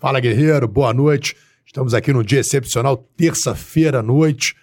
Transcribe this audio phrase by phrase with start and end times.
[0.00, 1.36] Fala, guerreiro, boa noite.
[1.66, 4.54] Estamos aqui num dia excepcional, terça-feira à noite.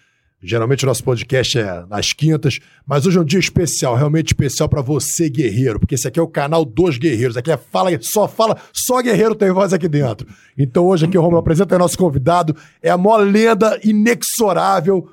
[0.41, 4.69] Geralmente o nosso podcast é nas quintas, mas hoje é um dia especial, realmente especial
[4.69, 7.35] para você, guerreiro, porque esse aqui é o canal dos guerreiros.
[7.35, 10.25] Aqui é fala, só fala, só guerreiro tem voz aqui dentro.
[10.57, 15.09] Então hoje aqui o Romulo apresenta o nosso convidado, é a maior lenda inexorável,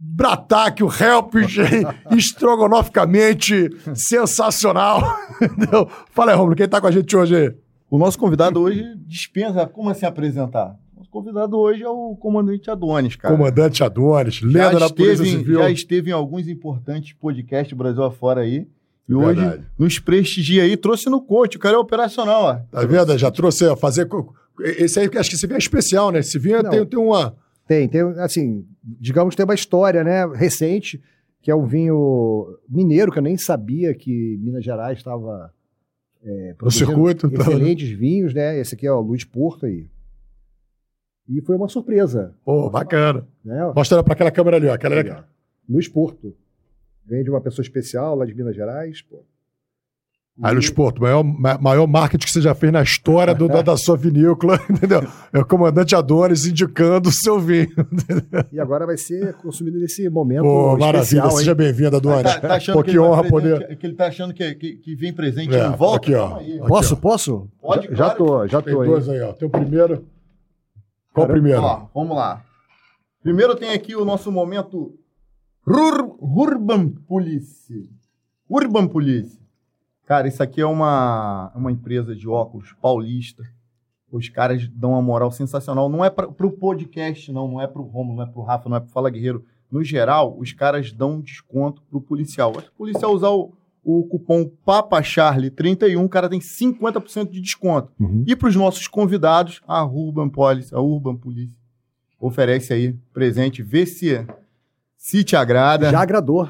[0.00, 1.56] Bratáquio, Helpis,
[2.16, 5.02] estrogonoficamente sensacional.
[6.14, 7.65] Fala aí, Romulo, quem tá com a gente hoje aí?
[7.90, 9.66] O nosso convidado hoje dispensa.
[9.66, 10.76] Como assim apresentar?
[10.96, 13.36] Nosso convidado hoje é o comandante Adonis, cara.
[13.36, 15.58] Comandante Adonis, lenda da Polícia esteve, em- Civil.
[15.60, 18.66] já esteve em alguns importantes podcasts Brasil afora aí.
[19.08, 19.40] E Verdade.
[19.40, 21.56] hoje nos prestigia aí, trouxe no coach.
[21.56, 22.54] O cara é operacional, ó.
[22.70, 23.16] Tá vendo?
[23.16, 24.08] Já trouxe a fazer.
[24.60, 26.18] Esse aí, acho que esse vinho é especial, né?
[26.18, 26.70] Esse vinho Não.
[26.70, 27.36] tem, tem uma.
[27.68, 31.00] Tem, tem, assim, digamos que tem uma história, né, recente,
[31.42, 35.52] que é um vinho mineiro, que eu nem sabia que Minas Gerais estava
[36.24, 37.30] é, No circuito.
[37.30, 37.40] tá?
[37.42, 38.58] excelentes vinhos, né?
[38.58, 39.88] Esse aqui é o Luiz Porto aí.
[41.28, 43.26] E foi uma surpresa, Pô, bacana.
[43.44, 43.72] né?
[43.74, 44.74] Mostra pra aquela câmera ali, ó.
[44.74, 45.00] Aquela.
[45.00, 45.22] Aí, ó.
[45.68, 46.34] Luiz Porto.
[47.04, 49.24] Vem de uma pessoa especial lá de Minas Gerais, pô.
[50.42, 53.62] Aí, Luiz Porto, maior, ma- maior marketing que você já fez na história do- da,
[53.62, 55.00] da sua vinícola, entendeu?
[55.32, 57.68] É o comandante Adonis indicando o seu vinho.
[58.52, 61.00] E agora vai ser consumido nesse momento Pô, maravilha.
[61.02, 61.36] especial, hein?
[61.38, 62.22] Seja bem-vindo, Adonis.
[62.34, 63.76] Tá, tá achando Pô, que, que honra presente- poder.
[63.78, 65.96] que ele tá achando que, que, que vem presente É, não volta?
[65.96, 66.36] aqui, ó.
[66.36, 66.58] Aí.
[66.58, 66.96] Aqui, Posso, ó.
[66.98, 67.48] posso?
[67.60, 68.18] Pode, já, já claro.
[68.18, 68.88] tô, já Tem tô aí.
[68.88, 69.32] dois aí, ó.
[69.32, 70.04] Tem o primeiro.
[71.14, 71.32] Qual o Caramba.
[71.32, 71.62] primeiro?
[71.62, 72.44] Ó, vamos lá.
[73.22, 74.92] Primeiro tem aqui o nosso momento
[75.66, 77.88] Rur, Urban Police.
[78.50, 79.38] Urban Police.
[80.06, 83.42] Cara, isso aqui é uma, uma empresa de óculos paulista.
[84.10, 85.88] Os caras dão uma moral sensacional.
[85.88, 87.48] Não é pra, pro podcast, não.
[87.48, 89.44] Não é pro Romulo, não é pro Rafa, não é pro Fala Guerreiro.
[89.70, 92.54] No geral, os caras dão desconto pro policial.
[92.54, 97.92] Se o policial usar o, o cupom PAPACHARLE31, o cara tem 50% de desconto.
[97.98, 98.22] Uhum.
[98.28, 101.52] E para os nossos convidados, a Urban Police, a Urban Police,
[102.20, 103.60] oferece aí presente.
[103.60, 104.24] Vê se,
[104.96, 105.90] se te agrada.
[105.90, 106.48] Já agradou.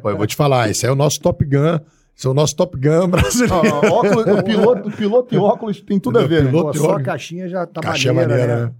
[0.00, 1.78] Pô, eu vou te falar, esse aí é o nosso Top Gun.
[2.16, 3.54] Esse é o nosso Top Gun brasileiro.
[3.54, 6.44] Ó, óculos, o, piloto, o piloto e óculos tem tudo a ver.
[6.44, 6.50] né?
[6.50, 8.66] Piloto Pô, só a caixinha já tá maneira, maneira, né?
[8.66, 8.74] né?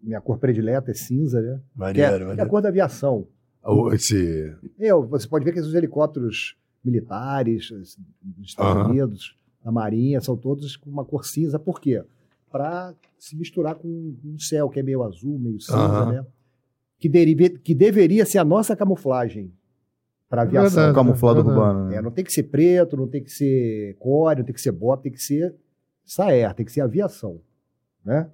[0.00, 1.54] Minha cor predileta é cinza, né?
[1.54, 3.26] É, Maneiro, que é a cor da aviação.
[3.64, 4.54] O- Esse...
[4.78, 7.68] Eu, você pode ver que esses helicópteros militares
[8.22, 8.90] dos Estados Aham.
[8.90, 9.34] Unidos,
[9.64, 11.58] da Marinha, são todos com uma cor cinza.
[11.58, 12.02] Por quê?
[12.50, 13.88] Para se misturar com
[14.24, 16.12] um céu que é meio azul, meio cinza, Aham.
[16.12, 16.26] né?
[17.00, 19.52] Que, derive, que deveria ser a nossa camuflagem
[20.28, 20.70] para aviação.
[20.70, 20.90] verdade.
[20.92, 21.58] O camuflado Verdade.
[21.68, 21.88] urbano.
[21.88, 21.96] né?
[21.96, 24.72] É, não tem que ser preto, não tem que ser core, não tem que ser
[24.72, 25.54] bota, tem que ser
[26.04, 27.40] saer, tem que ser aviação,
[28.04, 28.28] né?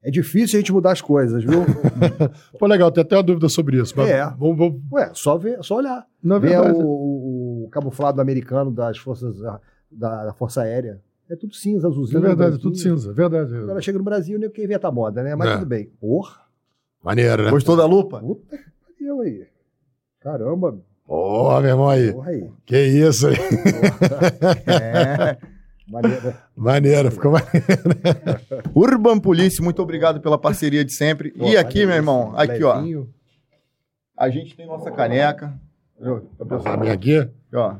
[0.00, 1.64] É difícil a gente mudar as coisas, viu?
[2.58, 3.92] Pô, legal, tem até uma dúvida sobre isso.
[3.96, 4.24] Mas É.
[4.38, 4.80] Vamos, vamos...
[4.92, 6.06] Ué, só ver, só olhar.
[6.22, 9.60] Na Ver verdade, o, o- o camuflado americano das forças da,
[10.24, 11.02] da Força Aérea.
[11.28, 12.20] É tudo cinza, é azulzinho.
[12.22, 13.54] verdade, é tudo cinza, é verdade.
[13.56, 15.34] Agora chega no Brasil, nem que inventa a moda, né?
[15.34, 15.54] Mas É.
[15.54, 15.86] tudo bem.
[16.00, 16.42] Porra,
[17.02, 17.50] Maneiro, né?
[17.50, 18.20] Gostou da lupa?
[18.20, 18.64] puta que
[18.96, 19.46] pariu aí.
[20.20, 20.78] Caramba,
[21.08, 22.12] Porra, meu irmão aí.
[22.12, 22.50] porra aí.
[22.66, 23.36] Que isso aí.
[24.68, 25.38] É.
[25.88, 26.34] Maneiro.
[26.54, 27.66] Maneiro, ficou maneiro.
[28.74, 31.30] Urban Police, muito obrigado pela parceria de sempre.
[31.30, 32.82] Pô, e aqui, meu irmão, aqui, ó.
[34.14, 35.58] A gente tem nossa caneca.
[36.92, 37.16] Aqui.
[37.16, 37.76] Aqui, ó.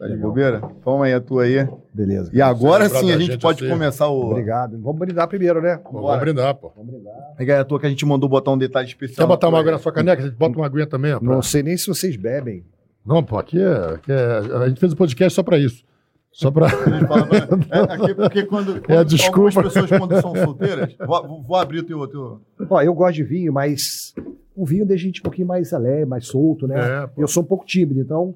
[0.00, 0.62] Tá de bobeira?
[0.82, 1.68] Toma aí a tua aí.
[1.92, 2.30] Beleza.
[2.32, 3.70] E agora sim a gente gente pode assim?
[3.70, 4.30] começar o.
[4.30, 4.78] Obrigado.
[4.80, 5.76] Vamos brindar primeiro, né?
[5.76, 6.72] Pô, vamos brindar, pô.
[6.74, 7.14] Vamos brindar.
[7.36, 9.26] Pega aí a tua que a gente mandou botar um detalhe especial.
[9.26, 10.22] Quer botar uma água na sua caneca?
[10.22, 11.18] A gente bota uma aguinha também, ó.
[11.20, 12.64] pra- Não sei nem se vocês bebem.
[13.04, 15.84] Não, pô, aqui é, aqui é- A gente fez o podcast só pra isso.
[16.32, 16.68] Só pra-
[17.70, 19.36] é, aqui, porque quando, quando É, desculpa.
[19.50, 22.40] algumas pessoas quando são solteiras, vou, vou abrir o teu, teu.
[22.70, 24.14] Ó, eu gosto de vinho, mas
[24.56, 27.02] o vinho deixa a gente um pouquinho mais alegre, mais solto, né?
[27.02, 27.20] É, pô.
[27.20, 28.34] eu sou um pouco tímido, então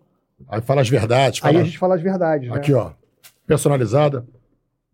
[0.48, 1.40] Aí fala as verdades.
[1.42, 1.62] aí Fala...
[1.62, 2.56] a gente fala as verdades, né?
[2.56, 2.92] Aqui, ó.
[3.46, 4.26] Personalizada.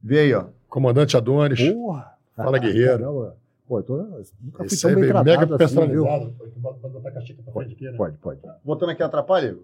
[0.03, 0.47] Vê aí, ó.
[0.69, 1.61] Comandante Adonis.
[1.73, 2.15] Porra!
[2.37, 2.99] Fala, guerreiro.
[2.99, 3.37] Caramba.
[3.67, 6.37] Pô, eu tô, nunca fui Esse tão aí bem tratado mega assim, personalizado.
[6.57, 7.97] Bota botar a caixinha pra frente aqui, né?
[7.97, 8.41] Pode, pode.
[8.65, 9.63] Botando aqui atrapalha, Igor?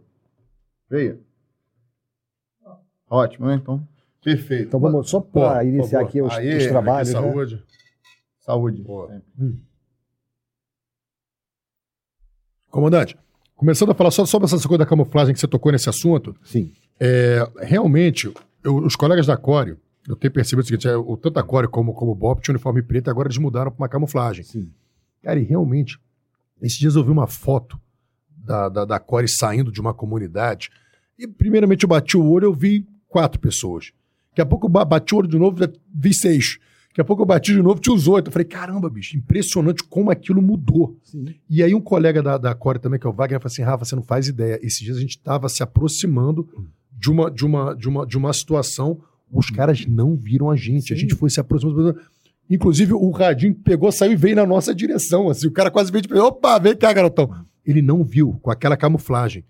[0.88, 1.24] Veio.
[3.10, 3.54] Ótimo, né?
[3.54, 3.86] Então,
[4.22, 4.68] perfeito.
[4.68, 7.32] Então vamos só para por iniciar aqui os, Aê, os trabalhos, Aqui, né?
[7.32, 7.64] saúde.
[8.38, 8.82] Saúde.
[8.82, 9.08] Pô.
[9.08, 9.60] Sempre.
[12.70, 13.18] Comandante,
[13.56, 16.70] começando a falar só sobre essa coisa da camuflagem que você tocou nesse assunto, Sim.
[17.00, 18.32] é, realmente,
[18.62, 19.76] eu- os colegas da Core,
[20.08, 22.52] eu tenho percebido o seguinte, é, o, tanto a Core como, como o Bob tinha
[22.54, 24.44] uniforme preto, agora eles mudaram para uma camuflagem.
[24.44, 24.70] Sim.
[25.22, 25.98] Cara, e realmente,
[26.62, 27.80] esses dias eu vi uma foto
[28.36, 30.70] da, da, da Core saindo de uma comunidade
[31.18, 33.92] e, primeiramente, eu bati o olho eu vi quatro pessoas.
[34.30, 35.56] Daqui a pouco eu ba- bati o olho de novo,
[35.92, 36.58] vi seis.
[36.96, 38.28] Daqui a pouco eu bati de novo, tinha os oito.
[38.28, 40.98] Eu falei, caramba, bicho, impressionante como aquilo mudou.
[41.04, 41.26] Sim.
[41.48, 43.84] E aí um colega da, da Core também, que é o Wagner, falou assim, Rafa,
[43.84, 44.58] você não faz ideia.
[44.62, 46.48] Esses dias a gente estava se aproximando
[46.90, 48.98] de uma, de, uma, de, uma, de uma situação
[49.30, 50.94] Os caras não viram a gente.
[50.94, 51.02] A Sim.
[51.02, 52.00] gente foi se aproximando.
[52.48, 55.28] Inclusive, o radinho pegou, saiu e veio na nossa direção.
[55.28, 57.30] Assim, o cara quase veio de opa, vem cá, garotão.
[57.62, 59.44] Ele não viu, com aquela camuflagem.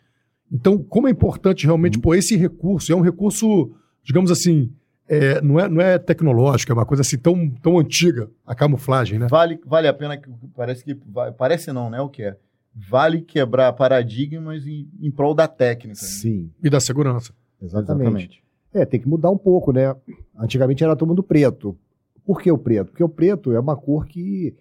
[0.51, 3.71] Então, como é importante realmente, pô, esse recurso, é um recurso,
[4.03, 4.73] digamos assim,
[5.09, 9.19] é, não, é, não é tecnológico, é uma coisa assim tão, tão antiga, a camuflagem,
[9.19, 9.27] né?
[9.29, 10.95] Vale, vale a pena que parece que
[11.37, 12.01] parece não, né?
[12.01, 12.37] O que é?
[12.75, 16.01] Vale quebrar paradigmas em, em prol da técnica.
[16.01, 16.09] né?
[16.09, 17.33] Sim, E da segurança.
[17.63, 18.43] exatamente.
[18.75, 19.95] É, tem que mudar um pouco, né?
[20.39, 21.79] Antigamente era todo mundo preto.
[22.27, 22.91] Por que o preto?
[22.91, 24.55] Porque o preto é uma cor que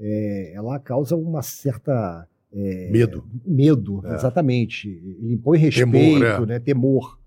[0.00, 3.24] é, ela causa uma certa é, Medo.
[3.44, 4.14] medo, É.
[4.14, 4.88] exatamente.
[4.88, 5.90] Ele impõe respeito,
[6.20, 6.46] Temor, é.
[6.46, 6.58] né?
[6.58, 7.18] Temor.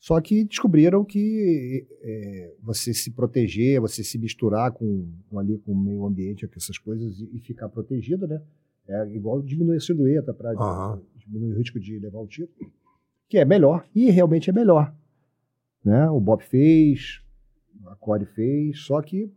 [0.00, 5.72] Só que descobriram que é, você se proteger, você se misturar com, com ali com
[5.72, 8.40] o meio ambiente, com essas coisas e, e ficar protegido, né?
[8.86, 11.00] É igual diminuir a silhueta para Aham.
[11.16, 12.48] diminuir o risco de levar um tiro,
[13.28, 14.94] que é melhor e realmente é melhor,
[15.84, 16.08] né?
[16.10, 17.20] O Bob fez,
[17.86, 19.30] a Core fez, só que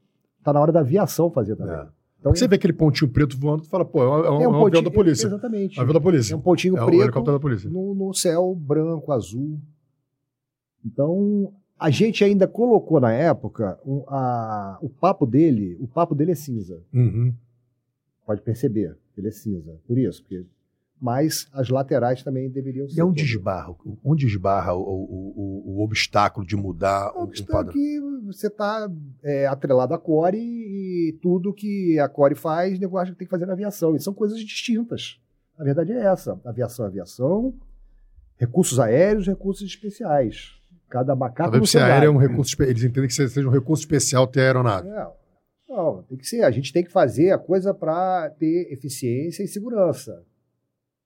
[0.44, 1.76] tá na hora da aviação fazer também.
[1.76, 1.88] É.
[2.20, 4.28] Então Você vê aquele pontinho preto voando, tu fala, pô, é um, é um, é
[4.28, 5.26] é um avião pontinho- da polícia.
[5.26, 5.78] Exatamente.
[5.78, 6.34] É um avião da polícia.
[6.34, 9.60] É um pontinho É o preto no, no céu branco, azul.
[10.86, 16.32] Então, a gente ainda colocou na época um- a- o papo dele, o papo dele
[16.32, 16.82] é cinza.
[16.94, 17.34] Uhum.
[18.26, 19.76] Pode perceber, ele é cinza.
[19.88, 20.46] Por isso, porque
[21.04, 23.00] mas as laterais também deveriam ser.
[23.00, 23.32] E onde todas.
[23.36, 23.76] esbarra?
[24.04, 27.74] Onde esbarra o, o, o, o obstáculo de mudar Não, o, a o é padrão?
[27.74, 28.88] que você está
[29.50, 33.54] atrelado à Core e tudo que a Core faz, negócio que tem que fazer na
[33.54, 33.96] aviação.
[33.96, 35.20] E são coisas distintas.
[35.58, 36.40] A verdade é essa.
[36.46, 37.56] Aviação é aviação,
[38.38, 40.61] recursos aéreos, recursos especiais.
[40.92, 42.62] Cada A macaco no seu aérea é um recurso.
[42.62, 44.90] Eles entendem que seja um recurso especial ter aeronave.
[44.90, 45.14] Não,
[45.70, 46.44] não, tem que ser.
[46.44, 50.22] A gente tem que fazer a coisa para ter eficiência e segurança.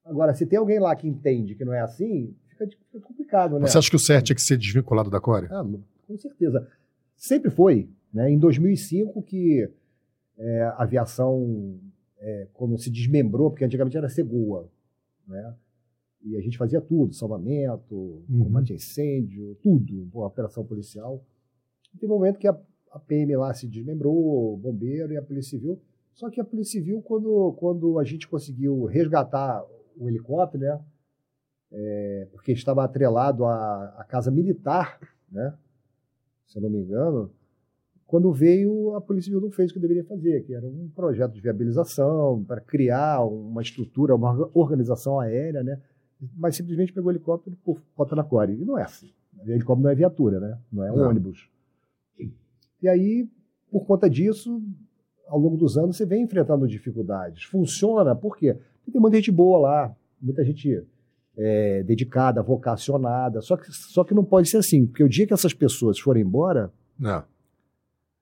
[0.04, 3.68] Agora, se tem alguém lá que entende que não é assim, fica, fica complicado, né?
[3.68, 5.48] Você acha que o CERT tinha que ser desvinculado da Core?
[5.52, 5.64] Ah,
[6.08, 6.68] com certeza.
[7.16, 7.88] Sempre foi.
[8.12, 8.32] Né?
[8.32, 9.70] Em 2005 que
[10.38, 11.80] é, a aviação,
[12.20, 14.68] é, quando se desmembrou, porque antigamente era Segoa,
[15.28, 15.54] né?
[16.26, 17.96] E a gente fazia tudo, salvamento,
[18.30, 18.44] Uhum.
[18.46, 21.24] combate a incêndio, tudo, operação policial.
[21.94, 22.60] E Teve um momento que a,
[22.92, 25.80] a PM lá se desmembrou, o bombeiro e a Polícia Civil.
[26.14, 29.64] Só que a Polícia Civil, quando, quando a gente conseguiu resgatar
[29.98, 30.80] o helicóptero, né?
[31.72, 35.00] É, porque estava atrelado à, à casa militar,
[35.32, 35.54] né?
[36.48, 37.32] se eu não me engano,
[38.06, 41.34] quando veio, a Polícia Civil não fez o que deveria fazer, que era um projeto
[41.34, 45.82] de viabilização para criar uma estrutura, uma orga- organização aérea, né?
[46.36, 48.54] Mas simplesmente pegou o helicóptero e puf, bota na core.
[48.54, 49.12] E não é assim.
[49.46, 50.58] O helicóptero não é viatura, né?
[50.72, 51.10] não é um Não.
[51.10, 51.50] ônibus.
[52.82, 53.28] E aí,
[53.72, 54.62] por conta disso,
[55.28, 57.44] ao longo dos anos, você vem enfrentando dificuldades.
[57.44, 58.54] Funciona, por quê?
[58.78, 60.84] Porque tem muita gente boa lá, muita gente
[61.38, 63.42] é, dedicada, vocacionada.
[63.42, 66.24] Só que, só que não pode ser assim, porque o dia que essas pessoas forem
[66.24, 67.24] embora, Não.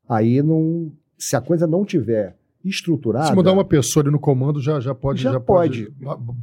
[0.07, 0.91] aí não.
[1.17, 3.27] Se a coisa não tiver estruturada.
[3.27, 5.21] Se mudar uma pessoa ali no comando, já, já pode.
[5.21, 5.89] Já pode.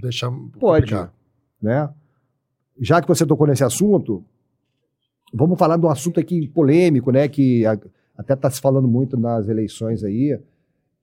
[0.00, 0.31] deixar.
[0.58, 0.93] Pode.
[0.93, 1.14] complicar.
[1.62, 1.89] Né?
[2.81, 4.25] Já que você tocou nesse assunto,
[5.33, 7.29] vamos falar de um assunto aqui polêmico, né?
[7.29, 7.79] Que a-
[8.17, 10.39] até está se falando muito nas eleições aí,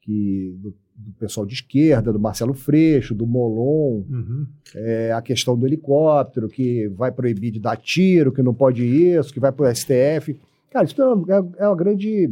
[0.02, 4.48] que do, do pessoal de esquerda, do Marcelo Freixo, do Molon, Uhum.
[4.76, 9.34] é, a questão do helicóptero, que vai proibir de dar tiro, que não pode isso,
[9.34, 10.40] que vai para o STF.
[10.72, 12.30] Cara, isso é uma, é uma grande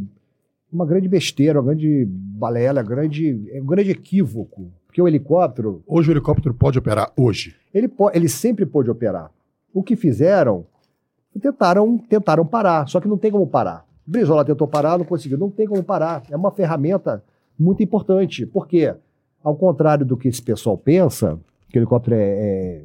[0.71, 4.71] uma grande besteira, uma grande balela, grande, é um grande equívoco.
[4.95, 7.53] Porque o helicóptero, Hoje o helicóptero pode operar hoje.
[7.73, 9.29] ele, po- ele sempre pôde operar.
[9.73, 10.65] O que fizeram,
[11.41, 13.85] tentaram, tentaram parar, só que não tem como parar.
[14.07, 15.37] Brizola tentou parar, não conseguiu.
[15.37, 16.23] Não tem como parar.
[16.31, 17.21] É uma ferramenta
[17.59, 18.45] muito importante.
[18.45, 18.95] Por quê?
[19.43, 21.37] Ao contrário do que esse pessoal pensa,
[21.69, 22.83] que o helicóptero é, é-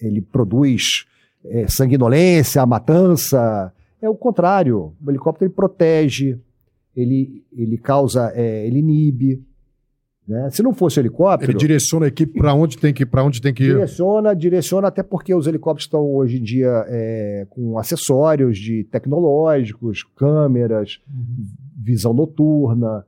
[0.00, 1.04] ele produz
[1.44, 4.94] é, sanguinolência, matança, é o contrário.
[5.04, 6.38] O helicóptero ele protege,
[6.94, 9.42] ele, ele causa, é, ele inibe.
[10.26, 10.48] Né?
[10.50, 13.42] Se não fosse o helicóptero, Ele direciona a equipe para onde tem que para onde
[13.42, 13.74] tem que ir.
[13.74, 20.02] Direciona, direciona, até porque os helicópteros estão hoje em dia é, com acessórios de tecnológicos,
[20.16, 20.98] câmeras,
[21.76, 23.04] visão noturna.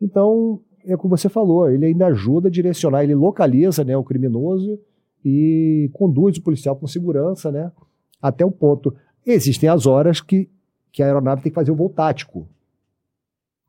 [0.00, 4.04] Então, é o que você falou, ele ainda ajuda a direcionar, ele localiza né, o
[4.04, 4.78] criminoso
[5.24, 7.72] e conduz o policial com segurança né,
[8.20, 8.94] até o ponto.
[9.26, 10.48] Existem as horas que,
[10.92, 12.48] que a aeronave tem que fazer o voo tático.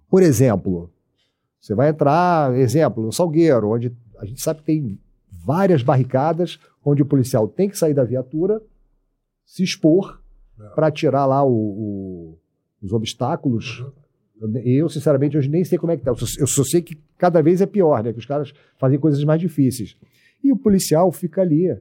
[0.10, 0.92] Por exemplo,
[1.64, 3.90] você vai entrar, exemplo, no Salgueiro, onde
[4.20, 5.00] a gente sabe que tem
[5.46, 8.62] várias barricadas, onde o policial tem que sair da viatura,
[9.46, 10.20] se expor
[10.60, 10.68] É.
[10.76, 12.38] para tirar lá o- o-
[12.82, 13.84] os obstáculos.
[14.66, 16.12] Eu, sinceramente, hoje nem sei como é que tá.
[16.12, 18.12] Eu só, eu só sei que cada vez é pior, né?
[18.12, 19.96] Que os caras fazem coisas mais difíceis.
[20.44, 21.74] E o policial fica ali,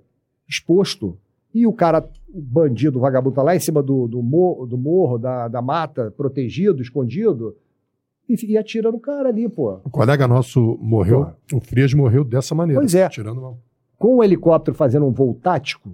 [0.48, 1.18] exposto.
[1.52, 4.78] E o cara, o bandido, o vagabundo tá lá em cima do, do, morro, do
[4.78, 7.56] morro da, da mata, protegido, escondido,
[8.28, 9.80] e, e atira no cara ali, pô.
[9.86, 12.80] Um colega nosso morreu, o Frias morreu dessa maneira.
[12.80, 13.08] Pois é.
[13.08, 13.56] Tirando uma...
[13.98, 15.90] Com o helicóptero fazendo um voo tático,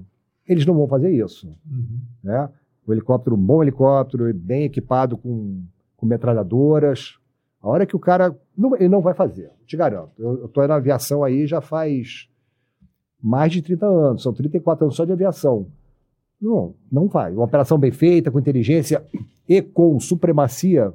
[0.47, 1.49] eles não vão fazer isso.
[1.71, 2.01] Uhum.
[2.25, 2.49] Né?
[2.87, 5.63] O helicóptero, um bom helicóptero, bem equipado com,
[5.97, 7.19] com metralhadoras.
[7.61, 8.35] A hora que o cara.
[8.57, 10.13] Não, ele não vai fazer, te garanto.
[10.19, 12.29] Eu estou na aviação aí já faz
[13.23, 15.67] mais de 30 anos, são 34 anos só de aviação.
[16.41, 17.33] Não, não vai.
[17.33, 19.05] Uma operação bem feita, com inteligência
[19.49, 20.95] e com supremacia,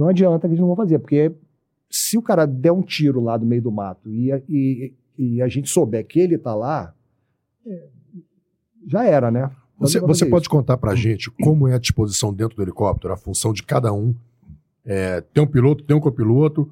[0.00, 1.30] não adianta que eles não vão fazer, porque
[1.90, 5.48] se o cara der um tiro lá do meio do mato e, e, e a
[5.48, 6.94] gente souber que ele está lá,
[7.66, 7.88] é,
[8.86, 9.50] já era, né?
[9.78, 10.50] Você, você pode isso.
[10.50, 14.14] contar pra gente como é a disposição dentro do helicóptero, a função de cada um.
[14.84, 16.70] É, tem um piloto, tem um copiloto,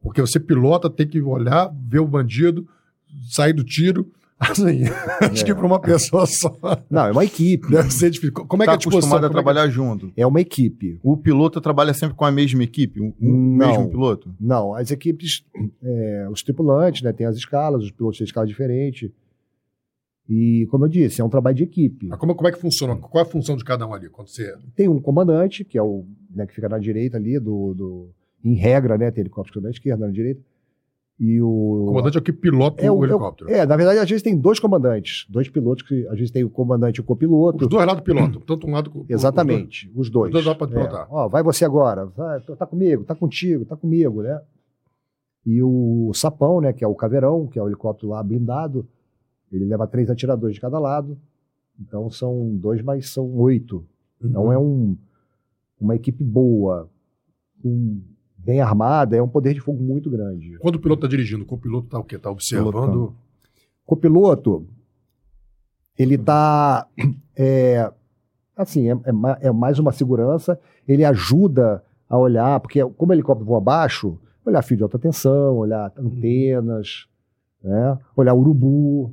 [0.00, 2.68] porque você pilota, tem que olhar, ver o bandido,
[3.30, 4.06] sair do tiro.
[4.40, 4.84] Assim,
[5.30, 6.56] acho que para uma pessoa só
[6.90, 7.70] Não, é uma equipe.
[7.70, 8.32] deve ser difícil.
[8.32, 8.98] Como é que tá é a disposição?
[9.18, 10.12] acostumado a Como é que- trabalhar junto.
[10.16, 10.98] É uma equipe.
[11.02, 13.00] O piloto trabalha sempre com a mesma equipe?
[13.00, 14.34] O, mesmo piloto?
[14.40, 15.44] Não, as equipes,
[15.82, 19.12] é, os tripulantes, né, tem as escalas, os pilotos têm escala diferente.
[20.28, 22.06] E, como eu disse, é um trabalho de equipe.
[22.06, 22.94] Mas como, como é que funciona?
[22.96, 24.08] Qual é a função de cada um ali?
[24.08, 24.54] Quando você...
[24.76, 26.04] Tem um comandante, que é o
[26.34, 28.10] né, que fica na direita ali, do, do-
[28.44, 29.10] em regra, né?
[29.10, 30.40] Tem helicóptero que na esquerda, na direita.
[31.22, 31.48] E o.
[31.48, 33.50] O comandante é o que pilota é o, o- helicóptero.
[33.50, 36.48] É, na verdade, às vezes tem dois comandantes, dois pilotos, que às vezes tem o
[36.48, 37.64] comandante e o copiloto.
[37.64, 40.28] Os dois lados pilotam, tanto um lado como Exatamente, os dois.
[40.28, 40.76] Os dois lá pode É.
[40.78, 41.06] pilotar.
[41.10, 44.40] Ó, vai você agora, vai, tá comigo, tá contigo, tá comigo, né?
[45.44, 48.86] E o Sapão, né, que é o Caveirão, que é o helicóptero lá blindado,
[49.52, 51.18] ele leva três atiradores de cada lado.
[51.78, 53.84] Então são dois, mas são oito.
[54.22, 54.96] Então é um,
[55.78, 56.88] uma equipe boa,
[57.62, 58.00] com-
[58.44, 60.56] bem armada, é um poder de fogo muito grande.
[60.58, 62.16] Quando o piloto está dirigindo, o piloto está o quê?
[62.16, 63.14] Está observando.
[63.86, 64.66] Copiloto,
[65.98, 66.86] ele tá
[67.36, 67.90] é,
[68.56, 73.46] assim, é, é é mais uma segurança, ele ajuda a olhar, porque como o helicóptero
[73.46, 77.06] voa abaixo, olhar fio de alta tensão, olhar antenas,
[77.62, 77.98] né?
[78.16, 79.12] olhar urubu.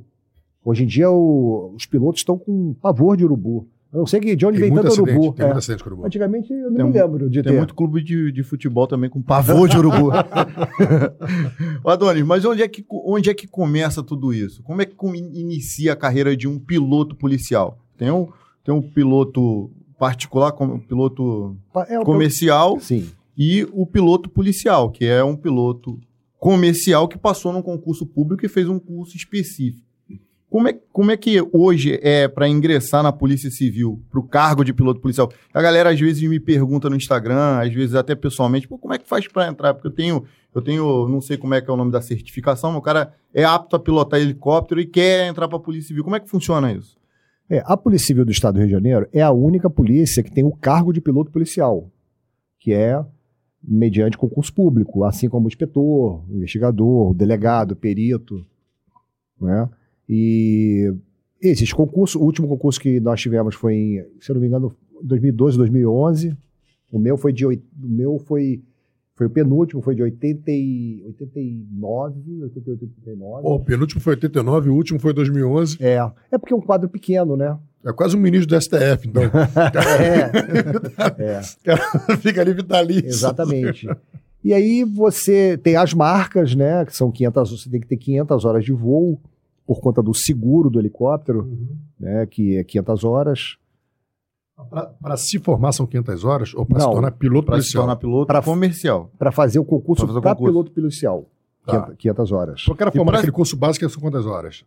[0.64, 3.66] Hoje em dia o- os pilotos estão com pavor de urubu.
[3.90, 5.32] Eu não sei que de onde Tem vem tanto acidente, urubu.
[5.32, 5.46] tem É.
[5.48, 6.04] muito acidente com urubu.
[6.06, 7.58] Antigamente eu não Tem me lembro de Tem ter.
[7.58, 10.10] muito clube de, de futebol também com pavor de urubu.
[11.82, 14.62] Ô, Adonis, mas onde é, que, onde é que começa tudo isso?
[14.62, 14.94] Como é que
[15.34, 17.78] inicia a carreira de um piloto policial?
[17.96, 18.28] Tem um,
[18.64, 21.56] tem um piloto particular, como um piloto
[21.88, 23.08] É comercial Sim.
[23.36, 25.98] e o piloto policial, que é um piloto
[26.38, 29.87] comercial que passou num concurso público e fez um curso específico.
[30.50, 34.64] Como é, como é que hoje é para ingressar na Polícia Civil, para o cargo
[34.64, 35.30] de piloto policial?
[35.52, 39.06] A galera às vezes me pergunta no Instagram, às vezes até pessoalmente, como é que
[39.06, 39.74] faz para entrar?
[39.74, 40.24] Porque eu tenho,
[40.54, 43.12] eu tenho, não sei como é que é o nome da certificação, mas o cara
[43.34, 46.02] é apto a pilotar helicóptero e quer entrar para a Polícia Civil.
[46.02, 46.96] Como é que funciona isso?
[47.50, 50.30] É, a Polícia Civil do Estado do Rio de Janeiro é a única polícia que
[50.30, 51.90] tem o cargo de piloto policial,
[52.58, 52.98] que é
[53.62, 58.46] mediante concurso público, assim como o inspetor, o investigador, o delegado, o perito.
[59.40, 59.68] Né?
[60.08, 60.92] E
[61.40, 64.74] existe concurso, o último concurso que nós tivemos foi, em, se eu não me engano,
[65.02, 66.36] 2012, 2011.
[66.90, 68.62] O meu foi de o meu foi
[69.14, 73.42] foi o penúltimo, foi de 80 e, 89, 88, 89.
[73.42, 75.76] Pô, o penúltimo foi 89, o último foi 2011.
[75.80, 75.98] É,
[76.30, 77.58] é porque é um quadro pequeno, né?
[77.84, 79.24] É quase um ministro do STF, então.
[81.18, 82.16] É, é.
[82.18, 83.08] Fica ali vitalício.
[83.08, 83.88] Exatamente.
[84.44, 86.84] E aí você tem as marcas, né?
[86.84, 89.20] Que são 500, você tem que ter 500 horas de voo
[89.68, 91.76] por conta do seguro do helicóptero, Uhum.
[92.00, 92.24] né?
[92.24, 93.58] Que é 500 horas.
[95.00, 97.82] Para se formar são 500 horas ou para se tornar piloto Para se policial?
[97.82, 99.10] tornar piloto Pra- comercial.
[99.18, 101.26] para fazer o concurso para piloto policial.
[101.64, 101.72] Tá.
[101.82, 102.64] 500, 500 horas.
[102.64, 104.64] Se o cara E formar pra- aquele curso básico, são quantas horas?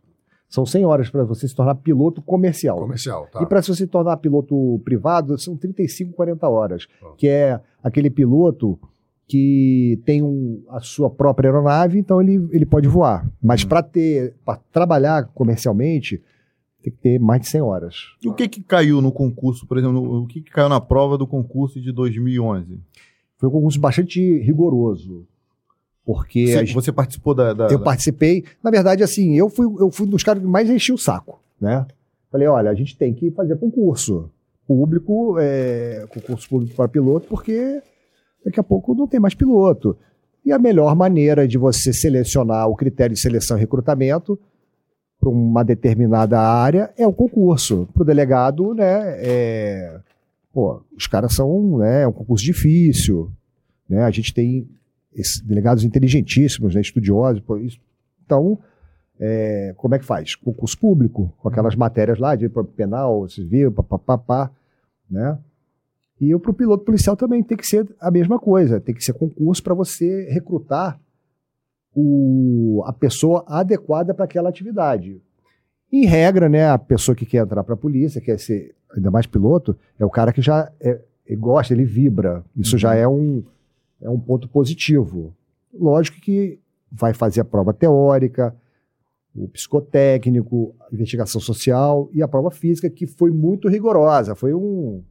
[0.48, 2.78] São 100 horas para você se tornar piloto comercial.
[2.78, 3.42] Comercial, tá.
[3.42, 6.86] E para você se tornar piloto privado, são 35, 40 horas.
[7.00, 7.12] Tá.
[7.18, 8.78] Que é aquele piloto
[9.26, 13.26] que tem um- a sua própria aeronave, então ele, ele pode voar.
[13.42, 16.20] Mas para ter para trabalhar comercialmente,
[16.82, 17.94] tem que ter mais de 100 horas.
[18.22, 21.16] E o que que caiu no concurso, por exemplo, o que que caiu na prova
[21.16, 22.78] do concurso de 2011?
[23.38, 25.26] Foi um concurso bastante rigoroso.
[26.04, 27.52] Porque Você, gente- você participou da...
[27.54, 28.44] da- eu da- participei.
[28.62, 31.40] Na verdade, assim, eu fui, eu fui um dos caras que mais enchi o saco,
[31.60, 31.86] né?
[32.30, 34.28] Falei, olha, a gente tem que fazer concurso
[34.66, 37.80] público, é, concurso público para piloto, porque
[38.44, 39.96] daqui a pouco não tem mais piloto.
[40.44, 44.38] E a melhor maneira de você selecionar o critério de seleção e recrutamento
[45.20, 47.88] para uma determinada área é o concurso.
[47.94, 50.00] Para o delegado, né, é,
[50.52, 53.30] pô, os caras são, né, é um concurso difícil,
[53.88, 54.02] né?
[54.02, 54.68] A gente tem
[55.14, 57.78] esses delegados inteligentíssimos, né, estudiosos, pô, isso-
[58.24, 58.58] então
[59.24, 60.34] É, como é que faz?
[60.34, 64.50] Concurso público, com aquelas matérias lá, de penal, civil, papapá,
[65.08, 65.38] né?
[66.22, 69.12] E para o piloto policial também tem que ser a mesma coisa, tem que ser
[69.12, 71.00] concurso para você recrutar
[71.92, 75.20] o, a pessoa adequada para aquela atividade.
[75.92, 79.26] Em regra, né, a pessoa que quer entrar para a polícia, quer ser ainda mais
[79.26, 82.44] piloto, é o cara que já é, ele gosta, ele vibra.
[82.56, 82.78] Isso uhum.
[82.78, 83.42] já é um,
[84.00, 85.34] é um ponto positivo.
[85.74, 86.60] Lógico que
[86.90, 88.54] vai fazer a prova teórica,
[89.34, 94.36] o psicotécnico, a investigação social e a prova física, que foi muito rigorosa.
[94.36, 95.02] Foi um.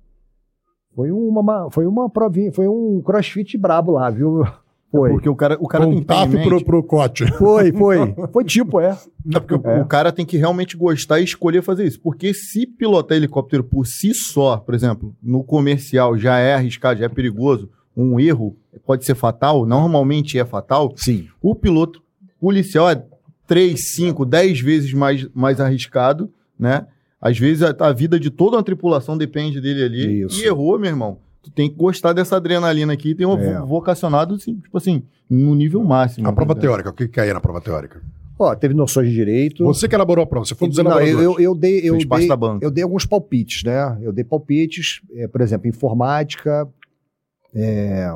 [0.95, 4.43] Foi uma, foi uma provinha, foi um crossfit brabo lá, viu?
[4.91, 5.11] Foi.
[5.11, 6.47] Porque o cara, o cara tem que ter mente...
[6.47, 7.25] pro, pro cote.
[7.37, 8.13] Foi, foi.
[8.33, 8.97] Foi tipo, é.
[9.33, 9.81] é porque é.
[9.81, 11.99] o cara tem que realmente gostar e escolher fazer isso.
[12.01, 17.05] Porque se pilotar helicóptero por si só, por exemplo, no comercial já é arriscado, já
[17.05, 18.55] é perigoso, um erro
[18.85, 20.91] pode ser fatal, normalmente é fatal.
[20.97, 21.27] Sim.
[21.41, 22.01] O piloto
[22.39, 23.01] policial é
[23.47, 26.29] 3, 5, 10 vezes mais, mais arriscado,
[26.59, 26.85] né?
[27.21, 30.21] Às vezes a, a vida de toda uma tripulação depende dele ali.
[30.23, 30.41] Isso.
[30.41, 33.59] E errou, meu irmão tu tem que gostar dessa adrenalina aqui e tem um é.
[33.61, 36.27] vocacionado, assim, tipo assim, no nível máximo.
[36.27, 38.01] A prova teórica, o que cai na prova teórica?
[38.37, 39.63] Ó, teve noções de direito.
[39.63, 41.97] Você que elaborou a prova, você foi um dos Não, eu, eu, eu dei, eu
[41.97, 42.29] dei,
[42.61, 43.97] eu dei alguns palpites, né?
[44.01, 46.67] Eu dei palpites, é, por exemplo, informática,
[47.53, 48.11] é,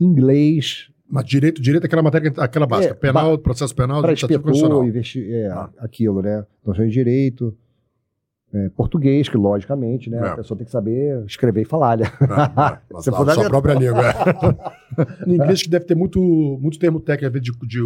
[0.00, 0.89] inglês.
[1.10, 5.32] Mas direito, direito é aquela matéria, aquela básica, é, penal, processo penal, para inspetor, investi
[5.32, 5.68] é, ah.
[5.78, 6.46] aquilo, né?
[6.64, 7.56] Noções de direito,
[8.52, 10.18] é, português, que logicamente, né?
[10.18, 10.28] É.
[10.28, 12.04] A pessoa tem que saber escrever e falar, né?
[12.04, 12.78] É, é.
[12.94, 14.02] Você for sua própria língua.
[14.02, 15.26] É.
[15.26, 17.80] no inglês que deve ter muito, muito termo técnico, de, de,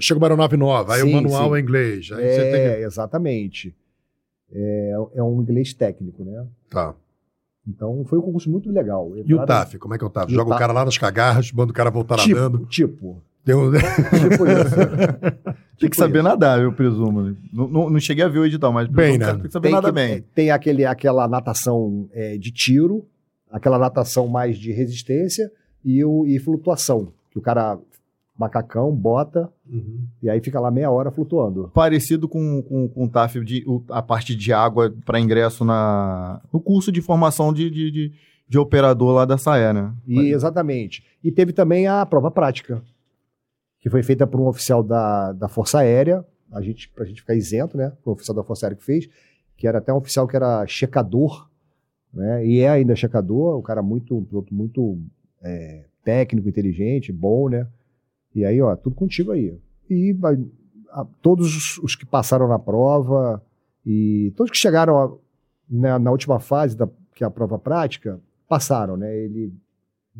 [0.00, 1.56] chega uma aeronave nova, aí sim, o manual sim.
[1.56, 2.10] é inglês.
[2.12, 2.84] Aí é, que...
[2.84, 3.74] exatamente.
[4.52, 6.46] É, é um inglês técnico, né?
[6.68, 6.94] Tá.
[7.74, 9.12] Então foi um concurso muito legal.
[9.24, 10.32] E o TAF, como é que é o TAF?
[10.32, 12.66] Joga o, o cara lá nas cagarras, manda o cara voltar tipo, nadando.
[12.66, 13.72] Tipo, Deu...
[13.72, 15.56] tipo isso.
[15.78, 17.36] tem que saber nadar, eu presumo.
[17.52, 19.32] Não, não, não, cheguei a ver o edital, mas bem, né?
[19.32, 20.24] tem que saber tem nadar que, bem.
[20.34, 23.06] Tem aquele, aquela natação é, de tiro,
[23.50, 25.50] aquela natação mais de resistência
[25.84, 27.12] e, o, e flutuação.
[27.30, 27.78] Que o cara,
[28.38, 30.06] macacão, bota uhum.
[30.22, 31.70] e aí fica lá meia hora flutuando.
[31.72, 36.60] Parecido com, com, com o TAF, de, a parte de água para ingresso na, no
[36.60, 38.12] curso de formação de, de, de,
[38.48, 39.92] de operador lá da SAE, né?
[40.06, 41.04] E, exatamente.
[41.22, 42.82] E teve também a prova prática
[43.80, 47.34] que foi feita por um oficial da, da Força Aérea, a gente, pra gente ficar
[47.34, 47.92] isento, né?
[48.02, 49.08] Foi um oficial da Força Aérea que fez,
[49.56, 51.48] que era até um oficial que era checador,
[52.12, 52.44] né?
[52.44, 54.98] E é ainda checador, um cara muito, muito
[55.42, 57.66] é, técnico, inteligente, bom, né?
[58.34, 59.58] E aí, ó, tudo contigo aí.
[59.88, 60.16] E
[60.90, 63.42] a, todos os que passaram na prova
[63.84, 65.12] e todos que chegaram a,
[65.68, 69.16] né, na última fase, da, que é a prova prática, passaram, né?
[69.16, 69.52] Ele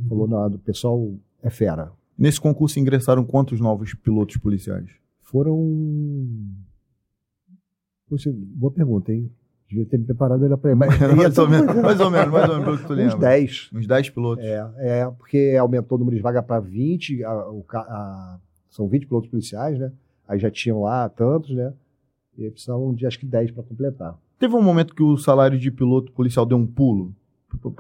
[0.09, 4.91] falou, não, o pessoal é fera, Nesse concurso ingressaram quantos novos pilotos policiais?
[5.23, 5.57] Foram.
[8.07, 9.33] Poxa, boa pergunta, hein?
[9.71, 12.55] Devia ter me preparado ele para mais, mais, ou menos, mais ou menos, mais ou
[12.57, 13.15] menos, pelo que tu lembra.
[13.15, 13.71] Uns 10.
[13.73, 14.45] Uns 10 pilotos.
[14.45, 19.31] É, é, porque aumentou o número de vaga para 20, a, a, são 20 pilotos
[19.31, 19.93] policiais, né?
[20.27, 21.73] Aí já tinham lá tantos, né?
[22.37, 24.19] E aí precisavam de acho que 10 para completar.
[24.41, 27.15] Teve um momento que o salário de piloto policial deu um pulo?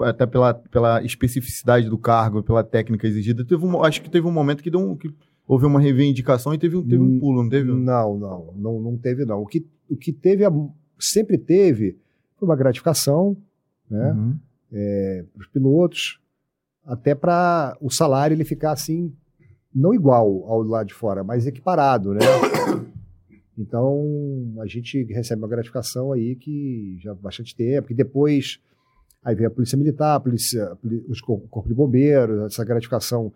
[0.00, 4.32] até pela, pela especificidade do cargo, pela técnica exigida, teve um, acho que teve um
[4.32, 5.14] momento que, deu um, que
[5.46, 7.70] houve uma reivindicação e teve um, teve um pulo, não teve?
[7.70, 9.40] Não, não, não, não teve não.
[9.40, 10.44] O que, o que teve,
[11.00, 11.98] sempre teve,
[12.36, 13.36] foi uma gratificação,
[13.88, 14.38] né, uhum.
[14.72, 16.20] é, para os pilotos,
[16.84, 19.14] até para o salário ele ficar assim,
[19.74, 22.20] não igual ao lado de fora, mas equiparado, né?
[23.58, 28.58] Então, a gente recebe uma gratificação aí que já há bastante tempo, que depois
[29.22, 30.76] Aí veio a Polícia Militar, a polícia,
[31.08, 33.32] os Corpo de Bombeiros, essa gratificação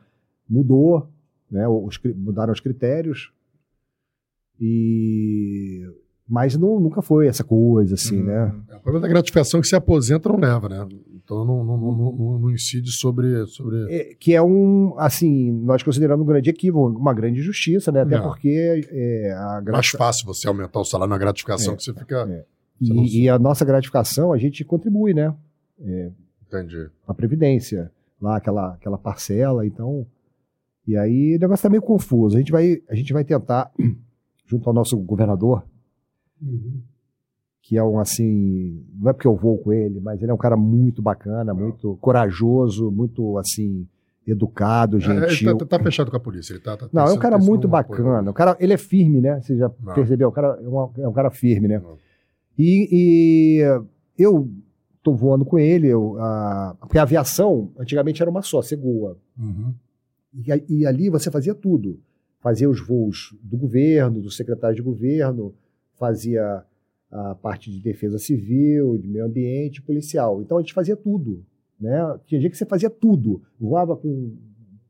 [0.48, 1.08] mudou,
[1.50, 3.32] né, os, mudaram os critérios.
[4.58, 5.82] E
[6.28, 8.26] mas não, nunca foi essa coisa, assim, uhum.
[8.26, 8.54] né?
[8.70, 10.88] É, o problema da gratificação é que se aposenta não leva, né?
[11.14, 13.46] Então não, não, não, não incide sobre.
[13.46, 13.86] sobre...
[13.90, 18.02] É, que é um, assim, nós consideramos um grande equívoco, uma grande injustiça, né?
[18.02, 18.20] Até é.
[18.20, 19.72] porque é, a gratificação.
[19.72, 22.16] Mais fácil você aumentar o salário na gratificação, é, que você fica.
[22.28, 22.44] É.
[22.80, 25.34] Você e, e, a nossa gratificação, a gente contribui, né?
[25.80, 26.10] É,
[26.48, 26.88] Entendi.
[27.06, 30.06] A Previdência, lá aquela, aquela parcela, então.
[30.86, 32.36] E aí o negócio está meio confuso.
[32.36, 33.70] A gente vai, a gente vai tentar,
[34.46, 35.64] junto ao nosso governador,
[36.44, 36.80] uhum.
[37.62, 38.84] que é um assim.
[38.94, 41.60] Não é porque eu vou com ele, mas ele é um cara muito bacana, não.
[41.60, 43.86] muito corajoso, muito assim
[44.26, 45.48] educado, gentil.
[45.48, 46.54] É, ele tá, tá, fechado com a polícia.
[46.54, 48.30] Ele tá, tá não, é um cara muito bacana.
[48.30, 49.40] O cara, ele é firme, né?
[49.40, 49.94] Você já não.
[49.94, 50.28] percebeu?
[50.28, 51.82] O cara é, uma, é um cara firme, né?
[52.58, 53.82] E, e,
[54.18, 54.50] eu
[55.02, 55.88] tô voando com ele.
[55.88, 59.18] Eu, a, porque a aviação, antigamente era uma só, Segua.
[59.38, 59.74] Uhum.
[60.34, 62.00] E, e, ali você fazia tudo.
[62.40, 65.54] fazia os voos do governo, do secretário de governo,
[66.04, 66.62] fazia
[67.10, 70.42] a parte de defesa civil, de meio ambiente, policial.
[70.42, 71.42] Então a gente fazia tudo.
[71.80, 71.98] Né?
[72.26, 73.42] Tinha dia que você fazia tudo.
[73.58, 74.36] Voava com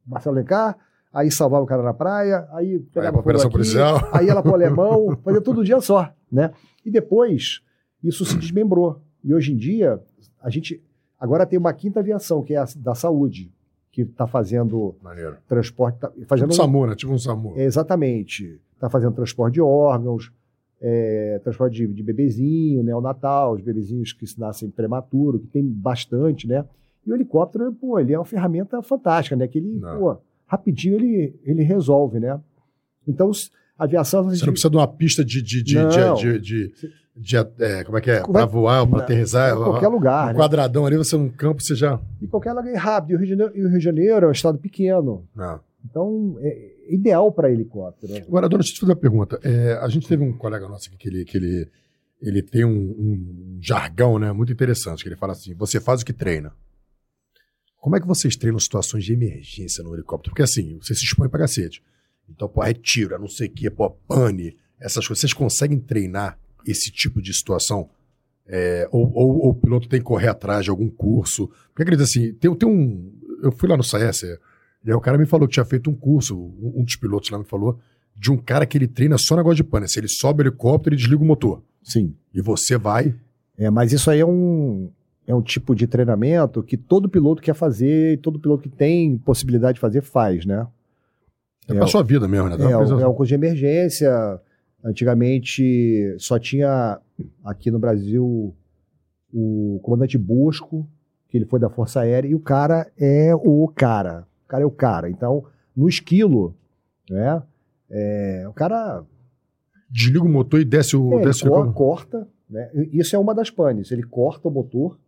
[0.04, 0.76] Marcelo Lencar,
[1.12, 3.98] aí salvava o cara na praia, aí pegava Aí, operação aqui, policial.
[4.12, 6.12] aí ela pro alemão, fazia tudo um dia só.
[6.32, 6.50] Né?
[6.84, 7.60] E depois
[8.02, 9.00] isso se desmembrou.
[9.22, 10.00] E hoje em dia,
[10.42, 10.82] a gente
[11.18, 13.52] agora tem uma quinta aviação, que é a da saúde,
[13.92, 15.36] que está fazendo Maneiro.
[15.46, 16.00] transporte.
[16.00, 16.94] Tá fazendo Tipo um SAMU, né?
[16.96, 17.52] Tipo um SAMU.
[17.56, 18.60] é, exatamente.
[18.74, 20.32] Está fazendo transporte de órgãos,
[20.86, 26.46] é, transporte de, de bebezinho, neonatal, os bebezinhos que se nascem prematuro, que tem bastante,
[26.46, 26.62] né?
[27.06, 29.48] E o helicóptero, pô, ele é uma ferramenta fantástica, né?
[29.48, 29.98] Que ele, Não.
[29.98, 30.16] pô,
[30.46, 32.38] rapidinho ele, ele resolve, né?
[33.08, 33.30] Então,
[33.78, 34.24] a aviação...
[34.24, 35.40] Você não precisa de uma pista de.
[35.40, 36.72] de, de, de, de,
[37.16, 38.20] de- é, como é que é?
[38.20, 38.98] Vai- Pra voar Não.
[38.98, 39.52] aterrissar.
[39.52, 40.34] em qualquer lugar, Um né?
[40.34, 41.98] quadradão ali, você num campo, você já.
[42.20, 43.12] Em qualquer lugar é rápido.
[43.12, 45.24] E o Rio de Janeiro, o Rio de Janeiro é um estado pequeno.
[45.34, 45.60] Não.
[45.84, 48.16] Então, é ideal para helicóptero.
[48.16, 49.38] Agora, dona, deixa eu te fazer uma pergunta.
[49.42, 51.68] É, a gente teve um colega nosso aqui que ele, que ele,
[52.20, 56.04] ele tem um, um jargão né, muito interessante, que ele fala assim, você faz o
[56.04, 56.52] que treina.
[57.78, 60.30] Como é que vocês treinam situações de emergência no helicóptero?
[60.32, 61.82] Porque assim, você se expõe pra cacete.
[62.28, 65.20] Então, pô, retira, não sei o quê, pô, pane, essas coisas.
[65.20, 67.90] Vocês conseguem treinar esse tipo de situação?
[68.46, 71.48] É, ou, ou- ou o piloto tem que correr atrás de algum curso?
[71.68, 73.12] Porque acredita assim, tem, tem um.
[73.42, 74.22] Eu fui lá no SAES,
[74.84, 77.30] e aí o cara me falou que tinha feito um curso, um, um dos pilotos
[77.30, 77.78] lá me falou,
[78.16, 79.88] de um cara que ele treina só negócio de.
[79.88, 81.62] Se ele sobe o helicóptero e desliga o motor.
[81.82, 82.14] Sim.
[82.32, 83.14] E você vai.
[83.58, 84.90] É, mas isso aí é um,
[85.26, 89.16] é um tipo de treinamento que todo piloto quer fazer e todo piloto que tem
[89.18, 90.66] possibilidade de fazer faz, né?
[91.68, 92.56] É, É, pra sua vida mesmo, né?
[92.56, 94.10] Dá É, uma um- é um curso de emergência.
[94.82, 97.00] Antigamente só tinha
[97.44, 98.54] aqui no Brasil
[99.32, 100.86] o comandante Bosco,
[101.28, 104.26] que ele foi da Força Aérea, e o cara é o cara.
[104.44, 105.08] O cara é o cara.
[105.10, 105.44] Então,
[105.76, 106.54] no esquilo,
[107.10, 107.42] né?
[107.90, 109.04] É, o cara
[109.90, 111.12] Desliga o motor e desce o.
[111.12, 111.74] é, ele desce o cor- helicóptero.
[111.74, 112.70] corta, né?
[112.92, 113.92] Isso é uma das panes.
[113.92, 114.98] Ele corta o motor.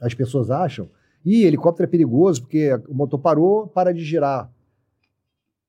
[0.00, 0.88] As pessoas acham.
[1.24, 4.50] E helicóptero é perigoso porque o motor parou, para de girar.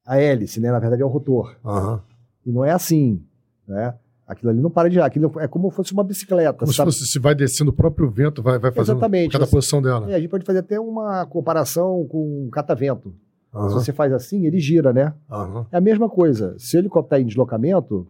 [0.06, 0.71] A hélice, né?
[0.71, 1.58] Na verdade é o rotor.
[1.65, 2.04] Aham.
[2.45, 3.23] E não é assim,
[3.67, 3.97] né?
[4.28, 5.08] Aquilo ali não para de girar.
[5.08, 6.54] Aquilo é como se fosse uma bicicleta.
[6.60, 6.92] Como se, sabe?
[6.92, 9.32] fosse, se vai descendo o próprio vento, vai, vai fazendo Exatamente.
[9.32, 10.10] cada posição dela.
[10.10, 13.14] É, a gente pode fazer até uma comparação com um catavento.
[13.52, 13.70] Se Aham.
[13.70, 15.14] você faz assim, ele gira, né?
[15.30, 15.68] Aham.
[15.72, 16.56] É a mesma coisa.
[16.58, 18.08] Se o helicóptero está em deslocamento,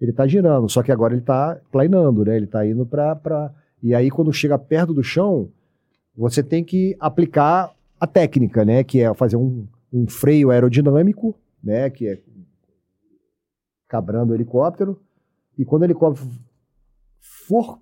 [0.00, 2.36] ele está girando, só que agora ele está planando, né?
[2.36, 3.14] Ele está indo para.
[3.14, 3.52] Pra...
[3.82, 5.50] E aí, quando chega perto do chão,
[6.16, 8.82] você tem que aplicar a técnica, né?
[8.82, 11.90] Que é fazer um, um freio aerodinâmico, né?
[11.90, 12.18] Que é
[13.86, 14.98] cabrando o helicóptero.
[15.60, 16.26] E quando o helicóptero
[17.46, 17.78] for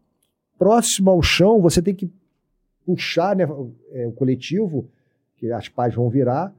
[0.59, 2.11] próximo ao chão, você tem que
[2.85, 3.45] puxar né,
[3.93, 4.89] é, o coletivo,
[5.37, 6.53] que as pás vão virar,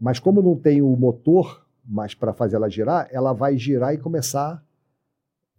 [0.00, 3.98] mas como não tem o motor mais para fazer ela girar, ela vai girar e
[3.98, 4.62] começar a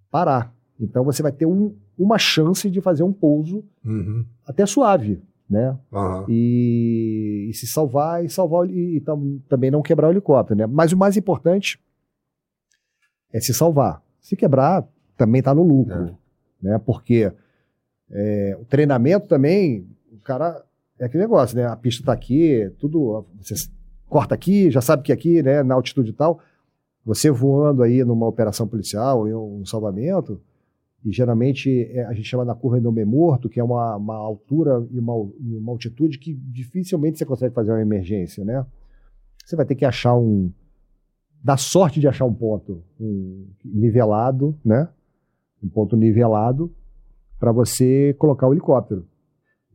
[0.09, 0.51] parar.
[0.79, 4.25] Então você vai ter um- uma chance de fazer um pouso Uhum.
[4.47, 5.77] até suave, né?
[5.93, 6.25] Aham.
[6.27, 10.65] E, e se salvar e salvar e, e tam- também não quebrar o helicóptero, né?
[10.65, 11.79] Mas o mais importante
[13.31, 14.01] é se salvar.
[14.21, 16.17] Se quebrar, também está no lucro,
[16.61, 16.79] né?
[16.79, 17.31] Porque
[18.09, 20.63] é, o treinamento também, o cara
[20.97, 21.65] é aquele negócio, né?
[21.65, 23.55] A pista está aqui, tudo você
[24.07, 25.63] corta aqui, já sabe que aqui, né?
[25.63, 26.39] Na altitude e tal,
[27.03, 30.39] você voando aí numa operação policial, em um salvamento,
[31.03, 34.85] e geralmente é, a gente chama na curva Endomé Morto, que é uma, uma altura
[34.91, 38.65] e uma, uma altitude que dificilmente você consegue fazer uma emergência, né?
[39.43, 40.51] Você vai ter que achar um.
[41.43, 44.89] Dar sorte de achar um ponto um, nivelado, né?
[45.63, 46.71] Um ponto nivelado
[47.39, 49.05] para você colocar o helicóptero.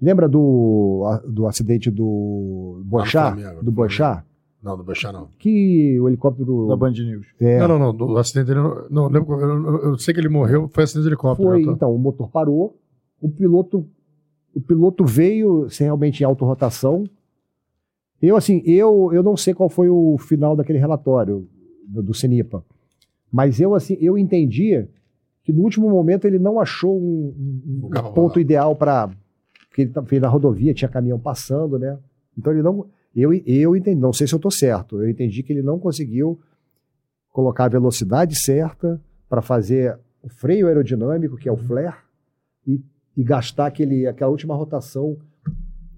[0.00, 3.33] Lembra do, a- do acidente do Bochá?
[3.35, 4.24] Flamengo, do Bochá?
[4.62, 5.29] Não, do Bechá não.
[5.38, 6.66] Que o helicóptero.
[6.66, 7.26] Da Band News.
[7.40, 7.92] é, Não, não, não.
[7.94, 8.59] Do acidente dele.
[8.61, 9.40] Não, não lembro.
[9.40, 11.48] Eu, eu- sei que ele morreu, foi acidente de helicóptero.
[11.48, 11.72] Foi, né, tá?
[11.72, 12.76] então, o motor parou,
[13.20, 13.87] o piloto,
[14.55, 17.05] o piloto veio sem realmente em autorrotação.
[18.20, 21.46] Eu, assim, eu, eu não sei qual foi o final daquele relatório
[21.87, 22.64] do, do CENIPA,
[23.33, 24.87] mas eu, assim, eu entendi
[25.42, 27.35] que no último momento ele não achou um,
[27.85, 29.11] um- ponto ideal para
[29.68, 31.99] porque ele tá- veio na rodovia, tinha caminhão passando, né?
[32.37, 35.53] Então ele não, eu, eu entendi, não sei se eu estou certo, eu entendi que
[35.53, 36.40] ele não conseguiu
[37.31, 41.94] colocar a velocidade certa para fazer o freio aerodinâmico, que é o flare,
[42.66, 42.81] e,
[43.16, 45.16] e gastar aquele, aquela última rotação.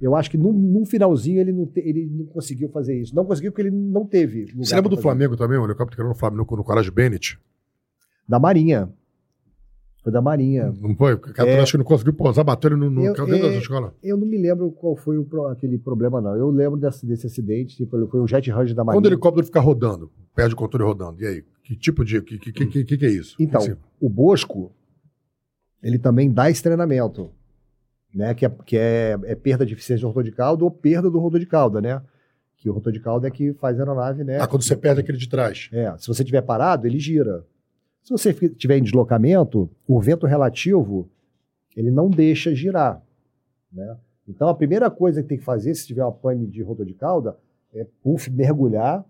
[0.00, 3.14] Eu acho que no, no finalzinho ele não, te- ele não conseguiu fazer isso.
[3.14, 4.46] Não conseguiu porque ele não teve.
[4.56, 4.96] Você lembra do.
[5.02, 7.38] Flamengo também, o helicóptero que era no Flamengo, no, Colégio Bennett?
[8.28, 8.92] Da Marinha.
[10.02, 10.72] Foi da Marinha.
[10.80, 11.14] Não foi?
[11.14, 11.60] O cara É.
[11.60, 13.94] acho que não conseguiu pousar, bateu no, no Eu- dentro é- da escola.
[14.02, 16.36] Eu não me lembro qual foi o aquele problema, não.
[16.36, 18.98] Eu lembro desse, desse acidente, tipo, foi um jet range da Marinha.
[19.00, 21.44] Quando o helicóptero fica rodando, perde o controle rodando, e aí?
[21.64, 22.22] Que tipo de.
[22.22, 23.34] Que, que, que, que, que é isso?
[23.40, 23.60] Então,
[24.00, 24.70] o Bosco,
[25.82, 27.30] ele também dá esse treinamento,
[28.14, 28.34] né?
[28.34, 31.18] Que é, que é, é perda de eficiência do rotor de cauda ou perda do
[31.18, 32.02] rotor de cauda, né?
[32.56, 34.40] Que o rotor de cauda é que faz a aeronave, né?
[34.40, 35.68] Ah, quando você perde aquele de trás.
[35.72, 37.44] É, se você estiver parado, ele gira.
[38.02, 41.08] Se você estiver em deslocamento, o vento relativo,
[41.76, 43.02] ele não deixa girar,
[43.72, 43.96] né?
[44.26, 46.92] Então, a primeira coisa que tem que fazer, se tiver uma pane de rotor de
[46.92, 47.36] cauda,
[47.72, 49.04] é puff, mergulhar,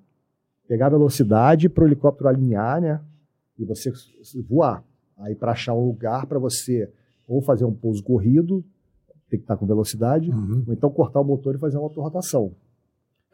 [0.69, 3.01] pegar velocidade para o helicóptero alinhar, né?
[3.59, 3.93] E você
[4.49, 4.85] voar.
[5.17, 6.89] Aí, para achar um lugar para você
[7.27, 8.65] ou fazer um pouso corrido,
[9.31, 10.65] tem que estar com velocidade, Uhum.
[10.67, 12.53] ou então cortar o motor e fazer uma autorrotação.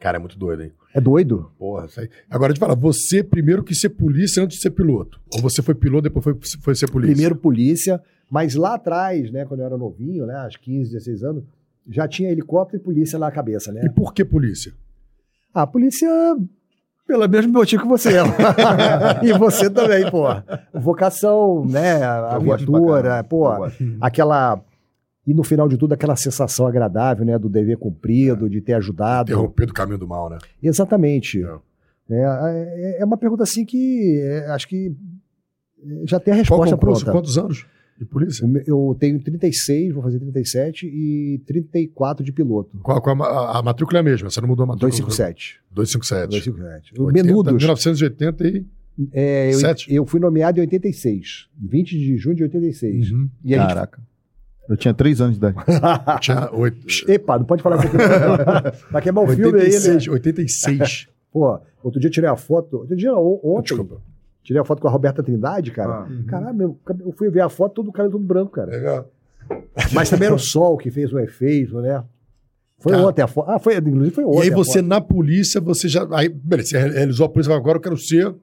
[0.01, 0.73] Cara, é muito doido, hein?
[0.93, 1.51] É doido?
[1.59, 2.09] Porra, isso aí.
[2.29, 5.21] Agora, te falar, você primeiro quis ser polícia antes de ser piloto?
[5.35, 7.13] Ou você foi piloto depois foi, foi ser polícia?
[7.15, 11.45] Primeiro polícia, mas lá atrás, né, quando eu era novinho, né, aos 15, 16 anos,
[11.89, 13.89] já tinha helicóptero e polícia na cabeça, E né?
[13.95, 14.73] por que polícia?
[15.55, 16.09] A polícia,
[17.07, 18.11] pelo mesmo motivo que você.
[19.23, 20.25] e você também, pô.
[20.75, 23.47] Vocação, né, aventura, pô,
[24.01, 24.61] aquela...
[25.27, 29.31] E no final de tudo, aquela sensação agradável, né, do dever cumprido, de ter ajudado.
[29.33, 30.39] Interromper do caminho do mal, né?
[30.63, 31.43] Exatamente.
[31.43, 31.57] É.
[32.11, 34.95] É, é- é uma pergunta assim que é, acho que
[36.05, 37.05] já tem a Qual resposta concurso?
[37.05, 37.19] pronta.
[37.19, 37.67] Quantos anos
[37.99, 38.47] de polícia?
[38.47, 42.79] O Eu tenho 36, vou fazer 37 e 34 de piloto.
[42.83, 44.91] Qual, qual a, a, matrícula é a mesma, você não mudou a matrícula?
[44.91, 45.61] 257.
[45.73, 46.51] 257.
[46.53, 47.01] 257.
[47.01, 47.53] O 80, Menudos.
[47.55, 48.67] 1980 e...
[49.13, 49.95] é, eu, Sete?
[49.95, 51.49] eu fui nomeado em 86.
[51.59, 53.11] 20 de junho de 86.
[53.13, 53.31] Uhum.
[53.43, 54.03] E a gente- Caraca.
[54.69, 55.57] Eu tinha três anos de idade.
[56.21, 56.87] Tinha oito...
[57.11, 57.97] Epa, não pode falar isso aqui.
[58.91, 60.13] Vai queimar o filme aí, 86, né?
[60.13, 61.09] 86.
[61.31, 62.79] Pô, outro dia eu tirei a foto.
[62.79, 63.63] Outro dia, ontem.
[63.77, 64.01] Desculpa.
[64.43, 66.07] Tirei a foto com a Roberta Trindade, cara.
[66.07, 66.09] Ah.
[66.27, 68.71] Caralho, meu, eu fui ver a foto, todo o cabelo todo branco, cara.
[68.71, 69.11] Legal.
[69.93, 72.03] Mas também era o sol que fez o efeito, né?
[72.79, 73.07] Foi Cara.
[73.07, 73.51] ontem a foto.
[73.51, 74.43] Ah, foi, inclusive foi E ontem.
[74.43, 76.07] aí a você, na polícia, você já...
[76.13, 78.35] Aí, beleza, você realizou a polícia, falou, agora eu quero ser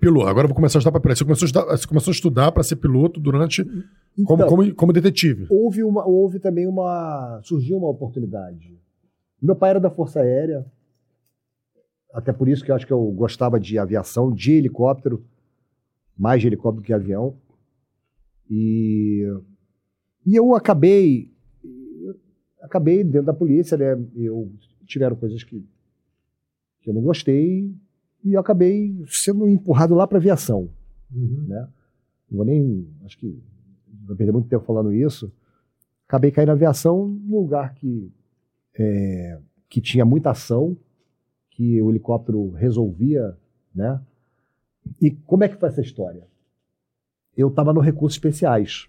[0.00, 0.28] piloto.
[0.28, 1.24] Agora eu vou começar a estudar para polícia.
[1.24, 3.66] Você começou a estudar, começou a estudar para ser piloto durante...
[4.24, 5.46] Como, Então, como, como detetive.
[5.48, 7.40] houve, uma, houve também uma.
[7.42, 8.78] Surgiu uma oportunidade.
[9.40, 10.64] Meu pai era da Força Aérea,
[12.12, 15.24] até por isso que eu acho que eu gostava de aviação, de helicóptero,
[16.16, 17.36] mais de helicóptero que avião.
[18.48, 19.26] E,
[20.26, 21.30] e eu acabei.
[22.60, 23.98] Acabei dentro da polícia, né?
[24.14, 24.52] Eu
[24.86, 25.66] tiveram coisas que,
[26.80, 27.74] que eu não gostei
[28.22, 30.70] e eu acabei sendo empurrado lá para aviação
[31.14, 31.68] né?
[32.30, 32.88] Não vou nem.
[33.04, 33.38] Acho que
[34.06, 35.32] vou perder muito tempo falando isso.
[36.06, 38.12] Acabei caindo na aviação num lugar que,
[38.74, 39.38] é,
[39.68, 40.76] que tinha muita ação,
[41.50, 43.36] que o helicóptero resolvia,
[43.74, 44.00] né?
[45.00, 46.26] E como é que foi essa história?
[47.36, 48.88] Eu estava no Recursos Especiais.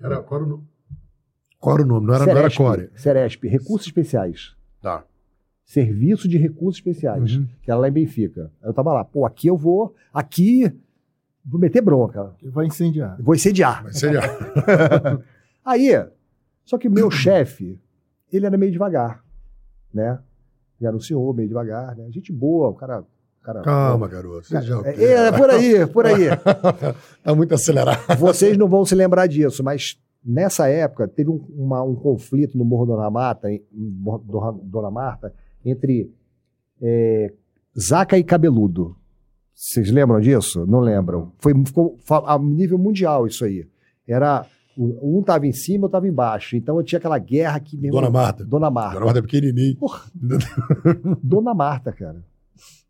[0.00, 0.68] Era, qual, era o, nome?
[1.58, 2.06] qual era o nome?
[2.06, 2.90] Não era, não era Ceresp, Core.
[2.94, 4.56] Ceresp, Recursos Especiais.
[4.80, 5.04] Tá.
[5.64, 7.48] Serviço de Recursos Especiais, Uhum.
[7.62, 8.52] que era lá em Benfica.
[8.62, 10.70] Eu tava lá, pô, aqui eu vou, aqui
[11.44, 13.16] vou meter bronca, Vai incendiar.
[13.20, 13.82] vou incendiar.
[13.84, 14.20] Mas seria...
[15.64, 15.90] Aí,
[16.64, 17.78] só que meu chefe,
[18.32, 19.22] ele era meio devagar,
[19.92, 20.18] né?
[20.80, 22.06] Ele era um senhor meio devagar, né?
[22.10, 23.04] Gente boa, o cara.
[23.62, 24.46] Calma, garoto.
[24.48, 24.80] Já...
[24.86, 26.28] É, é, por aí, por aí.
[27.22, 28.16] tá muito acelerado.
[28.18, 32.64] Vocês não vão se lembrar disso, mas nessa época teve um, uma- um conflito no
[32.64, 36.10] Morro Dona Marta, em, Morro Dona Marta, entre
[36.80, 37.32] é,
[37.78, 38.96] Zaca e Cabeludo.
[39.54, 40.66] Vocês lembram disso?
[40.66, 41.32] Não lembram.
[41.38, 43.66] Foi ficou a nível mundial isso aí.
[44.06, 44.44] Era
[44.76, 46.56] o- um estava em cima, eu estava embaixo.
[46.56, 48.44] Então eu tinha aquela guerra que meu Dona Marta.
[48.44, 48.94] Dona Marta.
[48.94, 49.76] Dona Marta é pequenininho.
[51.22, 52.22] Dona Marta, cara.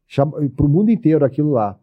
[0.07, 1.79] Chama, pro mundo inteiro aquilo lá.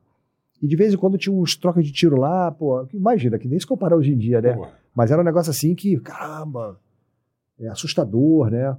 [0.61, 3.59] E de vez em quando tinha uns trocas de tiro lá, pô, imagina, que nem
[3.59, 4.53] se comparar hoje em dia, né?
[4.53, 6.79] Pô, Mas era um negócio assim que, caramba,
[7.59, 8.77] é assustador, né?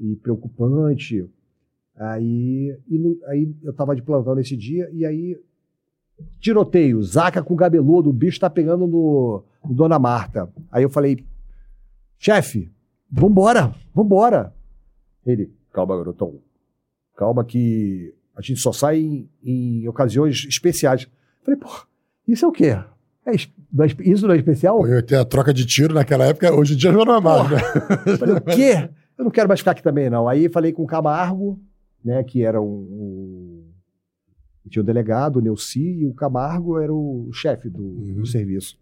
[0.00, 1.28] E preocupante.
[1.96, 5.38] Aí, e aí eu tava de plantão nesse dia, e aí,
[6.40, 10.50] tiroteio, zaca com cabeludo, o bicho tá pegando no, no Dona Marta.
[10.70, 11.24] Aí eu falei,
[12.18, 12.70] chefe,
[13.10, 14.54] vambora, vambora.
[15.24, 16.40] Ele, calma, garotão,
[17.14, 21.06] calma que a gente só sai em, em ocasiões especiais.
[21.42, 21.70] Falei, pô,
[22.26, 22.78] isso é o quê?
[23.24, 23.34] É
[23.78, 24.78] é isso não é especial?
[24.78, 27.50] Pô, eu ter a troca de tiro naquela época, hoje em dia não é mais,
[27.50, 27.58] né?
[28.06, 28.90] Eu Falei, o quê?
[29.16, 30.28] Eu não quero mais ficar aqui também, não.
[30.28, 31.58] Aí falei com o Camargo,
[32.04, 32.66] né, que era um.
[32.66, 33.62] um-
[34.70, 38.14] tinha o delegado, o Neuci, e o Camargo era o chefe do, Uhum.
[38.14, 38.78] do serviço.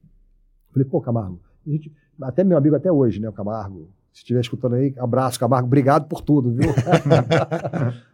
[0.73, 1.91] Falei, pô, Camargo, a gente-
[2.23, 3.89] até meu amigo até hoje, né, o Camargo.
[4.13, 6.69] Se estiver escutando aí, abraço, Camargo, obrigado por tudo, viu?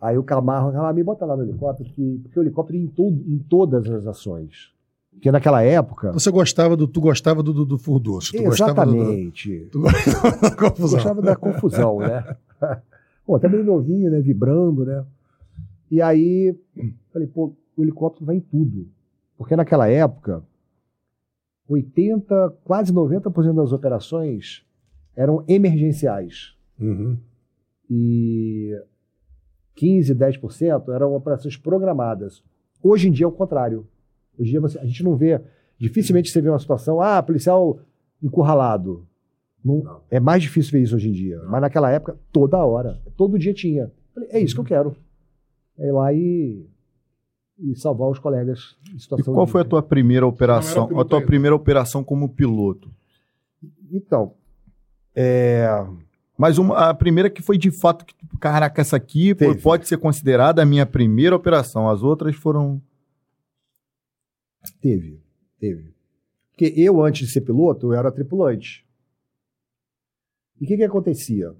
[0.00, 2.88] aí o Camargo, ah, me bota lá no helicóptero, que, porque o helicóptero ia em,
[2.88, 4.72] todo, em todas as ações.
[5.12, 6.10] Porque naquela época.
[6.12, 6.88] Você gostava do.
[6.88, 7.76] Tu gostava do, do, do.
[7.76, 9.68] Tu gostava do- do- Exatamente.
[9.70, 10.90] Tu gostava da confusão.
[10.98, 12.36] Gostava da confusão, né?
[13.26, 14.20] Pô, até meio novinho, né?
[14.20, 15.04] Vibrando, né?
[15.90, 16.56] E aí,
[17.12, 18.88] falei, pô, o helicóptero vai em tudo.
[19.36, 20.42] Porque naquela época,
[21.68, 24.64] 80, quase 90% das operações
[25.14, 26.56] eram emergenciais.
[26.80, 27.16] Uhum.
[27.90, 28.72] E
[29.74, 32.42] 15, 10% eram operações programadas.
[32.82, 33.86] Hoje em dia é o contrário.
[34.38, 35.40] Hoje em dia você- a gente não vê,
[35.78, 37.78] dificilmente você vê uma situação, ah, policial
[38.22, 39.06] encurralado.
[39.64, 40.00] Não- Não.
[40.10, 41.40] É mais difícil ver isso hoje em dia.
[41.44, 43.90] Mas naquela época, toda hora, todo dia tinha.
[44.14, 44.96] Falei, é isso que eu quero.
[45.78, 46.66] É ir lá e,
[47.58, 50.84] e salvar os colegas em E situação qual de- foi a tua primeira operação?
[50.98, 51.26] a tua ainda.
[51.26, 52.90] primeira operação como piloto?
[53.90, 54.34] Então,
[55.14, 55.66] é,
[56.36, 59.60] Mas uma, a primeira que foi de fato que, caraca, essa aqui Teve.
[59.60, 61.88] pode ser considerada a minha primeira operação.
[61.88, 62.82] As outras foram.
[64.80, 65.20] teve,
[65.58, 65.92] teve.
[66.50, 68.84] Porque eu, antes de ser piloto, eu era tripulante.
[70.62, 71.52] E o que que acontecia?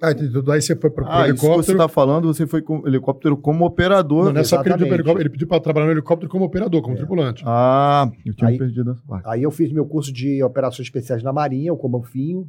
[0.00, 0.40] Ah, entendi.
[0.42, 1.78] daí você foi para o Ah, isso que você helicóptero.
[1.78, 4.26] está falando, você foi com helicóptero como operador.
[4.26, 6.94] Não, não é ele pediu, helicóptero, ele pediu para trabalhar no helicóptero como operador, como
[6.94, 6.98] É.
[6.98, 7.42] tripulante.
[7.46, 9.26] Ah, eu tinha Aí- perdido essa parte.
[9.26, 12.48] Aí eu fiz meu curso de operações especiais na Marinha, o Comanfinho.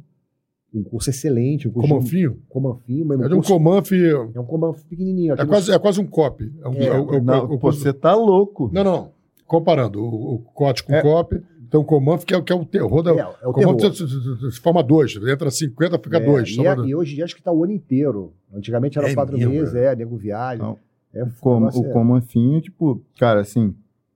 [0.74, 1.66] Um curso excelente.
[1.66, 2.38] Um curso Comanfinho?
[2.48, 3.06] Comanfinho.
[3.06, 3.92] mas É um de um curso- Comanf.
[3.92, 5.34] É é um Comanf pequenininho.
[5.34, 6.52] no- quase, é quase um COP.
[6.62, 8.70] É um, É, é o- é o- é o- você tá louco.
[8.72, 9.10] não, não.
[9.46, 10.98] Comparando o, o COT com É.
[10.98, 11.40] o COP,
[11.76, 13.10] um Comanf que é, o- que é o terror da.
[13.12, 13.94] É, é o Comanf terror.
[13.94, 14.06] se,
[14.52, 16.48] se- forma dois, entra 50, fica É, dois.
[16.48, 16.88] e, é- dois.
[16.88, 18.32] e hoje em dia acho que tá o ano inteiro.
[18.54, 20.64] Antigamente era É quatro mesmo, meses, é, nego viagem.
[20.64, 20.78] Não.
[21.12, 23.74] É, Como, negócio o é- Comanfinho, tipo, cara, assim,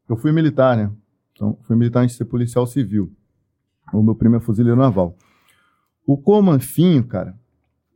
[0.09, 0.91] eu fui militar, né?
[1.35, 3.11] Então, fui militar antes de ser policial civil.
[3.93, 5.15] O meu primo é fuzileiro naval.
[6.07, 7.35] O Comanfinho, cara,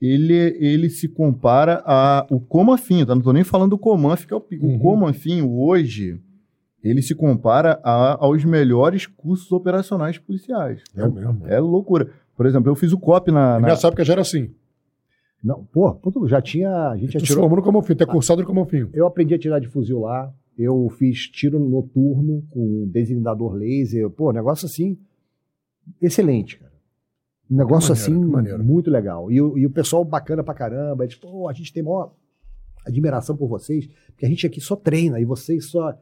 [0.00, 2.26] ele, ele se compara a.
[2.30, 3.14] O Comanfinho, tá?
[3.14, 4.76] Não tô nem falando do Comanf, que é o, Uhum.
[4.76, 6.20] o Comanfinho hoje.
[6.88, 10.82] Ele se compara a- aos melhores cursos operacionais policiais.
[10.96, 11.46] É mesmo.
[11.46, 12.10] É loucura.
[12.36, 13.58] Por exemplo, eu fiz o COP na.
[13.58, 14.50] na- Nessa época já era assim.
[15.42, 16.70] Não, pô, já tinha.
[16.90, 17.48] A gente já tirou.
[17.48, 18.90] no Comanfinho, tu é cursado no Comanfinho.
[18.92, 20.32] Eu aprendi a tirar de fuzil lá.
[20.58, 24.08] Eu fiz tiro noturno com designador laser.
[24.10, 24.98] Pô, negócio assim.
[26.00, 26.72] Excelente, cara.
[27.50, 27.94] Um negócio
[28.28, 29.30] maneiro, assim, muito legal.
[29.30, 31.04] E, o- e o pessoal bacana pra caramba.
[31.04, 32.12] Eles, pô, a gente tem maior
[32.84, 35.96] admiração por vocês, porque a gente aqui só treina e vocês só.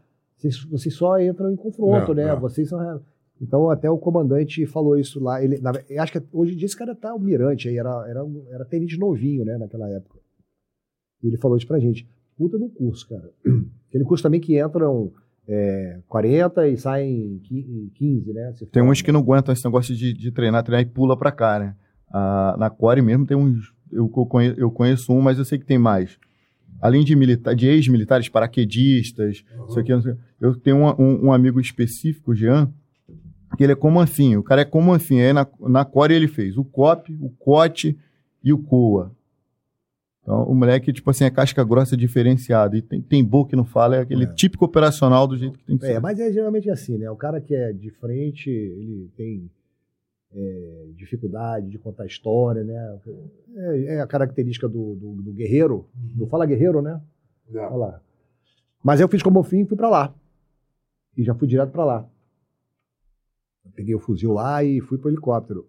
[0.44, 2.22] Vocês, vocês só entram em confronto, É, né?
[2.24, 2.36] é.
[2.36, 3.00] Vocês são.
[3.40, 5.42] Então, até o comandante falou isso lá.
[5.42, 8.64] Ele, na- acho que hoje em dia esse cara tá almirante aí, era, era, era
[8.64, 10.18] tenente novinho, né, naquela época.
[11.22, 12.06] E ele falou isso pra gente.
[12.36, 13.30] Puta no curso, cara.
[13.88, 15.10] Aquele curso também que entram
[15.48, 18.52] é, 40 e saem qui- 15, né?
[18.70, 21.58] Tem uns que não aguentam esse negócio de, de treinar, treinar e pula pra cá,
[21.58, 21.74] né?
[22.12, 23.72] Ah, na Core mesmo tem uns.
[23.90, 26.18] Eu, eu conheço, eu conheço um, mas eu sei que tem mais.
[26.80, 31.32] Além de, milita de ex-militares, paraquedistas, isso aqui, não sei- eu tenho um, um- um
[31.32, 32.70] amigo específico, Jean,
[33.56, 34.40] que ele é comanfinho.
[34.40, 35.24] O cara é comanfinho.
[35.24, 37.96] Aí na, na Core ele fez o COP, o COT
[38.42, 39.12] e o COA.
[40.22, 42.76] Então, o moleque, tipo assim, é casca grossa diferenciado.
[42.76, 44.32] E tem, tem boca que não fala, é aquele É.
[44.34, 46.00] típico operacional do jeito que tem que É, ser.
[46.00, 47.10] mas é geralmente assim, né?
[47.10, 49.50] O cara que é de frente, ele tem
[50.34, 52.98] é, dificuldade de contar história, né?
[53.56, 55.88] É, é a característica do, do, do guerreiro.
[56.16, 57.00] Não fala guerreiro, né?
[57.50, 58.00] Olha lá.
[58.82, 60.14] Mas eu fiz como fim e fui pra lá.
[61.16, 62.08] E já fui direto pra lá.
[63.64, 65.68] Eu peguei o fuzil lá e fui pro helicóptero.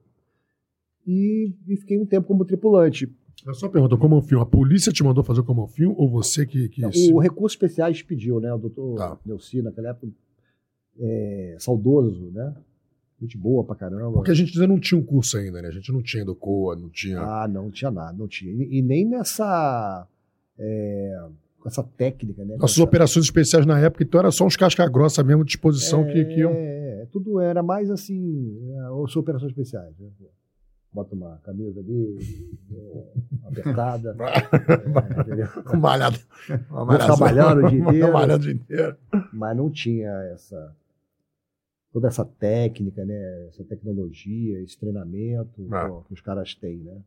[1.08, 3.08] E, e fiquei um tempo como tripulante.
[3.45, 6.67] Eu só pergunto, o Comanfinho, a polícia te mandou fazer o Comanfinho ou você que.
[6.69, 8.51] que se- O Recursos Especiais pediu, né?
[8.54, 9.19] O doutor Tá.
[9.25, 10.08] Neuci, naquela época,
[10.99, 12.56] é, saudoso, né?
[13.21, 14.12] Gente boa pra caramba.
[14.12, 15.69] Porque a gente ainda não tinha um curso ainda, né?
[15.69, 17.19] A gente não tinha do COA, não tinha.
[17.21, 18.51] Ah, não tinha nada, não tinha.
[18.51, 20.06] E, e nem nessa.
[20.60, 21.28] é,
[21.65, 22.56] essa técnica, né?
[22.58, 26.25] Nossas essa- operações especiais na época, então era só uns casca-grossa mesmo de disposição que,
[26.25, 26.51] que iam.
[26.54, 29.97] É, tudo era mais assim, é, ou são operações especiais.
[29.97, 30.08] Né?
[30.93, 32.17] Bota uma camisa ali,
[32.71, 33.04] é,
[33.41, 34.15] uma apertada.
[35.73, 35.78] é?
[35.78, 36.19] Malhado.
[37.19, 38.15] Malhando o dia inteiro.
[38.15, 38.97] O dia inteiro.
[39.34, 40.73] mas não tinha essa
[41.95, 43.47] toda essa técnica, né?
[43.47, 45.88] Essa tecnologia, esse treinamento Ah.
[45.88, 47.01] pô, que os caras têm, né?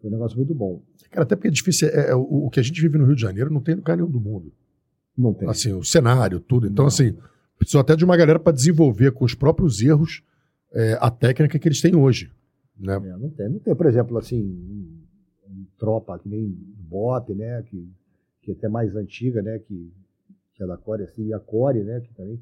[0.00, 0.80] Foi um negócio muito bom.
[1.10, 1.88] Cara, até porque é difícil.
[1.88, 3.78] é- é- o, o que a gente vive no Rio de Janeiro não tem em
[3.78, 4.52] lugar nenhum do mundo.
[5.18, 5.48] Não tem.
[5.48, 6.68] Assim, o cenário, tudo.
[6.68, 6.88] Então, Não.
[6.88, 7.16] assim,
[7.58, 10.22] precisou até de uma galera para desenvolver com os próprios erros
[10.72, 12.30] é, a técnica que eles têm hoje.
[12.78, 12.94] Né?
[12.94, 13.48] É, não tem.
[13.48, 15.02] Não tem, por exemplo, assim, um,
[15.50, 16.46] um tropa que nem
[16.88, 17.62] BOP, né?
[17.64, 17.90] Que,
[18.42, 19.58] que é até mais antiga, né?
[19.58, 19.92] Que,
[20.54, 22.00] que é da Core, assim, e a Core, né?
[22.00, 22.40] Que também.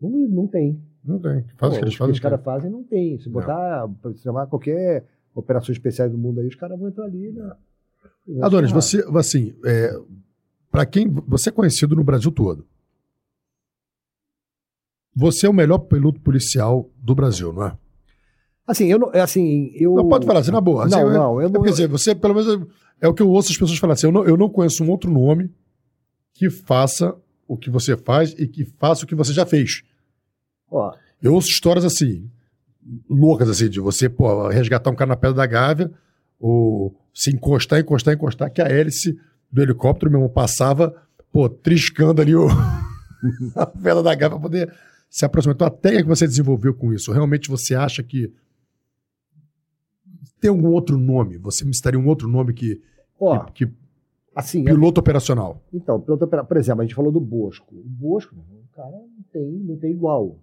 [0.00, 0.80] Não, não tem.
[1.04, 1.44] Não tem.
[1.56, 2.12] Faz o Pô, que eles fazem.
[2.12, 3.18] os caras fazem, não tem.
[3.18, 7.32] Se botar, pra chamar qualquer operações especiais do mundo aí, os caras vão entrar ali,
[7.32, 7.52] né?
[8.42, 9.92] Adonis, você, assim, é,
[10.70, 11.08] para quem.
[11.08, 12.66] Você é conhecido no Brasil todo.
[15.14, 17.78] Você é o melhor piloto policial do Brasil, não é?
[18.66, 19.10] Assim, eu não.
[19.14, 19.94] é Assim, eu...
[19.94, 20.84] Não pode falar assim, na boa.
[20.84, 21.62] Assim, Não, é- não, eu é não.
[21.62, 22.66] Quer dizer, você, pelo menos,
[23.00, 24.06] é o que eu ouço as pessoas falarem assim.
[24.08, 25.50] Eu não, eu não conheço um outro nome
[26.34, 27.16] que faça
[27.46, 29.82] o que você faz e que faça o que você já fez.
[30.70, 30.92] Ó,
[31.22, 32.30] Eu ouço histórias assim,
[33.08, 35.90] loucas, assim, de você, pô, resgatar um cara na pedra da Gávea,
[36.38, 39.18] ou se encostar, encostar, encostar, que a hélice
[39.50, 40.94] do helicóptero mesmo passava,
[41.32, 42.46] pô, triscando ali o...
[43.56, 44.74] a pedra da Gávea pra poder
[45.08, 45.54] se aproximar.
[45.54, 48.32] Então, a técnica que você desenvolveu com isso, realmente você acha que
[50.40, 51.38] tem algum outro nome?
[51.38, 52.80] Você me citaria um outro nome que,
[53.18, 53.72] ó, que, que
[54.36, 55.60] assim, piloto operacional?
[55.72, 57.74] Então, piloto opera- por exemplo, a gente falou do Bosco.
[57.74, 60.38] O Bosco, o cara não tem, não tem igual.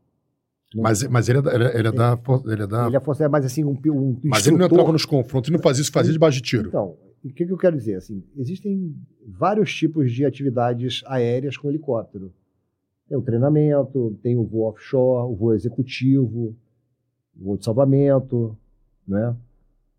[0.76, 2.20] Mas, mas ele, é da- ele, é- ele é da...
[2.46, 5.06] Ele é da ele é força, mas assim, um, um mas ele não entrava nos
[5.06, 6.68] confrontos, ele não fazia isso, fazia de baixo de tiro.
[6.70, 7.96] Então, o que, que eu quero dizer?
[7.96, 12.34] Assim, existem vários tipos de atividades aéreas com helicóptero.
[13.08, 16.56] Tem o treinamento, tem o voo offshore, o voo executivo,
[17.40, 18.58] o voo de salvamento,
[19.08, 19.36] né?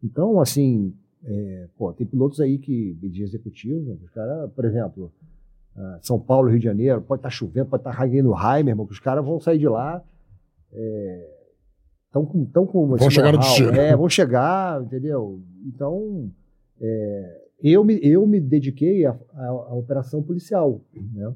[0.03, 0.93] Então, assim,
[1.27, 5.13] é, pô, tem pilotos aí que de executivo, os caras, por exemplo,
[5.77, 8.87] ah, São Paulo, Rio de Janeiro, pode estar chovendo, pode estar raiando raio, meu irmão,
[8.87, 10.03] que os caras vão sair de lá.
[12.07, 13.73] Estão com, tão com Vão chegar no destino.
[13.73, 15.43] É, vão chegar, entendeu?
[15.67, 16.31] Então,
[16.81, 21.35] é, eu, me, eu me dediquei à, operação policial, né?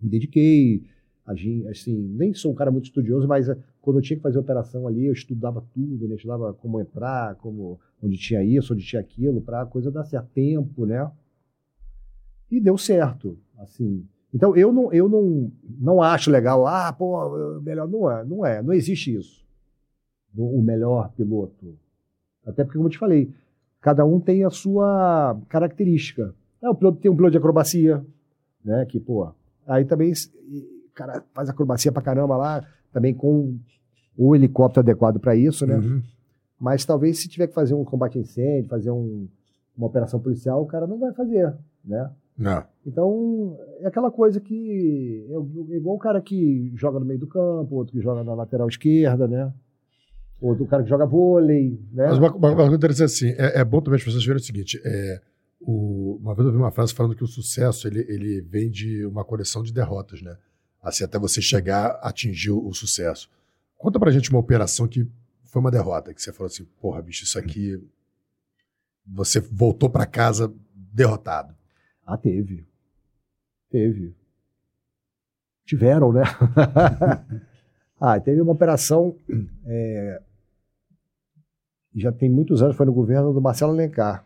[0.00, 0.84] Me dediquei,
[1.26, 3.48] agi, assim, nem sou um cara muito estudioso, mas
[3.80, 6.14] quando eu tinha que fazer operação ali, eu estudava tudo, né?
[6.14, 10.28] Estudava como entrar, como, onde tinha isso, onde tinha aquilo, para a coisa dar certo,
[10.34, 11.10] tempo, né?
[12.50, 14.06] E deu certo, assim.
[14.32, 18.62] Então, eu não, eu não, não acho legal, ah, pô, melhor, não é, não é,
[18.62, 19.44] não existe isso.
[20.36, 21.76] O melhor piloto.
[22.46, 23.32] Até porque, como eu te falei,
[23.80, 26.34] cada um tem a sua característica.
[26.62, 28.04] É, o piloto tem um piloto de acrobacia,
[28.64, 28.84] né?
[28.86, 29.32] Que, pô,
[29.66, 30.12] aí também
[31.00, 33.56] cara faz acrobacia pra caramba lá, também com
[34.16, 35.76] o helicóptero adequado para isso, né?
[35.76, 36.02] Uhum.
[36.58, 39.26] Mas talvez se tiver que fazer um combate a incêndio, fazer um-
[39.76, 42.10] uma operação policial, o cara não vai fazer, né?
[42.36, 42.64] Não.
[42.86, 45.26] Então, é aquela coisa que
[45.70, 48.68] é igual o cara que joga no meio do campo, outro que joga na lateral
[48.68, 49.52] esquerda, né?
[50.40, 52.08] Outro cara que joga vôlei, né?
[52.08, 54.44] Mas uma, uma, uma coisa interessante assim, é, é bom também as pessoas verem o
[54.44, 55.20] seguinte, é,
[55.60, 59.04] o- uma vez eu vi uma frase falando que o sucesso, ele, ele vem de
[59.04, 60.34] uma coleção de derrotas, né?
[60.82, 63.30] Assim, até você chegar atingir o, sucesso.
[63.76, 65.06] Conta pra gente uma operação que
[65.44, 67.82] foi uma derrota, que você falou assim, porra, bicho, isso aqui...
[69.06, 71.54] Você voltou pra casa derrotado.
[72.06, 72.66] Ah, teve.
[73.70, 74.14] Teve.
[75.64, 76.22] Tiveram, né?
[78.00, 79.16] ah, teve uma operação.
[79.64, 80.22] é,
[81.94, 84.24] já tem muitos anos, foi no governo do Marcelo Alencar,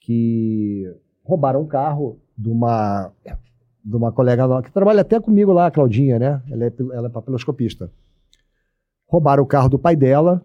[0.00, 0.92] que
[1.22, 3.12] roubaram um carro de uma,
[3.84, 6.42] de uma colega nossa, que trabalha até comigo lá, a Claudinha, né?
[6.50, 7.90] Ela é, ela é papiloscopista.
[9.06, 10.44] Roubaram o carro do pai dela,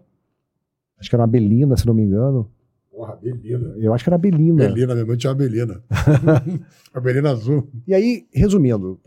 [0.98, 2.50] acho que era uma Belina, se não me engano.
[2.90, 3.74] Porra, Belina.
[3.76, 4.68] Eu acho que era Belina.
[4.68, 5.82] Belina, minha mãe tinha uma Belina.
[6.94, 7.68] a Belina azul.
[7.86, 9.00] E aí, resumindo,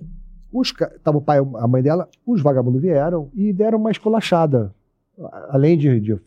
[0.51, 0.73] os,
[1.03, 4.73] tava o pai a mãe dela, os vagabundos vieram e deram uma esculachada.
[5.19, 6.19] A- Além de, de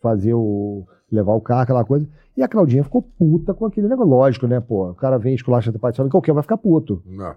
[0.00, 0.86] fazer o.
[1.14, 2.08] levar o carro, aquela coisa.
[2.36, 4.10] E a Claudinha ficou puta com aquele negócio.
[4.10, 4.90] Lógico, né, pô?
[4.90, 7.02] O cara vem esculacha do pai de qualquer um vai ficar puto.
[7.04, 7.34] Não.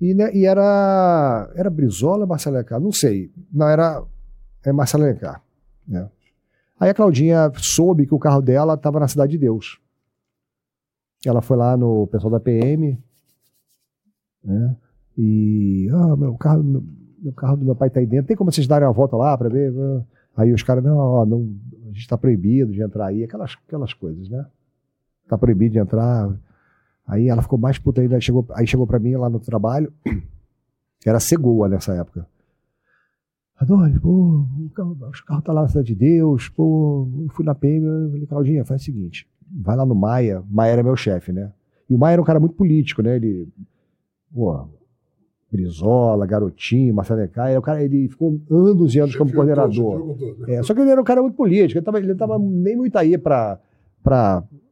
[0.00, 1.50] E, né, e era.
[1.54, 2.80] Era Brizola ou Marcelo Alencar?
[2.80, 3.30] Não sei.
[3.52, 4.02] Não, era.
[4.64, 5.42] É Marcelo Alencar.
[5.86, 6.08] Né?
[6.78, 9.80] Aí a Claudinha soube que o carro dela estava na Cidade de Deus.
[11.24, 12.98] Ela foi lá no pessoal da PM.
[14.44, 14.76] Né?
[15.16, 15.88] E.
[15.92, 16.82] Ah, meu carro, meu,
[17.18, 18.26] meu carro do meu pai tá aí dentro.
[18.26, 19.72] Tem como vocês darem uma volta lá para ver?
[20.36, 21.54] Aí os caras, não, ó, não,
[21.84, 23.24] a gente está proibido de entrar aí.
[23.24, 24.46] Aquelas, aquelas coisas, né?
[25.28, 26.34] Tá proibido de entrar.
[27.06, 28.20] Aí ela ficou mais puta ainda.
[28.20, 29.92] Chegou, aí chegou pra mim lá no trabalho.
[31.04, 32.26] Era Cegoa nessa época.
[33.62, 37.54] Adore, pô, o carro, carros tá lá na Cidade de Deus, pô, eu fui na
[37.54, 41.30] PM, eu falei, Claudinha, faz o seguinte, vai lá no Maia, Maia era meu chefe,
[41.30, 41.52] né?
[41.88, 43.14] E o Maia era um cara muito político, né?
[43.14, 43.48] Ele,
[44.34, 44.68] pô,
[45.52, 50.16] Brizola, Garotinho, Marcelo Lecai, o cara, ele ficou anos e anos como coordenador.
[50.48, 53.18] É, só que ele era um cara muito político, ele, não estava nem muito aí
[53.18, 53.58] para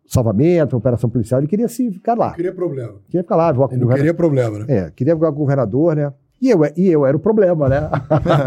[0.06, 2.94] salvamento, operação policial, ele queria se ficar lá, Não queria problema.
[3.06, 3.98] queria ficar lá, voar com o Ele não governador.
[3.98, 4.64] queria problema, né?
[4.68, 6.12] É, queria ficar com o governador, né?
[6.40, 7.90] E eu, e eu era o problema, né?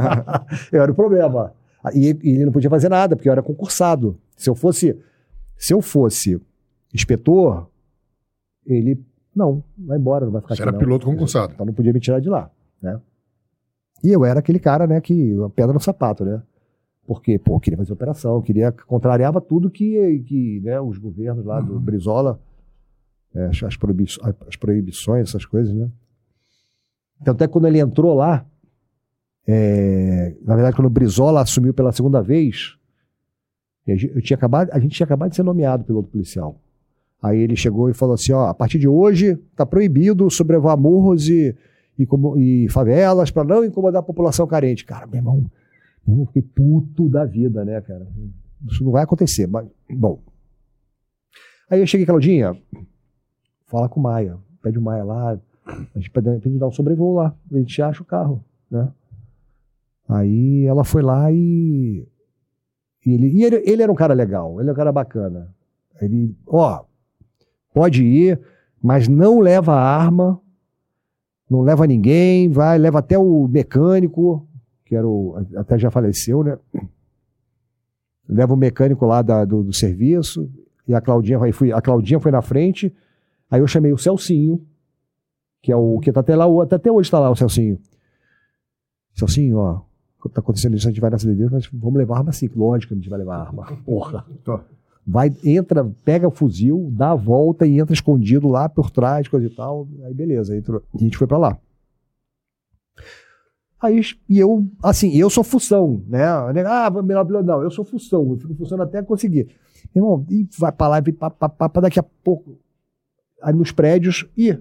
[0.73, 1.53] eu era o problema.
[1.93, 4.17] E, e ele não podia fazer nada, porque eu era concursado.
[4.35, 4.97] Se eu fosse,
[5.55, 6.41] se eu fosse
[6.93, 7.67] inspetor,
[8.65, 8.99] ele,
[9.35, 10.79] não, vai embora, não vai ficar Você aqui era não.
[10.79, 11.53] piloto concursado.
[11.53, 12.49] Então não podia me tirar de lá,
[12.81, 12.99] né?
[14.03, 16.41] E eu era aquele cara, né, que a pedra no sapato, né?
[17.05, 21.59] Porque, pô, eu queria fazer operação, queria contrariava tudo que, que né, os governos lá
[21.61, 21.79] do Uhum.
[21.79, 22.39] Brizola,
[23.35, 24.05] é, as, proibi-
[24.47, 25.89] as proibições, essas coisas, né?
[27.23, 28.45] Tanto é que quando ele entrou lá,
[29.47, 32.77] é, na verdade, quando o Brizola assumiu pela segunda vez,
[33.85, 36.57] eu tinha acabado, a gente tinha acabado de ser nomeado piloto policial.
[37.23, 41.29] Aí ele chegou e falou assim: ó, a partir de hoje está proibido sobrevoar morros
[41.29, 41.55] e,
[41.97, 42.05] e,
[42.37, 44.83] e favelas para não incomodar a população carente.
[44.83, 45.49] Cara, meu irmão,
[46.05, 48.05] irmão, fiquei puto da vida, né, cara?
[48.69, 50.21] Isso não vai acontecer, mas, bom.
[51.69, 52.57] Aí eu cheguei, Claudinha,
[53.67, 57.33] fala com o Maia, pede o Maia lá, a gente pede dar um sobrevoo lá,
[57.49, 58.91] a gente acha o carro, né?
[60.09, 62.05] Aí ela foi lá e.
[63.05, 65.53] E ele, e ele, ele era um cara legal, ele era um cara bacana.
[66.01, 66.83] Ele, ó,
[67.73, 68.39] pode ir,
[68.81, 70.39] mas não leva arma,
[71.49, 74.47] não leva ninguém, vai, leva até o mecânico,
[74.85, 76.57] que era o, até já faleceu, né?
[78.27, 80.49] Leva o mecânico lá da, do, do, serviço,
[80.87, 82.93] e a Claudinha, vai, fui, a Claudinha foi na frente,
[83.49, 84.65] aí eu chamei o Celcinho,
[85.61, 87.79] que é o que tá até lá, até, hoje está lá o Celcinho.
[89.13, 89.81] Celcinho, ó,
[90.29, 92.93] tá acontecendo isso, a gente vai nessa de mas vamos levar arma sim, lógico que
[92.93, 93.65] a gente vai levar arma.
[93.85, 94.25] Porra.
[95.05, 99.49] Vai, entra, pega fuzil, dá a volta e entra escondido lá por trás, coisa e
[99.49, 99.87] tal.
[100.03, 100.81] Aí beleza, entrou.
[100.93, 101.59] A gente foi para lá.
[103.81, 103.99] Aí,
[104.29, 106.23] e eu, assim, eu sou função, né?
[106.25, 109.49] Ah, melhor não, eu sou função, eu fico funcionando até conseguir.
[109.93, 112.57] Irmão, e vai pra lá, e pá, pá, pá, daqui a pouco,
[113.41, 114.57] aí nos prédios, e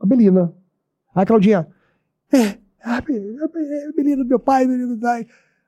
[0.00, 0.52] a Belina.
[1.14, 1.68] Aí a Claudinha,
[2.32, 3.00] é, a
[3.94, 4.98] Belina do meu pai, Belina.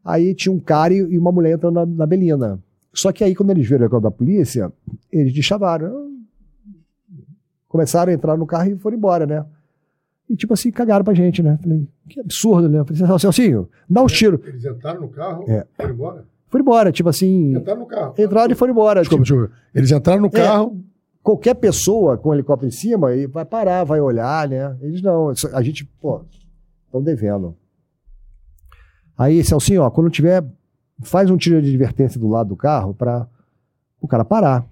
[0.05, 2.61] Aí tinha um cara e uma mulher entrando na, na Belina.
[2.95, 4.72] Só que aí, quando eles viram o recado da polícia,
[5.11, 6.12] eles deschavaram.
[7.68, 9.45] Começaram a entrar no carro e foram embora, né?
[10.30, 11.59] E tipo assim, cagaram pra gente, né?
[11.61, 12.84] Falei, que absurdo, né?
[12.84, 14.40] Falei, assim, Celcinho, dá um tiro.
[14.47, 15.66] Eles entraram no carro é.
[15.76, 16.24] foram embora?
[16.49, 17.57] Foram embora, tipo assim.
[17.57, 18.14] Entraram no carro.
[18.16, 19.01] Entraram e foram embora.
[19.01, 19.62] Desculpa, tipo, desculpa.
[19.74, 20.78] Eles entraram no é, carro.
[20.78, 24.76] É, qualquer pessoa com um helicóptero em cima vai parar, vai olhar, né?
[24.80, 25.32] Eles não.
[25.53, 26.24] A gente, pô,
[26.86, 27.57] estão devendo.
[29.18, 30.45] Aí, Celcinho, ó, quando tiver
[31.05, 33.28] faz um tiro de advertência do lado do carro para
[34.00, 34.66] o cara parar.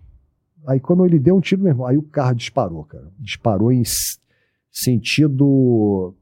[0.66, 3.08] Aí quando ele deu um tiro, meu irmão, aí o carro disparou, cara.
[3.18, 3.82] Disparou em
[4.70, 6.14] sentido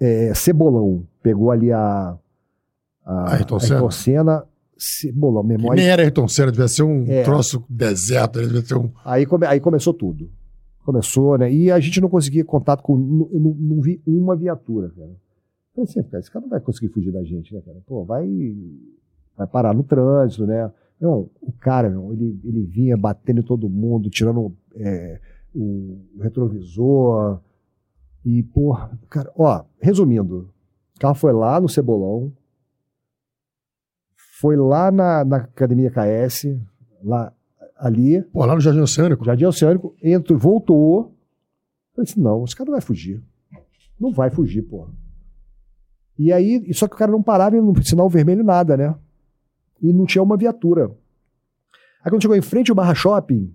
[0.00, 1.06] é, cebolão.
[1.22, 2.16] Pegou ali a,
[3.04, 3.90] a, Ayrton Senna.
[3.90, 4.44] Senna.
[4.76, 5.74] Cebolão, meu irmão.
[5.74, 8.92] nem era Ayrton Senna, devia ser um é, troço deserto, devia ser um...
[9.04, 10.30] Aí, come, aí começou tudo.
[10.84, 11.52] Começou, né?
[11.52, 12.96] E a gente não conseguia contato com...
[12.96, 15.10] Não, não, não vi uma viatura, cara.
[15.74, 17.78] Falei assim, cara, esse cara não vai conseguir fugir da gente, né, cara?
[17.86, 18.26] Pô, vai
[19.38, 20.70] vai parar no trânsito, né?
[21.00, 25.20] Não, o cara, meu, ele, ele vinha batendo em todo mundo, tirando é,
[25.54, 27.40] o retrovisor.
[28.24, 30.50] E, porra, cara, ó, resumindo,
[30.96, 32.32] o carro foi lá no Cebolão,
[34.40, 36.58] foi lá na, na Academia KS,
[37.02, 37.32] lá
[37.76, 38.20] ali.
[38.24, 39.24] Pô, lá no Jardim Oceânico.
[39.24, 41.14] Jardim Oceânico, entrou, voltou.
[41.94, 43.22] Falei assim, não, esse cara não vai fugir.
[43.98, 44.92] Não vai fugir, porra.
[46.18, 48.94] E aí, só que o cara não parava no sinal vermelho nada, né?
[49.80, 50.90] E não tinha uma viatura.
[52.02, 53.52] Aí quando chegou em frente ao Barra Shopping,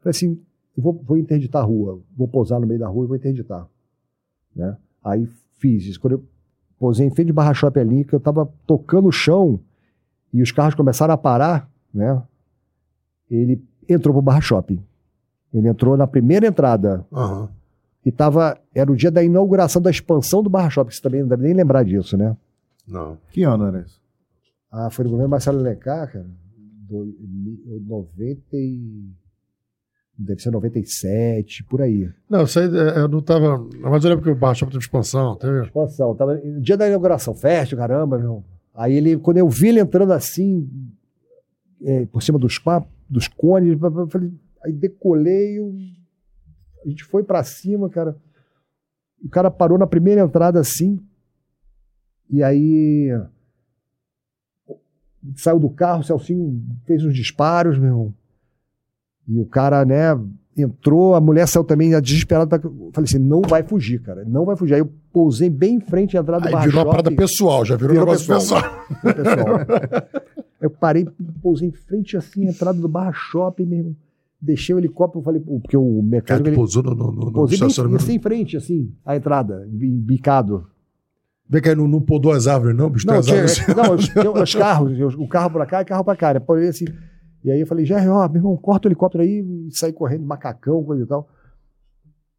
[0.00, 0.40] falei assim,
[0.76, 3.66] vou, vou interditar a rua, vou pousar no meio da rua e vou interditar.
[4.54, 4.76] Né?
[5.02, 6.00] Aí fiz isso.
[6.00, 6.24] Quando eu
[6.78, 9.60] posei em frente ao Barra Shopping ali, que eu estava tocando o chão
[10.32, 12.22] e os carros começaram a parar, né?
[13.30, 14.82] ele entrou pro Barra Shopping.
[15.52, 17.06] Ele entrou na primeira entrada.
[17.12, 17.48] Uhum.
[18.04, 20.92] E tava, era o dia da inauguração da expansão do Barra Shopping.
[20.92, 22.36] Você também não deve nem lembrar disso, né?
[22.86, 23.16] Não.
[23.30, 24.03] Que ano era isso?
[24.76, 26.26] Ah, foi no governo Marcelo Alencar, cara.
[26.88, 27.14] Do,
[27.86, 29.08] 90 e...
[30.18, 32.08] Deve ser 97, por aí.
[32.28, 33.58] Não, isso aí é, eu não tava.
[33.80, 35.62] Mas eu lembro que o Barra Shopping teve expansão, teve.
[35.62, 36.14] Expansão.
[36.14, 38.44] Tava, dia da inauguração, festa, caramba, meu.
[38.74, 40.68] Aí ele, quando eu vi ele entrando assim,
[41.82, 42.60] é, por cima dos,
[43.08, 44.32] dos cones, eu falei,
[44.64, 45.72] aí decolei, eu,
[46.84, 48.16] a gente foi para cima, cara.
[49.20, 51.00] O cara parou na primeira entrada assim,
[52.30, 53.10] e aí
[55.36, 58.12] saiu do carro, o Celcinho fez uns disparos, meu.
[59.26, 60.18] E o cara, né,
[60.56, 62.58] entrou, a mulher saiu também desesperada.
[62.58, 62.70] Pra...
[62.92, 64.74] Falei assim, não vai fugir, cara, não vai fugir.
[64.74, 67.76] Aí eu pousei bem em frente à entrada do Aí virou uma parada pessoal, já
[67.76, 68.62] virou, virou negócio pessoal.
[69.02, 69.58] pessoal.
[70.60, 71.06] eu parei,
[71.42, 73.96] pousei em frente assim, à entrada do Barra Shopping mesmo.
[74.40, 76.44] Deixei o helicóptero, falei, porque o mecânico.
[76.44, 80.66] Cara, pousou no, no, no, no bem, assim, em frente, assim, a entrada, bicado.
[81.48, 83.06] Vê que aí não, não podou as árvores, não, bicho?
[83.06, 83.66] Não, tinha, árvores...
[83.66, 86.34] não os, os, carros, o carro para cá e carro para cá.
[86.34, 86.68] Né?
[86.68, 86.86] Assim,
[87.44, 90.24] e aí eu falei, já, ó, meu irmão, corta o helicóptero aí e sai correndo,
[90.24, 91.28] macacão, coisa e tal.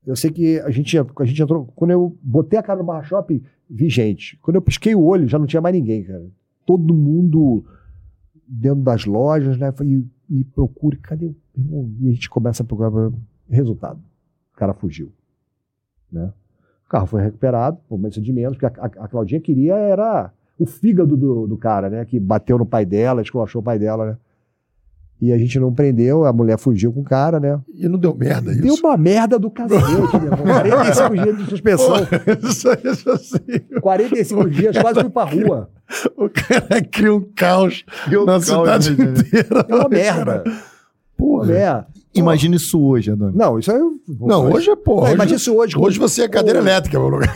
[0.06, 1.66] Eu sei que a gente, a gente entrou.
[1.76, 4.38] Quando eu botei a cara no Barra Shopping, vi gente.
[4.38, 6.26] Quando eu pisquei o olho, já não tinha mais ninguém, cara.
[6.66, 7.66] Todo mundo
[8.48, 9.74] dentro das lojas, né?
[9.84, 11.92] E, e procure, cadê o irmão?
[12.00, 13.12] E a gente começa a procurar
[13.50, 14.00] resultado.
[14.54, 15.12] O cara fugiu.
[16.12, 16.32] Né?
[16.86, 20.32] O carro foi recuperado, por menos de menos, porque a, a, a Claudinha queria era
[20.58, 22.06] o fígado do, do cara, né?
[22.06, 24.18] Que bateu no pai dela, esculachou o pai dela, né?
[25.22, 27.60] E a gente não prendeu, a mulher fugiu com o cara, né?
[27.74, 28.62] E não deu merda isso.
[28.62, 30.38] Deu uma merda do cacete, irmão.
[30.46, 31.96] 45 dias de suspensão.
[32.44, 32.68] isso
[33.04, 33.60] já sei.
[33.82, 35.70] 45 dias, quase fui pra rua.
[36.18, 39.28] O cara cria um caos Cria um na caos, cidade né, gente?
[39.28, 39.66] inteira.
[39.70, 40.44] É uma merda.
[41.18, 41.54] Porra.
[41.54, 41.86] É.
[42.16, 43.32] Imagina isso hoje, Adão.
[43.34, 43.80] Não, isso aí.
[44.20, 45.08] Não, hoje é porra.
[45.08, 45.76] Não, imagina isso hoje.
[45.78, 47.36] hoje você é cadeira com- elétrica, meu lugar.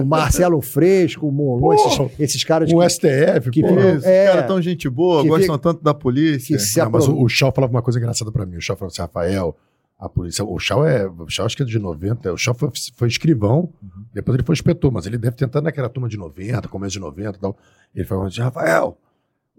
[0.00, 2.04] O Marcelo Fresco, o Molon, Porra.
[2.06, 3.90] esses, esses caras O que, STF, que porra.
[3.92, 6.56] Esses é, caras tão gente boa, gostam fica- tanto da polícia.
[6.84, 8.56] Não, mas o, o Shaw falava uma coisa engraçada pra mim.
[8.56, 9.56] O Shaw falava assim, Rafael,
[9.98, 10.44] a polícia...
[10.44, 11.06] O Shaw é...
[11.06, 12.32] O Shaw acho que é de 90.
[12.32, 13.68] O Shaw foi, foi escrivão,
[14.12, 16.98] depois ele foi inspetor, mas ele deve ter entrado naquela turma de 90, começo de
[17.00, 17.56] 90 e tal.
[17.94, 18.96] Ele falava assim, Rafael,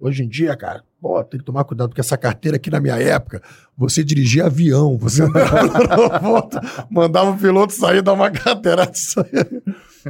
[0.03, 2.97] hoje em dia, cara, pô, tem que tomar cuidado, porque essa carteira aqui na minha
[2.99, 3.41] época,
[3.77, 6.59] você dirigia avião, você aeroporto,
[6.91, 9.63] mandava o piloto sair, dar uma carteirada e sair.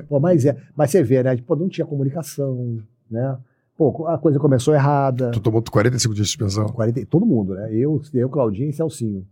[0.09, 1.37] Pô, mas, é, mas você vê, né?
[1.37, 3.37] Pô, não tinha comunicação, né?
[3.77, 5.29] Pô, a coisa começou errada.
[5.31, 6.67] Tu tomou 45 dias de suspensão.
[6.69, 7.69] 40, todo mundo, né?
[7.71, 9.27] Eu, eu Claudinho e Celcinho.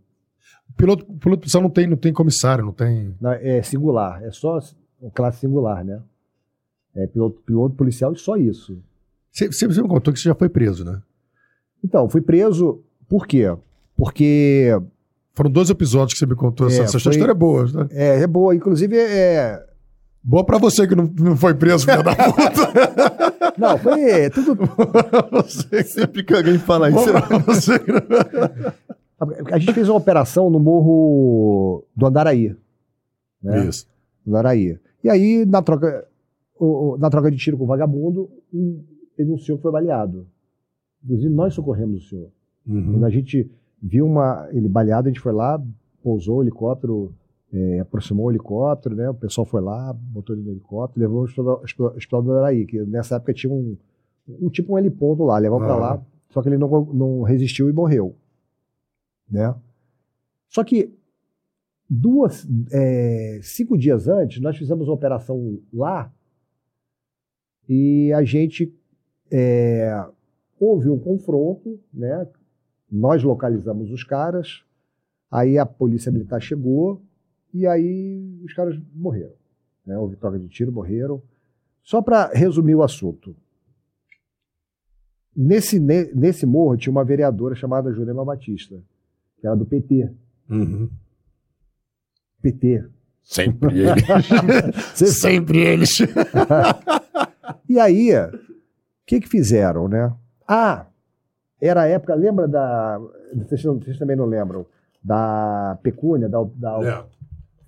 [0.76, 3.14] Piloto, piloto policial não tem, não tem comissário, não tem...
[3.20, 4.60] Não, É singular, é só
[5.12, 6.00] classe singular, né?
[6.94, 8.78] É piloto, piloto policial e só isso.
[9.32, 11.00] Você, você me contou que você já foi preso, né?
[11.82, 13.52] Então, fui preso, por quê?
[13.96, 14.68] Porque
[15.34, 16.68] Foram dois episódios que você me contou.
[16.68, 17.88] É, essa essa foi- história é boa, né?
[17.90, 19.64] é, é boa, inclusive é.
[20.22, 23.32] Boa pra você que não, não foi preso, filho da puta.
[23.58, 24.56] Não, foi é, tudo.
[25.30, 28.00] você, Sempre que alguém fala isso, Boa pra você que não...
[29.52, 32.56] A gente fez uma operação no morro do Andaraí.
[33.42, 33.66] Né?
[33.66, 33.86] Isso.
[34.26, 34.78] Andaraí.
[35.04, 36.06] E aí, na troca,
[36.98, 38.82] na troca de tiro com o vagabundo, um,
[39.16, 40.26] teve um senhor que foi baleado.
[41.04, 42.30] Inclusive, nós socorremos o senhor.
[42.66, 42.92] Uhum.
[42.92, 43.50] Quando a gente
[43.82, 45.62] viu uma, ele baleado, a gente foi lá,
[46.02, 47.12] pousou o helicóptero,
[47.52, 49.10] é, aproximou o helicóptero, né?
[49.10, 51.62] O pessoal foi lá, botou ele no helicóptero, levou ao hospital,
[51.96, 53.76] hospital- do Araí, que nessa época tinha um,
[54.28, 55.76] um tipo um heliponto lá, levou Ah.
[55.76, 58.14] lá, só que ele não, não resistiu e morreu,
[59.30, 59.54] né?
[60.48, 60.94] Só que
[61.90, 66.10] duas, é, cinco dias antes, nós fizemos uma operação lá
[67.68, 68.72] e a gente
[69.32, 70.06] é,
[70.60, 72.26] houve um confronto, né?
[72.90, 74.62] Nós localizamos os caras,
[75.30, 77.02] aí a polícia militar chegou
[77.54, 79.32] e aí os caras morreram.
[79.86, 79.96] Né?
[79.96, 81.22] Houve troca de tiro, morreram.
[81.82, 83.34] Só para resumir o assunto.
[85.34, 88.76] Nesse, ne- nesse morro tinha uma vereadora chamada Jurema Batista,
[89.40, 90.10] que era do PT.
[90.50, 90.90] Uhum.
[92.42, 92.84] PT.
[93.22, 94.02] Sempre eles.
[94.94, 95.90] Você Sempre eles.
[97.68, 98.10] E aí,
[99.06, 100.12] que que fizeram, né?
[100.46, 100.86] Ah,
[101.60, 103.00] era a época, lembra da...
[103.34, 104.66] Vocês, vocês também não lembram.
[105.02, 106.78] Da pecúnia, da, da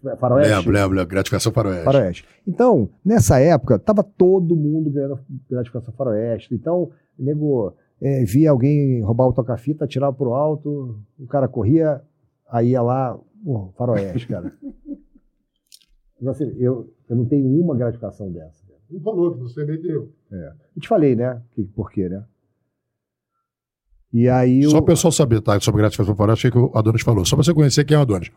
[0.05, 0.55] Lembro, faroeste?
[0.55, 0.97] lembro, lembro.
[0.97, 1.11] lembro.
[1.11, 1.85] Gratificação faroeste.
[1.85, 2.25] Faroeste.
[2.47, 5.19] Então, nessa época, tava todo mundo ganhando
[5.51, 6.55] gratificação faroeste.
[6.55, 12.03] Então, o nego é, via alguém roubar o toca-fita, tirava pro alto, o cara corria,
[12.49, 14.53] aí ia lá, pô, faroeste, cara.
[16.17, 18.64] Então, assim, eu, eu não tenho uma gratificação dessa.
[18.91, 20.13] Não falou que você me deu.
[20.31, 21.41] Eu te falei, né?
[21.55, 22.25] Que, por quê, né?
[24.13, 24.81] E aí Só o...
[24.81, 25.59] o pessoal saber, tá?
[25.61, 27.25] Sobre gratificação faroeste, que o Adonis falou.
[27.25, 28.31] Só pra você conhecer quem é o Adonis.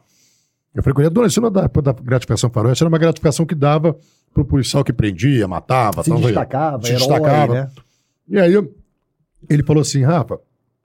[0.74, 3.46] Eu falei com ele, Adonis, isso não é da, da gratificação faroeste, era uma gratificação
[3.46, 3.98] que dava
[4.34, 6.04] pro policial que prendia, matava.
[6.04, 7.54] se destacava, se herói, destacava.
[7.54, 7.72] né?
[8.28, 8.54] E aí
[9.50, 10.40] ele falou assim, Rafa,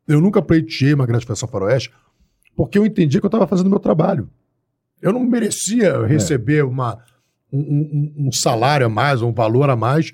[0.07, 1.93] eu nunca pleiteei uma gratificação faroeste
[2.57, 4.29] porque eu entendi que eu estava fazendo o meu trabalho.
[5.01, 6.99] Eu não merecia receber uma,
[7.53, 10.13] um, um- um salário a mais, um valor a mais,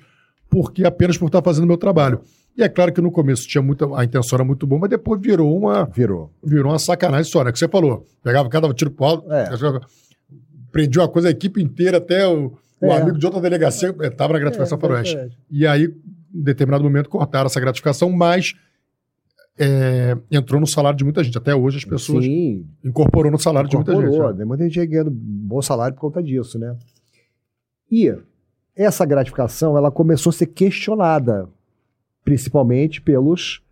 [0.49, 2.21] porque apenas por estar fazendo o meu trabalho.
[2.57, 5.21] E é claro que no começo tinha muita, a intenção era muito boa, mas depois
[5.21, 6.29] virou uma, Virou.
[6.43, 7.51] virou uma sacanagem só, né?
[7.51, 8.05] Que você falou.
[8.21, 9.45] Pegava cada tiro pro alto, É.
[10.71, 12.97] prendia uma coisa, a equipe inteira, até o, o É.
[13.01, 15.15] amigo de outra delegacia estava na gratificação É, faroeste.
[15.15, 15.29] é, é.
[15.49, 18.53] E aí, em determinado momento, cortaram essa gratificação, mas
[19.57, 21.37] é, entrou no salário de muita gente.
[21.37, 24.21] Até hoje as pessoas Sim, incorporou no salário de muita incorporou.
[24.21, 24.31] gente.
[24.31, 24.37] né?
[24.37, 26.75] Tem muita gente ganhando bom salário por conta disso, né?
[27.91, 28.15] E
[28.75, 31.49] essa gratificação, ela começou a ser questionada,
[32.23, 33.63] principalmente pelos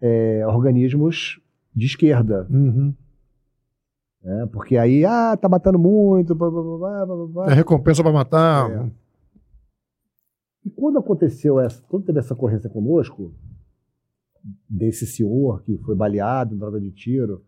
[0.00, 1.40] é, organismos
[1.74, 2.94] de esquerda, Uhum.
[4.22, 4.46] né?
[4.52, 7.50] Porque aí, ah, tá matando muito, blá, blá, blá, blá.
[7.50, 8.70] É recompensa para matar.
[8.70, 8.90] É.
[10.64, 13.34] E quando aconteceu essa, quando teve essa ocorrência conosco,
[14.68, 17.44] desse senhor que foi baleado em droga de tiro,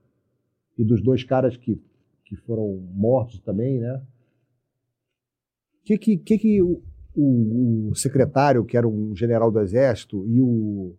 [0.76, 1.80] e dos dois caras que,
[2.24, 4.02] que foram mortos também, né?
[5.84, 6.82] O que, que, que, que o,
[7.14, 10.94] o, o secretário, que era um general do Exército, e o,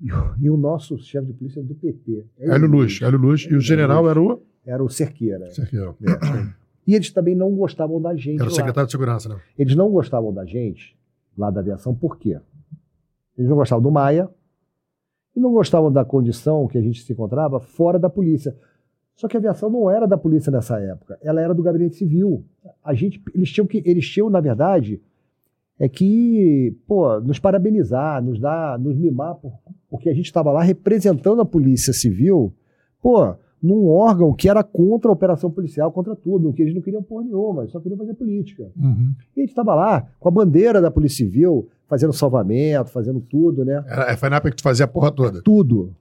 [0.00, 2.26] e o, e o nosso chefe de polícia do PT.
[2.40, 3.42] Hélio Luz, Hélio Luz.
[3.42, 4.42] E o general era o.
[4.66, 5.48] Era o Cerqueira.
[5.48, 5.94] Ó.
[6.04, 6.58] É.
[6.88, 8.40] E eles também não gostavam da gente.
[8.40, 8.56] Era o lá.
[8.56, 9.40] secretário de segurança, né?
[9.56, 10.98] Eles não gostavam da gente,
[11.36, 12.40] lá da aviação, por quê?
[13.36, 14.28] Eles não gostavam do Maia
[15.36, 18.56] e não gostavam da condição que a gente se encontrava fora da polícia.
[19.18, 22.44] Só que a aviação não era da polícia nessa época, ela era do gabinete civil.
[22.84, 25.00] A gente, eles tinham que, eles tinham, na verdade,
[25.76, 29.52] é que, pô, nos parabenizar, nos dar, nos mimar, por-
[29.90, 32.52] porque a gente estava lá representando a polícia civil,
[33.02, 37.02] pô, num órgão que era contra a operação policial, contra tudo, que eles não queriam
[37.02, 38.70] porra nenhuma, eles só queriam fazer política.
[39.36, 43.64] E a gente estava lá com a bandeira da Polícia Civil, fazendo salvamento, fazendo tudo,
[43.64, 43.82] né?
[43.88, 45.42] Era, foi na época que tu fazia a porra toda.
[45.42, 45.92] Tudo.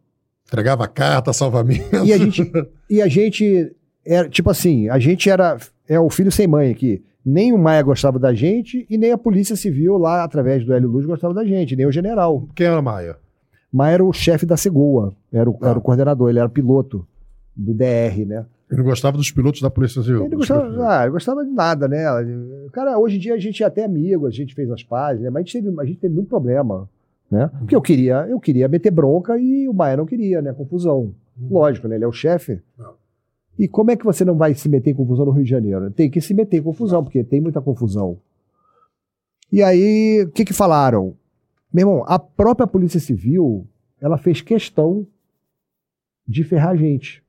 [0.48, 2.04] Entregava carta, salvamento.
[2.06, 2.52] E a gente,
[2.89, 3.76] e a gente
[4.06, 7.04] era, tipo assim, a gente era é o filho sem mãe aqui.
[7.26, 10.89] Nem o Maia gostava da gente e nem a Polícia Civil lá, através do Hélio
[10.89, 12.48] Luz, gostava da gente, nem o general.
[12.56, 13.18] Quem era Maia?
[13.72, 15.70] Maia era o chefe da Segoa, era o, Ah.
[15.70, 17.06] era o coordenador, ele era piloto
[17.54, 18.45] do DR, né?
[18.70, 20.26] Ele não gostava dos pilotos da Polícia Civil.
[20.26, 22.04] Ele gostava, ah, ele gostava de nada, né?
[22.72, 25.30] Cara, hoje em dia a gente é até amigo, a gente fez as pazes, né?
[25.30, 26.89] mas a gente, teve, a gente teve muito problema,
[27.30, 27.49] né?
[27.59, 30.53] Porque eu queria, eu queria meter bronca e o Maia não queria, né?
[30.53, 31.13] Confusão.
[31.39, 31.95] Lógico, né?
[31.95, 32.61] Ele é o chefe.
[33.57, 35.89] E como é que você não vai se meter em confusão no Rio de Janeiro?
[35.91, 38.19] Tem que se meter em confusão, porque tem muita confusão.
[39.51, 41.15] E aí, o que que falaram?
[41.73, 43.67] Meu irmão, a própria Polícia Civil,
[43.99, 45.07] ela fez questão
[46.28, 47.23] de ferrar a gente.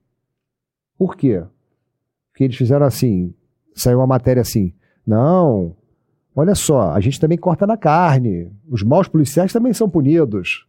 [0.99, 1.43] Por quê?
[2.31, 3.33] Porque eles fizeram assim,
[3.75, 4.75] saiu uma matéria assim,
[5.07, 5.77] não,
[6.35, 10.67] olha só, a gente também corta na carne, os maus policiais também são punidos.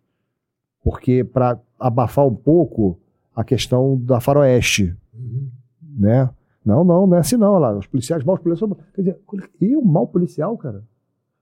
[0.84, 2.99] Porque para abafar um pouco
[3.36, 5.49] a questão da faroeste, Uhum.
[5.97, 6.30] né?
[6.66, 9.20] Não, não, não é assim não, lá, os policiais, maus policiais, quer dizer,
[9.60, 10.84] e o mal policial, cara?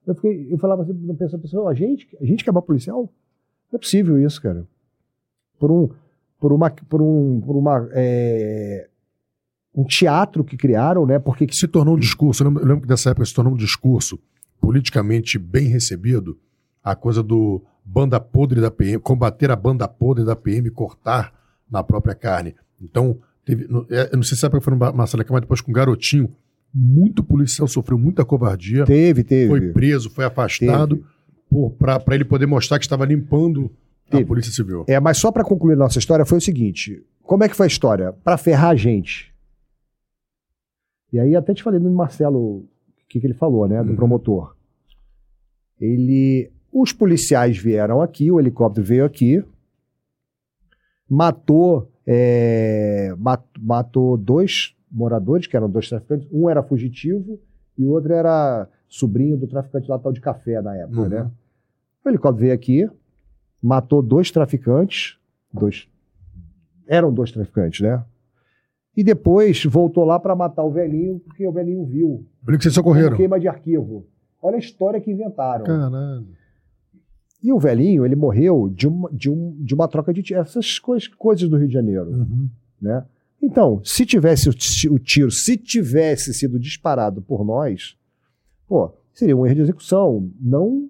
[0.06, 2.62] Eu, fiquei, eu falava assim, não pensava, pessoal, a gente, a gente que é mal
[2.62, 3.02] policial?
[3.72, 4.66] Não é possível isso, cara.
[5.60, 5.90] Por um,
[6.40, 8.88] por uma, por um, por uma, é,
[9.78, 11.20] um teatro que criaram, né?
[11.20, 13.54] Porque que se tornou um discurso, eu lembro, eu lembro que dessa época se tornou
[13.54, 14.20] um discurso
[14.60, 16.36] politicamente bem recebido,
[16.84, 21.32] a coisa do banda podre da PM, combater a banda podre da PM e cortar
[21.70, 22.56] na própria carne.
[22.82, 25.74] Então, teve, é, eu não sei se época foi no Marcelo mas depois com o
[25.74, 26.34] Garotinho,
[26.74, 29.48] muito policial sofreu muita covardia, teve, teve.
[29.48, 31.06] foi preso, foi afastado,
[31.78, 33.72] para ele poder mostrar que estava limpando
[34.08, 34.26] a Teve.
[34.26, 34.86] Polícia Civil.
[34.88, 37.68] É, mas só para concluir nossa história foi o seguinte: como é que foi a
[37.68, 38.14] história?
[38.24, 39.34] Para ferrar a gente.
[41.12, 42.68] E aí até te falei do Marcelo o
[43.08, 43.96] que, que ele falou, né, do Uhum.
[43.96, 44.56] promotor.
[45.80, 49.44] Ele, os policiais vieram aqui, o helicóptero veio aqui,
[51.10, 56.28] matou, é, mat- matou dois moradores que eram dois traficantes.
[56.32, 57.40] Um era fugitivo
[57.78, 61.10] e o outro era sobrinho do traficante lá tal de café na época, Uhum.
[61.10, 61.32] né?
[62.04, 62.90] O helicóptero veio aqui,
[63.62, 65.18] matou dois traficantes,
[65.54, 65.88] dois
[66.88, 68.04] eram dois traficantes, né?
[68.98, 72.26] E depois voltou lá para matar o velhinho, porque o velhinho viu.
[72.44, 73.16] Por que vocês Como socorreram.
[73.16, 74.08] queima de arquivo.
[74.42, 75.64] Olha a história que inventaram.
[75.66, 76.26] Caralho.
[77.44, 80.40] E o velhinho, ele morreu de uma, de um, de uma troca de tiro.
[80.40, 82.50] Essas coisas, coisas do Rio de Janeiro, Uhum.
[82.82, 83.06] né?
[83.40, 87.96] Então, se tivesse o, ti- o tiro, se tivesse sido disparado por nós,
[88.68, 90.32] pô, seria um erro de execução.
[90.42, 90.90] Não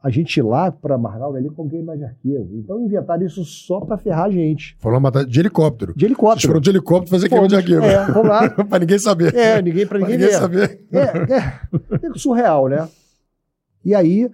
[0.00, 2.48] a gente ir lá para o velhinho com queima de arquivo.
[2.56, 4.76] Então inventaram isso só para ferrar a gente.
[4.78, 5.92] Foram matar de helicóptero.
[5.92, 6.48] De Vocês helicóptero.
[6.48, 7.82] foram de helicóptero fazer queima de arquivo.
[7.84, 8.48] É, vamos lá.
[8.64, 9.34] pra ninguém saber.
[9.34, 10.38] É, ninguém para ninguém, ninguém ver.
[10.38, 10.86] saber.
[10.92, 12.88] É, é, é surreal, né?
[13.84, 14.30] E aí,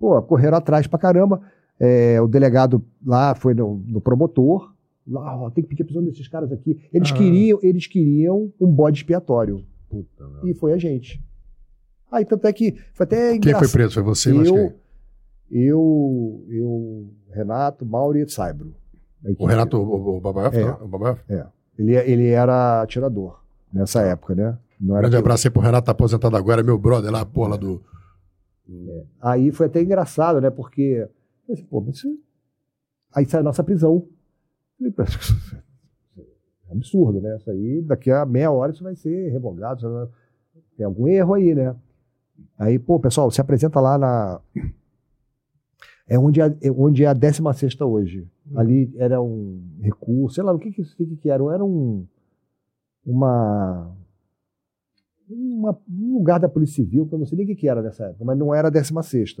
[0.00, 1.40] pô, correram atrás pra caramba.
[1.78, 4.72] É, o delegado lá foi no, no promotor.
[5.06, 6.78] Lá, ó, tem que pedir a prisão desses caras aqui.
[6.92, 7.16] Eles Ah.
[7.16, 9.64] queriam, eles queriam um bode expiatório.
[9.88, 10.24] Puta.
[10.44, 11.20] E foi a gente.
[12.12, 13.64] Aí, tanto é que foi até Quem engraçado.
[13.64, 13.94] foi preso?
[13.94, 14.74] Foi você, mas eu, quem?
[15.50, 18.74] eu, eu, Renato, Mauro e Saibro.
[19.38, 19.46] O.
[19.46, 20.20] Renato, o, o?
[20.52, 20.64] É.
[20.64, 20.84] não?
[20.84, 21.20] O Babaef?
[21.78, 23.40] Ele, ele era atirador
[23.72, 24.58] nessa época, né?
[24.78, 27.56] Não era Grande abraço aí pro Renato, tá aposentado agora, meu brother lá, porra, lá
[27.56, 27.82] do.
[29.20, 30.50] Aí foi até engraçado, né?
[30.50, 31.08] Porque.
[31.48, 32.18] eu disse, Pô, mas isso...
[33.14, 34.06] Aí sai a nossa prisão.
[34.80, 35.02] Eu falei, "Pô,
[36.68, 37.36] É absurdo, né?
[37.36, 40.10] Isso aí, daqui a meia hora isso vai ser revogado.
[40.76, 41.74] Tem algum erro aí, né?
[42.58, 44.40] Aí, pô, pessoal, se apresenta lá na.
[46.08, 48.28] É onde é, é onde é a 16 hoje.
[48.54, 51.42] Ali era um recurso, sei lá, o que que, que, que era?
[51.52, 52.06] Era um.
[53.04, 53.90] Uma
[55.28, 57.80] uma- um lugar da Polícia Civil, que eu não sei nem o que, que era
[57.80, 59.34] nessa época, mas não era a 16.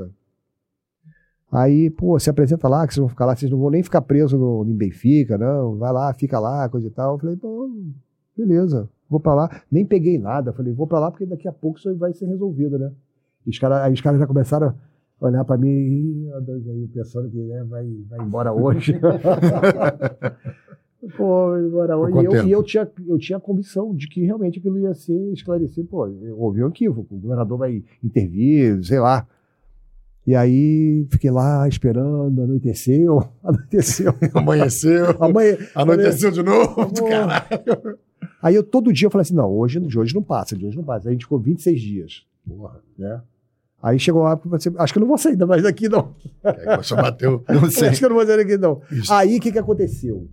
[1.50, 4.00] Aí, pô, se apresenta lá, que vocês vão ficar lá, vocês não vão nem ficar
[4.00, 7.14] presos no, em Benfica, não, vai lá, fica lá, coisa e tal.
[7.14, 7.70] Eu falei, pô,
[8.36, 9.62] beleza, vou pra lá.
[9.70, 12.78] Nem peguei nada, falei, vou pra lá porque daqui a pouco isso vai ser resolvido,
[12.78, 12.90] né?
[13.46, 14.74] E os cara, aí os caras já começaram a
[15.26, 18.98] olhar pra mim e dois aí, pensando que né, vai, vai embora hoje.
[21.16, 24.60] Pô, agora, Por e eu, e eu tinha, eu tinha a convicção de que realmente
[24.60, 25.88] aquilo ia ser esclarecido.
[25.88, 29.26] Pô, houve um equívoco, o governador vai intervir, sei lá.
[30.24, 34.14] E aí fiquei lá esperando, anoiteceu, anoiteceu.
[34.32, 37.98] Amanheceu, Amanhã, anoiteceu de novo, caralho.
[38.42, 40.76] Aí eu todo dia eu falei assim: não, hoje, de hoje não passa, de hoje
[40.76, 41.08] não passa.
[41.08, 43.22] Aí a gente ficou 26 dias, Porra, né?
[43.80, 46.14] Aí chegou lá, eu falei assim, acho que eu não vou sair mais daqui, não.
[46.44, 47.44] aí só bateu.
[47.50, 48.80] Não Acho que eu não vou sair daqui, não.
[48.92, 49.12] Isso.
[49.12, 50.28] Aí o que, que aconteceu?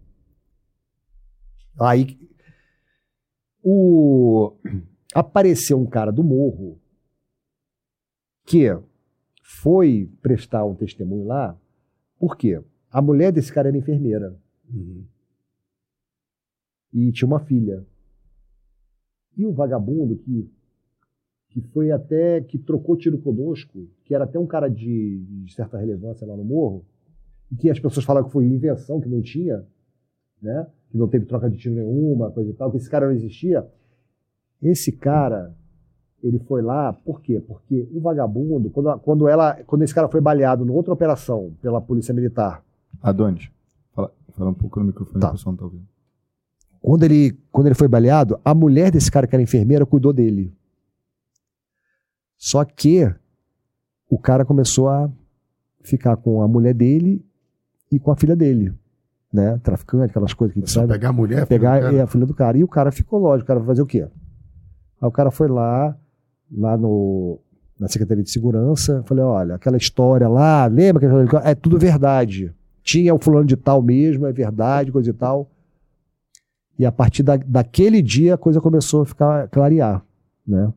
[1.80, 2.16] Aí
[3.64, 4.54] o...
[5.16, 6.80] apareceu um cara do morro
[8.46, 8.68] que
[9.44, 11.58] foi prestar um testemunho lá,
[12.20, 12.62] por quê?
[12.92, 14.36] A mulher desse cara era enfermeira
[14.72, 15.04] Uhum.
[16.94, 17.84] e tinha uma filha.
[19.40, 20.52] E o vagabundo que,
[21.48, 25.78] que foi até, que trocou tiro conosco, que era até um cara de, de certa
[25.78, 26.84] relevância lá no morro,
[27.50, 29.66] e que as pessoas falaram que foi invenção, que não tinha,
[30.42, 30.68] né?
[30.92, 33.66] que não teve troca de tiro nenhuma, coisa e tal, que esse cara não existia.
[34.62, 35.56] Esse cara,
[36.22, 37.40] ele foi lá, por quê?
[37.40, 41.80] Porque o vagabundo, quando, quando, ela, quando esse cara foi baleado numa outra operação pela
[41.80, 42.62] Polícia Militar,
[43.02, 43.50] Adonis,
[43.94, 45.30] fala, fala um pouco no microfone, Tá.
[45.30, 45.88] o pessoal não tá ouvindo.
[46.82, 50.54] Quando ele, quando ele foi baleado, a mulher desse cara que era enfermeira cuidou dele.
[52.38, 53.14] Só que
[54.10, 55.10] o cara começou a
[55.82, 57.24] ficar com a mulher dele
[57.92, 58.74] e com a filha dele,
[59.32, 59.60] né?
[59.62, 60.94] Traficante, aquelas coisas que a sabe.
[60.94, 61.96] pegar a mulher, pegar cara.
[61.96, 62.58] é, a filha do cara.
[62.58, 64.08] E o cara ficou lógico, o cara vai fazer o quê?
[65.02, 65.98] Aí o cara foi lá,
[66.52, 67.40] lá no,
[67.80, 72.54] na Secretaria de Segurança, falei, olha, aquela história lá, lembra que é tudo verdade.
[72.84, 75.50] Tinha o fulano de tal mesmo, é verdade, coisa e tal.
[76.80, 80.02] E a partir da, daquele dia a coisa começou a ficar clarear,
[80.48, 80.72] né?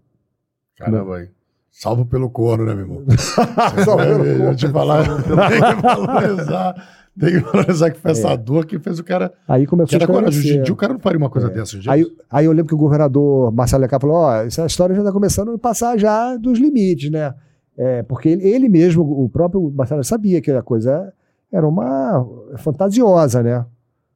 [0.76, 1.28] Caramba aí.
[1.70, 3.04] Salvo pelo corno, né, meu irmão?
[3.84, 4.56] Salvo pelo Eu corno.
[4.56, 6.88] te falar, tem que valorizar.
[7.18, 9.32] Tem que valorizar que foi essa dor que fez o cara.
[9.46, 10.40] Aí Que começou era a esclarecer.
[10.40, 11.50] Hoje em dia o cara não faria uma coisa É.
[11.50, 11.76] dessa.
[11.76, 11.88] hoje.
[11.88, 15.12] Aí, aí eu lembro que o governador Marcelo Lecá falou: ó, essa história já está
[15.12, 17.34] começando a passar já dos limites, né?
[17.76, 21.12] É, porque ele, ele mesmo, o próprio Marcelo, sabia que a coisa
[21.50, 22.26] era uma
[22.58, 23.64] fantasiosa, né?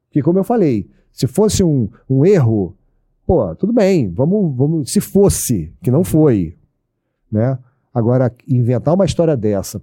[0.08, 2.76] Porque, como eu falei, se fosse um, um erro,
[3.26, 4.92] pô, tudo bem, vamos, vamos.
[4.92, 6.54] Se fosse, que não foi,
[7.32, 7.58] né?
[7.92, 9.80] Agora, inventar uma história dessa,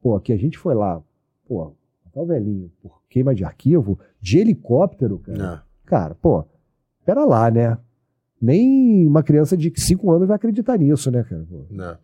[0.00, 1.02] pô, que a gente foi lá,
[1.48, 1.72] pô,
[2.14, 5.64] tá o velhinho, por queima de arquivo, de helicóptero, cara.
[5.64, 5.88] É.
[5.88, 6.44] Cara, pô,
[7.04, 7.76] pera lá, né?
[8.40, 11.44] Nem uma criança de 5 anos vai acreditar nisso, né, cara?
[11.50, 11.64] Pô.
[11.68, 11.98] Né.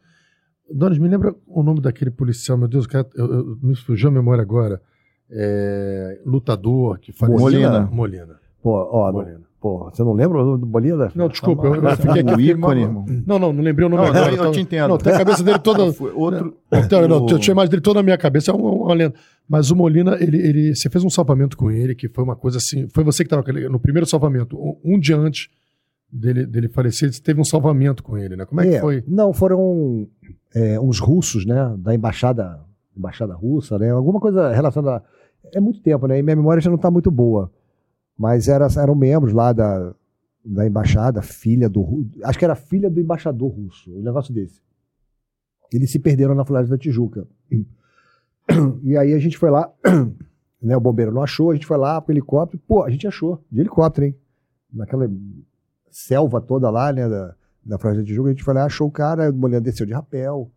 [0.69, 4.13] Donis, me lembra o nome daquele policial, meu Deus, cara, eu, eu- me fugiu a
[4.13, 4.83] memória agora.
[5.31, 7.41] É, lutador que faleceu.
[7.41, 7.81] Molina.
[7.87, 8.41] Molina.
[8.65, 9.27] Pô, ó, não,
[9.61, 11.13] pô, você não lembra o nome do Molina?
[11.15, 12.35] Não, desculpa, eu, eu fiquei aqui.
[12.35, 13.05] o ícone, irmão.
[13.27, 14.29] Não, não, não lembrei o nome Não, agora.
[14.29, 14.89] eu, eu Tava- te entendo.
[14.89, 15.83] Não, tem a cabeça dele toda.
[16.17, 16.57] Outro.
[16.73, 19.15] Então, não, eu tinha a imagem dele toda na minha cabeça, é uma, uma lenda.
[19.47, 22.57] Mas o Molina, ele, ele, você fez um salvamento com ele, que foi uma coisa
[22.57, 22.89] assim.
[22.89, 25.51] Foi você que estava no primeiro salvamento, um, um dia antes
[26.11, 28.47] dele, dele falecer, você teve um salvamento com ele, né?
[28.47, 29.05] Como é, que foi?
[29.07, 30.09] Não, foram
[30.55, 32.61] é, uns russos, né, da embaixada,
[32.97, 35.05] embaixada russa, né, alguma coisa relacionada.
[35.53, 37.51] É muito tempo, né, e minha memória já não está muito boa.
[38.17, 39.95] Mas era, eram membros lá da,
[40.45, 42.07] da embaixada, filha do.
[42.23, 44.63] Acho que era filha do embaixador russo, um negócio desse.
[45.73, 47.27] Eles se perderam na Floresta da Tijuca.
[48.83, 49.73] E aí a gente foi lá,
[50.61, 52.63] né, o bombeiro não achou, a gente foi lá com o helicóptero.
[52.67, 54.17] Pô, a gente achou, de helicóptero, hein?
[54.73, 55.11] Naquela
[55.91, 57.35] selva toda lá, né, da,
[57.65, 59.95] da Floresta da Tijuca, a gente foi lá, achou o cara, o Molina desceu de
[59.95, 60.51] rapel.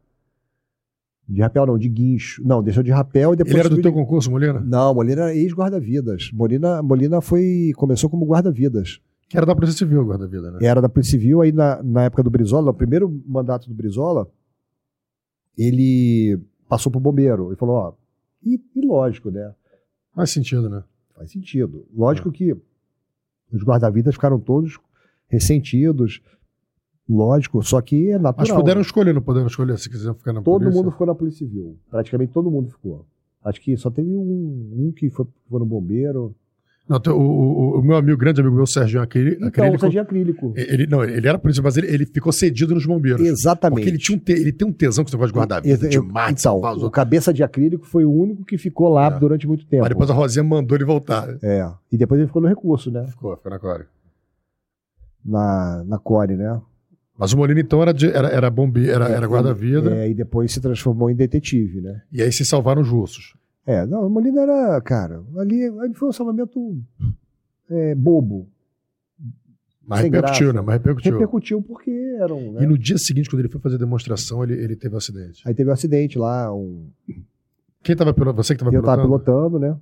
[1.30, 2.41] De rapel não, de guincho.
[2.45, 3.53] Não, desceu de rapel e depois...
[3.53, 4.61] Ele era do teu de- concurso, Molina?
[4.61, 6.30] Não, Molina era ex-guarda-vidas.
[6.32, 9.01] Molina, Molina foi, começou como guarda-vidas.
[9.28, 10.59] Que era da Polícia Civil, guarda-vida, né?
[10.61, 14.25] Era da Polícia Civil, aí na, na época do Brizola, no primeiro mandato do Brizola,
[15.57, 17.49] ele passou pro bombeiro.
[17.49, 17.93] Ele falou, ó,
[18.43, 19.53] e, e lógico, né?
[20.15, 20.82] Faz sentido, né?
[21.13, 21.86] Faz sentido.
[21.93, 22.55] Lógico que
[23.51, 24.80] os guarda-vidas ficaram todos
[25.28, 26.21] ressentidos,
[27.09, 28.47] lógico, só que é natural.
[28.47, 30.81] Mas puderam escolher, não puderam escolher, se quiser ficar na Todo polícia.
[30.81, 31.77] mundo ficou na Polícia Civil.
[31.89, 33.05] Praticamente todo mundo ficou.
[33.43, 36.35] Acho que só teve um, um que foi, foi no bombeiro.
[36.89, 40.53] Não, o, o, o meu amigo, grande amigo meu, Sérgio Acri- Então, Acrílico, seja acrílico.
[40.55, 43.19] ele, não, ele era polícia, mas ele, ele ficou cedido nos bombeiros.
[43.27, 43.79] Exatamente.
[43.79, 45.99] Porque ele, tinha um te- ele tem um tesão com esse negócio de guarda-vida, de
[45.99, 49.19] mate, então, salvar o cabeça de acrílico foi o único que ficou lá É.
[49.19, 49.81] durante muito tempo.
[49.81, 51.37] Mas depois a Rosinha mandou ele voltar.
[51.43, 51.69] É.
[51.91, 53.05] E depois ele ficou no recurso, né?
[53.07, 53.83] Ficou, ficou na core.
[55.25, 56.61] Na, na Core, né?
[57.18, 59.95] Mas o Molina, então, era, de- era, era bombeiro, era, era guarda-vida.
[59.95, 62.01] É, e depois se transformou em detetive, né?
[62.11, 63.36] E aí se salvaram os russos.
[63.65, 66.78] É, não, o Molina era, cara, ali, ali foi um salvamento
[67.70, 68.47] é, bobo.
[69.86, 70.53] Mas repercutiu, graça.
[70.53, 70.61] né?
[70.65, 71.13] Mas repercutiu.
[71.13, 72.51] Repercutiu porque eram.
[72.51, 72.63] Né?
[72.63, 75.41] E no dia seguinte, quando ele foi fazer demonstração, ele, ele teve um acidente.
[75.45, 76.89] Aí teve um acidente lá, um...
[77.82, 78.43] Quem tava pilotando?
[78.43, 79.49] Você que tava eu tava pilotando?
[79.49, 79.78] pilotando, né?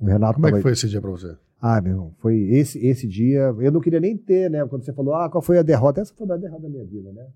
[0.00, 1.36] O Renato Como é que foi esse dia pra você?
[1.60, 3.54] Ah, meu irmão, foi esse, esse dia.
[3.58, 4.66] Eu não queria nem ter, né?
[4.66, 6.00] Quando você falou, ah, qual foi a derrota?
[6.00, 7.26] Essa foi a derrota da minha vida, né?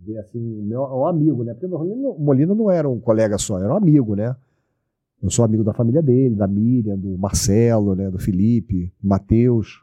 [0.00, 1.54] Ver assim, meu, um amigo, né?
[1.54, 4.34] Porque o Molina, Molina não era um colega só, era um amigo, né?
[5.22, 8.10] Eu sou amigo da família dele, da Miriam, do Marcelo, né?
[8.10, 9.82] Do Felipe, do Matheus.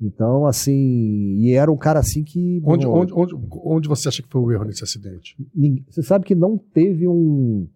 [0.00, 2.62] Então, assim, e era um cara assim que.
[2.64, 3.34] Onde, meu, onde, onde,
[3.64, 5.36] onde você acha que foi o erro nesse acidente?
[5.88, 7.66] você sabe que não teve um.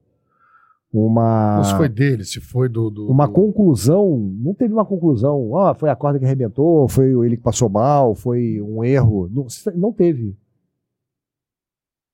[0.93, 1.57] Uma.
[1.57, 2.91] Não se foi dele, se foi do.
[2.91, 7.09] do- uma do- conclusão, não teve uma conclusão, ah, foi a corda que arrebentou, foi
[7.25, 9.27] ele que passou mal, foi um erro.
[9.33, 10.37] Não, não teve.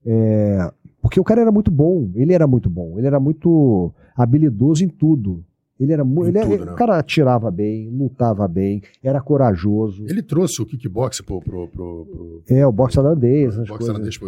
[0.07, 0.71] É,
[1.03, 4.89] porque o cara era muito bom, ele era muito bom, ele era muito habilidoso em
[4.89, 5.45] tudo.
[5.79, 6.29] Ele era muito.
[6.37, 6.73] Ele, tudo, ele- né?
[6.73, 10.05] O cara atirava bem, lutava bem, era corajoso.
[10.09, 11.41] Ele trouxe o kickbox pro.
[11.41, 14.19] pro, pro, pro É, o boxe holandês, essas boxe holandês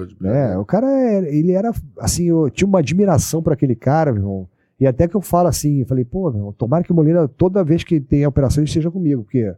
[0.53, 4.23] É, o cara, era- ele era, assim, eu tinha uma admiração por aquele cara, meu
[4.23, 4.49] irmão.
[4.79, 7.27] E até que eu falo assim, eu falei, pô, meu irmão, tomara que o Molina,
[7.29, 9.53] toda vez que tem a operação, ele esteja comigo, porque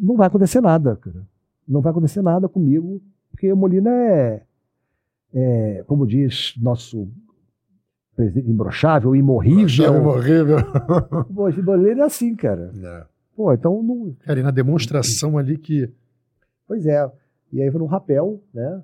[0.00, 1.22] não vai acontecer nada, cara.
[1.68, 4.42] Não vai acontecer nada comigo, porque o Molina é,
[5.34, 7.06] é, como diz nosso
[8.18, 9.68] presidente, imbrochável, imorrível.
[9.68, 10.56] Chave horrível.
[11.32, 12.72] Pô, esse Molina é assim, cara.
[12.82, 13.06] É.
[13.36, 15.88] Pô, então, não, Cara, e na demonstração ali que.
[16.66, 17.08] Pois é.
[17.52, 18.82] E aí foi no rapel, né?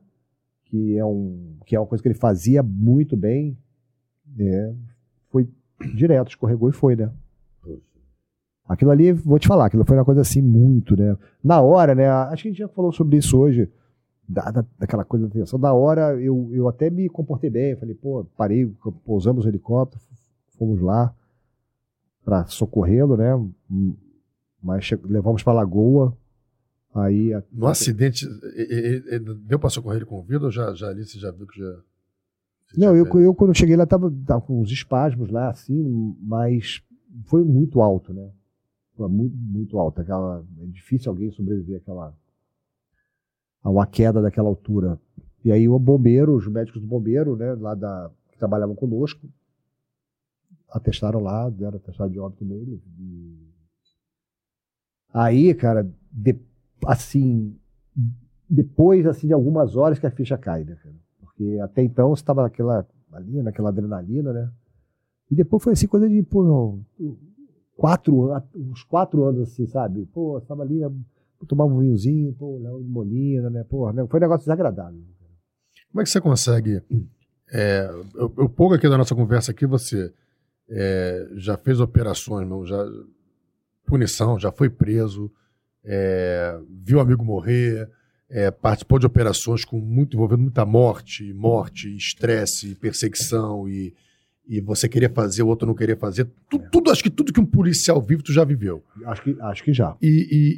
[0.67, 3.59] Que é, um, que é uma coisa que ele fazia muito bem.
[4.37, 4.75] né?
[5.31, 5.49] Foi
[5.97, 7.11] direto, escorregou e foi, né?
[8.67, 11.17] Aquilo ali, vou te falar, aquilo foi uma coisa assim muito, né?
[11.43, 12.09] Na hora, né?
[12.09, 13.69] Acho que a gente já falou sobre isso hoje.
[14.27, 15.59] Da, da- daquela coisa da tensão.
[15.59, 17.77] Na hora, eu, eu até me comportei bem.
[17.77, 18.67] Falei, pô, parei,
[19.05, 20.03] pousamos o helicóptero,
[20.59, 21.15] fomos lá
[22.25, 23.31] para socorrê-lo, né?
[24.63, 26.17] Mas levamos para Lagoa.
[26.95, 28.25] Aí a- No acidente,
[28.57, 31.31] e- e- e- deu pra socorrer ele com vida ou já, já ali você já
[31.31, 31.77] viu que já.
[32.77, 36.83] Não, já eu, eu quando cheguei lá tava, tava com uns espasmos lá, assim, mas
[37.25, 38.31] foi muito alto, né?
[38.97, 40.01] Foi muito, muito alto.
[40.01, 42.17] Aquela, é difícil alguém sobreviver àquela,
[43.65, 45.01] a uma queda daquela altura.
[45.43, 49.27] E aí o bombeiro, os médicos do bombeiro, né, lá da, que trabalhavam conosco,
[50.71, 52.83] atestaram lá, deram atestado de óbito nele.
[52.99, 53.39] E...
[55.13, 56.39] Aí, cara, de-
[56.87, 57.57] assim,
[58.49, 60.95] depois assim, de algumas horas que a ficha cai, né, cara?
[61.21, 64.53] Porque até então você estava naquela, ali, naquela adrenalina, né?
[65.31, 66.79] E depois foi assim, coisa de, pô,
[67.77, 70.07] quatro, uns quatro anos assim, sabe?
[70.07, 70.81] Pô, você tava ali,
[71.45, 73.65] tomava um vinhozinho, pô, Léo de Molina, né?
[73.69, 74.07] Pô, né?
[74.09, 75.01] foi um negócio desagradável.
[75.91, 76.83] Como é que você consegue.
[77.53, 80.13] É, eu, eu pouco aqui da nossa conversa aqui, você
[80.69, 82.85] é, já fez operações, meu, já,
[83.87, 85.31] punição, já foi preso,
[85.85, 87.89] é, viu amigo morrer,
[88.29, 93.95] é, participou de operações com muito envolvendo muita morte, morte, estresse, perseguição e,
[94.47, 96.29] e você queria fazer, o outro não queria fazer.
[96.51, 98.83] Tu- Tudo, acho que tudo que um policial vive, tu já viveu.
[99.07, 99.97] Acho que, acho que já.
[100.03, 100.07] E,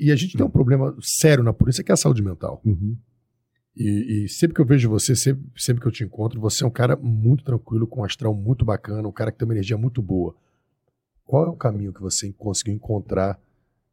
[0.02, 2.60] e- e a gente tem um problema sério na polícia que é a saúde mental.
[2.64, 2.96] Uhum.
[3.76, 6.66] E, e sempre que eu vejo você, sempre, sempre que eu te encontro, você é
[6.66, 9.76] um cara muito tranquilo, com um astral muito bacana, um cara que tem uma energia
[9.76, 10.34] muito boa.
[11.24, 13.38] Qual é o caminho que você conseguiu encontrar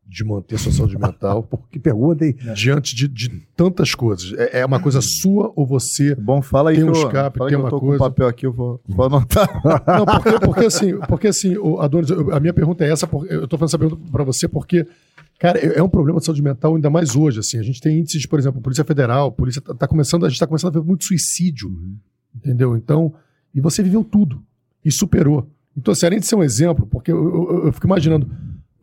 [0.05, 2.35] de manter sua saúde mental Pô, que pergunta, hein?
[2.55, 4.33] diante de, de tantas coisas?
[4.37, 6.13] É, é uma coisa sua ou você.
[6.15, 7.97] Bom, fala aí Tem um eu, escape, fala tem que eu uma tô coisa.
[7.97, 9.47] com papel aqui, eu vou, vou anotar.
[9.87, 13.47] Não, porque, porque assim, porque assim, Adonis, eu- a minha pergunta é essa, porque eu
[13.47, 14.85] tô fazendo essa pergunta pra você porque,
[15.39, 17.57] cara, é é um problema de saúde mental ainda mais hoje, assim.
[17.57, 20.45] A gente tem índices, por exemplo, Polícia Federal, polícia tá, tá começando, a gente tá
[20.47, 21.69] começando a ver muito suicídio,
[22.35, 22.75] entendeu?
[22.77, 23.13] Então,
[23.55, 24.41] e você viveu tudo
[24.83, 25.49] e superou.
[25.75, 28.29] Então, assim, além de ser um exemplo, porque eu, eu- eu fico imaginando,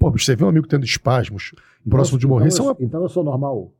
[0.00, 1.52] pô, você vê um amigo tendo espasmos,
[1.88, 3.70] próximo de morrer, isso é então, uma eu, então eu sou normal.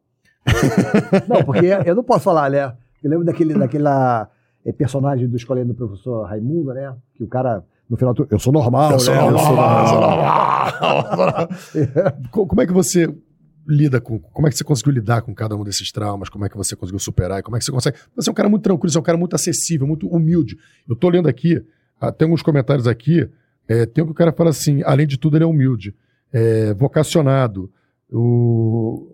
[1.29, 2.73] não, porque eu não posso falar, né?
[3.03, 4.31] Eu lembro daquele, daquela
[4.65, 6.95] eh, personagem do escolhendo do professor Raimundo, né?
[7.17, 9.21] Que o cara, no final, eu sou normal, Eu sou né?
[9.21, 11.49] normal, eu sou eu sou normal.
[12.31, 13.13] Co- Como é que você
[13.67, 14.19] lida com.
[14.19, 16.29] Como é que você conseguiu lidar com cada um desses traumas?
[16.29, 17.43] Como é que você conseguiu superar?
[17.43, 17.97] Como é que você consegue.
[18.17, 20.57] Você é um cara muito tranquilo, você é um cara muito acessível, muito humilde.
[20.89, 21.63] Eu tô lendo aqui,
[22.01, 23.29] ah, tem alguns comentários aqui.
[23.69, 25.95] é, tem um que o cara fala assim: além de tudo, ele é humilde,
[26.33, 27.71] é, vocacionado.
[28.11, 29.09] O...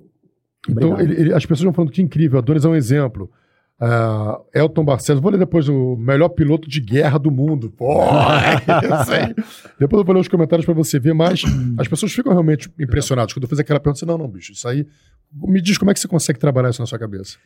[0.69, 3.31] Então, ele- ele- as pessoas vão falando que incrível, Adonis é um exemplo.
[3.79, 7.71] Ah, Elton Barcelos, vou ler depois o melhor piloto de guerra do mundo.
[7.79, 9.35] Aí.
[9.79, 11.43] Depois eu vou ler os comentários pra você ver, mas
[11.79, 13.35] as pessoas ficam realmente impressionadas.
[13.35, 14.87] Quando eu fiz aquela pergunta, disse, não, não, bicho, isso aí.
[15.31, 17.37] Me diz como é que você consegue trabalhar isso na sua cabeça.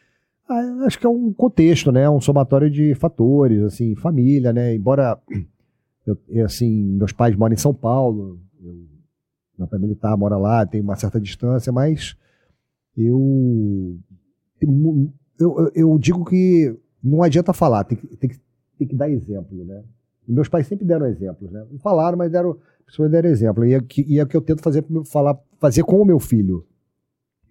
[0.48, 2.08] Ah, acho que é um contexto, né?
[2.08, 4.72] Um somatório de fatores, assim, família, né?
[4.74, 5.18] Embora,
[6.06, 8.38] eu, assim, meus pais moram em São Paulo,
[9.60, 12.16] eu, meu pai militar mora lá, tem uma certa distância, mas
[12.96, 13.98] eu,
[15.38, 18.40] eu, eu, digo que não adianta falar, tem que, tem que,
[18.78, 19.82] tem que dar exemplo, né?
[20.26, 21.64] E meus pais sempre deram exemplos, né?
[21.70, 23.64] Não falaram, mas deram, principalmente deram exemplo.
[23.64, 26.20] E é, que, e é o que eu tento fazer, falar, fazer com o meu
[26.20, 26.66] filho.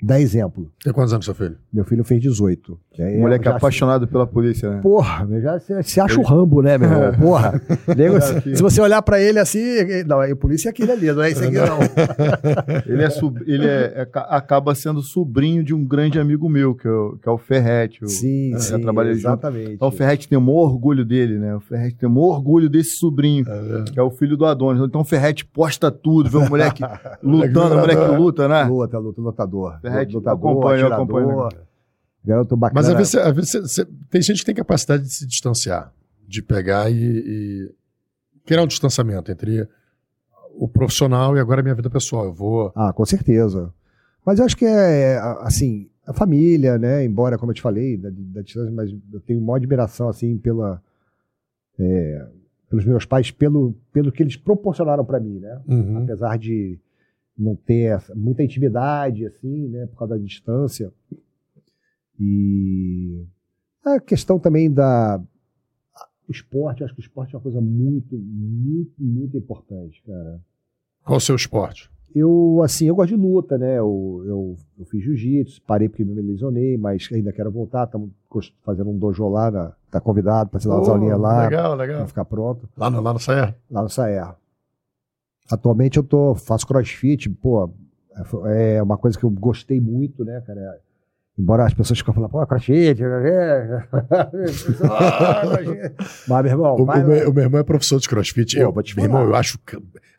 [0.01, 0.71] Dar exemplo.
[0.83, 1.57] Tem quantos anos, seu filho?
[1.73, 2.79] Meu filho fez 18.
[2.93, 4.79] que aí Moleque apaixonado pela polícia, né?
[4.81, 7.13] Porra, já se, se acha o Rambo, né, meu irmão?
[7.19, 7.61] Porra.
[7.97, 9.59] Nego, se, se você olhar pra ele assim,
[10.07, 11.79] não, é o polícia é aquele ali, não é esse aqui não.
[12.87, 16.73] Ele, é, sub- ele é- é ca- acaba sendo sobrinho de um grande amigo meu,
[16.75, 18.03] que é o, que é o Ferrete.
[18.03, 19.27] O- Sim, é, sim, trabalhei junto.
[19.27, 19.71] exatamente.
[19.73, 21.55] Então o Ferrete tem o maior orgulho dele, né?
[21.55, 23.45] O Ferrete tem o maior orgulho desse sobrinho,
[23.91, 24.81] que é o filho do Adonis.
[24.83, 26.81] Então o Ferrete posta tudo, vê o moleque
[27.21, 28.63] lutando, o moleque luta, né?
[28.63, 29.79] Luta, luta, lutador.
[29.91, 31.03] Ferrete, lutador, acompanho, atirador.
[31.21, 31.49] acompanho.
[32.25, 32.79] Garoto bacana.
[32.81, 35.93] Mas às vezes, às vezes você- você- tem gente que tem capacidade de se distanciar,
[36.27, 37.71] de pegar e, e
[38.45, 39.67] criar um distanciamento entre
[40.55, 42.25] o profissional e agora a minha vida pessoal.
[42.25, 42.71] Eu vou.
[42.75, 43.73] Ah, com certeza.
[44.25, 47.05] Mas eu acho que é, é, assim, a família, né?
[47.05, 50.81] Embora, como eu te falei, da, da distância, mas eu tenho uma admiração, assim, pela,
[51.79, 52.27] é,
[52.69, 55.61] pelos meus pais, pelo, pelo que eles proporcionaram para mim, né?
[55.67, 56.03] Uhum.
[56.03, 56.77] Apesar de
[57.39, 59.87] não ter muita intimidade, assim, né?
[59.87, 60.91] Por causa da distância.
[62.19, 63.25] E
[63.85, 65.21] a questão também da...
[66.27, 70.39] O esporte, eu acho que o esporte é uma coisa muito, muito, muito importante, cara.
[71.03, 71.89] Qual o seu esporte?
[72.13, 73.79] Eu, assim, eu gosto de luta, né?
[73.79, 77.85] Eu, eu, eu fiz jiu-jitsu, parei porque me lesionei, mas ainda quero voltar.
[77.85, 78.11] Estamos
[78.63, 81.75] fazendo um dojo lá, na, tá convidado para se dar umas Oh, aulinhas lá, Legal,
[81.75, 82.07] legal.
[82.07, 83.55] ficar pronto, Lá no, lá no Saia?
[83.71, 84.35] lá no Saer.
[85.51, 87.71] Atualmente eu tô, faço crossfit, pô,
[88.47, 90.79] é uma coisa que eu gostei muito, né, cara?
[91.37, 93.83] Embora as pessoas ficam falando, pô, crossfit, é.
[96.27, 98.55] mas, meu irmão, O, vai o meu, o meu irmão é professor de crossfit.
[98.55, 99.57] Pô, eu, vou te meu irmão, eu acho.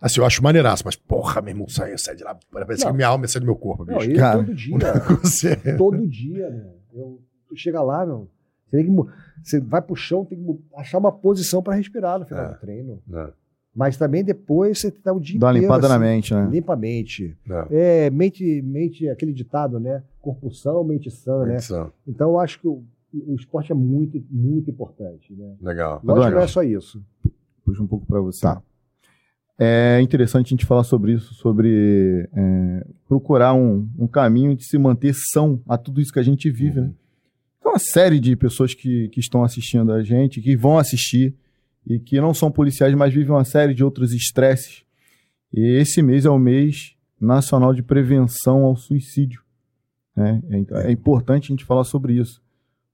[0.00, 2.36] Assim, eu acho maneiraço, mas porra, meu irmão, sai, sai de lá.
[2.50, 2.90] Parece Não.
[2.90, 4.10] que minha alma sai do meu corpo, Não, bicho.
[4.10, 4.78] isso Cara, todo dia.
[5.22, 5.56] Você.
[5.76, 6.72] todo dia, meu.
[6.94, 8.28] Eu, tu chega lá, meu.
[8.70, 9.02] Você, tem que,
[9.42, 12.48] você vai pro chão, tem que achar uma posição para respirar no final É.
[12.48, 13.02] do treino.
[13.06, 13.30] Não,
[13.74, 16.48] Mas também depois você tá o dia Dá uma limpada na assim, mente, né?
[16.50, 17.36] Limpa a mente.
[17.46, 17.66] não.
[17.70, 20.02] É, mente, mente, aquele ditado, né?
[20.20, 21.58] Corpo são, mente sã, né?
[22.06, 22.82] Então eu acho que o,
[23.26, 25.54] o esporte é muito, muito importante, né?
[25.60, 26.00] Legal.
[26.02, 27.02] Lógico que não é só isso.
[27.64, 28.42] Puxa um pouco para você.
[28.42, 28.60] Tá.
[29.62, 34.78] É interessante a gente falar sobre isso, sobre é, procurar um, um caminho de se
[34.78, 36.90] manter são a tudo isso que a gente vive, né?
[37.62, 41.36] Tem uma série de pessoas que, que estão assistindo a gente, que vão assistir
[41.86, 44.84] e que não são policiais, mas vivem uma série de outros estresses.
[45.52, 49.42] E esse mês é o mês nacional de prevenção ao suicídio.
[50.14, 50.42] né?
[50.50, 52.40] É, é importante a gente falar sobre isso.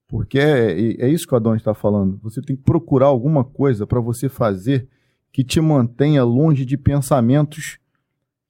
[0.08, 0.70] Porque é,
[1.00, 2.18] é- isso que o Adonis está falando.
[2.22, 4.88] Você tem que procurar alguma coisa para você fazer
[5.32, 7.78] que te mantenha longe de pensamentos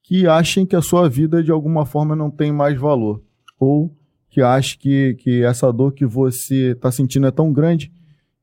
[0.03, 3.22] que achem que a sua vida de alguma forma não tem mais valor.
[3.59, 3.95] Ou
[4.28, 7.91] que achem que, que essa dor que você está sentindo é tão grande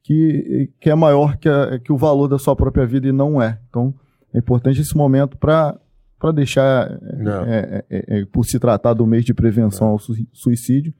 [0.03, 3.41] que, que é maior que, a- que o valor da sua própria vida e não
[3.41, 3.57] é.
[3.69, 3.93] Então,
[4.33, 5.79] é importante esse momento para
[6.33, 7.43] deixar, Não.
[7.45, 10.93] é, é, é, por se tratar do mês de prevenção ao sui- suicídio,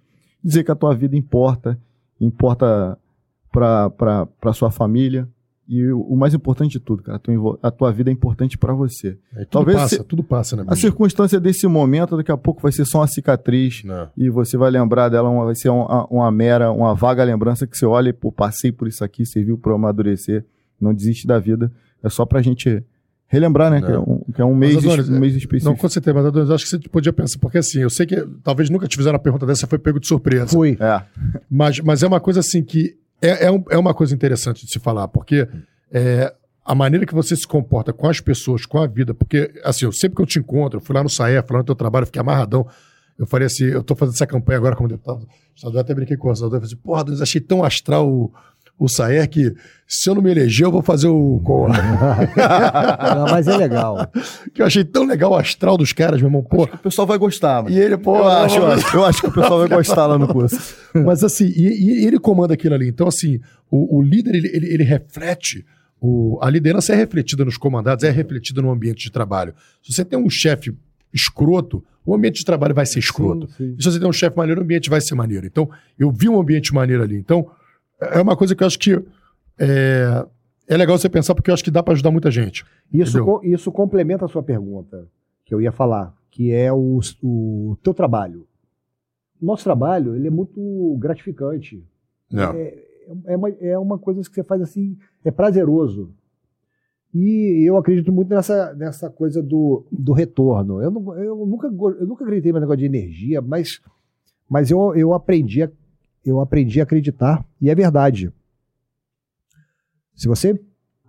[0.44, 1.78] dizer que a tua vida importa,
[2.20, 2.98] importa
[3.52, 3.92] para
[4.42, 5.28] a sua família.
[5.68, 7.22] E o, mais importante de tudo, cara,
[7.62, 9.18] a tua, vida é importante para você.
[9.34, 10.66] Tudo Talvez passa, se- tudo passa, né?
[10.68, 14.10] A circunstância desse momento, daqui a pouco vai ser só uma cicatriz Não.
[14.18, 17.78] e você vai lembrar dela, uma- vai ser uma, uma mera, uma vaga lembrança que
[17.78, 20.44] você olha e, pô, passei por isso aqui, serviu para eu amadurecer,
[20.82, 21.72] não desiste da vida.
[22.04, 22.84] É só pra gente
[23.26, 23.80] relembrar, né?
[23.80, 23.88] Não.
[23.88, 25.78] Que é um, que é um mês, Adonis, um mês Não, específico.
[25.78, 28.22] com certeza, mas Adonis, eu acho que você podia pensar, porque assim, eu sei que
[28.44, 30.48] talvez nunca te fizeram uma pergunta dessa, foi pego de surpresa.
[30.50, 30.78] Fui.
[30.80, 31.02] É,
[31.50, 32.98] Mas, mas é uma coisa assim que
[33.28, 35.48] é, é, um- é uma coisa interessante de se falar, porque
[35.92, 36.34] é,
[36.66, 39.92] a maneira que você se comporta com as pessoas, com a vida, porque assim, eu
[39.92, 42.08] sempre que eu te encontro, eu fui lá no SAE, falando do teu trabalho, eu
[42.08, 42.68] fiquei amarradão.
[43.18, 46.30] Eu falei assim, eu tô fazendo essa campanha agora como deputado estadual, até brinquei com
[46.32, 48.34] o senador, eu falei assim, porra, Adonis, achei tão astral o,
[48.80, 49.54] o Saer que
[49.88, 51.40] se eu não me eleger, eu vou fazer o.
[51.44, 51.68] co-
[53.16, 54.08] Não, mas é legal.
[54.54, 56.44] que eu achei tão legal o astral dos caras, meu irmão.
[56.44, 57.76] Pô, o pessoal vai gostar, mano.
[57.76, 60.18] e ele, pô, eu, acho, eu, acho, eu acho que o pessoal vai gostar lá
[60.18, 60.76] no curso.
[60.94, 62.88] Mas assim, e, e ele comanda aquilo ali.
[62.88, 63.40] Então, assim,
[63.70, 65.66] o, o líder, ele, ele, ele reflete.
[66.02, 69.54] O, a liderança é refletida nos comandados, é refletida no ambiente de trabalho.
[69.82, 70.74] Se você tem um chefe
[71.14, 73.48] escroto, o ambiente de trabalho vai ser escroto.
[73.52, 73.76] Sim, sim.
[73.78, 75.46] E se você tem um chefe maneiro, o ambiente vai ser maneiro.
[75.46, 77.16] Então, eu vi um ambiente maneiro ali.
[77.16, 77.48] Então,
[78.12, 78.94] é uma coisa que eu acho que
[79.60, 80.26] é,
[80.68, 82.66] é legal você pensar, porque eu acho que dá para ajudar muita gente.
[82.92, 85.08] Isso, isso complementa a sua pergunta,
[85.46, 88.48] que eu ia falar, que é o, o teu trabalho.
[89.42, 91.86] O nosso trabalho, ele é muito gratificante.
[92.32, 92.54] Não.
[92.54, 92.84] É,
[93.26, 96.14] é, uma, é uma coisa que você faz assim, é prazeroso.
[97.14, 100.82] E eu acredito muito nessa, nessa coisa do, do retorno.
[100.82, 103.80] Eu, não, eu, nunca, eu nunca acreditei no negócio de energia, mas,
[104.50, 105.70] mas eu, eu, aprendi a,
[106.26, 108.32] eu aprendi a acreditar, e é verdade.
[110.16, 110.60] Se você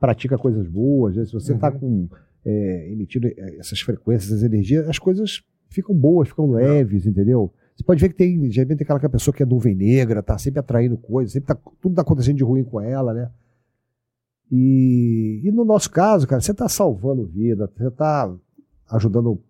[0.00, 1.24] pratica coisas boas, né?
[1.24, 2.08] se você está Uhum.
[2.08, 2.08] com
[2.44, 7.52] é, emitindo é, essas frequências, essas energias, as coisas ficam boas, ficam leves, entendeu?
[7.74, 10.60] Você pode ver que tem, já tem aquela pessoa que é nuvem negra, tá sempre
[10.60, 13.30] atraindo coisas, sempre tá, tudo tá acontecendo de ruim com ela, né?
[14.50, 18.32] E, e no nosso caso, cara, você tá salvando vida, você tá
[18.90, 19.42] ajudando,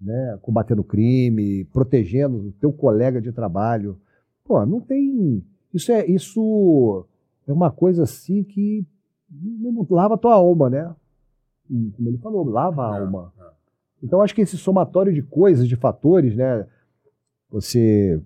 [0.00, 3.98] né, combatendo crime, protegendo o teu colega de trabalho.
[4.46, 5.44] Pô, não tem.
[5.74, 7.04] Isso é, isso
[7.46, 8.86] é uma coisa assim que
[9.90, 10.94] lava a tua alma, né?
[11.68, 13.32] Como ele falou, lava a É, alma.
[14.02, 16.66] Então, acho que esse somatório de coisas, de fatores, né?
[17.50, 18.22] Você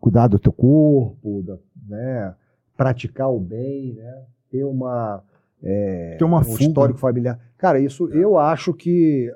[0.00, 1.58] cuidar do teu corpo, da-
[1.88, 2.34] né?
[2.76, 4.24] praticar o bem, né?
[4.50, 5.22] ter uma,
[5.62, 6.62] é, Ter uma um fuga.
[6.64, 7.38] histórico familiar.
[7.56, 8.16] Cara, isso É.
[8.16, 9.32] eu acho que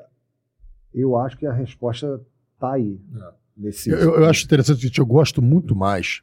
[0.92, 2.20] eu acho que a resposta
[2.58, 2.98] tá aí.
[3.14, 3.32] É.
[3.56, 6.20] Nesse, Eu, eu acho interessante que eu gosto muito mais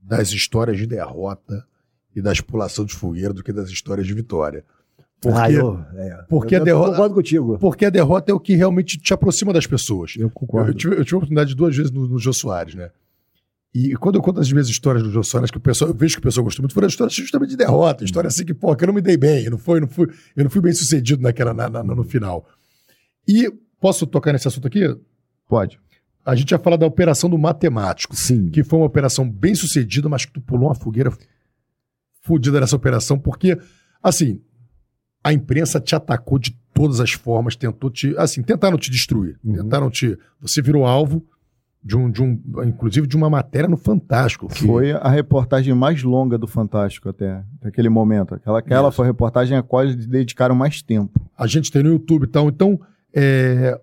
[0.00, 1.64] das histórias de derrota
[2.14, 4.64] e da expulação de fogueira do que das histórias de vitória.
[5.20, 6.24] Porque, Ah, eu, é.
[6.28, 7.58] porque eu, a derrota- concordo contigo.
[7.58, 10.14] porque a derrota é o que realmente te aproxima das pessoas.
[10.16, 10.70] Eu concordo.
[10.70, 12.90] eu tive, eu tive a oportunidade duas vezes no, no Jô Soares, né?
[13.74, 16.14] E quando eu conto as minhas histórias do Jô Soares, que o pessoal, eu vejo
[16.14, 18.84] que o pessoal gostou muito, foram histórias justamente de derrota, história assim que, pô, que
[18.84, 21.22] eu não me dei bem, eu não fui, não fui, eu não fui bem sucedido
[21.22, 22.46] naquela, na- na- no final.
[23.26, 23.50] E
[23.80, 24.80] posso tocar nesse assunto aqui?
[25.48, 25.78] Pode.
[26.24, 28.48] A gente ia falar da operação do matemático, Sim.
[28.48, 31.10] que foi uma operação bem sucedida, mas que tu pulou uma fogueira
[32.20, 33.58] fodida nessa operação, porque,
[34.02, 34.40] assim,
[35.24, 38.14] a imprensa te atacou de todas as formas, tentou te.
[38.16, 39.38] Assim, tentaram te destruir.
[39.44, 39.54] Uhum.
[39.54, 40.18] Tentaram te.
[40.40, 41.24] Você virou alvo
[41.82, 42.40] de um, de um.
[42.64, 44.48] Inclusive de uma matéria no Fantástico.
[44.48, 48.34] que- Foi a reportagem mais longa do Fantástico até, naquele momento.
[48.34, 48.96] Aquela, aquela Isso.
[48.96, 51.20] foi a reportagem a qual eles dedicaram mais tempo.
[51.36, 52.48] A gente tem no YouTube e tal.
[52.48, 52.80] Então,
[53.14, 53.80] é,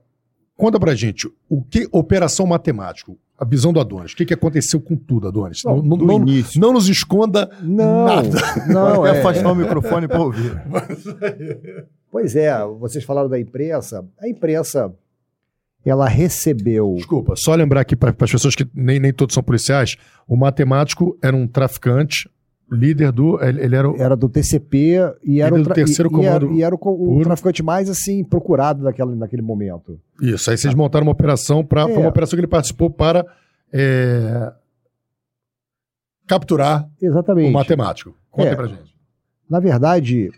[0.60, 1.88] conta pra gente, o que.
[1.92, 4.12] Operação Matemático, a visão do Adonis.
[4.12, 5.64] O que, que aconteceu com tudo, Adonis?
[5.64, 6.60] Não, não, do não- início.
[6.60, 8.30] não nos esconda Não, nada.
[8.68, 10.52] não, é, afastar o microfone para ouvir.
[12.12, 14.04] Pois é, vocês falaram da imprensa.
[14.20, 14.92] A imprensa,
[15.86, 16.96] ela recebeu.
[16.98, 19.96] Desculpa, só lembrar aqui para as pessoas que nem, nem todos são policiais,
[20.28, 22.28] o matemático era um traficante,
[22.72, 23.42] líder do.
[23.44, 23.96] Ele, era o.
[23.98, 26.76] Era do TCP e era, o, do tra- terceiro e, e era, comando e era
[26.76, 30.00] o, o traficante mais assim procurado naquela, naquele momento.
[30.22, 31.84] Isso, aí vocês montaram uma operação para.
[31.86, 32.00] Foi É.
[32.00, 33.26] uma operação que ele participou para
[33.74, 34.52] é,
[36.28, 37.50] capturar Exatamente.
[37.50, 38.16] o matemático.
[38.30, 38.52] Conta É.
[38.52, 38.96] aí pra gente.
[39.50, 40.30] Na verdade,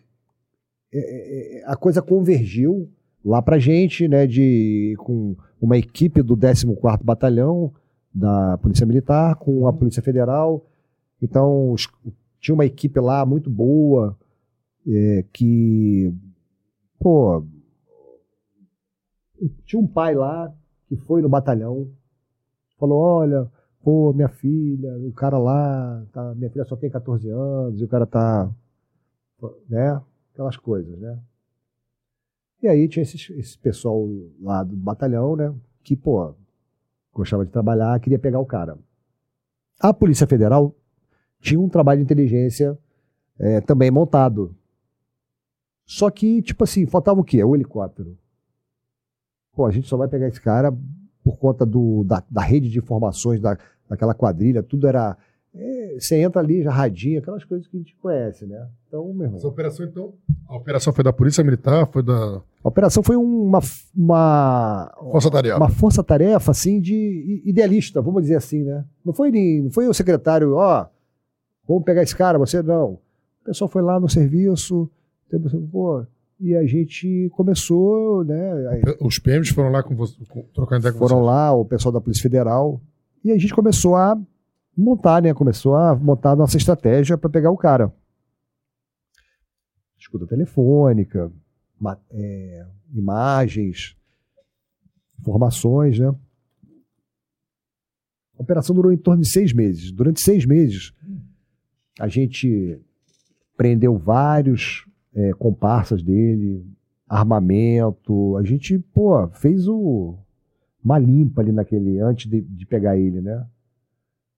[0.93, 2.89] é, é, a coisa convergiu
[3.23, 7.71] lá pra gente, né, de, com uma equipe do 14º Batalhão
[8.13, 10.65] da Polícia Militar, com a Polícia Federal.
[11.21, 11.87] Então, os-
[12.41, 14.17] tinha uma equipe lá muito boa,
[14.87, 16.13] é, que,
[16.99, 17.45] pô,
[19.65, 20.53] tinha um pai lá
[20.87, 21.89] que foi no batalhão,
[22.77, 23.49] falou, olha,
[23.83, 27.87] pô, minha filha, o cara lá, tá- minha filha só tem 14 anos, e o
[27.87, 28.51] cara tá
[29.67, 29.99] né?
[30.33, 31.19] Aquelas coisas, né?
[32.61, 34.07] E aí tinha esses- esse pessoal
[34.39, 35.53] lá do batalhão, né?
[35.83, 36.35] Que, pô,
[37.11, 38.77] gostava de trabalhar, queria pegar o cara.
[39.79, 40.75] A Polícia Federal
[41.41, 42.77] tinha um trabalho de inteligência
[43.39, 44.55] é, também montado.
[45.85, 47.43] Só que, tipo assim, faltava o quê?
[47.43, 48.17] O helicóptero.
[49.53, 50.71] Pô, a gente só vai pegar esse cara
[51.23, 53.57] por conta do, da, da rede de informações da,
[53.89, 55.17] daquela quadrilha, tudo era.
[55.53, 58.67] é, você entra ali, já radinho, aquelas coisas que a gente conhece, né?
[58.87, 59.37] Então, meu irmão.
[59.37, 60.13] Essa operação, então.
[60.47, 63.59] A operação foi da Polícia Militar, foi da A operação foi uma,
[63.95, 65.57] uma, Força Tarefa.
[65.57, 68.85] uma força-tarefa assim de idealista, vamos dizer assim, né?
[69.03, 70.87] Não foi, nem- não foi o secretário, ó,
[71.73, 72.93] vamos pegar esse cara, você não.
[72.93, 74.89] O pessoal foi lá no serviço,
[75.29, 76.05] teve- pô,
[76.39, 78.67] e a gente começou, né?
[78.69, 81.27] aí Os PMs foram lá com você, com, trocando ideia com Foram vocês.
[81.27, 82.81] lá, o pessoal da Polícia Federal,
[83.23, 84.19] e a gente começou a
[84.75, 85.33] montar, né?
[85.33, 87.91] Começou a montar a nossa estratégia para pegar o cara.
[89.99, 91.31] Escuta telefônica,
[92.11, 93.95] é, imagens,
[95.19, 96.07] informações, né?
[98.37, 99.91] A operação durou em torno de seis meses.
[99.91, 100.93] Durante seis meses,
[101.99, 102.79] a gente
[103.57, 106.65] prendeu vários é, comparsas dele,
[107.07, 108.37] armamento.
[108.37, 110.17] A gente, pô, fez o,
[110.83, 113.45] uma limpa ali naquele, antes de, de pegar ele, né?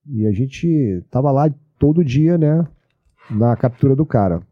[0.06, 2.66] E a gente tava lá todo dia, né?
[3.30, 4.42] Na captura do cara.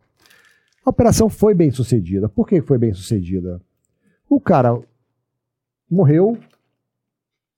[0.85, 2.29] A operação foi bem sucedida.
[2.29, 3.61] Por que foi bem sucedida?
[4.29, 4.81] O cara
[5.91, 6.39] morreu,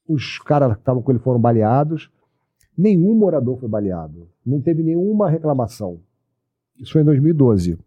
[0.09, 2.11] os caras que estavam com ele foram baleados,
[2.77, 4.29] nenhum morador foi baleado.
[4.45, 6.01] Não teve nenhuma reclamação.
[6.79, 7.79] Isso foi em 2012.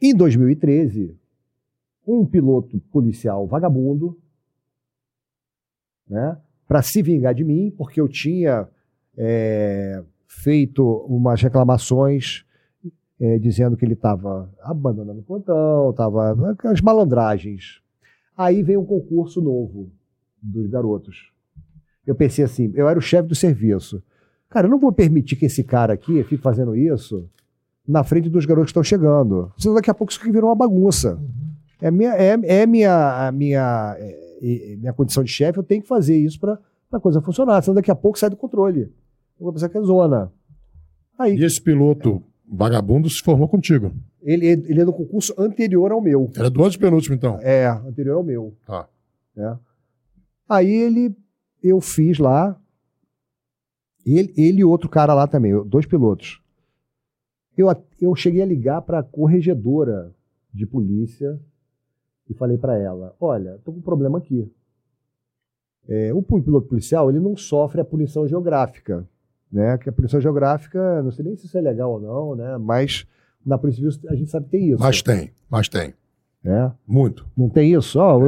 [0.00, 1.16] Em 2013,
[2.06, 4.18] um piloto policial vagabundo,
[6.08, 8.68] né, para se vingar de mim, porque eu tinha
[9.16, 12.46] é, feito umas reclamações
[13.20, 17.82] é, dizendo que ele estava abandonando o plantão, estava as malandragens.
[18.36, 19.90] Aí vem um concurso novo
[20.40, 21.32] dos garotos.
[22.08, 24.02] Eu pensei assim, eu era o chefe do serviço.
[24.48, 27.28] Cara, eu não vou permitir que esse cara aqui fique fazendo isso
[27.86, 29.52] na frente dos garotos que estão chegando.
[29.58, 31.20] Senão daqui a pouco isso aqui virou uma bagunça.
[31.82, 35.82] É, minha, é, é minha, a minha, é, é minha condição de chefe, eu tenho
[35.82, 36.58] que fazer isso para
[36.90, 37.60] a coisa funcionar.
[37.60, 38.80] Senão daqui a pouco sai do controle.
[39.38, 40.32] Eu vou pensar que é zona.
[41.18, 43.92] Aí, E esse piloto vagabundo se formou contigo.
[44.22, 46.30] ele, ele é do concurso anterior ao meu.
[46.34, 47.38] Era do antepenúltimo, então.
[47.42, 48.56] É, anterior ao meu.
[48.66, 48.88] Tá.
[49.36, 49.58] né?
[50.48, 51.14] Aí ele,
[51.62, 52.58] eu fiz lá,
[54.04, 56.40] ele, ele e outro cara lá também, dois pilotos.
[57.56, 57.66] Eu,
[58.00, 60.14] eu cheguei a ligar para a corregedora
[60.52, 61.38] de polícia
[62.28, 64.50] e falei para ela: Olha, tô com um problema aqui.
[65.88, 69.08] É, o piloto policial ele não sofre a punição geográfica,
[69.50, 69.78] né?
[69.78, 72.58] Que a punição geográfica, não sei nem se isso é legal ou não, né?
[72.58, 73.06] Mas
[73.44, 74.82] na Polícia Civil a gente sabe que tem isso.
[74.82, 75.94] Mas tem, mas tem.
[76.42, 76.72] Né?
[76.86, 77.26] Muito.
[77.36, 77.98] Não tem isso?
[77.98, 78.20] Ó,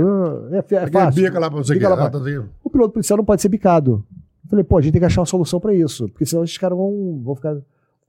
[0.51, 1.23] é, é Aquele fácil.
[1.23, 2.19] bica lá pra você Bica lá ah, tá
[2.62, 4.05] o piloto policial não pode ser bicado.
[4.45, 6.59] Eu falei, pô, a gente tem que achar uma solução pra isso, porque senão esses
[6.59, 7.57] caras vão, vão ficar.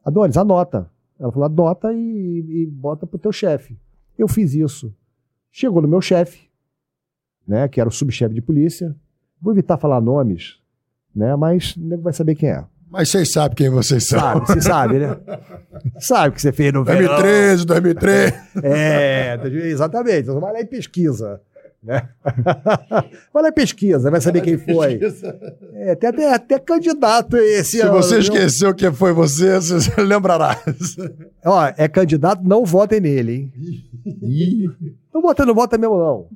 [0.03, 0.89] Adonis, anota.
[1.19, 3.77] Ela falou, anota e, e bota pro teu chefe.
[4.17, 4.93] Eu fiz isso.
[5.51, 6.49] Chegou no meu chefe,
[7.47, 8.95] né, que era o subchefe de polícia.
[9.39, 10.59] Vou evitar falar nomes,
[11.13, 12.65] né, mas o nego vai saber quem é.
[12.91, 14.19] Mas vocês sabem quem vocês são.
[14.19, 15.17] Sabe, você sabe, né?
[15.97, 17.07] Sabe o que você fez no verão.
[17.07, 18.33] 2013, 2013.
[18.63, 20.23] É, exatamente.
[20.23, 21.39] Então vai lá e pesquisa.
[21.81, 22.07] Né?
[23.33, 24.99] Vai lá e pesquisa, vai saber quem foi.
[25.73, 27.93] É, tem até, até candidato esse Se ano.
[27.93, 28.19] você viu?
[28.19, 30.61] esqueceu quem foi você, você lembrará.
[31.43, 34.93] Ó, é candidato, não votem nele, hein?
[35.11, 36.27] não vota, não vota mesmo, não.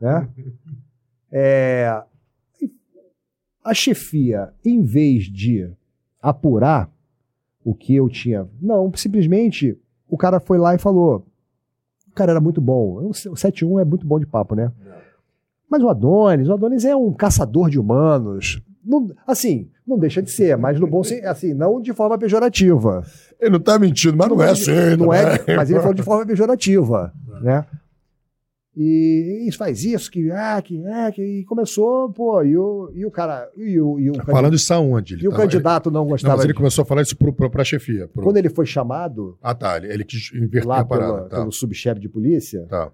[0.00, 0.28] Né?
[1.30, 2.02] É,
[3.62, 5.70] a chefia, em vez de
[6.20, 6.90] apurar
[7.64, 8.46] o que eu tinha.
[8.60, 9.78] Não, simplesmente
[10.08, 11.26] o cara foi lá e falou.
[12.10, 13.08] O cara era muito bom.
[13.08, 14.72] O 71 é muito bom de papo, né?
[15.70, 18.62] Mas o Adonis, o Adonis é um caçador de humanos.
[18.84, 23.04] Não- assim, não deixa de ser, mas no bom assim, não de forma pejorativa.
[23.38, 24.96] Ele não tá mentindo, mas não, é assim.
[24.96, 25.56] Não é, também.
[25.56, 27.12] mas ele falou de forma pejorativa,
[27.42, 27.66] né?
[28.80, 33.04] E isso faz isso, que ah, que é, que e começou, pô, e o, e
[33.04, 35.14] o cara, e o, e o, Falando isso aonde?
[35.14, 36.36] Ele e o tava- candidato não Ele, não, gostava.
[36.36, 38.06] mas ele de- começou a falar isso pro, pro, pra chefia.
[38.06, 39.78] pro- Quando ele foi chamado Ah, tá.
[39.78, 41.12] Ele, ele quis inverter lá a parada.
[41.12, 42.92] pela- Tá, pelo subchefe de polícia, tá.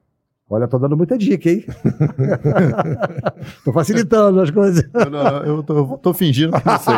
[0.48, 1.66] olha, tô dando muita dica, hein?
[3.65, 4.82] tô facilitando as coisas.
[4.94, 6.94] Eu, não, eu tô, tô fingindo que não sei.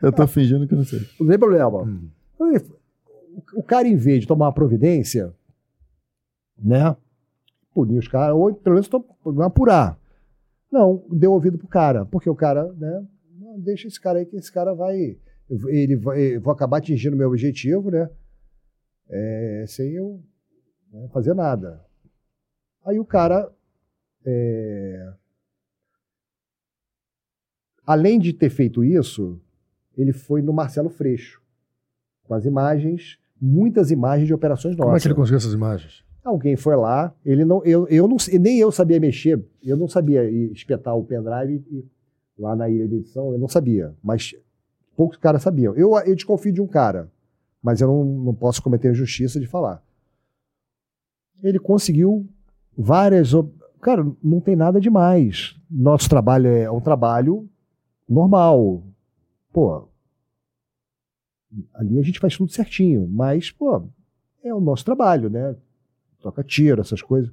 [0.00, 1.00] Eu tô fingindo que não sei.
[1.18, 1.82] Não tem problema.
[1.82, 2.08] Hum.
[3.56, 5.32] O cara, em vez de tomar uma providência,
[6.62, 6.94] né?
[7.74, 9.04] Punir os caras, ou pelo menos to-
[9.42, 9.98] apurar.
[10.70, 13.06] Não, deu ouvido pro cara, porque o cara, né?
[13.38, 15.18] não, deixa esse cara aí que esse cara vai.
[15.68, 18.08] Ele vai, vou acabar atingindo o meu objetivo, né?
[19.08, 20.22] É, sem eu
[20.90, 21.84] né, fazer nada.
[22.84, 23.52] Aí o cara.
[24.24, 25.12] é,
[27.86, 29.40] além de ter feito isso,
[29.96, 31.42] ele foi no Marcelo Freixo
[32.24, 34.86] com as imagens, muitas imagens de operações nossas.
[34.86, 36.03] Como é que ele conseguiu essas imagens?
[36.24, 40.24] Alguém foi lá, ele não, eu, eu não, nem eu sabia mexer, eu não sabia
[40.52, 41.84] espetar o pendrive e-
[42.38, 44.34] lá na ilha de edição, eu não sabia, mas
[44.96, 45.74] poucos caras sabiam.
[45.74, 47.12] Eu, eu desconfio de um cara,
[47.62, 49.82] mas eu não, não posso cometer a injustiça de falar.
[51.42, 52.26] Ele conseguiu
[52.76, 53.32] várias.
[53.82, 55.54] Cara, não tem nada demais.
[55.70, 57.46] Nosso trabalho é um trabalho
[58.08, 58.82] normal.
[59.52, 59.86] Pô,
[61.74, 63.86] ali a gente faz tudo certinho, mas, pô,
[64.42, 65.54] é o nosso trabalho, né?
[66.24, 67.30] Troca tiro, essas coisas.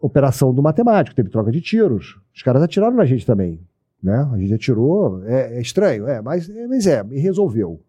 [0.00, 2.18] Operação do matemático, teve troca de tiros.
[2.34, 3.60] Os caras atiraram na gente também,
[4.02, 4.28] né?
[4.32, 7.80] A gente atirou, é, é estranho, é, mas, é, mas é, e resolveu.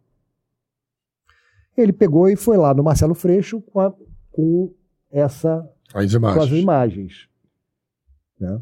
[1.76, 3.94] Ele pegou e foi lá no Marcelo Freixo com, a-
[4.32, 4.72] com
[5.12, 6.62] essa As com as imagens.
[6.62, 7.28] imagens.
[8.40, 8.62] né?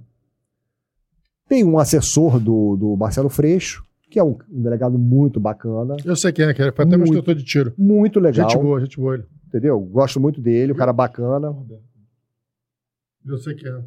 [1.48, 6.16] Tem um assessor do, do Marcelo Freixo, que é um, um delegado muito bacana, Eu
[6.16, 6.72] sei quem é, que é.
[6.72, 7.12] Foi até meu Muito.
[7.14, 7.74] instrutor de tiro.
[7.78, 9.26] muito legal, Gente boa, gente boa ele.
[9.54, 9.80] Entendeu?
[9.80, 11.56] Gosto muito dele, o cara bacana.
[13.26, 13.82] Eu sei quem é.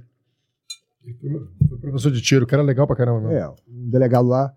[1.68, 3.28] Foi professor de tiro, o cara é legal pra caramba.
[3.28, 3.32] mesmo.
[3.36, 4.54] É, um delegado lá.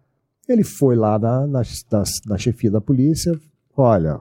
[0.47, 1.61] Ele foi lá na, na,
[1.91, 3.39] na, na chefia da polícia.
[3.77, 4.19] Olha,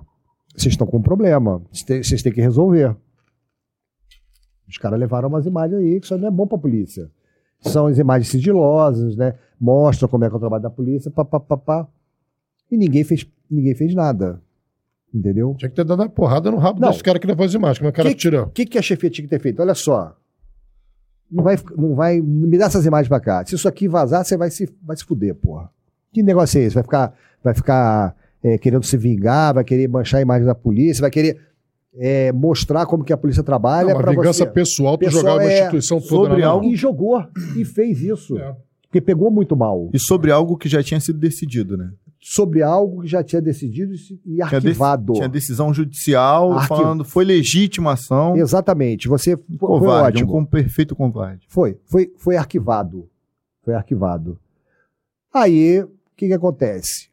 [0.55, 1.62] vocês estão com um problema.
[1.73, 2.94] Vocês têm- que resolver.
[4.69, 7.10] Os caras levaram umas imagens aí que isso não é bom pra polícia.
[7.60, 9.39] São as imagens sigilosas, né?
[9.59, 11.89] Mostram como é que é o trabalho da polícia, pá, pá, pá, pá.
[12.70, 14.43] E ninguém fez, ninguém fez nada.
[15.14, 15.55] Entendeu?
[15.59, 16.90] Tinha que ter dado uma porrada no rabo Não.
[16.90, 17.78] desse cara que levou as imagens.
[17.78, 18.43] Como é que o cara Que- tirou?
[18.44, 19.60] O que, que a chefia tinha que ter feito?
[19.62, 20.14] Olha só.
[21.30, 22.20] Não vai, não vai.
[22.20, 23.44] Me dá essas imagens pra cá.
[23.44, 25.70] Se isso aqui vazar, você vai se, vai se fuder, porra.
[26.12, 26.74] Que negócio é esse?
[26.74, 27.14] Vai ficar,
[27.44, 31.39] vai ficar é, querendo se vingar, vai querer manchar a imagem da polícia, vai querer
[31.98, 34.51] é, mostrar como que a polícia trabalha Não, uma para vingança você.
[34.51, 37.22] pessoal, tu Pessoal, jogar uma é, instituição toda sobre algo- E jogou,
[37.56, 38.39] e fez isso.
[38.39, 38.55] É.
[38.82, 39.90] Porque pegou muito mal.
[39.93, 41.90] E sobre algo que já tinha sido decidido, né?
[42.20, 43.95] Sobre algo que já tinha decidido
[44.27, 45.12] e arquivado.
[45.15, 46.69] tinha decisão judicial Arquivo.
[46.69, 48.36] falando foi legítima ação.
[48.36, 49.07] Exatamente.
[49.09, 50.32] Você foi, foi Covarde, um ótimo.
[50.32, 51.47] com perfeito covarde.
[51.49, 53.09] Foi, foi, foi arquivado.
[53.62, 54.39] Foi arquivado.
[55.32, 57.09] Aí, o que, que acontece?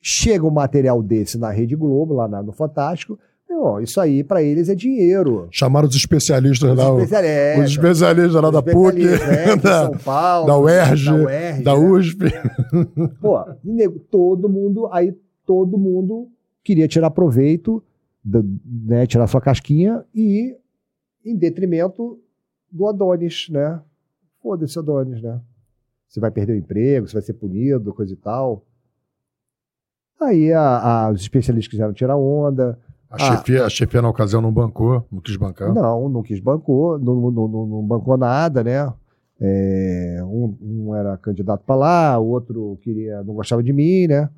[0.00, 3.18] Chega um material desse na Rede Globo, lá no Fantástico.
[3.50, 5.48] Meu, isso aí, para eles, é dinheiro.
[5.50, 10.46] Chamaram os especialistas lá, o- especialistas, os especialistas lá da PUC, é, da, São Paulo,
[10.46, 11.86] da UERJ, da, UERJ, da né?
[11.88, 12.24] USP.
[13.20, 15.12] Pô, e nego, todo mundo, aí
[15.44, 16.28] todo mundo
[16.62, 17.82] queria tirar proveito,
[18.24, 20.56] né, tirar sua casquinha e
[21.24, 22.20] em detrimento
[22.70, 23.80] do Adonis, né?
[24.42, 25.40] Foda-se Adonis, né?
[26.08, 28.64] Você vai perder o emprego, você vai ser punido, coisa e tal.
[30.20, 32.78] Aí a- a- os especialistas quiseram tirar onda.
[33.10, 33.36] A, Ah.
[33.36, 35.74] chefia, a chefia, na ocasião, não bancou, não quis bancar.
[35.74, 38.92] Não, não quis bancou, não, não, não, não bancou nada, né?
[39.40, 44.28] É, um, um era candidato para lá, o outro queria, não gostava de mim, né?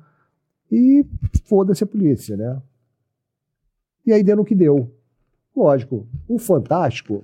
[0.71, 1.05] E
[1.45, 2.59] foda-se a polícia, né?
[4.05, 4.89] E aí deu no que deu.
[5.55, 7.23] Lógico, o Fantástico,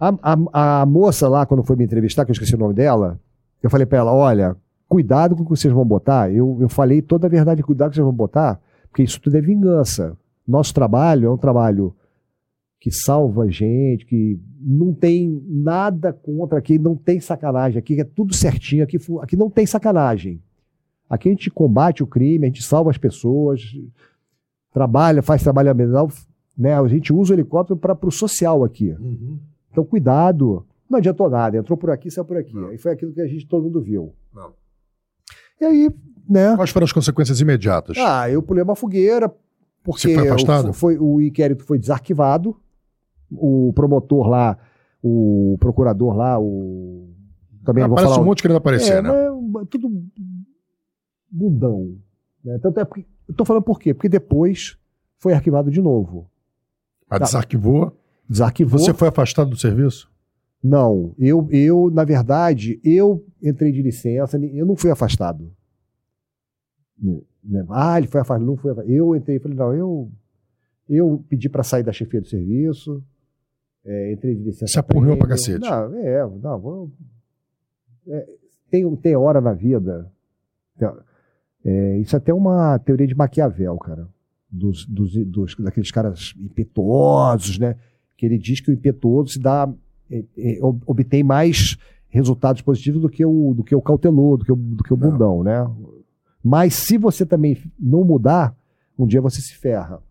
[0.00, 3.20] a, a, a moça lá, quando foi me entrevistar, que eu esqueci o nome dela,
[3.62, 4.56] eu falei para ela: olha,
[4.88, 6.32] cuidado com o que vocês vão botar.
[6.32, 9.20] Eu, eu falei toda a verdade, cuidado com o que vocês vão botar, porque isso
[9.20, 10.16] tudo é vingança.
[10.46, 11.94] Nosso trabalho é um trabalho
[12.80, 17.78] que salva a gente, que não tem nada contra aqui, não tem sacanagem.
[17.78, 20.42] Aqui é tudo certinho, aqui, aqui não tem sacanagem.
[21.08, 23.60] Aqui a gente combate o crime, a gente salva as pessoas,
[24.72, 26.10] trabalha, faz trabalho ambiental,
[26.56, 26.74] né?
[26.74, 28.90] A gente usa o helicóptero para o social aqui.
[28.98, 29.38] Uhum.
[29.70, 30.66] Então, cuidado.
[30.90, 32.54] Não adiantou nada, entrou por aqui, saiu por aqui.
[32.54, 32.68] Não.
[32.68, 34.12] Aí foi aquilo que a gente todo mundo viu.
[34.34, 34.52] Não.
[35.60, 35.90] E aí,
[36.28, 36.56] né?
[36.56, 37.96] Quais foram as consequências imediatas?
[37.96, 39.32] Ah, eu pulei uma fogueira,
[39.82, 42.56] porque foi foi, o inquérito foi desarquivado.
[43.30, 44.58] O promotor lá,
[45.02, 47.08] o procurador lá, o.
[47.64, 48.20] Também Aparece falar.
[48.20, 49.10] um monte querendo aparecer, é, né?
[49.50, 49.88] mas tudo
[51.30, 51.96] bundão.
[52.44, 52.58] Né?
[52.58, 53.06] Tanto é porque.
[53.36, 53.94] Tô falando por quê?
[53.94, 54.76] Porque depois
[55.18, 56.28] foi arquivado de novo.
[57.08, 57.24] A tá.
[57.24, 57.96] desarquivou.
[58.28, 58.78] Desarquivou.
[58.78, 60.10] Você foi afastado do serviço?
[60.62, 65.50] Não, eu, eu, na verdade, eu entrei de licença, eu não fui afastado.
[67.02, 67.64] Né?
[67.70, 68.92] Ah, ele foi afastado, não foi afastado.
[68.92, 70.10] Eu entrei, falei, não, eu,
[70.88, 73.02] eu pedi para sair da chefia do serviço,
[73.84, 74.68] é, entrei de licença.
[74.72, 75.60] Se apurriu pra cacete.
[75.60, 76.90] Não, é, não, vou,
[78.08, 78.28] é,
[78.70, 80.10] tem, tem hora na vida,
[81.64, 84.08] é, isso é até uma teoria de Maquiavel, cara,
[84.50, 87.76] dos, dos, dos- daqueles caras impetuosos, né?
[88.16, 89.72] Que ele diz que o impetuoso se dá
[90.10, 91.76] é, é, ob- obtém mais
[92.08, 94.96] resultados positivos do que o, do que o cauteloso, do que o, do que o
[94.96, 95.64] bundão, né?
[96.42, 98.56] Mas se você também não mudar,
[98.98, 100.02] um dia você se ferra.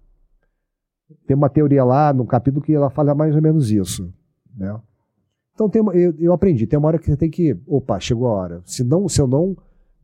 [1.27, 4.13] Tem uma teoria lá no capítulo que ela fala mais ou menos isso,
[4.55, 4.79] né?
[5.53, 8.31] Então tem eu, eu aprendi, tem uma hora que você tem que, opa, chegou a
[8.31, 8.61] hora.
[8.65, 9.55] Se não, se eu não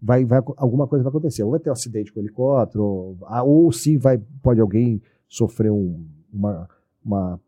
[0.01, 1.43] vai, vai alguma coisa vai acontecer.
[1.43, 5.01] Ou vai ter um acidente com o helicóptero, ou, ah, ou sim vai pode alguém
[5.27, 6.69] sofrer um- uma,
[7.03, 7.39] uma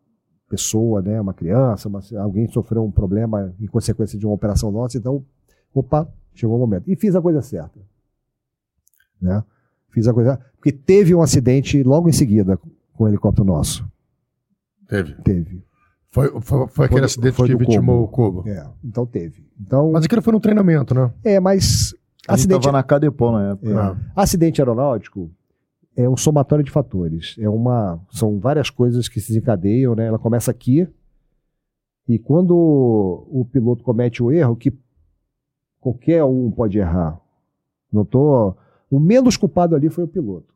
[0.49, 4.97] pessoa, né, uma criança, uma- alguém sofreu um problema em consequência de uma operação nossa,
[4.97, 5.23] então,
[5.73, 6.89] opa, chegou o momento.
[6.89, 7.79] E fiz a coisa certa.
[9.21, 9.43] Né?
[9.89, 12.57] Fiz a coisa porque teve um acidente logo em seguida
[12.93, 13.87] com o helicóptero nosso.
[14.87, 15.13] Teve.
[15.23, 15.63] Teve.
[16.11, 18.39] Foi, foi, foi aquele do- acidente foi que vitimou Kobo.
[18.39, 18.49] o Kobo.
[18.49, 19.45] É, então teve.
[19.59, 21.11] Então, Mas aquilo foi no treinamento, né?
[21.23, 21.93] é, mas
[22.27, 23.69] A gente acidente tava na Cadepol na época.
[23.69, 23.75] É.
[23.75, 23.97] Ah.
[24.15, 25.29] Acidente aeronáutico
[25.95, 27.35] é um somatório de fatores.
[27.39, 30.07] É uma, são várias coisas que se desencadeiam, né?
[30.07, 30.87] Ela começa aqui
[32.07, 34.73] e quando o piloto comete o erro, que
[35.79, 37.19] qualquer um pode errar.
[37.93, 38.55] Não tô,
[38.89, 40.53] o menos culpado ali foi o piloto.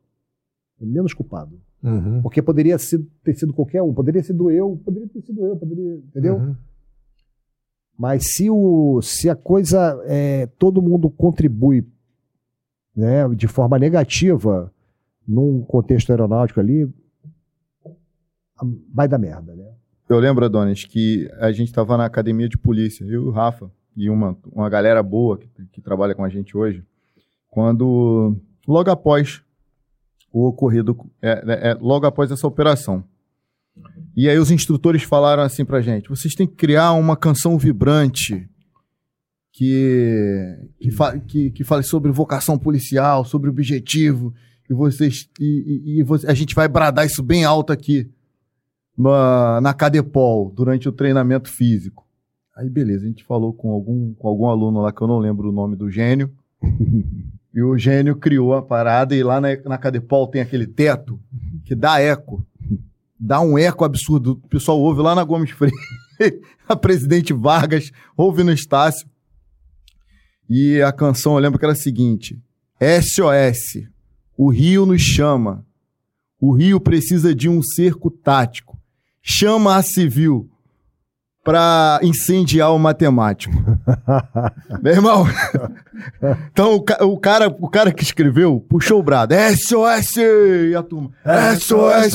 [0.80, 2.22] O menos culpado, Uhum.
[2.22, 5.56] porque poderia ser- ter sido qualquer um, poderia ter sido eu, poderia ter sido eu,
[5.58, 6.36] poderia, entendeu?
[6.38, 6.56] Uhum.
[7.98, 11.86] Mas se, o, se a coisa, é, todo mundo contribui
[12.96, 14.74] né, de forma negativa
[15.28, 16.90] num contexto aeronáutico ali,
[18.94, 19.72] vai dar merda, né?
[20.10, 23.72] Eu lembro, Adonis, que a gente estava na academia de polícia, eu e o Rafa,
[23.96, 26.84] e uma, uma galera boa que, que trabalha com a gente hoje,
[27.54, 28.36] quando,
[28.68, 29.44] logo após
[30.32, 33.04] o ocorrido, é, é, é, logo após essa operação.
[34.18, 38.50] E aí os instrutores falaram assim pra gente, vocês têm que criar uma canção vibrante
[39.52, 44.34] que, que, fa, que, que fale sobre vocação policial, sobre objetivo,
[44.68, 48.10] e vocês e, e, e você- a gente vai bradar isso bem alto aqui
[48.98, 52.04] na, na Cadepol, durante o treinamento físico.
[52.56, 55.50] Aí, beleza, a gente falou com algum, com algum aluno lá que eu não lembro
[55.50, 56.32] o nome do gênio.
[57.54, 61.20] E o gênio criou a parada e lá na, na Cadepol tem aquele teto
[61.64, 62.46] que dá eco.
[63.20, 64.42] Dá um eco absurdo.
[64.44, 65.76] O pessoal ouve lá na Gomes Freire,
[66.68, 69.08] a presidente Vargas, ouve no Estácio.
[70.50, 72.42] E a canção, eu lembro que era a seguinte:
[73.02, 73.88] SOS,
[74.38, 75.66] o Rio nos chama.
[76.40, 78.78] O Rio precisa de um cerco tático.
[79.22, 80.50] Chama a civil
[81.44, 83.54] para incendiar o matemático.
[84.82, 85.28] Meu irmão.
[86.52, 89.36] então o, o cara, o cara que escreveu puxou o brado.
[89.36, 90.18] SOS!
[90.72, 91.12] E a turma.
[91.60, 92.14] SOS!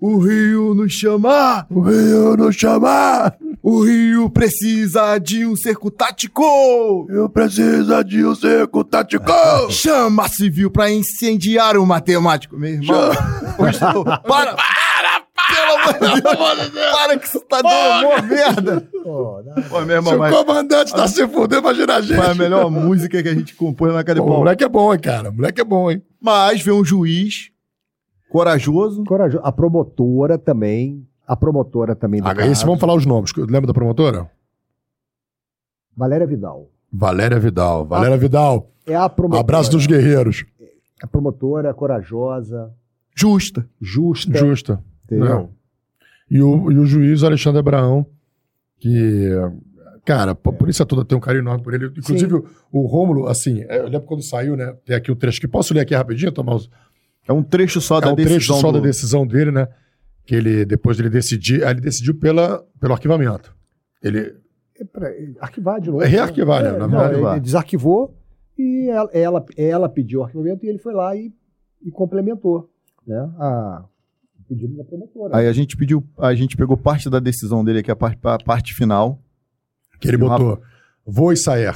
[0.00, 1.66] O Rio nos chama!
[1.70, 3.36] O Rio nos chamar!
[3.62, 7.06] O Rio precisa de um cerco tático!
[7.08, 9.24] Eu preciso de um cerco tático!
[9.70, 13.10] Chama civil pra incendiar o matemático, meu irmão.
[13.56, 13.92] Poxa,
[14.28, 14.56] para!
[15.34, 15.92] Para!
[15.94, 16.92] Pelo amor de Deus!
[16.92, 18.80] Para que isso tá dando uma merda!
[19.02, 22.16] Pô, Pô, meu Se irmão, o mas comandante tá se fudendo, imagina a gente.
[22.16, 24.38] foi a melhor música que a gente compôs na Pô, o Cadepol.
[24.38, 25.30] moleque é bom, hein, cara.
[25.30, 26.02] O moleque é bom, hein?
[26.20, 27.50] Mas veio um juiz
[28.30, 29.04] corajoso.
[29.04, 29.42] Corajoso.
[29.44, 31.06] A promotora também.
[31.26, 33.32] A promotora também do Ah, caso, esse, vamos falar os nomes.
[33.36, 34.30] Lembra da promotora?
[35.96, 36.68] Valéria Vidal.
[36.92, 37.84] Valéria Vidal.
[37.86, 38.70] Valéria Vidal.
[38.86, 39.40] É a promotora.
[39.40, 40.44] Abraço dos guerreiros.
[41.02, 42.72] A promotora corajosa,
[43.14, 43.68] Justa.
[43.80, 44.36] justa.
[44.38, 44.84] Justa.
[45.04, 45.26] Entendeu?
[45.28, 45.50] Não.
[46.30, 48.06] E o, e o juiz Alexandre Abraão,
[48.78, 49.30] que,
[50.04, 51.86] cara, a polícia toda tem um carinho enorme por ele.
[51.86, 54.74] Inclusive, o, o Rômulo, assim, é, eu lembro quando saiu, né?
[54.84, 56.68] Tem aqui o trecho que posso ler aqui rapidinho, Tomás?
[57.26, 58.36] É um trecho só É da um decisão.
[58.36, 59.68] trecho só do- da decisão dele, né?
[60.26, 63.54] Que ele, depois dele decidir, aí ele decidiu pela, pelo arquivamento.
[64.02, 64.34] Ele,
[64.78, 65.08] É pra
[65.40, 66.02] arquivar de novo.
[66.02, 66.72] É rearquivar, né?
[66.72, 68.14] Na não, verdade, ele desarquivou
[68.58, 71.32] e ela, ela, ela pediu o arquivamento e ele foi lá e,
[71.82, 72.70] e complementou
[73.06, 73.84] né, a,
[74.50, 75.36] da promotora.
[75.36, 78.38] Aí a gente pediu, a gente pegou parte da decisão dele aqui, a parte, a
[78.38, 79.22] parte final.
[80.00, 80.62] que ele E o botou:
[81.06, 81.74] Voe sair,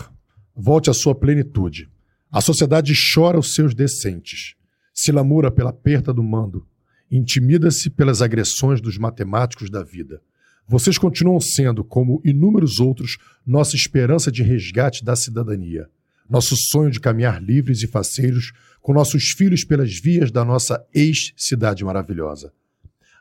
[0.54, 1.88] volte à sua plenitude.
[2.30, 4.54] A sociedade chora os seus decentes,
[4.92, 6.66] se lamura pela perda do mando,
[7.10, 10.20] intimida-se pelas agressões dos matemáticos da vida.
[10.66, 13.16] Vocês continuam sendo, como inúmeros outros,
[13.46, 15.88] nossa esperança de resgate da cidadania,
[16.28, 21.82] nosso sonho de caminhar livres e faceiros com nossos filhos pelas vias da nossa ex-cidade
[21.84, 22.52] maravilhosa.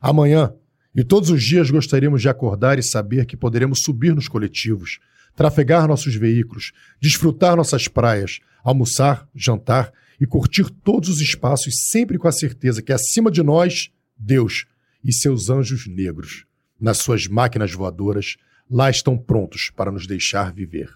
[0.02, 0.54] Amanhã
[0.98, 5.00] e todos os dias gostaríamos de acordar e saber que poderemos subir nos coletivos,
[5.36, 12.28] trafegar nossos veículos, desfrutar nossas praias, almoçar, jantar e curtir todos os espaços sempre com
[12.28, 14.66] a certeza que acima de nós, Deus
[15.04, 16.46] e seus anjos negros,
[16.82, 18.36] nas suas máquinas voadoras,
[18.68, 20.90] lá estão prontos para nos deixar viver.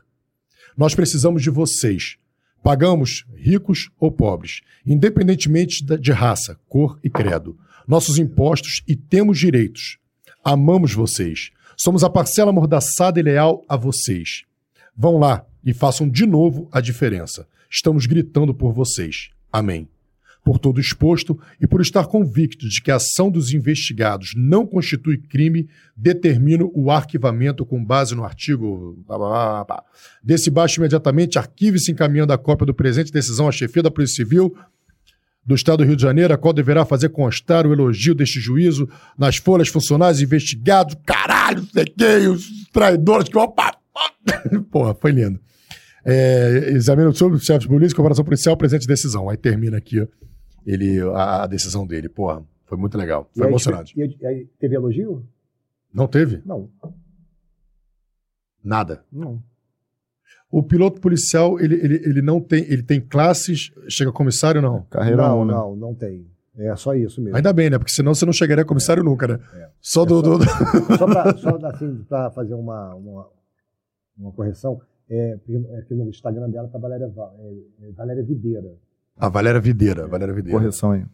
[0.76, 2.18] Nós precisamos de vocês.
[2.64, 7.58] Pagamos, ricos ou pobres, independentemente de raça, cor e credo.
[7.88, 9.98] Nossos impostos e temos direitos.
[10.44, 11.52] Amamos vocês.
[11.78, 14.44] Somos a parcela amordaçada e leal a vocês.
[14.96, 17.48] Vão lá e façam de novo a diferença.
[17.70, 19.30] Estamos gritando por vocês.
[19.52, 19.88] Amém.
[20.44, 25.20] Por todo exposto e por estar convicto de que a ação dos investigados não constitui
[25.20, 28.98] crime, determino o arquivamento com base no artigo.
[30.24, 34.56] Desse baixo imediatamente, arquive-se encaminhando a cópia do presente decisão à chefia da Polícia Civil
[35.46, 38.88] do Estado do Rio de Janeiro, a qual deverá fazer constar o elogio deste juízo
[39.18, 40.96] nas folhas funcionários investigados.
[41.06, 43.52] Caralho, sei os traidores que vão.
[43.52, 43.78] pa-
[44.72, 45.40] Porra, foi lindo.
[46.06, 49.30] É, examina sobre o chefe de polícia, comparação policial, presente decisão.
[49.30, 50.08] Aí termina aqui
[50.66, 52.08] ele, a, a decisão dele.
[52.08, 53.30] Porra, foi muito legal.
[53.36, 53.94] Foi emocionante.
[54.00, 55.26] E aí, e aí, teve elogio?
[55.94, 56.42] Não teve?
[56.46, 56.70] Não.
[58.64, 59.04] Nada.
[59.12, 59.42] Não.
[60.52, 62.64] O piloto policial, ele, ele, ele não tem.
[62.70, 63.72] Ele tem classes.
[63.88, 64.82] Chega comissário, não.
[64.90, 65.54] Carreira não, um, né?
[65.54, 66.28] não, não tem.
[66.58, 67.38] É só isso mesmo.
[67.38, 67.78] Ainda bem, né?
[67.78, 69.40] Porque senão você não chegaria a comissário nunca, né?
[69.80, 70.22] Só do.
[70.22, 70.46] do- do-
[70.98, 72.06] Só para só assim,
[72.36, 73.28] fazer uma, uma,
[74.18, 78.74] uma correção, é, porque aqui no Instagram dela tá Valéria, Va- é, é Valéria Videira.
[79.18, 80.06] A Valéria Videira.
[80.08, 80.60] Valéria Videira.
[80.60, 81.06] Correção aí.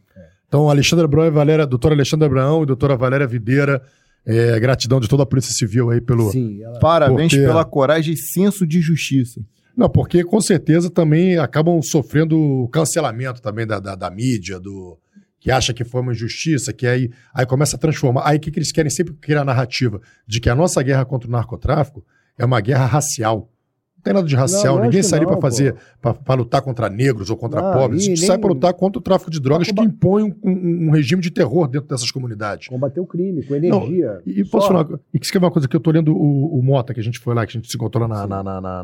[0.47, 3.81] Então, Alexandre Abraão e Valéria, doutora Alexandre Abraão e doutora Valéria Videira,
[4.27, 6.29] é, gratidão de toda a Polícia Civil aí pelo.
[6.29, 9.41] Sim, ela, Parabéns Porque- pela coragem e senso de justiça.
[9.75, 14.97] Não, porque com certeza também acabam sofrendo cancelamento também da, da, da mídia, do
[15.39, 18.23] que acha que foi uma injustiça, que aí, aí começa a transformar.
[18.27, 21.05] Aí o que, que eles querem sempre criar a narrativa de que a nossa guerra
[21.05, 22.03] contra o narcotráfico
[22.37, 23.49] é uma guerra racial.
[23.97, 26.61] Não tem nada de racial, Não, ninguém lógico sai que para não, fazer, para lutar
[26.61, 28.03] contra negros ou contra Não, pobres.
[28.03, 30.91] A gente sai para lutar contra o tráfico de drogas que impõe um, um- um
[30.91, 32.67] regime de terror dentro dessas comunidades.
[32.69, 34.21] combater o crime com energia.
[34.25, 34.73] E, e posso Só.
[34.73, 36.99] falar, uma- e que escrever uma coisa que eu tô lendo o, o Mota, que
[36.99, 38.83] a gente foi lá, que a gente se encontrou lá na, na, na,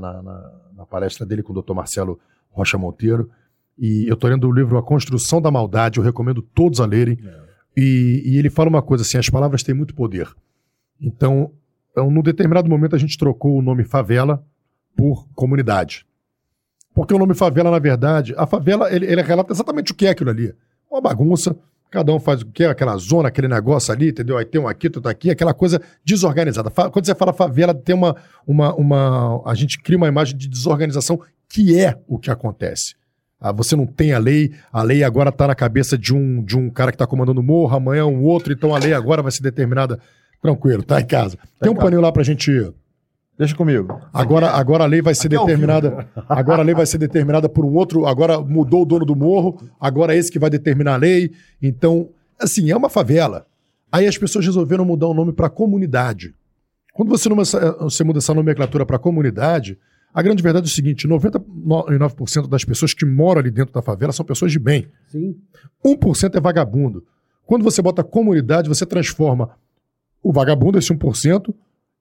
[0.75, 1.73] na, palestra dele com o Dr.
[1.73, 2.19] Marcelo
[2.51, 3.29] Rocha Monteiro.
[3.79, 7.17] E eu tô lendo o livro A Construção da Maldade, eu recomendo todos a lerem.
[7.75, 10.27] E, e ele fala uma coisa assim: as palavras têm muito poder.
[11.01, 11.51] Então,
[11.91, 14.43] então, num determinado momento, a gente trocou o nome favela
[14.95, 16.05] por comunidade.
[16.93, 20.11] Porque o nome favela, na verdade, a favela, ele, ele relata exatamente o que é
[20.11, 20.53] aquilo ali.
[20.89, 21.55] Uma bagunça,
[21.89, 24.37] cada um faz o que é, aquela zona, aquele negócio ali, entendeu?
[24.37, 26.69] Aí tem um aqui, tudo aqui, aquela coisa desorganizada.
[26.69, 28.15] Quando você fala favela, tem uma,
[28.45, 29.41] uma, uma.
[29.45, 32.95] A gente cria uma imagem de desorganização que é o que acontece.
[33.39, 36.57] Ah, você não tem a lei, a lei agora está na cabeça de um, de
[36.57, 39.31] um cara que está comandando o morro, amanhã um outro, então a lei agora vai
[39.31, 39.99] ser determinada.
[40.41, 41.37] Tranquilo, tá em casa.
[41.59, 42.51] Tem um paninho lá pra gente.
[43.37, 43.99] Deixa comigo.
[44.13, 46.07] Agora, agora a lei vai ser determinada.
[46.29, 48.05] Agora a lei vai ser determinada por um outro.
[48.05, 49.59] Agora mudou o dono do morro.
[49.79, 51.31] Agora é esse que vai determinar a lei.
[51.61, 53.45] Então, assim, é uma favela.
[53.91, 56.33] Aí as pessoas resolveram mudar o nome para comunidade.
[56.93, 59.79] Quando você, numa- você muda essa nomenclatura para comunidade,
[60.13, 64.11] a grande verdade é o seguinte: 99% das pessoas que moram ali dentro da favela
[64.13, 64.87] são pessoas de bem.
[65.07, 65.35] Sim.
[65.83, 67.03] 1% é vagabundo.
[67.45, 69.49] Quando você bota comunidade, você transforma
[70.21, 71.53] o vagabundo, esse 1%,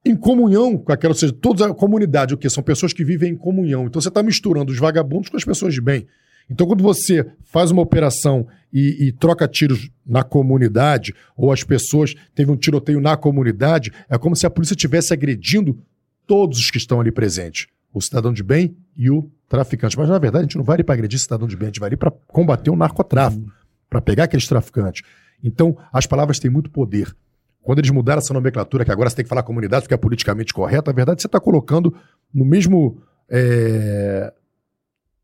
[0.05, 2.51] em comunhão com aquela, ou seja, toda a comunidade, o que?
[2.51, 3.87] São pessoas que vivem em comunhão.
[3.87, 6.07] Então você está misturando os vagabundos com as pessoas de bem.
[6.51, 12.15] Então, quando você faz uma operação e, e troca tiros na comunidade, ou as pessoas
[12.35, 15.79] teve um tiroteio na comunidade, é como se a polícia estivesse agredindo
[16.27, 17.69] todos os que estão ali presentes.
[17.93, 19.97] O cidadão de bem e o traficante.
[19.97, 21.81] Mas, na verdade, a gente não vai ali para agredir cidadão de bem, a gente
[21.81, 23.51] vai ali para combater o narcotráfico,
[23.89, 25.03] para pegar aqueles traficantes.
[25.43, 27.15] Então, as palavras têm muito poder.
[27.63, 30.53] Quando eles mudaram essa nomenclatura, que agora você tem que falar comunidade porque é politicamente
[30.53, 31.95] correta, na verdade você está colocando
[32.35, 33.01] no mesmo.
[33.31, 34.33] é,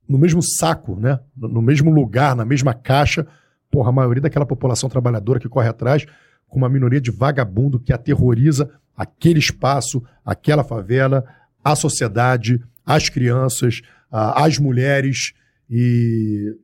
[0.09, 1.21] no mesmo saco, né?
[1.37, 3.27] No, no mesmo lugar, na mesma caixa,
[3.71, 6.07] porra, a maioria daquela população trabalhadora que corre atrás,
[6.49, 11.25] com uma minoria de vagabundo que aterroriza aquele espaço, aquela favela,
[11.63, 15.35] a sociedade, as crianças, a- as mulheres
[15.69, 16.57] e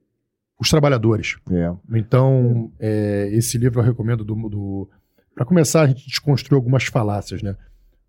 [0.58, 1.36] os trabalhadores.
[1.50, 1.70] É.
[1.92, 4.88] Então, é, esse livro eu recomendo do, do
[5.34, 7.56] para começar a gente desconstruir algumas falácias, né?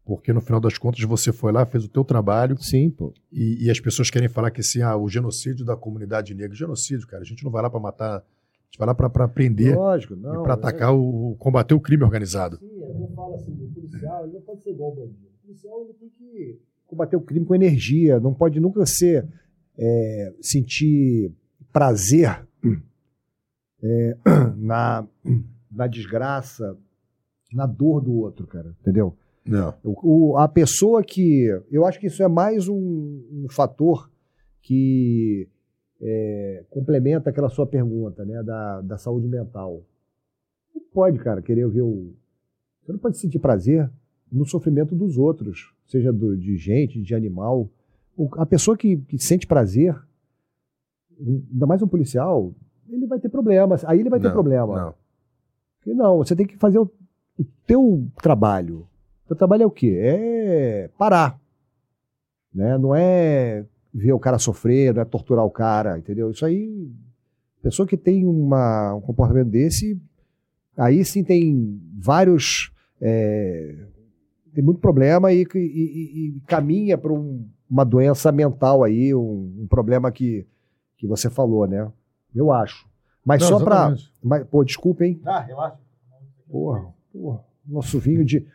[0.06, 3.12] Porque no final das contas você foi lá, fez o teu trabalho Sim, pô.
[3.32, 7.08] e, e as pessoas querem falar que assim, ah, o genocídio da comunidade negra, genocídio,
[7.08, 8.24] cara, a gente não vai lá para matar, a
[8.66, 10.42] gente vai lá para prender Lógico, não.
[10.42, 12.58] e para atacar o combater o crime organizado.
[12.58, 15.26] Sim, eu falo assim, o policial ele não pode ser igual ao bandido.
[15.26, 19.28] O policial ele tem que combater o crime com energia, não pode nunca ser
[19.76, 21.34] é, sentir
[21.74, 22.48] prazer
[23.84, 24.18] é,
[24.56, 25.08] na,
[25.72, 26.78] na desgraça,
[27.56, 29.16] na dor do outro, cara, entendeu?
[29.46, 29.74] Não.
[29.84, 31.48] O, o- a pessoa que.
[31.72, 32.76] Eu acho que isso é mais um,
[33.32, 34.10] um fator
[34.62, 35.48] que
[36.02, 38.42] é, complementa aquela sua pergunta, né?
[38.44, 39.82] Da, da saúde mental.
[40.74, 42.14] Não pode, cara, querer ver o.
[42.84, 43.90] Você não pode sentir prazer
[44.32, 47.70] no sofrimento dos outros, seja do- de gente, de animal.
[48.18, 49.96] O- a pessoa que, que sente prazer,
[51.20, 52.54] ainda mais um policial,
[52.90, 53.86] ele vai ter problemas.
[53.86, 54.86] Aí ele vai ter Não, problema.
[54.86, 54.94] Não.
[55.78, 56.90] Porque não, você tem que fazer o,
[57.40, 58.88] o teu trabalho.
[59.26, 60.00] O teu trabalho é o quê?
[60.02, 61.40] É parar.
[62.54, 62.78] Né?
[62.78, 66.30] Não é ver o cara sofrer, não é torturar o cara, entendeu?
[66.32, 66.90] Isso aí,
[67.62, 70.00] pessoa que tem uma, um comportamento desse,
[70.78, 72.72] aí sim tem vários.
[73.02, 73.76] é,
[74.54, 77.12] tem muito problema e, e- e- e caminha para
[77.70, 80.48] uma doença mental aí, um, um problema que,
[80.98, 81.92] que você falou, né?
[82.34, 82.88] Eu acho.
[83.26, 83.96] Mas Não, só para.
[84.50, 85.20] pô, desculpa, hein?
[85.26, 85.78] Ah, relaxa.
[86.50, 86.94] Porra,
[87.66, 88.46] Nosso vinho de.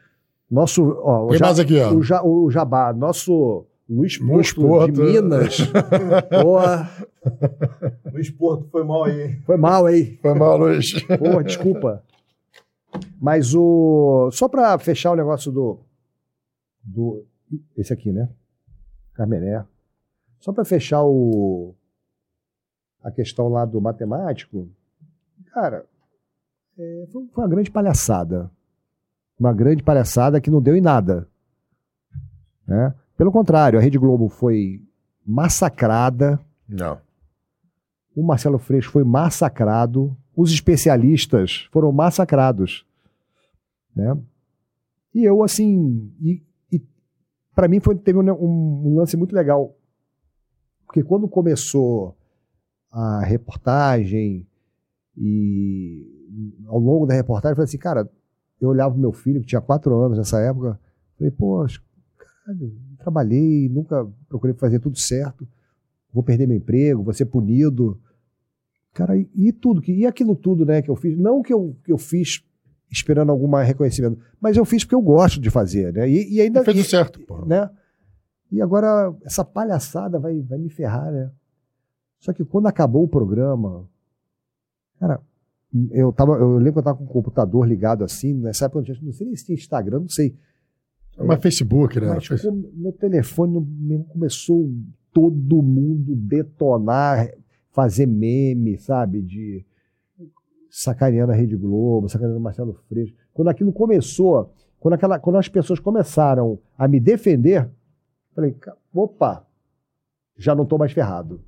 [0.51, 0.83] Nosso.
[1.03, 1.95] Ó, o, ja, aqui, ó.
[1.95, 5.13] o, ja, o Jabá, nosso Luiz Luiz Porto, de Porto.
[5.13, 5.59] Minas.
[6.43, 6.91] Porra,
[8.13, 9.23] Luiz Porto foi mal aí.
[9.23, 9.43] hein?
[9.45, 10.17] foi mal aí.
[10.19, 10.93] Foi mal, Luiz.
[11.19, 12.05] Porra, desculpa.
[13.21, 14.31] Mas o.
[14.33, 15.79] Só para fechar o negócio do.
[16.83, 17.25] do
[17.77, 18.29] esse aqui, né?
[19.15, 19.65] Carmené.
[20.39, 21.75] Só para fechar o.
[23.03, 24.69] A questão lá do matemático.
[25.53, 25.85] Cara,
[26.81, 28.51] é, foi, uma grande palhaçada.
[29.39, 31.29] Uma grande palhaçada que não deu em nada.
[32.67, 32.95] Né?
[33.17, 34.83] Pelo contrário, a Rede Globo foi
[35.27, 36.39] massacrada.
[36.69, 37.01] Não.
[38.15, 42.85] O Marcelo Freixo foi massacrado, os especialistas foram massacrados,
[43.95, 44.17] né?
[45.15, 46.43] E eu assim, e,
[46.73, 46.83] e
[47.55, 49.77] para mim foi teve um- um lance muito legal,
[50.87, 52.17] porque quando começou
[52.91, 54.47] a reportagem
[55.17, 56.10] e
[56.67, 58.09] ao longo da reportagem eu falei assim, cara,
[58.61, 60.79] eu olhava pro meu filho que tinha quatro anos nessa época,
[61.17, 61.67] falei, pô,
[62.17, 65.47] caralho, trabalhei, nunca procurei fazer tudo certo
[66.13, 67.99] vou perder meu emprego, vou ser punido.
[68.93, 71.77] Cara, e, e tudo, que, e aquilo tudo né, que eu fiz, não que eu,
[71.85, 72.43] que eu fiz
[72.91, 76.11] esperando algum reconhecimento, mas eu fiz porque eu gosto de fazer, né?
[76.11, 76.65] E, e ainda.
[76.65, 77.45] Fez o e- certo, pô.
[77.47, 77.71] né?
[78.51, 81.31] E agora essa palhaçada vai, vai me ferrar, né?
[82.19, 83.89] Só que quando acabou o programa,
[84.99, 85.21] cara,
[85.91, 88.81] eu, tava, eu lembro que eu tava com o computador ligado assim, nessa época eu
[88.81, 90.37] não tinha- não sei nem se tinha Instagram, não sei.
[91.27, 92.07] Mas Facebook, né?
[92.15, 94.71] Mas como meu telefone começou
[95.13, 97.29] todo mundo detonar,
[97.73, 99.21] fazer meme, sabe?
[99.23, 99.65] De
[100.71, 103.15] sacaneando a Rede Globo, sacaneando o Marcelo Freixo.
[103.33, 107.69] Quando aquilo começou, quando, aquela, quando as pessoas começaram a me defender,
[108.35, 109.47] falei, "Ca- opa,
[110.37, 111.43] já não estou mais ferrado.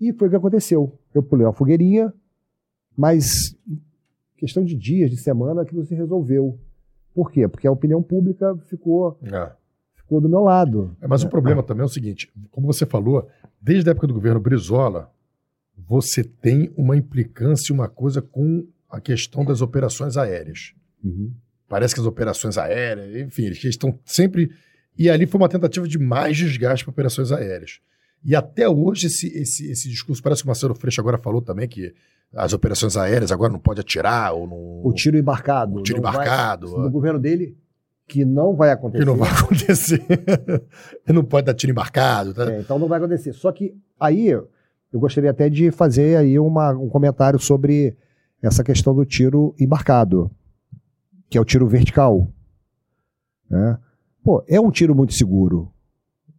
[0.00, 0.98] E foi o que aconteceu.
[1.14, 2.12] Eu pulei uma fogueirinha,
[2.96, 3.26] mas
[4.36, 6.58] questão de dias, de semana, aquilo se resolveu.
[7.14, 7.46] Por quê?
[7.46, 9.52] Porque a opinião pública ficou, É.
[9.94, 10.96] ficou do meu lado.
[11.00, 13.28] É, Mas o problema também é o seguinte: como você falou,
[13.60, 15.10] desde a época do governo Brizola,
[15.76, 20.74] você tem uma implicância, uma coisa com a questão das operações aéreas.
[21.02, 21.32] Uhum.
[21.68, 24.50] Parece que as operações aéreas, enfim, eles estão sempre.
[24.98, 27.80] E ali foi uma tentativa de mais desgaste para operações aéreas.
[28.24, 31.66] E até hoje esse, esse, esse discurso, parece que o Marcelo Freixo agora falou também
[31.66, 31.94] que
[32.34, 34.86] as operações aéreas agora não pode atirar ou não.
[34.86, 35.76] O tiro embarcado.
[35.76, 36.66] O tiro não vai- embarcado.
[36.78, 37.56] no governo dele,
[38.08, 39.00] que não vai acontecer.
[39.04, 40.02] que não vai acontecer.
[41.08, 42.32] não pode dar tiro embarcado.
[42.34, 42.50] Tá?
[42.52, 43.32] É, então não vai acontecer.
[43.32, 44.48] Só que aí eu
[44.94, 47.96] gostaria até de fazer aí uma- um comentário sobre
[48.42, 50.30] essa questão do tiro embarcado,
[51.30, 52.28] que é o tiro vertical.
[53.48, 53.78] né?
[54.24, 55.70] Pô, é um tiro muito seguro.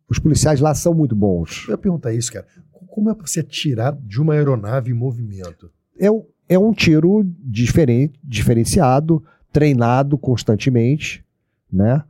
[0.09, 1.65] Os policiais lá são muito bons.
[1.67, 2.45] Eu ia perguntar isso, cara.
[2.87, 5.71] Como é para você atirar de uma aeronave em movimento?
[5.99, 11.23] É, um- é um tiro diferente, diferenciado, treinado constantemente,
[11.71, 12.03] né?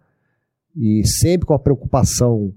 [0.76, 2.54] E sempre com a preocupação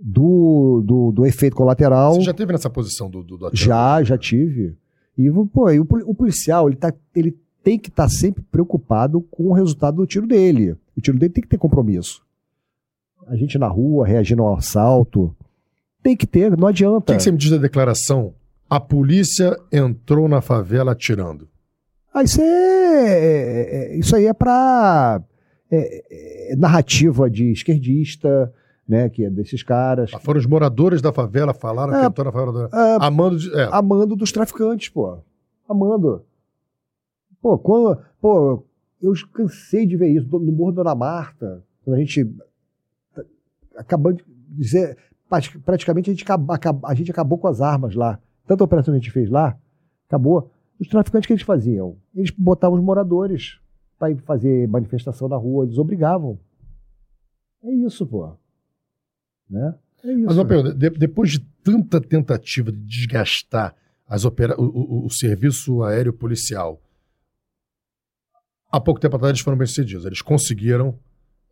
[0.00, 2.14] do, do, do efeito colateral.
[2.14, 3.56] Você já teve nessa posição do, do, do atirador?
[3.66, 4.76] Já, já tive.
[5.16, 9.44] E, pô, e o, o policial, ele, tá, ele tem que estar sempre preocupado com
[9.44, 10.74] o resultado do tiro dele.
[10.96, 12.22] O tiro dele tem que ter compromisso.
[13.28, 15.34] A gente na rua, reagindo ao assalto,
[16.02, 17.12] tem que ter, não O adianta.
[17.12, 18.34] que, que você me diz da declaração?
[18.72, 21.46] A polícia entrou na favela atirando.
[22.14, 25.22] Ah, isso, é, é- é- isso aí é pra
[25.70, 28.50] é- é narrativa de esquerdista,
[28.88, 30.10] né, que é desses caras.
[30.14, 32.04] Ah, Foram os moradores da favela falaram que É.
[32.06, 32.68] entrou na favela.
[32.72, 33.54] Ah, Amando de.
[33.54, 35.18] É, amando dos traficantes, pô.
[35.68, 36.24] Amando.
[37.42, 38.64] Pô, quando, pô,
[39.02, 42.24] eu cansei de ver isso no Morro Dona Marta, quando a gente
[43.14, 43.22] tá-
[43.76, 44.96] acabou de dizer,
[45.28, 48.18] prati- praticamente a gente, acaba- a gente acabou com as armas lá.
[48.52, 49.58] Tanta operação que a gente fez lá,
[50.06, 50.50] acabou.
[50.78, 51.96] Os traficantes que eles faziam?
[52.14, 53.58] Eles botavam os moradores
[53.98, 56.38] para fazer manifestação na rua, eles obrigavam.
[57.64, 58.36] É isso, pô.
[59.48, 59.74] Né?
[60.04, 60.26] É isso.
[60.26, 63.74] Mas uma pergunta: de- depois de tanta tentativa de desgastar
[64.06, 66.78] as opera o, o- o serviço aéreo policial,
[68.70, 70.04] há pouco tempo atrás eles foram bem-sucedidos.
[70.04, 70.98] Eles conseguiram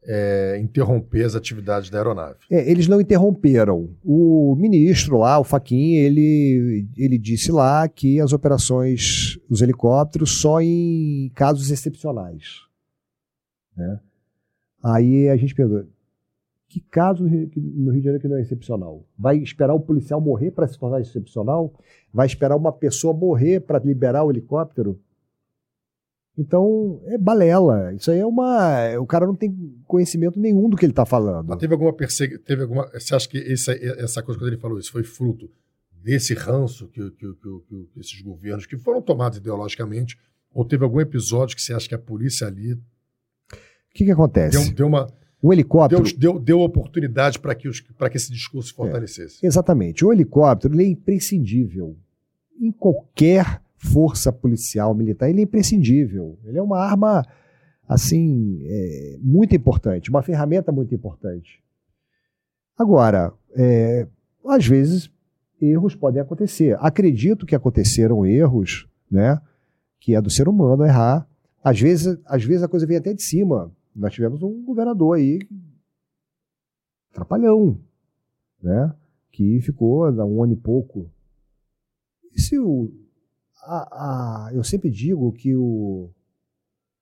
[0.04, 2.38] é, interromper as atividades da aeronave.
[2.50, 3.90] É, eles não interromperam.
[4.02, 10.60] O ministro lá, o Faquin, ele, ele disse lá que as operações, os helicópteros, só
[10.60, 12.62] em casos excepcionais.
[13.76, 14.00] né?
[14.82, 15.86] Aí a gente pergunta,
[16.68, 19.04] que caso no Rio de Janeiro que não é excepcional?
[19.18, 21.74] Vai esperar o policial morrer para se tornar excepcional?
[22.12, 24.98] Vai esperar uma pessoa morrer para liberar o helicóptero?
[26.40, 27.92] Então, é balela.
[27.92, 28.98] Isso aí é uma.
[28.98, 29.54] O cara não tem
[29.86, 31.48] conhecimento nenhum do que ele está falando.
[31.48, 32.42] Mas teve alguma perseguição?
[32.44, 32.88] Teve alguma?
[32.94, 35.50] Você acha que essa, essa coisa, quando ele falou isso, foi fruto
[36.02, 40.18] desse ranço que, que, que- que esses governos, que foram tomados ideologicamente,
[40.50, 42.78] ou teve algum episódio que você acha que a polícia ali O
[43.94, 44.56] que, que acontece?
[44.64, 45.06] deu, deu uma
[45.42, 46.02] O helicóptero.
[46.02, 49.44] deu, deu, deu oportunidade para que, os- que esse discurso se fortalecesse?
[49.44, 50.02] Exatamente.
[50.06, 51.94] O helicóptero é imprescindível.
[52.58, 56.38] Em qualquer força policial militar, ele é imprescindível.
[56.44, 57.26] Ele é uma arma,
[57.88, 61.62] assim, é, muito importante, uma ferramenta muito importante.
[62.76, 64.06] Agora, é,
[64.46, 65.10] às vezes,
[65.60, 66.76] erros podem acontecer.
[66.78, 69.40] Acredito que aconteceram erros, né?
[69.98, 71.26] Que é do ser humano errar.
[71.64, 73.72] Às vezes, às vezes a coisa vem até de cima.
[73.94, 75.40] Nós tivemos um governador aí,
[77.12, 77.78] trapalhão,
[78.62, 78.94] né?
[79.30, 81.10] Que ficou há um ano e pouco.
[82.34, 82.92] E se o.
[83.62, 86.10] a- a- eu sempre digo que o.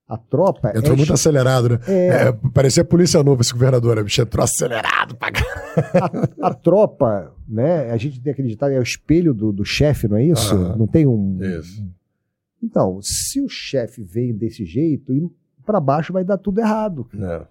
[0.06, 0.70] A tropa.
[0.74, 1.78] Entrou é, muito acelerado, né?
[1.86, 4.02] é, É, parecia a polícia nova esse governador, né?
[4.02, 6.28] Bicho, entrou acelerado pra caralho.
[6.42, 7.90] a tropa, né?
[7.90, 10.54] A gente tem que acreditar, é o espelho do, do chefe, não é isso?
[10.78, 11.38] Não tem um.
[11.42, 11.86] Isso.
[12.62, 15.12] Então, se o chefe vem desse jeito,
[15.66, 17.06] para baixo vai dar tudo errado.
[17.14, 17.46] É.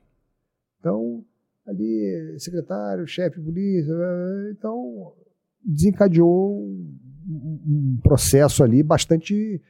[0.80, 1.24] Então,
[1.68, 3.94] ali, secretário, chefe polícia,
[4.52, 5.14] então
[5.64, 6.76] desencadeou
[7.28, 9.62] um, processo ali bastante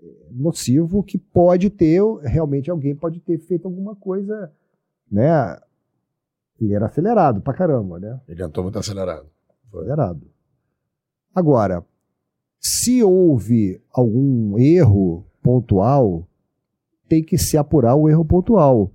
[0.00, 4.52] eh, nocivo que pode ter, realmente alguém pode ter feito alguma coisa,
[5.10, 5.58] né?
[6.60, 8.20] Ele era acelerado pra caramba, né?
[8.28, 9.26] Ele entrou muito acelerado.
[9.70, 9.80] Foi.
[9.80, 10.26] Acelerado.
[11.34, 11.84] Agora,
[12.60, 16.26] se houve algum erro pontual,
[17.08, 18.92] tem que se apurar o erro pontual.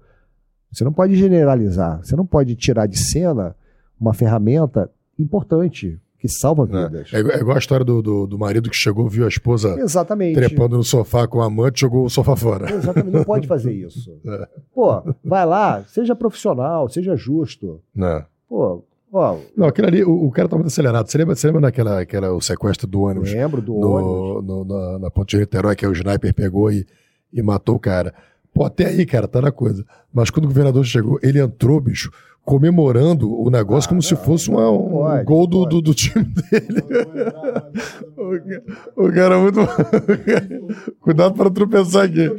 [0.71, 3.55] Você não pode generalizar, você não pode tirar de cena
[3.99, 7.11] uma ferramenta importante, que salva vidas.
[7.11, 10.35] É, é igual a história do, do, do marido que chegou, viu a esposa Exatamente.
[10.35, 12.73] trepando no sofá com a amante, jogou o sofá fora.
[12.73, 14.17] Exatamente, não pode fazer isso.
[14.25, 14.47] É.
[14.73, 17.81] Pô, vai lá, seja profissional, seja justo.
[17.93, 18.25] Né?
[18.47, 18.81] Pô,
[19.11, 21.11] ó, Não, aquilo ali, o, o cara tá muito acelerado.
[21.11, 24.45] Você lembra, você lembra daquela aquela, o sequestro do ônibus lembro do ônibus.
[24.47, 26.85] no, no- na, na ponte de Niterói, que o sniper pegou e,
[27.33, 28.13] e matou o cara.
[28.53, 29.83] Pô, até aí, cara, tá na coisa.
[30.13, 32.09] Mas quando o governador chegou, ele entrou, bicho,
[32.45, 36.25] comemorando o negócio Ah, como se fosse uma- um pode, gol do, do, do time
[36.25, 36.83] dele.
[38.95, 39.59] O cara é muito.
[41.01, 42.29] Cuidado para tropeçar aqui.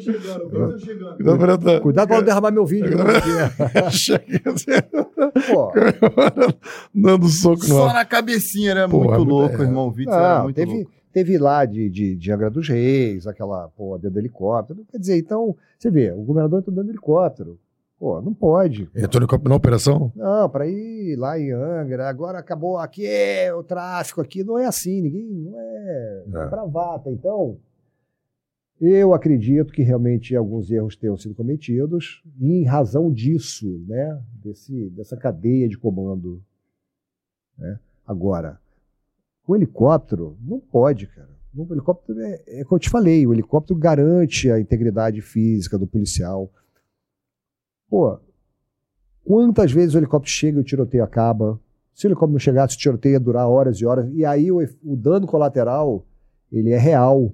[1.17, 1.81] Cuidado para.
[1.81, 2.97] Cuidado pra não derramar meu vídeo.
[3.87, 4.13] assim,
[5.53, 5.73] Pô,
[6.95, 9.65] dando soco no Só na cabecinha, era Porra, muito louco, é.
[9.65, 9.89] irmão.
[9.89, 10.91] O vídeo era não, muito teve, louco.
[11.13, 14.85] teve lá de, de, de Angra dos Reis, aquela porra dentro do helicóptero.
[14.91, 17.59] Quer dizer, então, você vê, o governador entrou dentro do helicóptero.
[17.99, 18.91] Pô, não pode.
[18.95, 20.13] Entrou na operação?
[20.17, 24.67] Não, para ir lá em Angra, agora acabou aqui, é, o tráfico aqui, não é
[24.67, 26.47] assim, ninguém, não é É.
[26.49, 27.11] bravata.
[27.11, 27.57] Então,
[28.81, 34.91] eu acredito que realmente alguns erros tenham sido cometidos, e em razão disso, né, desse,
[34.91, 36.43] dessa cadeia de comando.
[37.57, 37.79] né.
[38.07, 38.59] Agora,
[39.47, 41.31] o helicóptero não pode, cara.
[41.57, 45.87] O helicóptero é, é como eu te falei, o helicóptero garante a integridade física do
[45.87, 46.51] policial.
[47.95, 48.19] Pô,
[49.23, 51.61] quantas vezes o helicóptero chega e o tiroteio acaba?
[51.95, 54.11] Se o helicóptero não chegasse, o tiroteio ia durar horas e horas.
[54.13, 56.05] E aí o, o dano colateral,
[56.51, 57.33] ele é real,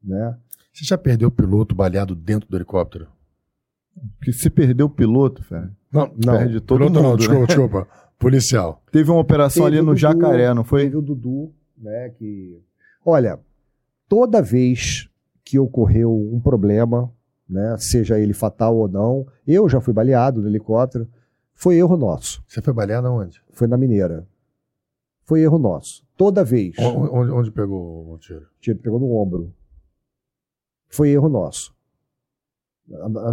[0.00, 0.38] né?
[0.72, 3.08] Você já perdeu o piloto baleado dentro do helicóptero?
[4.16, 5.76] Porque se perdeu o piloto, velho.
[5.90, 7.46] Não, Perde todo piloto não, mundo, desculpa, né?
[7.46, 7.88] desculpa.
[8.20, 8.82] Policial.
[8.92, 10.84] Teve uma operação Teve ali no Dudu, Jacaré, não foi?
[10.84, 12.62] Teve o Dudu, né, que...
[13.04, 13.40] Olha,
[14.08, 15.08] toda vez
[15.44, 17.12] que ocorreu um problema,
[17.48, 21.08] né, seja ele fatal ou não, eu já fui baleado no helicóptero,
[21.54, 22.42] foi erro nosso.
[22.46, 23.42] Você foi baleado aonde?
[23.52, 24.26] Foi na Mineira.
[25.24, 26.06] Foi erro nosso.
[26.16, 26.76] Toda vez.
[26.78, 28.40] O- Onde, onde pegou o tiro?
[28.42, 29.52] O tiro pegou no ombro.
[30.88, 31.74] Foi erro nosso.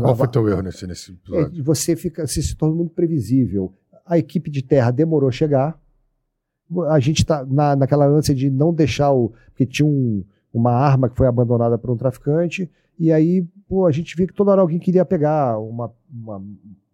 [0.01, 1.63] Qual foi teu erro nesse, nesse é, episódio?
[1.63, 3.73] você fica, você se torna muito previsível.
[4.05, 5.79] A equipe de terra demorou a chegar.
[6.89, 9.29] A gente está na, naquela ânsia de não deixar o.
[9.49, 10.23] Porque tinha um-
[10.53, 12.69] uma arma que foi abandonada por um traficante,
[12.99, 16.43] e aí pô, a gente via que toda hora alguém queria pegar uma, uma,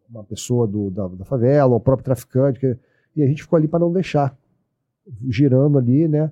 [0.10, 2.77] uma pessoa do, da, da favela, o próprio traficante, que-
[3.15, 4.38] e a gente ficou ali para não deixar,
[5.30, 6.31] girando ali, né?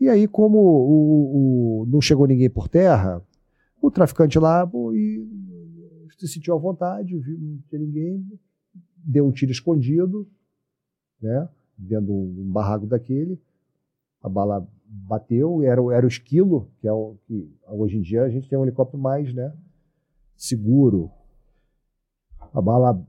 [0.00, 3.22] E aí, como o, o- não chegou ninguém por terra,
[3.80, 5.26] o traficante lá pô, e
[6.18, 8.26] se sentiu à vontade, viu, não tinha ninguém,
[8.96, 10.26] deu um tiro escondido,
[11.20, 11.48] né?
[11.76, 13.38] Dentro de um barraco daquele.
[14.22, 18.30] A bala bateu, era, era o esquilo, que é o que hoje em dia a
[18.30, 19.52] gente tem um helicóptero mais, né?
[20.36, 21.10] Seguro.
[22.52, 23.04] A bala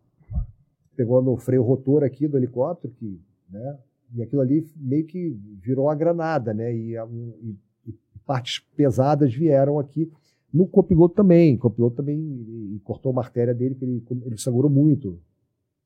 [0.96, 3.80] pegou no freio rotor aqui do helicóptero, que, né?
[4.16, 5.30] E aquilo ali meio que
[5.62, 6.74] virou uma granada, né?
[6.74, 7.56] E, e-
[7.88, 7.94] e
[8.26, 10.12] partes pesadas vieram aqui.
[10.54, 11.56] No copiloto também.
[11.56, 15.20] O copiloto também e- e cortou uma artéria dele, que ele, ele sangrou muito.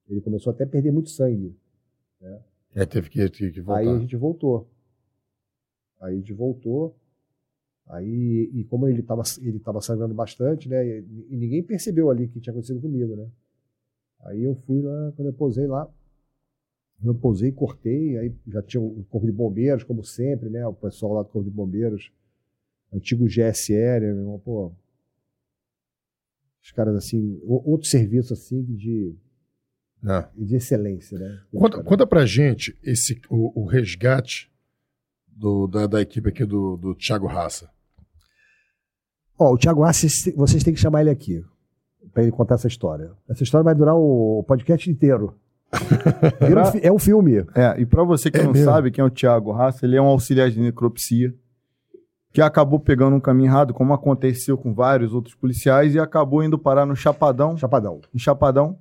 [0.07, 1.55] Ele começou até a perder muito sangue.
[2.75, 3.81] É, teve que, teve que voltar.
[3.81, 4.69] Aí a gente voltou.
[5.99, 6.95] Aí a gente voltou.
[7.87, 10.85] Aí, e como ele estava ele tava sangrando bastante, né?
[10.85, 13.27] E, e ninguém percebeu ali o que tinha acontecido comigo, né?
[14.21, 15.89] Aí eu fui lá, quando eu pousei lá,
[17.03, 20.65] eu pousei, cortei, aí já tinha o Corpo de Bombeiros, como sempre, né?
[20.67, 22.11] O pessoal lá do Corpo de Bombeiros,
[22.93, 23.27] antigo
[24.07, 24.13] né?
[24.13, 24.39] meu irmão?
[24.39, 24.71] Pô,
[26.63, 29.15] os caras assim, outro serviço assim de,
[30.07, 30.27] É.
[30.37, 31.41] de excelência, né?
[31.51, 34.50] Conta, conta pra gente esse, o, o resgate
[35.41, 37.69] do- da, da equipe aqui do, do Thiago Raça.
[39.39, 41.43] Ó, o Thiago Assis, vocês têm que chamar ele aqui
[42.13, 43.11] para ele contar essa história.
[43.27, 45.33] Essa história vai durar o podcast inteiro.
[46.71, 47.37] Fi- é um filme.
[47.55, 48.65] É, e pra você que É não mesmo?
[48.69, 51.33] sabe quem é o Thiago Raça, ele é um auxiliar de necropsia
[52.33, 56.57] que acabou pegando um caminho errado, como aconteceu com vários outros policiais, e acabou indo
[56.57, 57.99] parar no Chapadão, Chapadão.
[58.13, 58.77] em Chapadão,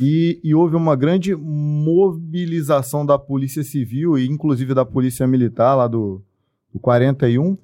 [0.00, 5.86] e, e houve uma grande mobilização da Polícia Civil e inclusive da Polícia Militar lá
[5.86, 6.20] do,
[6.72, 7.56] do 41,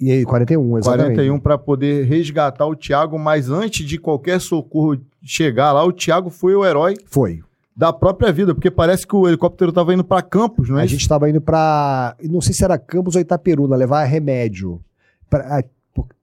[0.00, 1.14] E aí, 41, exatamente.
[1.16, 6.30] 41 para poder resgatar o Thiago, mas antes de qualquer socorro chegar lá, o Thiago
[6.30, 7.40] foi o herói Foi.
[7.76, 10.86] da própria vida, porque parece que o helicóptero estava indo para Campos, não é a
[10.86, 14.80] gente estava indo para, não sei se era Campos ou Itaperuna, levar remédio.
[15.28, 15.62] Pra-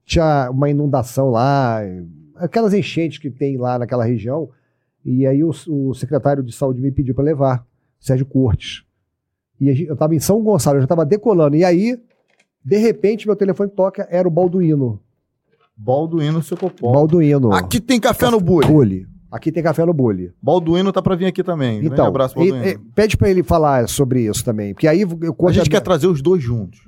[0.06, 1.82] tinha uma inundação lá,
[2.36, 4.50] aquelas enchentes que tem lá naquela região.
[5.10, 7.66] E aí o, o secretário de saúde me pediu para levar,
[8.00, 8.84] Sérgio Cortes.
[9.60, 11.56] E a eu estava em São Gonçalo, eu já estava decolando.
[11.56, 11.98] E aí,
[12.64, 15.00] de repente, meu telefone toca, era o Balduino.
[15.76, 16.92] Balduino Secopol.
[16.92, 17.54] Balduino.
[17.54, 19.08] Aqui tem café no bule.
[19.32, 20.32] Aqui tem café no bule.
[20.42, 21.80] Balduino tá pra vir aqui também.
[21.80, 22.66] Grande Então, abraço, e- Balduino.
[22.68, 24.74] e- pede pra ele falar sobre isso também.
[24.74, 26.82] Porque aí eu a gente quer trazer os dois juntos.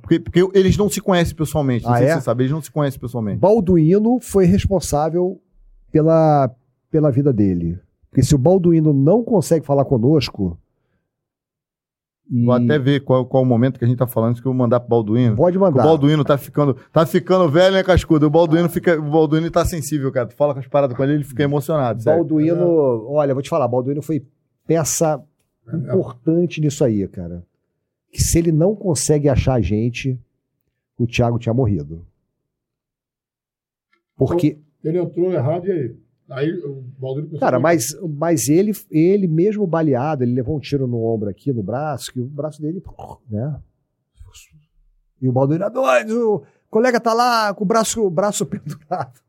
[0.00, 1.84] Porque, porque eles não se conhecem pessoalmente.
[1.84, 2.10] Não Ah, sei é?
[2.10, 3.38] se você sabe, eles não se conhecem pessoalmente.
[3.38, 5.38] Balduino foi responsável
[5.92, 6.50] pela,
[6.94, 7.76] pela vida dele.
[8.08, 10.56] Porque se o Balduino não consegue falar conosco.
[12.30, 14.46] e- Vou até ver qual, qual o momento que a gente tá falando, isso que
[14.46, 15.34] eu vou mandar pro Balduino.
[15.34, 15.82] Pode O mandar.
[15.82, 18.26] Balduino tá ficando, tá ficando velho, né, Cascudo?
[18.28, 20.28] O Balduino, fica, o Balduino tá sensível, cara.
[20.28, 22.00] Tu fala com as paradas com ele, ele fica emocionado.
[22.00, 22.20] sério.
[22.20, 22.64] Balduino,
[23.10, 24.24] olha, vou te falar, Balduino foi
[24.64, 25.20] peça
[25.66, 27.44] importante nisso aí, cara.
[28.12, 30.16] Que se ele não consegue achar a gente,
[30.96, 32.06] o Thiago tinha morrido.
[34.16, 36.03] Porque, Ele entrou errado e aí?
[36.30, 37.86] Aí o Balduino cara, mas,
[38.16, 42.20] mas ele, ele mesmo baleado, ele levou um tiro no ombro aqui, no braço, que
[42.20, 42.82] o braço dele,
[43.30, 43.60] né?
[45.20, 49.20] E o Balduino, é doido, o colega tá lá com o braço, o braço pendurado.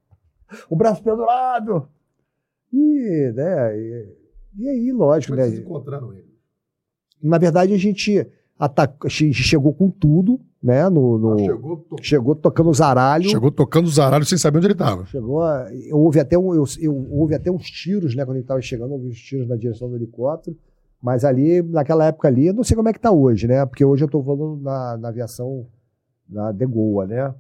[0.70, 1.90] O braço pendurado.
[2.72, 4.16] E, né, e,
[4.58, 5.50] e aí, lógico, Como é né?
[5.50, 6.34] vocês encontraram ele?
[7.22, 8.26] Na verdade, a gente,
[8.58, 10.88] ataca, a gente chegou com tudo, né?
[10.90, 13.30] No, no- Chegou, to- chegou tocando zaralho.
[13.30, 15.06] chegou tocando os aralhos sem saber onde ele estava.
[15.06, 18.24] Chegou a- houve até um, eu, eu- houve até uns tiros, né?
[18.26, 20.56] Quando ele estava chegando, houve uns tiros na direção do helicóptero.
[21.02, 23.64] Mas ali, naquela época ali, eu não sei como é que tá hoje, né?
[23.66, 25.68] Porque hoje eu estou voando na, na aviação
[26.28, 27.34] da De Goa, né?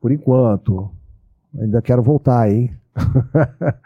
[0.00, 0.90] Por enquanto.
[1.58, 2.70] Ainda quero voltar, hein?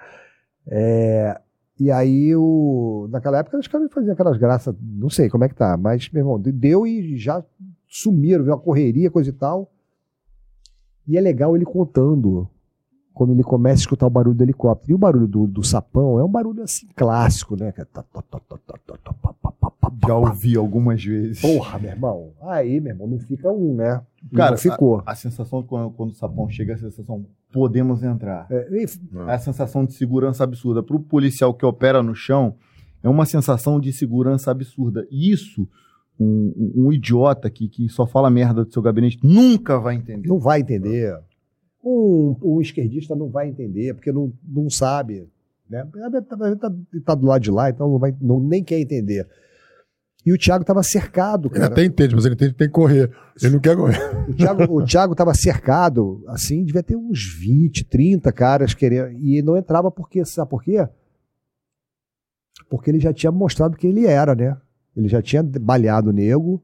[0.65, 1.41] É,
[1.79, 5.55] e aí, o, naquela época, os caras faziam aquelas graças, não sei como é que
[5.55, 7.45] tá, mas, meu irmão, deu e já
[7.89, 9.71] sumiram, viu uma correria, coisa e tal.
[11.07, 12.49] E é legal ele contando
[13.13, 14.93] quando ele começa a escutar o barulho do helicóptero.
[14.93, 17.73] E o barulho do, do sapão é um barulho assim clássico, né?
[20.07, 21.41] Já ouvi algumas vezes.
[21.41, 22.31] Porra, meu irmão.
[22.43, 24.01] Aí, meu irmão, não fica um, né?
[24.35, 25.03] Cara, ficou.
[25.05, 28.47] A sensação quando, quando o sapão chega, a sensação, podemos entrar.
[28.51, 28.69] É,
[29.29, 30.83] É a sensação de segurança absurda.
[30.83, 32.55] Para o policial que opera no chão,
[33.03, 35.07] é uma sensação de segurança absurda.
[35.11, 35.69] E Isso,
[36.21, 40.29] um, um- um idiota que, que só fala merda do seu gabinete nunca vai entender.
[40.29, 41.19] não vai entender.
[41.85, 45.27] Um, um esquerdista não vai entender, porque não, não sabe.
[45.69, 45.85] Né?
[46.61, 46.73] Tá,
[47.05, 49.27] tá do lado de lá, então não vai, não, nem quer entender.
[50.25, 51.73] E o Thiago estava cercado, Ele cara.
[51.73, 53.11] até entende, mas ele entende que tem que correr.
[53.43, 53.99] Ele não quer correr.
[54.29, 59.11] O Thiago, o Thiago tava cercado, assim, devia ter uns 20, 30 caras querendo.
[59.13, 60.89] E não entrava porque, sabe por quê?
[62.71, 64.57] Porque ele já tinha mostrado que ele era, né?
[64.97, 66.63] Ele já tinha baleado o nego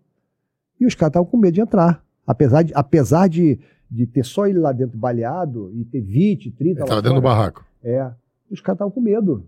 [0.81, 2.05] e os caras estavam com medo de entrar.
[2.27, 3.59] Apesar de, apesar de,
[3.91, 7.17] de ter só ele lá dentro baleado e ter 20, 30 Ele lá tava dentro
[7.17, 7.67] do barraco.
[7.83, 8.13] É.
[8.51, 9.47] Os caras estavam com medo.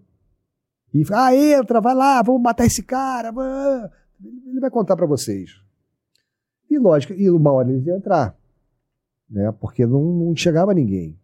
[0.93, 3.31] E ah, entra, vai lá, vamos matar esse cara.
[3.31, 3.91] vá.
[4.23, 5.61] Ele vai contar pra vocês.
[6.71, 8.37] E lógico, e uma hora eles iam entrar.
[9.29, 9.51] Né?
[9.61, 11.17] Porque não, não chegava ninguém.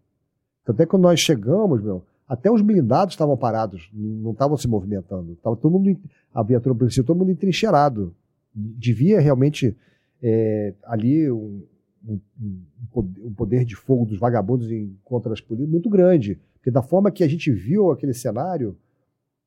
[0.65, 4.67] Tanto é que quando nós chegamos, meu, até os blindados estavam parados, não estavam se
[4.67, 5.37] movimentando.
[5.43, 5.97] Tava todo mundo,
[6.35, 8.15] a viatura policial, todo mundo entrincheirado.
[8.55, 9.77] Devia realmente
[10.23, 11.63] é, ali um,
[12.09, 12.61] um-
[12.97, 16.39] um poder- de fogo dos vagabundos em contra as polícias muito grande.
[16.55, 18.77] Porque da forma que a gente viu aquele cenário,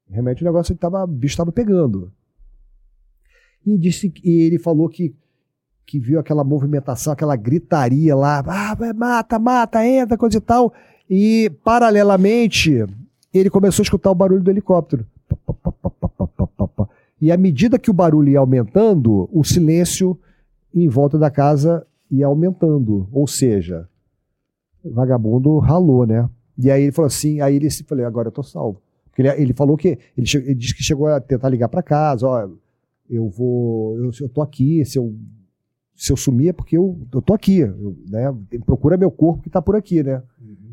[0.08, 2.12] realmente o negócio estava, estava pegando
[3.66, 5.14] e disse e ele falou que
[5.90, 10.72] que viu aquela movimentação, aquela gritaria lá, ah, mata, mata, entra, coisa e tal.
[11.10, 12.86] E paralelamente,
[13.34, 15.04] ele começou a escutar o barulho do helicóptero.
[17.20, 20.16] E à medida que o barulho ia aumentando, o silêncio
[20.74, 23.10] em volta da casa ia aumentando.
[23.12, 23.90] Ou seja,
[24.84, 26.30] o vagabundo ralou, né?
[26.56, 28.80] E aí ele falou assim, aí ele se falou, agora eu tô salvo.
[29.06, 32.28] Porque ele, ele falou que ele, ele disse que chegou a tentar ligar para casa,
[32.28, 32.48] ó,
[33.10, 35.16] eu vou, eu, eu tô aqui, se eu,
[35.96, 38.26] se eu sumir é porque eu, eu tô aqui, eu, né?
[38.66, 40.22] Procura meu corpo que tá por aqui, né?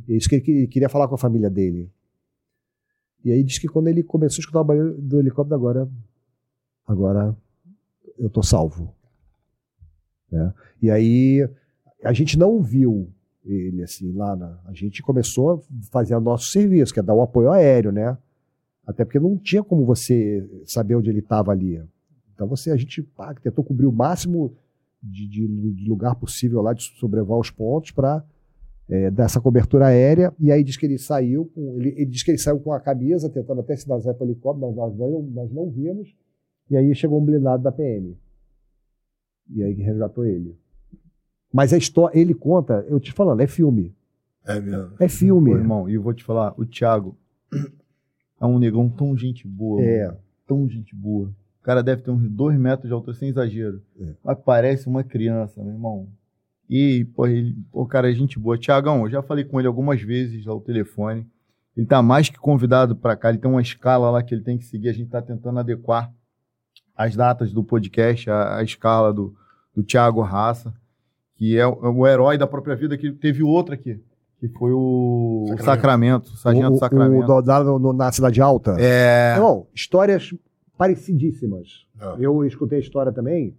[0.08, 1.90] É isso que ele, que- ele queria falar com a família dele.
[3.24, 5.88] E aí disse que quando ele começou a escutar o barulho do helicóptero, agora,
[6.86, 7.36] agora
[8.18, 8.94] eu tô salvo.
[10.30, 10.52] Né?
[10.80, 11.48] E aí
[12.04, 13.08] a gente não viu
[13.44, 15.58] ele assim lá na, a gente começou a
[15.90, 18.16] fazer o nosso serviço, que é dar o apoio aéreo, né?
[18.86, 21.82] Até porque não tinha como você saber onde ele estava ali.
[22.36, 24.54] Então você a gente pá, tentou cobrir o máximo
[25.02, 28.24] de, de- de lugar possível lá, de sobrevoar os pontos para
[29.12, 30.32] dar essa cobertura aérea.
[30.38, 32.78] E aí diz que ele saiu com ele, ele diz que ele saiu com a
[32.80, 36.14] camisa tentando até se dar para o helicóptero, mas nós não, nós não vimos.
[36.70, 38.16] E aí chegou um blindado da PM.
[39.50, 40.56] E aí que resgatou ele.
[41.52, 43.94] Mas a história, ele conta, eu te falando, é filme.
[44.44, 44.92] É mesmo.
[45.00, 45.50] É filme.
[45.52, 47.16] Pô, irmão, e eu vou te falar, o Thiago
[48.40, 49.82] é um negão tão gente boa.
[49.82, 50.06] É.
[50.08, 50.18] mano.
[50.46, 51.32] Tão gente boa.
[51.66, 53.82] O cara deve ter uns dois metros de altura, sem exagero.
[54.01, 54.14] É.
[54.22, 56.09] Mas parece uma criança, meu irmão.
[56.70, 58.56] E, pô, ele, pô, cara, é gente boa.
[58.56, 61.26] Tiagão, eu já falei com ele algumas vezes ao telefone.
[61.76, 63.30] Ele tá mais que convidado para cá.
[63.30, 64.90] Ele tem uma escala lá que ele tem que seguir.
[64.90, 66.09] A gente está tentando adequar
[66.97, 69.34] as datas do podcast, a, a escala do,
[69.74, 70.72] do Thiago Raça,
[71.34, 74.01] que é o, é o herói da própria vida, que teve outro aqui,
[74.38, 77.32] que foi o Sacramento, Sacramento o Sargento o, Sacramento.
[77.32, 78.76] O, do, no, no, na Cidade Alta.
[78.78, 79.36] É.
[79.36, 80.32] Não, histórias
[80.77, 81.86] parecidíssimas.
[81.98, 82.16] Ah.
[82.19, 83.57] Eu escutei a história também.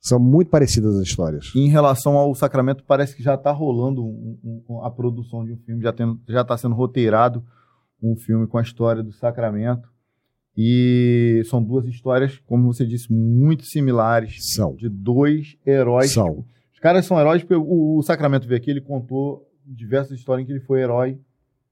[0.00, 1.50] São muito parecidas as histórias.
[1.56, 5.56] Em relação ao Sacramento, parece que já está rolando um, um, a produção de um
[5.56, 7.42] filme, já está sendo roteirado
[8.02, 9.88] um filme com a história do Sacramento.
[10.56, 14.54] E são duas histórias, como você disse, muito similares.
[14.54, 14.74] São.
[14.74, 16.12] De dois heróis.
[16.12, 16.44] São.
[16.72, 20.46] Os caras são heróis, porque o, o Sacramento veio aqui, ele contou diversas histórias em
[20.46, 21.18] que ele foi herói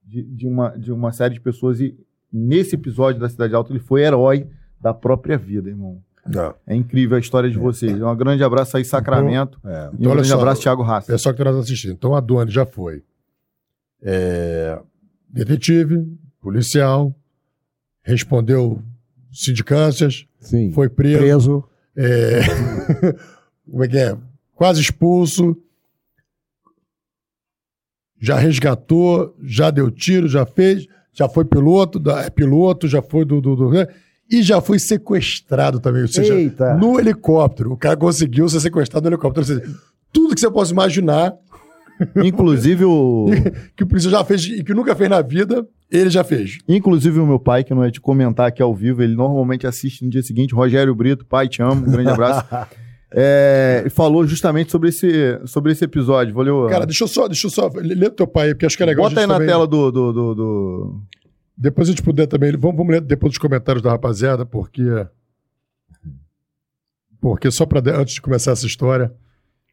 [0.02, 1.80] de, de, uma, de uma série de pessoas.
[1.80, 1.96] E
[2.32, 4.48] nesse episódio da Cidade Alta, ele foi herói
[4.82, 6.02] da própria vida, irmão.
[6.26, 6.54] Não.
[6.66, 8.00] É incrível a história de vocês.
[8.00, 9.58] Um grande abraço aí, Sacramento.
[9.64, 9.68] É.
[9.92, 11.12] e Então, um grande só, abraço, Thiago Raça.
[11.12, 11.92] Pessoal que está nos assistindo.
[11.92, 13.02] Então, a Doni já foi
[14.02, 14.78] é,
[15.28, 16.06] detetive,
[16.40, 17.14] policial,
[18.02, 18.82] respondeu
[19.32, 20.72] sindicâncias, Sim.
[20.72, 21.64] foi preso, preso.
[21.96, 22.40] é,
[23.70, 24.16] como é que é?
[24.54, 25.56] Quase expulso,
[28.20, 33.24] já resgatou, já deu tiro, já fez, já foi piloto, da- é piloto, já foi
[33.24, 33.86] do, do, do- né?
[34.32, 36.74] E já foi sequestrado também, ou seja, Eita.
[36.74, 37.72] no helicóptero.
[37.72, 39.46] O cara conseguiu ser sequestrado no helicóptero.
[39.46, 39.76] Ou seja,
[40.12, 41.32] tudo que você possa imaginar
[42.24, 43.26] Inclusive o,
[43.76, 46.58] que o polícia já fez e que nunca fez na vida, ele já fez.
[46.68, 50.02] inclusive o meu pai, que não é de comentar aqui ao vivo, ele normalmente assiste
[50.04, 50.52] no dia seguinte.
[50.54, 52.44] Rogério Brito, pai, te amo, um grande abraço.
[53.14, 56.34] É, falou justamente sobre esse, sobre esse episódio.
[56.36, 58.82] O- Cara, deixa eu só, deixa eu só o teu pai aí, porque acho que
[58.82, 59.04] é legal.
[59.08, 61.00] Bota aí na também- tela do, do, do, do-
[61.62, 62.50] Depois a gente puder também.
[62.56, 64.82] Vamos, vamos ler depois dos comentários da rapaziada, porque.
[67.20, 69.14] Porque só para antes de começar essa história.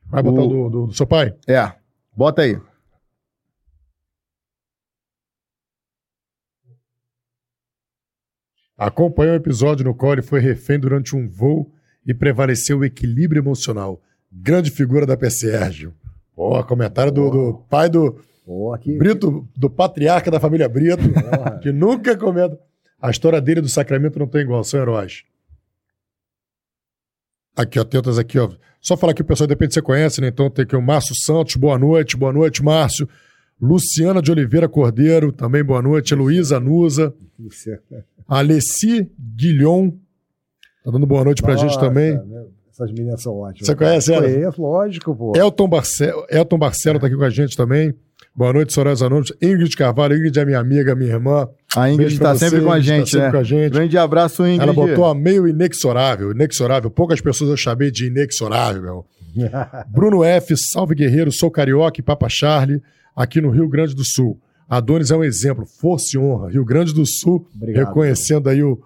[0.05, 1.35] Vai botar O- do, do- do seu pai?
[1.47, 1.73] É,
[2.15, 2.59] bota aí.
[8.77, 11.71] Acompanhou o episódio no qual ele foi refém durante um voo
[12.05, 14.01] e prevaleceu o equilíbrio emocional.
[14.31, 15.29] Grande figura da P.
[15.29, 15.93] Sérgio.
[16.35, 18.97] Ó, comentário do, do pai do Pô, aqui.
[18.97, 21.59] Brito, do patriarca da família Brito, Porra.
[21.61, 22.59] que nunca comenta.
[22.99, 25.23] A história dele do Sacramento não tem igual, são heróis.
[27.55, 28.49] Aqui, ó, tentas aqui, ó.
[28.81, 30.29] Só falar que o pessoal, depende se você conhece, né?
[30.29, 33.07] Então tem aqui o Márcio Santos, boa noite, boa noite, Márcio.
[33.61, 36.15] Luciana de Oliveira Cordeiro, também boa noite.
[36.15, 37.13] Heloísa Nusa.
[38.27, 39.91] Alessi Guilhom,
[40.83, 42.17] tá dando boa noite pra gente Nossa, também.
[42.17, 42.45] né?
[42.71, 43.67] Essas meninas são ótimas.
[43.67, 44.33] Você conhece elas?
[44.33, 45.33] Conheço, lógico, pô.
[45.35, 47.93] Elton Barcelo, Elton Barcelo tá aqui com a gente também.
[48.39, 49.33] Boa noite, Soraya Anônimos.
[49.41, 51.49] Ingrid Carvalho, Ingrid é minha amiga, minha irmã.
[51.75, 53.31] A Ingrid está sempre com a Ingrid, gente, tá sempre né?
[53.31, 53.73] com a gente.
[53.73, 54.61] Grande abraço, Ingrid.
[54.61, 56.89] Ela botou a meio inexorável, inexorável.
[56.89, 59.05] Poucas pessoas eu chamei de inexorável, meu.
[59.91, 62.81] Bruno F, salve guerreiro, sou carioca e Papa Charlie,
[63.13, 64.39] aqui no Rio Grande do Sul.
[64.69, 66.49] Adonis é um exemplo, força e honra.
[66.49, 67.87] Rio Grande do Sul, Obrigado.
[67.87, 68.79] reconhecendo aí o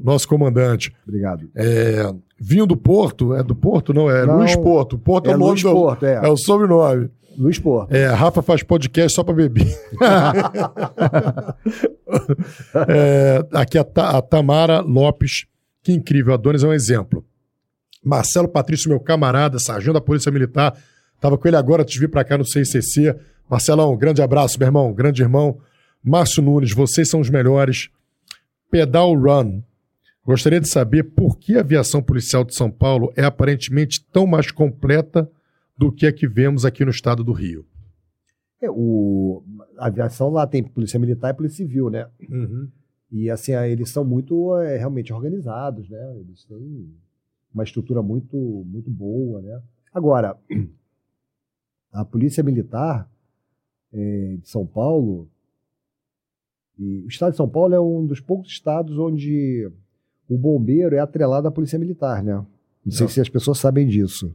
[0.00, 0.92] nosso comandante.
[1.06, 1.48] Obrigado.
[1.54, 3.94] É, vinho do Porto, é do Porto?
[3.94, 4.98] Não, é Não, Luiz Porto.
[4.98, 6.14] Porto é, É o nome Luiz do- Porto, é.
[6.24, 7.08] é o sobrenome.
[7.38, 7.92] Luiz Porto.
[7.94, 9.66] É, Rafa faz podcast só pra beber.
[12.88, 15.46] É, aqui a, Ta- a Tamara Lopes,
[15.82, 17.24] que incrível, Adonis é um exemplo.
[18.04, 20.76] Marcelo Patrício, meu camarada, sargento da Polícia Militar,
[21.20, 23.14] tava com ele agora, te vi pra cá no CICC.
[23.50, 25.58] Marcelão, um grande abraço, meu irmão, grande irmão.
[26.02, 27.88] Márcio Nunes, vocês são os melhores.
[28.70, 29.60] Pedal Run.
[30.24, 34.50] Gostaria de saber por que a aviação policial de São Paulo é aparentemente tão mais
[34.50, 35.28] completa
[35.76, 37.66] do que a que vemos aqui no estado do Rio.
[38.60, 39.42] É, o,
[39.76, 42.08] a aviação lá tem polícia militar e polícia civil, né?
[43.10, 46.18] E assim, eles são muito é, realmente organizados, né?
[46.18, 46.94] Eles têm
[47.52, 48.36] uma estrutura muito,
[48.66, 49.62] muito boa, né?
[49.92, 50.36] Agora,
[51.92, 53.10] a polícia militar
[53.92, 55.28] é, de São Paulo,
[56.78, 59.70] e o estado de São Paulo é um dos poucos estados onde
[60.28, 62.34] o bombeiro é atrelado à polícia militar, né?
[62.84, 63.08] Não sei Não.
[63.08, 64.34] se as pessoas sabem disso.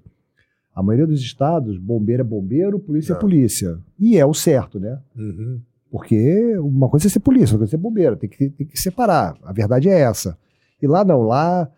[0.73, 3.17] A maioria dos estados, bombeiro é bombeiro, polícia Não.
[3.17, 3.79] é polícia.
[3.99, 4.99] E é o certo, né?
[5.15, 5.59] Uhum.
[5.89, 8.79] Porque uma coisa é ser polícia, outra coisa é ser bombeiro, tem que, tem que
[8.79, 9.37] separar.
[9.43, 10.37] A verdade é essa.
[10.81, 11.69] E lá não, lá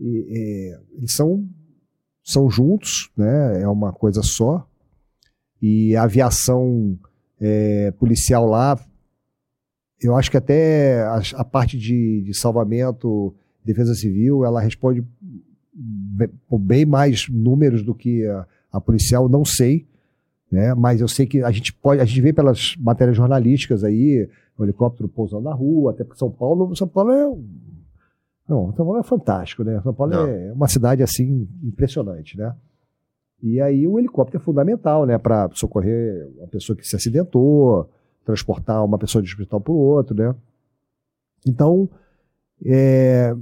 [0.00, 1.44] e- é, eles são,
[2.22, 3.60] são juntos, né?
[3.62, 4.64] é uma coisa só.
[5.60, 6.96] E a aviação
[7.40, 8.78] é, policial lá,
[10.00, 13.34] eu acho que até a, a parte de, de salvamento,
[13.64, 15.04] defesa civil, ela responde
[16.58, 19.86] bem, mais números do que a, a policial, não sei
[20.50, 20.74] né?
[20.74, 24.64] Mas eu sei que a gente pode, a gente vê pelas matérias jornalísticas aí, o
[24.64, 27.26] helicóptero pousando na rua, até porque São Paulo, São Paulo é
[28.48, 29.78] não, São Paulo é fantástico, né?
[29.82, 30.26] São Paulo Não.
[30.26, 32.56] é uma cidade assim impressionante, né?
[33.42, 37.88] E aí o helicóptero é fundamental, né, para socorrer uma pessoa que se acidentou,
[38.24, 40.34] transportar uma pessoa de um hospital para o outro, né?
[41.46, 41.88] Então,
[42.64, 43.36] é,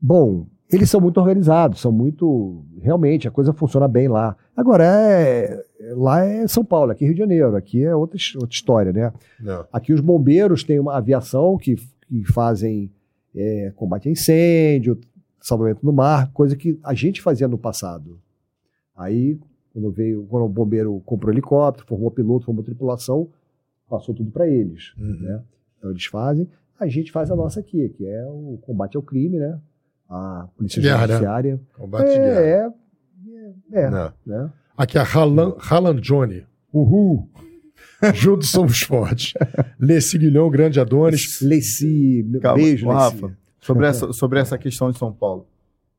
[0.00, 2.64] bom, eles são muito organizados, são muito.
[2.80, 4.36] Realmente, a coisa funciona bem lá.
[4.56, 5.64] Agora, é,
[5.94, 9.12] lá é São Paulo, aqui é Rio de Janeiro, aqui é outra, outra história, né?
[9.40, 9.66] Não.
[9.72, 11.76] Aqui os bombeiros têm uma aviação que,
[12.06, 12.90] que fazem
[13.34, 14.98] é, combate a incêndio,
[15.40, 18.20] salvamento no mar, coisa que a gente fazia no passado.
[18.96, 19.38] Aí,
[19.72, 23.28] quando veio, quando o bombeiro comprou helicóptero, formou piloto, formou tripulação,
[23.88, 24.92] passou tudo para eles.
[24.98, 25.20] Uhum.
[25.20, 25.42] Né?
[25.78, 29.38] Então eles fazem, a gente faz a nossa aqui, que é o combate ao crime,
[29.38, 29.58] né?
[30.08, 31.12] A polícia Guerra, né?
[31.14, 31.60] judiciária.
[31.76, 32.40] Combate de guerra.
[32.40, 32.68] É,
[33.72, 34.12] é, é, Não.
[34.26, 34.50] né?
[34.76, 36.44] Aqui a Halan, Halan Johnny.
[36.72, 37.28] Uhul.
[38.14, 39.34] Juntos somos fortes.
[39.78, 41.40] Leci Guilhom, grande Adonis.
[41.42, 42.98] Leci, Calma, beijo, Leci.
[42.98, 45.46] Rafa, sobre essa, sobre essa questão de São Paulo.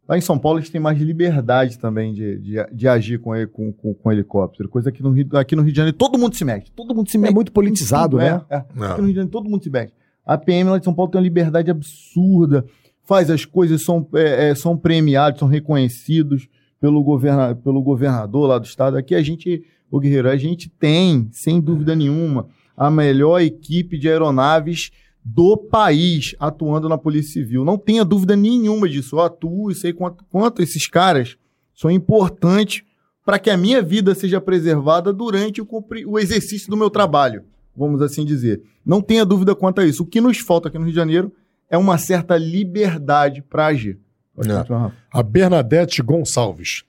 [0.08, 3.46] Lá em São Paulo, eles têm mais liberdade também de, de, de agir com, ele-
[3.46, 4.68] com, com, com helicóptero.
[4.68, 6.72] Coisa que no Rio, aqui no Rio de Janeiro todo mundo se mexe.
[6.72, 7.34] Todo mundo se É mexe.
[7.36, 8.42] muito politizado, Tudo, né?
[8.50, 8.58] É, é.
[8.58, 9.94] Aqui no Rio de Janeiro todo mundo se mexe.
[10.26, 12.66] A PM lá de São Paulo tem uma liberdade absurda.
[13.10, 16.48] Faz as coisas, são, é, é, são premiados, são reconhecidos
[16.80, 18.98] pelo, governa, pelo governador lá do estado.
[18.98, 22.46] Aqui a gente, o Guerreiro, a gente tem, sem dúvida nenhuma,
[22.78, 24.92] a melhor equipe de aeronaves
[25.26, 27.66] do país atuando na Polícia Civil.
[27.66, 29.16] Não tenha dúvida nenhuma disso.
[29.16, 31.36] Eu atuo e sei quanto, quanto esses caras
[31.74, 32.84] são importantes
[33.26, 35.68] para que a minha vida seja preservada durante o,
[36.06, 37.42] o exercício do meu trabalho,
[37.76, 38.62] vamos assim dizer.
[38.86, 40.04] Não tenha dúvida quanto a isso.
[40.04, 41.34] O que nos falta aqui no Rio de Janeiro
[41.70, 44.00] é uma certa liberdade para agir.
[44.38, 44.92] É.
[45.12, 46.84] A Bernadette Gonçalves,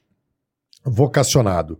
[0.85, 1.78] vocacionado.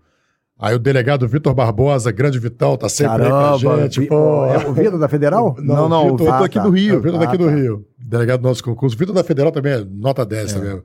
[0.59, 4.01] Aí o delegado Vitor Barbosa, grande Vitão, tá sempre aí Caramba, com a gente.
[4.01, 4.45] Vi- pô.
[4.45, 5.57] é o Vitor da Federal?
[5.63, 6.65] Não, não, o Vitor Ah, aqui tá.
[6.65, 6.99] do É Rio.
[6.99, 7.55] o Vitor daqui Ah, do tá.
[7.55, 8.95] Rio, delegado do nosso concurso.
[8.95, 10.83] O Vitor da Federal também é nota 10 também.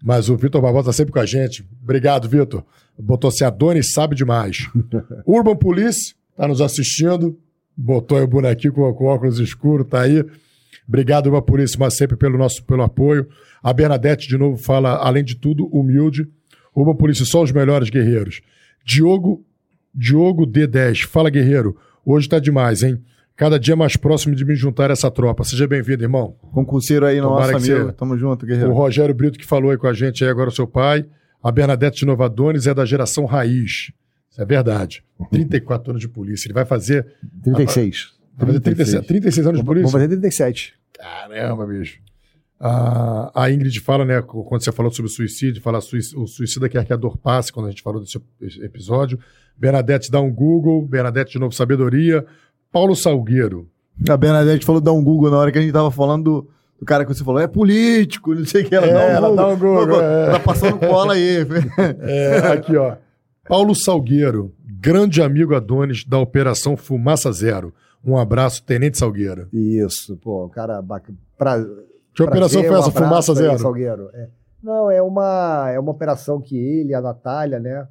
[0.00, 1.66] Mas o Vitor Barbosa tá sempre com a gente.
[1.82, 2.62] Obrigado, Vitor.
[2.96, 4.70] Botou assim, Adonis sabe demais.
[5.26, 7.36] Urban Police tá nos assistindo.
[7.76, 10.24] Botou aí o bonequinho com, com óculos escuros, tá aí.
[10.86, 13.26] Obrigado, Police, mas sempre pelo nosso pelo apoio.
[13.62, 16.28] A Bernadette, de novo, fala, além de tudo, humilde.
[16.74, 18.40] Urban Police, só os melhores guerreiros.
[18.84, 19.44] Diogo,
[19.94, 21.76] Diogo D10, fala, guerreiro.
[22.04, 23.02] Hoje tá demais, hein?
[23.34, 25.44] Cada dia mais próximo de me juntar a essa tropa.
[25.44, 26.36] Seja bem-vindo, irmão.
[26.52, 27.86] Concurseiro aí, Tomara nosso que amigo.
[27.88, 28.72] você- Tamo junto, O Guerreiro.
[28.72, 31.04] Rogério Brito que falou aí com a gente aí agora, o seu pai.
[31.42, 33.90] A Bernadette de Novadones é da geração raiz.
[34.30, 35.02] Isso é verdade.
[35.30, 36.46] 34 anos de polícia.
[36.46, 37.06] Ele vai fazer,
[37.42, 38.14] 36.
[38.36, 39.90] Vai fazer 36, 36 anos de Vamos polícia?
[39.92, 40.74] fazer 37.
[40.98, 41.98] Caramba, bicho.
[42.58, 46.84] A, a Ingrid fala, né, quando você falou sobre o suicídio, fala o suicida quer
[46.86, 48.18] que a dor passe, quando a gente falou desse
[48.62, 49.18] episódio.
[49.56, 52.24] Bernadette dá um Google, Bernadette de novo sabedoria.
[52.72, 53.68] Paulo Salgueiro.
[54.08, 56.50] A Bernadette falou dar um Google na hora que a gente tava falando do,
[56.80, 58.74] do cara que você falou, é político, não sei o que.
[58.74, 59.36] Ela, É, dá, um ela Google.
[59.36, 60.30] dá um Google, é.
[60.32, 61.36] Tá passando cola aí.
[62.00, 62.96] É, aqui, ó.
[63.48, 67.72] Paulo Salgueiro, grande amigo Adonis da Operação Fumaça Zero.
[68.06, 69.48] Um abraço, Tenente Salgueiro.
[69.52, 71.18] Isso, pô, o cara bacana.
[71.36, 71.56] Pra,
[72.14, 73.58] Que operação foi um essa, Fumaça Zero?
[73.58, 74.10] Salgueiro.
[74.14, 74.28] É.
[74.62, 77.86] Não, é uma, é uma operação que ele, a Natália, né,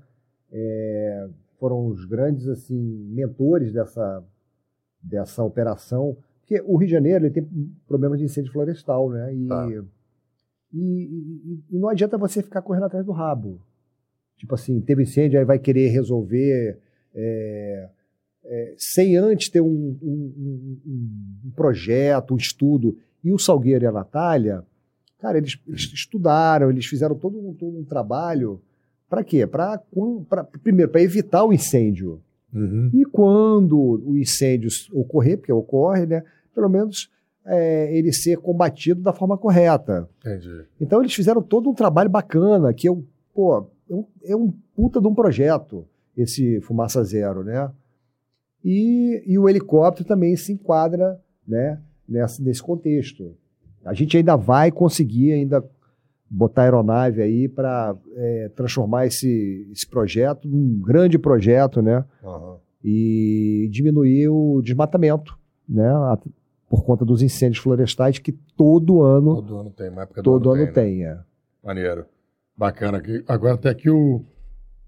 [0.51, 1.27] é,
[1.59, 2.77] foram os grandes assim
[3.13, 4.23] mentores dessa,
[5.01, 6.17] dessa operação.
[6.41, 7.47] Porque o Rio de Janeiro ele tem
[7.87, 9.33] problema de incêndio florestal, né?
[9.33, 9.67] E, Tá.
[10.73, 13.59] e, e- e não adianta você ficar correndo atrás do rabo.
[14.37, 16.77] Tipo assim, teve incêndio, aí vai querer resolver
[17.15, 17.89] é,
[18.45, 19.67] é, sem antes ter um,
[20.01, 20.79] um- um-
[21.45, 22.97] um- projeto, um estudo.
[23.23, 24.63] E o Salgueiro e a Natália,
[25.19, 28.61] cara, eles, eles estudaram, eles fizeram todo um, todo um trabalho.
[29.09, 29.45] Para quê?
[29.47, 29.81] Pra,
[30.29, 32.21] pra- primeiro, para evitar o incêndio.
[32.53, 32.89] Uhum.
[32.93, 36.23] E quando o incêndio ocorrer, porque ocorre, né?
[36.53, 37.09] Pelo menos
[37.45, 40.07] é, ele ser combatido da forma correta.
[40.19, 40.63] Entendi.
[40.79, 43.03] Então eles fizeram todo um trabalho bacana, que eu,
[43.33, 45.85] pô, é um, é um puta de um projeto,
[46.17, 47.69] esse Fumaça Zero, né?
[48.65, 51.79] E, e o helicóptero também se enquadra, né,
[52.09, 53.35] nessa, nesse contexto.
[53.85, 55.63] A gente ainda vai conseguir ainda
[56.27, 57.95] botar aeronave aí para
[58.55, 62.03] transformar esse, esse projeto num grande projeto, né?
[62.23, 62.57] Aham.
[62.83, 65.37] e diminuir o desmatamento,
[65.69, 65.87] né?
[65.87, 66.17] a-
[66.67, 70.49] Por conta dos incêndios florestais que todo ano, Todo ano tem, uma época do todo
[70.51, 70.71] ano né?
[70.71, 71.03] tem.
[71.05, 71.19] é.
[71.63, 72.05] Maneiro.
[72.57, 73.01] Bacana.
[73.27, 74.23] Agora tem aqui o,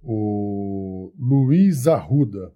[0.04, 2.52] o Luiz Arruda.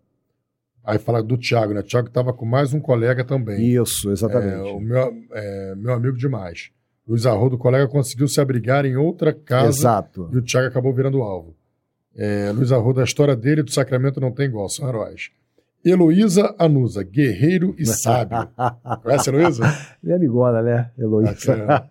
[0.84, 1.82] Aí fala do Thiago, né?
[1.82, 3.64] O Thiago estava com mais um colega também.
[3.82, 4.70] Isso, É, exatamente.
[4.72, 6.72] o meu, é, meu amigo demais.
[7.08, 10.30] Luiz Arruda, o colega, conseguiu se abrigar em outra casa Exato.
[10.34, 11.56] e o Thiago acabou virando alvo.
[12.16, 15.30] É, Luiz Arruda, a história dele e do Sacramento não tem igual, são heróis.
[15.84, 18.48] Heloísa Anusa, guerreiro e sábio.
[19.02, 19.64] Conhece a Heloísa?
[20.02, 21.56] Minha amigona, né, Heloísa?
[21.56, 21.90] Bacana.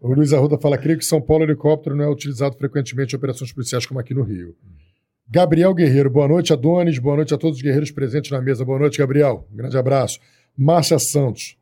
[0.00, 3.52] O Luiz Arruda fala: creio que São Paulo helicóptero não é utilizado frequentemente em operações
[3.52, 4.54] policiais como aqui no Rio.
[5.28, 6.98] Gabriel Guerreiro, boa noite, Adonis.
[6.98, 8.64] Boa noite a todos os guerreiros presentes na mesa.
[8.64, 9.46] Boa noite, Gabriel.
[9.52, 10.18] Um grande abraço.
[10.56, 11.56] Márcia Santos.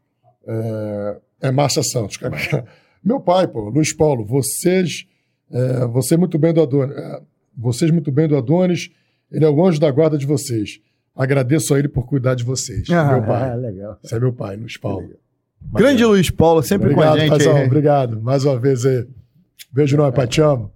[0.47, 2.19] É, é Márcia Santos.
[3.03, 5.07] Meu pai, pô, Luiz Paulo, vocês.
[5.51, 6.95] É, você muito bem do Adonis.
[6.97, 7.21] é,
[7.57, 8.91] vocês muito bem do Adonis.
[9.33, 10.81] Ele é o anjo da guarda de vocês.
[11.17, 12.89] Agradeço a ele por cuidar de vocês.
[12.91, 13.57] Ah, meu Ah, pai.
[13.57, 13.99] legal.
[14.05, 15.09] Esse é meu pai, Luiz Paulo.
[15.73, 17.31] Grande Luiz Paulo, sempre obrigado, com a gente.
[17.31, 17.67] paizão, aí.
[17.67, 18.21] obrigado.
[18.21, 19.07] Mais uma vez aí.
[19.73, 20.71] Beijo não, pai, te amo.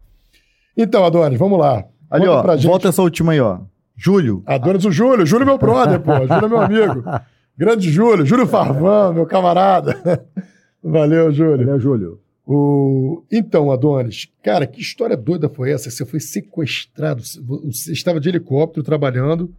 [0.77, 1.85] Então, Adonis, vamos lá.
[2.11, 2.67] Ali, Conta ó, pra gente.
[2.67, 3.61] volta essa última aí, ó.
[3.97, 4.43] Júlio.
[4.47, 5.27] Adonis o Júlio.
[5.27, 6.13] Júlio é meu brother, pô.
[6.13, 7.05] Júlio é meu amigo.
[7.57, 8.25] Grande Júlio.
[8.25, 10.25] Júlio Farvão, meu camarada.
[10.83, 11.59] Valeu, Júlio.
[11.67, 12.21] Valeu, Júlio.
[12.47, 13.25] O...
[13.31, 15.91] Então, Adonis, cara, que história doida foi essa?
[15.91, 17.23] Você foi sequestrado.
[17.67, 19.53] Você estava de helicóptero trabalhando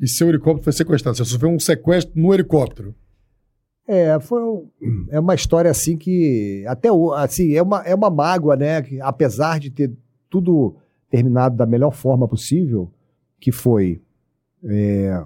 [0.00, 1.16] e seu helicóptero foi sequestrado.
[1.16, 2.94] Você sofreu um sequestro no helicóptero.
[3.86, 4.68] É, foi um-
[5.10, 8.80] é uma história assim que até assim é uma, é uma mágoa, né?
[8.80, 9.92] Que, apesar de ter
[10.30, 10.76] tudo
[11.12, 12.90] terminado da melhor forma possível,
[13.38, 14.00] que foi
[14.64, 15.22] é,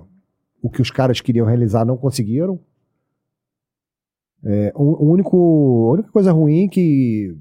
[0.61, 2.59] o que os caras queriam realizar não conseguiram.
[4.45, 5.37] É, o, único,
[5.89, 7.37] a única coisa ruim que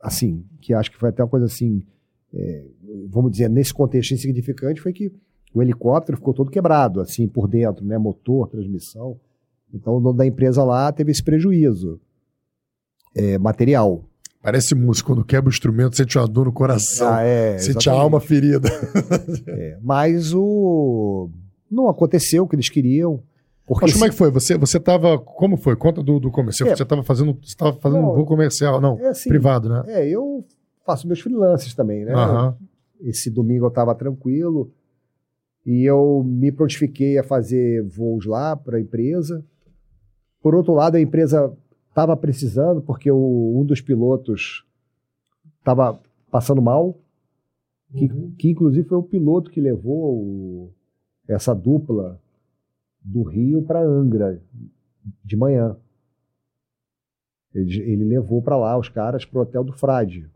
[0.00, 1.84] assim que acho que foi até uma coisa assim,
[2.32, 2.64] é,
[3.08, 5.12] vamos dizer nesse contexto insignificante foi que
[5.52, 7.98] o helicóptero ficou todo quebrado assim por dentro, né?
[7.98, 9.18] Motor, transmissão.
[9.72, 12.00] Então o dono da empresa lá teve esse prejuízo
[13.16, 14.04] é, material.
[14.44, 17.08] Parece músico, quando quebra o instrumento, sente uma dor no coração.
[17.10, 18.68] Ah, é, sente a alma ferida.
[19.48, 21.30] É, mas o
[21.70, 23.22] não aconteceu o que eles queriam.
[23.66, 24.30] Porque Mas como é se- que foi?
[24.30, 25.18] Você, você tava.
[25.18, 25.74] Como foi?
[25.74, 26.30] Conta do, do.
[26.30, 26.72] Você É.
[26.74, 28.12] estava fazendo, você tava fazendo Não.
[28.12, 29.82] um voo comercial, não, é assim, privado, né?
[29.86, 30.44] É, eu
[30.84, 32.12] faço meus freelances também, né?
[32.12, 32.54] Aham.
[33.00, 34.70] Esse domingo eu estava tranquilo
[35.64, 39.42] e eu me prontifiquei a fazer voos lá para a empresa.
[40.42, 41.50] Por outro lado, a empresa
[41.94, 44.66] estava precisando porque o- um dos pilotos
[45.60, 46.98] estava passando mal,
[47.96, 50.72] que, que inclusive foi o piloto que levou o-
[51.28, 52.20] essa dupla
[53.00, 54.42] do Rio para Angra
[55.24, 55.76] de manhã.
[57.54, 60.28] Ele, ele levou para lá os caras para o hotel do Frade.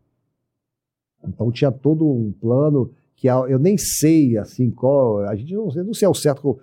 [1.25, 5.93] Então tinha todo um plano que eu nem sei assim qual, a gente não, não
[5.95, 6.61] sei ao certo qual-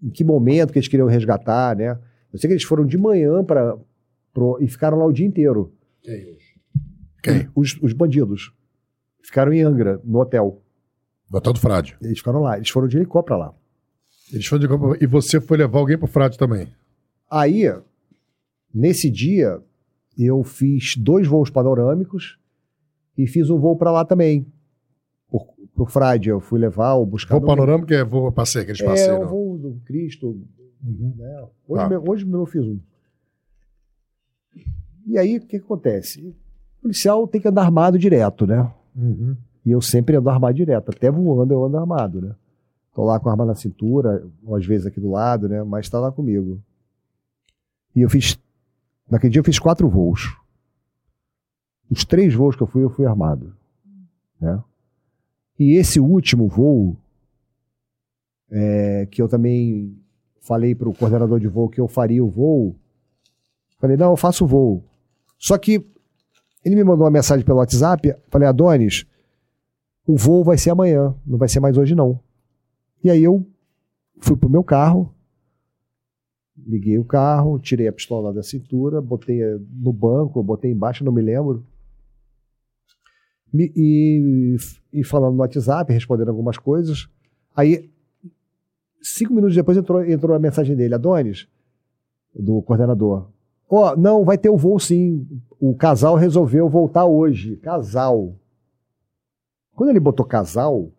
[0.00, 1.98] em que momento que eles queriam resgatar, né?
[2.32, 3.76] Eu sei que eles foram de manhã para
[4.60, 5.72] e ficaram lá o dia inteiro.
[7.22, 7.48] Quem?
[7.54, 8.52] Os, os bandidos
[9.22, 10.62] ficaram em Angra no hotel.
[11.30, 11.96] Do Hotel do Frade.
[12.00, 13.54] Eles ficaram lá, eles foram de helicóptero lá.
[14.32, 16.68] Eles foram de campo- E você foi levar alguém pro Frade também.
[17.30, 17.64] Aí,
[18.72, 19.60] nesse dia,
[20.16, 22.38] eu fiz dois voos panorâmicos
[23.16, 24.46] e fiz um voo para lá também.
[25.74, 27.36] Pro Frade, eu fui levar ou buscar.
[27.38, 29.16] Voo panorâmico é voo passeio, aqueles É, passeios.
[29.18, 29.28] o não?
[29.28, 30.40] voo do Cristo.
[30.84, 31.14] Uhum.
[31.16, 31.48] né?
[31.66, 31.88] Hoje, Tá.
[31.88, 32.78] mesmo, hoje mesmo eu fiz um.
[35.06, 36.20] E aí, o que, que acontece?
[36.78, 38.70] O policial tem que andar armado direto, né?
[38.94, 39.36] Uhum.
[39.64, 40.90] E eu sempre ando armado direto.
[40.90, 42.34] Até voando eu ando armado, né?
[42.94, 45.62] Tô lá com a arma na cintura, às vezes aqui do lado, né?
[45.62, 46.60] Mas tá lá comigo.
[47.94, 48.38] E eu fiz.
[49.10, 50.36] Naquele dia eu fiz quatro voos.
[51.90, 53.54] Os três voos que eu fui, eu fui armado.
[54.40, 54.62] Né?
[55.58, 56.96] E esse último voo,
[58.50, 59.97] é, que eu também
[60.48, 62.74] falei para o coordenador de voo que eu faria o voo,
[63.78, 64.82] falei, não, eu faço o voo.
[65.38, 65.84] Só que
[66.64, 69.04] ele me mandou uma mensagem pelo WhatsApp, falei, Adonis,
[70.06, 72.18] o voo vai ser amanhã, não vai ser mais hoje não.
[73.04, 73.46] E aí eu
[74.20, 75.14] fui pro meu carro,
[76.56, 81.12] liguei o carro, tirei a pistola da cintura, botei eh, no banco, botei embaixo, não
[81.12, 81.64] me lembro.
[83.52, 84.56] Me- e,
[84.92, 87.06] e falando no WhatsApp, respondendo algumas coisas.
[87.54, 87.88] Aí,
[89.02, 91.48] cinco minutos depois, entrou, entrou a mensagem dele, Adonis,
[92.34, 93.28] do coordenador.
[93.68, 95.26] Ó, não, vai ter o voo sim.
[95.60, 97.56] O casal resolveu voltar hoje.
[97.56, 98.34] Casal.
[99.74, 100.90] Quando ele botou casal,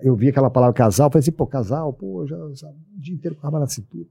[0.00, 3.36] eu vi aquela palavra casal, falei assim, pô, casal, pô, já sabe, o dia inteiro
[3.36, 4.06] com a arma na cintura.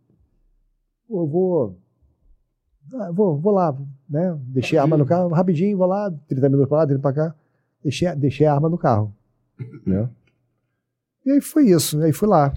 [1.07, 1.77] Pô, eu vou.
[2.93, 3.77] ah, vou, vou lá,
[4.09, 4.39] né?
[4.45, 7.35] Deixei a arma no carro, rapidinho, vou lá, 30 minutos pra lá, 30 pra cá.
[7.83, 9.13] Deixei, deixei a arma no carro.
[9.85, 10.09] Né?
[11.23, 12.51] E aí foi isso, aí fui lá.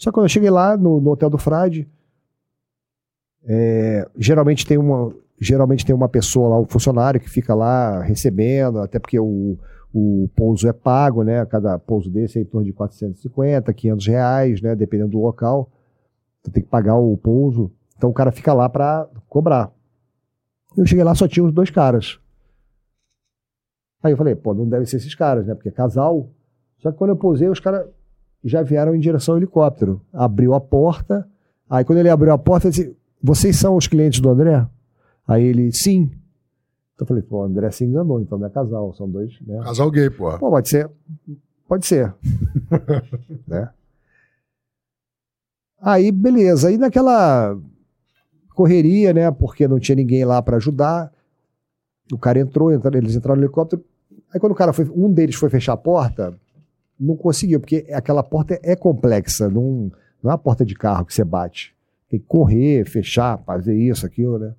[0.00, 1.86] Só que quando eu cheguei lá no, no hotel do Frade,
[3.44, 8.78] é, geralmente tem uma geralmente tem uma pessoa lá, um funcionário que fica lá recebendo,
[8.78, 9.58] até porque o,
[9.92, 11.44] o pouso é pago, né?
[11.44, 14.74] Cada pouso desse é em torno de 450, 500 reais, né?
[14.74, 15.70] Dependendo do local.
[16.42, 17.70] Tu tem que pagar o pouso.
[17.96, 19.70] Então o cara fica lá para cobrar.
[20.76, 22.18] Eu cheguei lá, só tinha os dois caras.
[24.02, 25.54] Aí eu falei, pô, não deve ser esses caras, né?
[25.54, 26.30] Porque é casal.
[26.78, 27.86] Só que quando eu pousei, os caras
[28.44, 30.00] já vieram em direção ao helicóptero.
[30.12, 31.28] Abriu a porta.
[31.68, 34.66] Aí quando ele abriu a porta, eu disse, vocês são os clientes do André?
[35.26, 36.10] Aí ele, sim.
[36.94, 39.60] Então eu falei, pô, o André se enganou, então não é casal, são dois, né?
[39.62, 40.38] Casal gay, porra.
[40.38, 40.90] Pô, pode ser,
[41.70, 42.12] Pode ser.
[43.46, 43.70] né?
[45.80, 46.68] Aí, beleza.
[46.68, 47.56] Aí naquela
[48.52, 49.30] correria, né?
[49.30, 51.12] Porque não tinha ninguém lá para ajudar.
[52.12, 53.84] O cara entrou, entrou, eles entraram no helicóptero.
[54.34, 56.34] Aí quando o cara foi, um deles foi fechar a porta,
[57.00, 59.90] não conseguiu, porque aquela porta é complexa, não,
[60.22, 61.74] não é uma porta de carro que você bate.
[62.08, 64.54] Tem que correr, fechar, fazer isso, aquilo, né?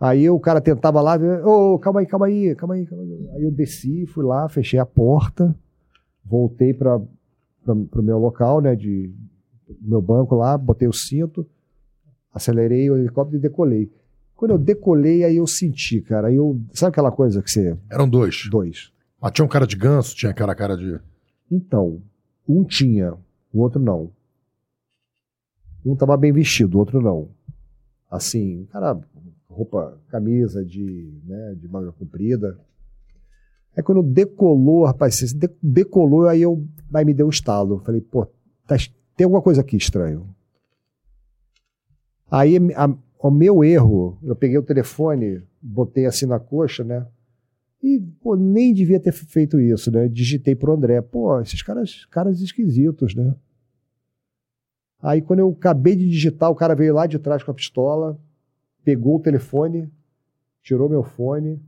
[0.00, 3.30] Aí o cara tentava lá, ô, oh, calma aí, calma aí, calma aí, calma aí.
[3.34, 5.54] Aí eu desci, fui lá, fechei a porta,
[6.24, 9.12] voltei para o meu local, né, de
[9.80, 11.46] meu banco lá, botei o cinto,
[12.32, 13.92] acelerei o helicóptero e decolei.
[14.34, 17.76] Quando eu decolei, aí eu senti, cara, aí eu, sabe aquela coisa que você...
[17.90, 18.48] Eram dois?
[18.50, 18.90] Dois.
[19.20, 20.98] Mas tinha um cara de ganso, tinha aquela cara de...
[21.50, 22.00] Então,
[22.48, 23.14] um tinha,
[23.52, 24.10] o outro não.
[25.84, 27.28] Um tava bem vestido, o outro não.
[28.10, 29.00] Assim, cara,
[29.48, 32.58] roupa, camisa de, né, de manga comprida.
[33.76, 35.16] Aí quando decolou, rapaz,
[35.62, 37.80] decolou, aí eu aí me deu um estalo.
[37.84, 38.26] Falei, pô,
[38.66, 38.76] tá,
[39.16, 40.28] tem alguma coisa aqui estranho.
[42.30, 47.06] Aí a, o meu erro, eu peguei o telefone, botei assim na coxa, né?
[47.82, 50.08] E pô, nem devia ter feito isso, né?
[50.08, 51.00] Digitei pro André.
[51.00, 53.34] Pô, esses caras, caras esquisitos, né?
[55.02, 58.20] Aí quando eu acabei de digitar, o cara veio lá de trás com a pistola,
[58.84, 59.90] pegou o telefone,
[60.62, 61.60] tirou meu fone,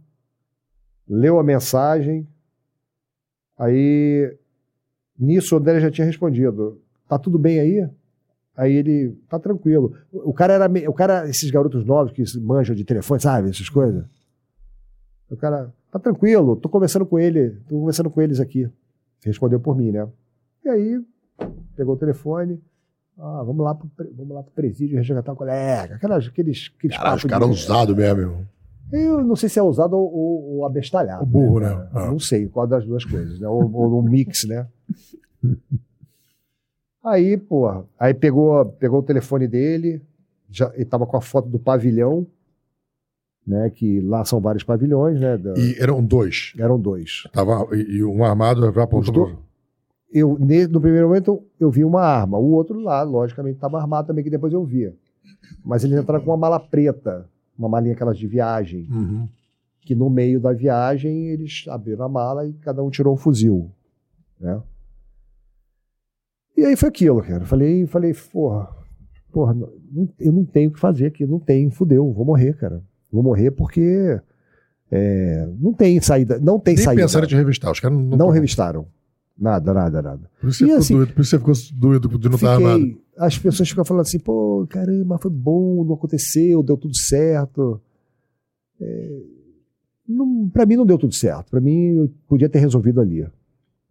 [1.08, 2.28] leu a mensagem.
[3.56, 4.36] Aí,
[5.18, 7.88] nisso, o André já tinha respondido: Tá tudo bem aí?
[8.54, 9.96] Aí ele, tá tranquilo.
[10.12, 14.04] O cara era, o cara, esses garotos novos que manjam de telefone, sabe, essas coisas.
[15.30, 18.68] O cara, tá tranquilo, tô conversando com ele, tô conversando com eles aqui.
[19.22, 20.08] Respondeu por mim, né?
[20.64, 21.00] E aí,
[21.76, 22.60] pegou o telefone,
[23.18, 25.96] ah, vamos lá pro, vamos lá pro presídio resgatar o colega.
[25.96, 28.46] Aquelas, aqueles, aqueles Caralho, os caras usados mesmo, irmão.
[28.90, 31.22] Eu não sei se é usado ou, ou, ou abestalhado.
[31.22, 31.74] O burro, né?
[31.74, 31.88] né?
[31.92, 32.06] Ah.
[32.06, 33.46] Não sei qual das duas coisas, né?
[33.46, 34.66] Ou, ou um mix, né?
[37.04, 40.02] aí, porra, aí pegou, pegou o telefone dele,
[40.50, 42.26] já, ele tava com a foto do pavilhão,
[43.46, 43.70] né?
[43.70, 45.36] Que lá são vários pavilhões, né?
[45.36, 45.54] Da...
[45.56, 46.52] E eram dois.
[46.58, 47.24] Eram dois.
[47.32, 49.36] Tava, e, um armado já apontou
[50.12, 50.38] eu,
[50.70, 52.38] no primeiro momento, eu vi uma arma.
[52.38, 54.94] O outro lá, logicamente, estava armado também, que depois eu via.
[55.64, 57.26] Mas eles entraram com uma mala preta,
[57.58, 58.86] uma malinha aquelas de viagem.
[58.90, 59.26] Uhum.
[59.80, 63.70] Que no meio da viagem eles abriram a mala e cada um tirou um fuzil.
[64.38, 64.62] Né?
[66.56, 67.46] E aí foi aquilo, cara.
[67.46, 68.68] Falei, falei, porra,
[69.32, 69.72] porra, não,
[70.20, 72.82] eu não tenho o que fazer aqui, não tem, fudeu, vou morrer, cara.
[73.12, 74.20] Vou morrer porque
[74.90, 77.02] é, não tem saída, não tem Nem saída.
[77.02, 78.86] pensaram de revistar, os caras não, não, não revistaram.
[79.38, 80.30] Nada, nada, nada.
[80.40, 83.00] Por isso, você, assim, doido, por isso você ficou doido de não estar armado.
[83.18, 87.80] As pessoas ficam falando assim, pô, caramba, foi bom, não aconteceu, deu tudo certo.
[88.80, 89.22] É,
[90.52, 91.50] pra mim não deu tudo certo.
[91.50, 93.22] Pra mim, eu podia ter resolvido ali.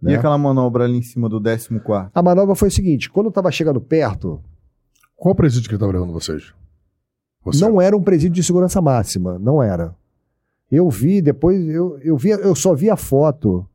[0.02, 0.14] Né?
[0.14, 1.80] E aquela manobra ali em cima do 14?
[2.14, 4.42] A manobra foi o seguinte: quando eu tava chegando perto.
[5.16, 6.52] Qual presídio que estava levando vocês?
[7.44, 7.68] Você?
[7.68, 9.96] Não era um presídio de segurança máxima, não era.
[10.72, 13.66] Eu vi, depois, eu, eu, vi, eu só vi a foto,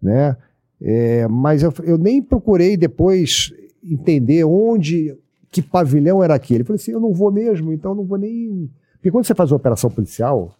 [0.00, 0.36] né?
[0.80, 5.16] É, mas eu, eu, nem procurei depois entender onde,
[5.50, 6.62] que pavilhão era aquele.
[6.62, 8.70] Eu falei assim, eu não vou mesmo, então não vou nem.
[8.94, 10.54] Porque quando você faz uma operação policial,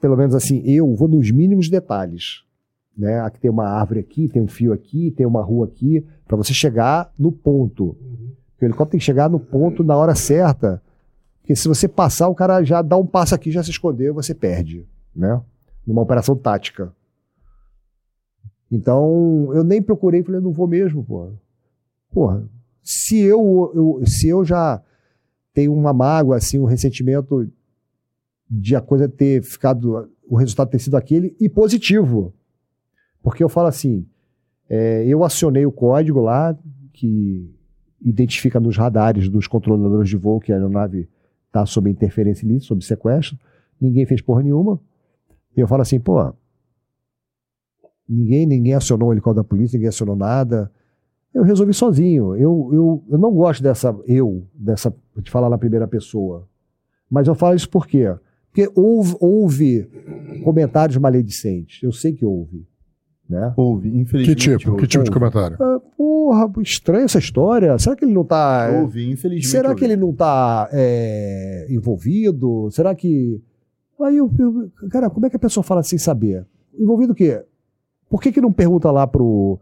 [0.00, 2.42] pelo menos assim, eu vou nos mínimos detalhes.
[2.96, 3.20] Né?
[3.20, 6.52] Aqui tem uma árvore aqui, tem um fio aqui, tem uma rua aqui, para você
[6.52, 7.96] chegar no ponto.
[8.60, 10.82] O helicóptero tem que chegar no ponto na hora certa.
[11.40, 14.34] Porque se você passar, o cara já dá um passo aqui, já se escondeu, você
[14.34, 14.86] perde.
[15.14, 15.40] Né?
[15.86, 16.92] Numa operação tática.
[18.70, 21.32] Então, eu nem procurei, falei, não vou mesmo, porra.
[22.12, 22.48] Porra,
[22.82, 24.82] se eu, eu, se eu já
[25.54, 27.50] tenho uma mágoa, assim, um ressentimento
[28.50, 32.34] de a coisa ter ficado, o resultado ter sido aquele, e positivo.
[33.22, 34.06] Porque eu falo assim,
[34.68, 36.56] é, eu acionei o código lá,
[36.92, 37.50] que
[38.00, 41.08] identifica nos radares dos controladores de voo que a aeronave
[41.46, 43.38] está sob interferência ali, sob sequestro,
[43.80, 44.80] ninguém fez porra nenhuma.
[45.56, 46.32] E eu falo assim, pô,
[48.08, 50.72] Ninguém, ninguém acionou o helicóptero da polícia, ninguém acionou nada.
[51.34, 52.34] Eu resolvi sozinho.
[52.36, 56.48] Eu, eu, eu não gosto dessa, eu, dessa, de falar na primeira pessoa.
[57.10, 58.06] Mas eu falo isso por quê?
[58.46, 59.90] Porque houve, houve
[60.42, 61.82] comentários maledicentes.
[61.82, 62.66] Eu sei que houve.
[63.28, 63.52] Né?
[63.56, 64.36] Houve, infelizmente.
[64.36, 64.70] Que tipo?
[64.70, 64.82] Houve.
[64.82, 65.56] Que tipo de comentário?
[65.60, 67.78] Ah, porra, estranha essa história.
[67.78, 68.70] Será que ele não está.
[68.80, 69.48] Houve, infelizmente.
[69.48, 72.70] Será que ele não está é, envolvido?
[72.70, 73.42] Será que.
[74.00, 76.46] Aí eu, eu, Cara, como é que a pessoa fala sem saber?
[76.78, 77.44] Envolvido o quê?
[78.08, 79.58] Por que, que não pergunta lá pro,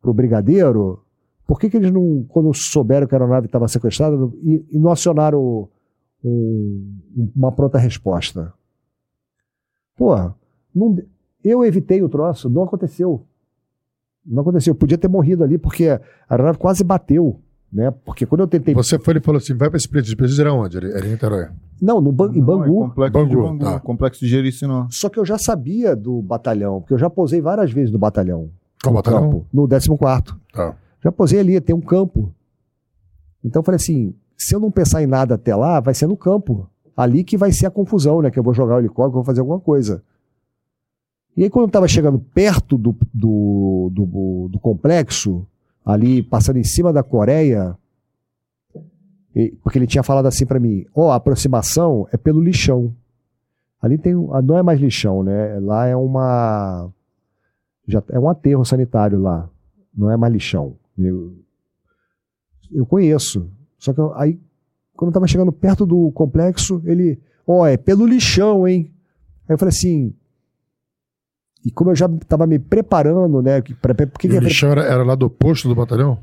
[0.00, 1.02] pro brigadeiro?
[1.46, 4.92] Por que, que eles não, quando souberam que a aeronave estava sequestrada, e, e, não
[4.92, 5.68] acionaram
[6.22, 7.00] um,
[7.34, 8.52] uma pronta resposta?
[9.96, 10.36] Porra,
[10.72, 10.96] não,
[11.44, 13.24] Eu evitei o troço, não aconteceu.
[14.26, 14.72] Não aconteceu.
[14.72, 17.40] Eu podia ter morrido ali, porque a aeronave quase bateu.
[17.72, 17.90] Né?
[18.04, 18.74] Porque quando eu tentei.
[18.74, 20.10] Você foi e falou assim: vai para esse presídio.
[20.10, 20.76] Esse presídio era onde?
[20.76, 21.48] Era em Niterói.
[21.80, 22.80] Não, no, Ban- em Não, é Bangu.
[22.88, 23.58] complexo Bangu, de Bangu.
[23.64, 23.80] tá.
[23.80, 24.86] Complexo de Jericinó.
[24.90, 28.50] Só que eu já sabia do batalhão, porque eu já posei várias vezes no batalhão.
[28.82, 29.22] Qual no batalhão?
[29.30, 30.22] Campo, no 14.
[30.52, 30.76] Tá.
[31.02, 32.34] Já posei ali, tem um campo.
[33.44, 36.16] Então eu falei assim: se eu não pensar em nada até lá, vai ser no
[36.16, 36.68] campo.
[36.96, 38.30] Ali que vai ser a confusão, né?
[38.30, 40.02] Que eu vou jogar o helicóptero, vou fazer alguma coisa.
[41.36, 45.46] E aí, quando eu tava chegando perto do, do, do, do complexo,
[45.84, 47.76] ali passando em cima da Coreia,
[49.34, 52.94] e- porque ele tinha falado assim pra mim: ó, a aproximação é pelo lixão.
[53.80, 54.12] Ali tem.
[54.32, 55.58] ah, Não é mais lixão, né?
[55.60, 56.90] Lá é uma.
[57.86, 59.48] Já, é um aterro sanitário lá.
[59.96, 60.76] Não é mais lixão.
[60.98, 61.34] Eu,
[62.70, 63.48] eu conheço.
[63.78, 64.38] Só que eu- aí,
[64.94, 67.18] quando eu tava chegando perto do complexo, ele.
[67.46, 68.92] Ó, é pelo lixão, hein?
[69.48, 70.14] Aí eu falei assim.
[71.64, 73.60] E como eu já tava me preparando, né?
[73.82, 76.18] Pra, porque E o lixão era, era lá do posto do batalhão?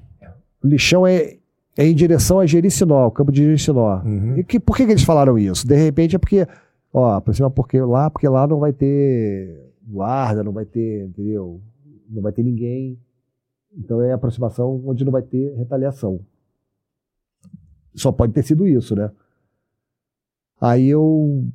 [0.63, 1.37] o lixão é,
[1.77, 4.01] é em direção a Jericinó, o campo de Jericinó.
[4.03, 4.37] Uhum.
[4.37, 5.67] E que, por que, que eles falaram isso?
[5.67, 6.47] De repente é porque,
[6.91, 11.61] ó, aproxima porque lá, porque lá não vai ter guarda, não vai ter, entendeu?
[12.09, 12.99] Não vai ter ninguém.
[13.77, 16.19] Então é aproximação onde não vai ter retaliação.
[17.93, 19.11] Só pode ter sido isso, né?
[20.59, 21.47] Aí eu,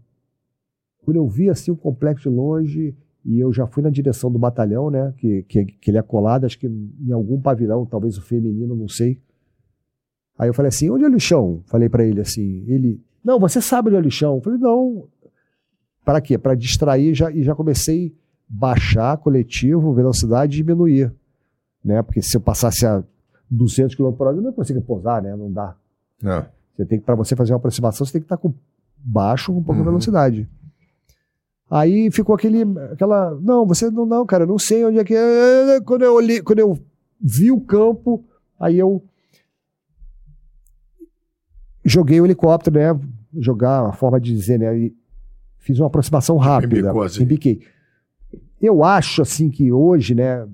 [1.05, 4.39] quando eu vi assim o complexo de longe, e eu já fui na direção do
[4.39, 5.13] batalhão, né?
[5.17, 8.89] Que, que, que ele é colado, acho que em algum pavilhão, talvez o feminino, não
[8.89, 9.21] sei.
[10.39, 11.63] Aí eu falei assim, onde é o lixão?
[11.67, 14.37] Falei pra ele assim, ele, não, você sabe onde é o lixão?
[14.37, 15.05] Eu falei, não.
[16.05, 16.37] Para quê?
[16.37, 21.13] Para distrair já, e já comecei a baixar coletivo, velocidade e diminuir,
[21.85, 22.03] né?
[22.03, 23.05] Porque se eu passasse a
[23.49, 25.37] 200 km por hora, eu não consigo pousar, né?
[25.37, 25.77] Não dá.
[26.25, 26.45] É.
[26.75, 28.53] Você tem que, para você fazer uma aproximação, você tem que estar com
[28.99, 29.85] baixo, com pouca Uhum.
[29.87, 30.49] velocidade.
[31.73, 35.81] Aí ficou aquele, aquela, não, você não, não, cara, não sei onde é que é.
[35.87, 36.79] Quando eu olhei, quando eu
[37.19, 38.23] vi o campo,
[38.61, 39.03] aí eu
[41.83, 43.01] joguei o helicóptero, né?
[43.41, 44.77] Jogar, a forma de dizer, né?
[44.77, 44.95] E
[45.57, 46.79] fiz uma aproximação rápida.
[46.79, 47.23] Embicou assim.
[47.23, 47.63] Embiquei.
[48.61, 50.47] Eu acho, assim, que hoje, né?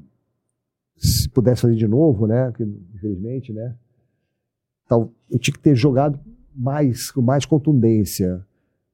[0.97, 2.53] Se pudesse fazer de novo, né?
[2.53, 2.63] Que,
[2.95, 3.75] infelizmente, né?
[4.87, 6.21] Tal, eu tinha que ter jogado
[6.55, 8.47] mais, com mais contundência,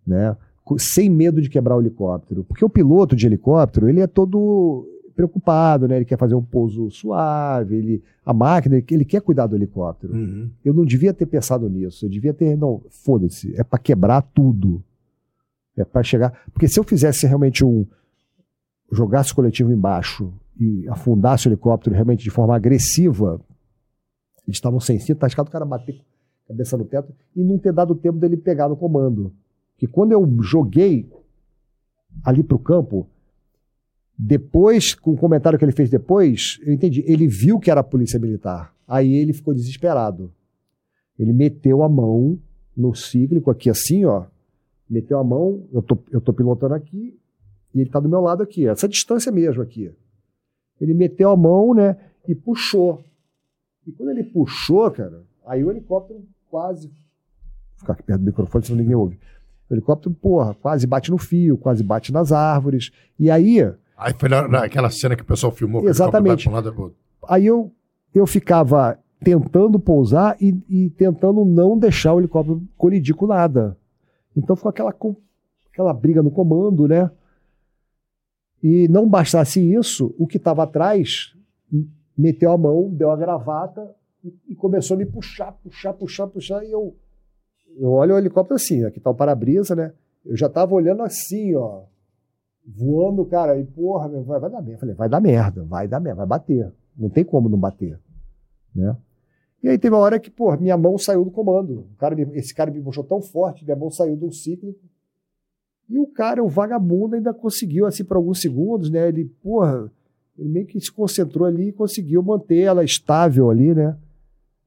[0.07, 0.35] né?
[0.79, 2.45] Sem medo de quebrar o helicóptero.
[2.45, 5.97] Porque o piloto de helicóptero, ele é todo preocupado, né?
[5.97, 10.15] Ele quer fazer um pouso suave, ele, a máquina, ele, quer cuidar do helicóptero.
[10.15, 10.51] Uhum.
[10.65, 12.05] Eu não devia ter pensado nisso.
[12.05, 14.83] Eu devia ter, não, foda-se, é para quebrar tudo.
[15.77, 16.45] É para chegar.
[16.53, 17.87] Porque se eu fizesse realmente um.
[18.91, 23.41] jogasse o coletivo embaixo e afundasse o helicóptero realmente de forma agressiva,
[24.47, 26.01] eles estavam sensíveis, tá escado o cara bater
[26.47, 29.33] cabeça no teto e não ter dado tempo dele pegar no comando.
[29.77, 31.09] Que quando eu joguei
[32.25, 33.09] ali pro campo,
[34.17, 37.03] depois, com o comentário que ele fez depois, eu entendi.
[37.07, 38.75] Ele viu que era a polícia militar.
[38.87, 40.33] Aí ele ficou desesperado.
[41.19, 42.39] Ele meteu a mão
[42.77, 44.27] no cíclico aqui assim, ó.
[44.89, 47.19] Meteu a mão, eu tô, eu tô pilotando aqui,
[47.75, 49.91] e ele tá do meu lado aqui, essa distância mesmo aqui.
[50.81, 51.97] Ele meteu a mão, né,
[52.29, 53.03] e puxou.
[53.87, 56.89] E quando ele puxou, cara, aí o helicóptero quase.
[56.89, 59.19] Vou ficar aqui perto do microfone, senão ninguém ouve.
[59.75, 62.91] O helicóptero, porra, quase bate no fio, quase bate nas árvores.
[63.19, 63.61] E aí,
[63.97, 65.89] Aí foi na, naquela cena que o pessoal filmou.
[65.89, 66.49] Exatamente.
[66.49, 66.95] um outro.
[67.29, 67.73] aí eu,
[68.15, 73.77] eu ficava tentando pousar e, e tentando não deixar o helicóptero colidir com nada.
[74.37, 74.95] Então ficou aquela,
[75.73, 77.11] aquela briga no comando, né?
[78.63, 81.35] E não bastasse isso, o que estava atrás
[82.17, 86.65] meteu a mão, deu a gravata e, e começou a me puxar, puxar, puxar, puxar.
[86.65, 86.97] E eu,
[87.79, 89.93] eu olho o helicóptero assim, aqui tá o para-brisa, né?
[90.25, 91.83] Eu já tava olhando assim, ó,
[92.67, 94.81] voando, cara, e porra, vai, vai dar merda.
[94.81, 96.73] Falei, vai dar merda, vai dar merda, vai bater.
[96.97, 97.99] Não tem como não bater,
[98.75, 98.97] né?
[99.63, 101.87] E aí teve uma hora que, pô, minha mão saiu do comando.
[101.93, 104.79] O cara me- esse cara me puxou tão forte, minha mão saiu do cíclico.
[105.89, 109.09] E o cara, o vagabundo, ainda conseguiu, assim, por alguns segundos, né?
[109.09, 109.91] Ele, porra,
[110.39, 113.97] ele meio que se concentrou ali e conseguiu manter ela estável ali, né?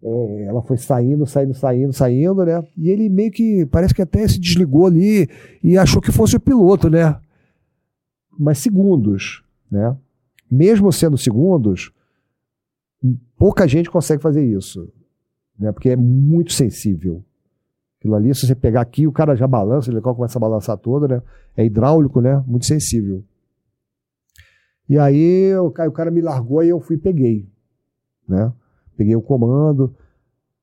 [0.02, 2.64] É, ela foi saindo, saindo, saindo, saindo, né?
[2.78, 5.28] E ele meio que, parece que até se desligou ali
[5.64, 7.20] e achou que fosse o piloto, né?
[8.38, 9.98] Mas segundos, né?
[10.50, 11.92] Mesmo sendo segundos,
[13.36, 14.88] pouca gente consegue fazer isso,
[15.58, 15.72] né?
[15.72, 17.24] Porque é muito sensível.
[18.00, 21.08] Aquilo ali, se você pegar aqui, o cara já balança, helicóptero começa a balançar todo,
[21.08, 21.22] né?
[21.56, 22.44] É hidráulico, né?
[22.46, 23.24] Muito sensível.
[24.88, 27.50] E aí o cara me largou e eu fui e peguei,
[28.28, 28.54] né?
[28.98, 29.96] Peguei o comando,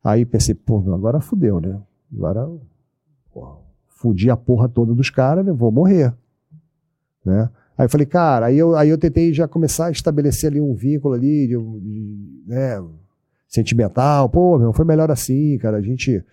[0.02, 1.80] aí pensei, pô, agora fudeu, né?
[2.12, 2.50] Agora,
[3.32, 3.56] porra,
[3.86, 5.52] fudi a porra toda dos caras, né?
[5.52, 6.12] Vou morrer,
[7.24, 7.48] né?
[7.76, 10.74] Aí eu falei, cara, aí eu, aí eu tentei já começar a estabelecer ali um
[10.74, 12.82] vínculo ali, de, de, né,
[13.48, 14.28] sentimental.
[14.28, 15.78] Pô, meu, foi melhor assim, cara.
[15.78, 16.24] A gente,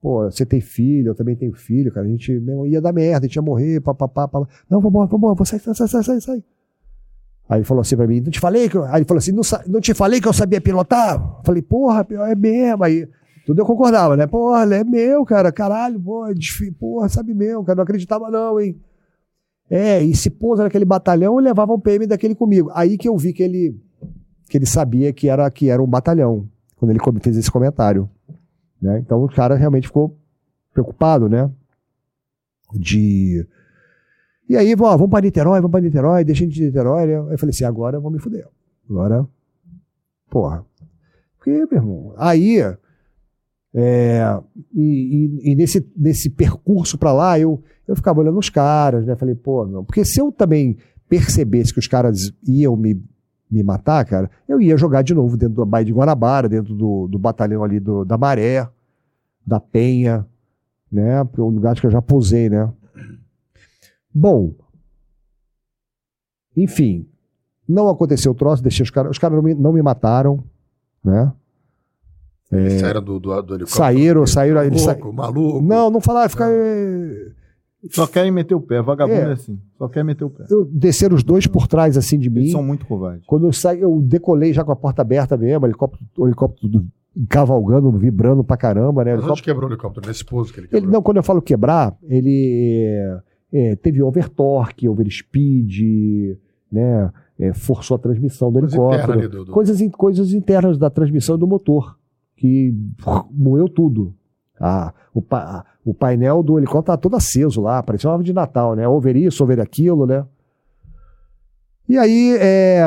[0.00, 2.06] pô, você tem filho, eu também tenho filho, cara.
[2.06, 4.26] A gente meu, ia dar merda, a gente ia morrer, papapá.
[4.26, 6.44] Pá, Não, vamos, vamos, vamos, sai, sai, sai, sai, sai.
[7.48, 8.84] Aí ele falou assim pra mim, não te falei que eu...
[8.84, 11.40] Aí ele falou assim, não, não te falei que eu sabia pilotar?
[11.44, 12.84] Falei, porra, é mesmo.
[12.84, 13.08] Aí
[13.46, 14.26] tudo eu concordava, né?
[14.26, 16.34] Porra, é meu, cara, caralho, porra,
[16.78, 18.78] porra, sabe mesmo, cara, não acreditava não, hein?
[19.70, 22.70] É, e se pôs naquele batalhão, eu levava um PM daquele comigo.
[22.74, 23.80] Aí que eu vi que ele,
[24.48, 26.46] que ele sabia que era, que era um batalhão,
[26.76, 28.08] quando ele fez esse comentário.
[28.80, 28.98] Né?
[28.98, 30.14] Então o cara realmente ficou
[30.72, 31.50] preocupado, né?
[32.74, 33.46] De
[34.48, 37.06] e aí, ó, vamos para Niterói, vamos para Niterói, deixa de Niterói.
[37.06, 37.18] Né?
[37.18, 38.46] Aí eu falei assim, agora eu vou me fuder.
[38.88, 39.26] Agora,
[40.30, 40.64] porra.
[41.36, 42.60] Porque, meu irmão, aí,
[43.74, 44.40] é,
[44.74, 44.80] e,
[45.44, 49.14] e, e, nesse, nesse percurso para lá, eu, eu ficava olhando os caras, né?
[49.16, 49.84] Falei, pô, não.
[49.84, 53.02] Porque se eu também percebesse que os caras iam me,
[53.50, 57.06] me matar, cara, eu ia jogar de novo dentro do Baía de Guanabara, dentro do,
[57.06, 58.66] do batalhão ali do, da Maré,
[59.46, 60.26] da Penha,
[60.90, 61.22] né?
[61.24, 62.70] Porque é um lugar que eu já posei, né?
[64.14, 64.54] Bom,
[66.56, 67.06] enfim,
[67.68, 69.10] não aconteceu o troço, deixei os caras.
[69.10, 70.42] Os caras não me, não me mataram,
[71.04, 71.32] né?
[72.50, 73.68] Eles é, saíram do, do, do helicóptero.
[73.68, 74.62] Saíram, saíram.
[74.64, 75.12] Eles louco, sa...
[75.12, 75.60] maluco.
[75.60, 76.48] Não, não falaram, ficar.
[76.50, 77.32] É.
[77.90, 79.60] Só querem meter o pé, vagabundo é, é assim.
[79.76, 80.46] Só quer meter o pé.
[80.50, 82.40] Eu desceram os dois por trás assim de mim.
[82.40, 83.24] Eles são muito covardes.
[83.26, 86.84] Quando eu saí, eu decolei já com a porta aberta mesmo, helicóptero, o helicóptero
[87.28, 89.14] cavalgando, vibrando pra caramba, né?
[89.14, 90.08] Mas onde quebrou o helicóptero?
[90.08, 90.82] Nesse pouso que ele quebrou?
[90.82, 93.20] Ele, não, quando eu falo quebrar, ele
[93.52, 96.38] é, teve overtorque, overspeed,
[96.70, 97.12] né?
[97.38, 99.44] É, forçou a transmissão do Coisa helicóptero.
[99.44, 99.52] Do...
[99.52, 101.98] Coisas, in, coisas internas da transmissão e do motor,
[102.36, 102.74] que
[103.30, 104.14] moeu tudo.
[104.60, 108.32] Ah, o, pa, o painel do helicóptero estava todo aceso lá, parecia uma árvore de
[108.32, 108.88] Natal, né?
[108.88, 110.26] Over isso, over aquilo, né?
[111.88, 112.82] E aí, é...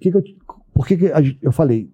[0.00, 0.22] Que que eu,
[0.74, 1.90] por que, que eu falei?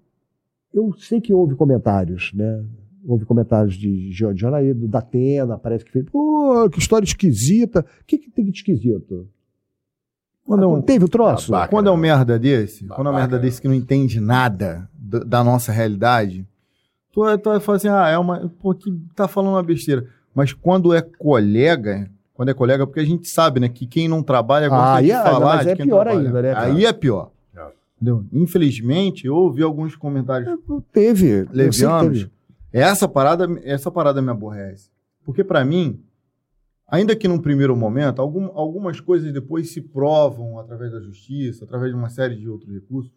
[0.73, 2.65] Eu sei que houve comentários, né?
[3.07, 7.81] Houve comentários de Janaído, da Atena, parece que fez, pô, que história esquisita.
[7.81, 9.29] O que, que tem de esquisito?
[10.45, 11.51] Quando ah, é um, teve o troço?
[11.51, 14.21] Babaca, quando é um merda desse, babaca, quando é um merda desse que não entende
[14.21, 16.47] nada da, nossa realidade,
[17.13, 18.51] tu, tu vai falar assim, ah, é uma.
[18.61, 20.07] Pô, que tá falando uma besteira.
[20.35, 24.23] Mas quando é colega, quando é colega, porque a gente sabe, né, que quem não
[24.23, 26.27] trabalha gosta ah, de é, falar mas é pior trabalha.
[26.27, 26.55] ainda, né?
[26.57, 27.31] Aí é pior.
[27.57, 27.67] É.
[27.97, 28.27] Entendeu?
[28.33, 30.59] Infelizmente, eu ouvi alguns comentários.
[30.93, 31.47] Teve.
[31.53, 32.29] Levianos
[32.81, 34.91] essa parada, essa parada me aborrece.
[35.25, 36.03] Porque para mim,
[36.89, 41.93] ainda que num primeiro momento, algum, algumas coisas depois se provam através da justiça, através
[41.93, 43.13] de uma série de outros recursos.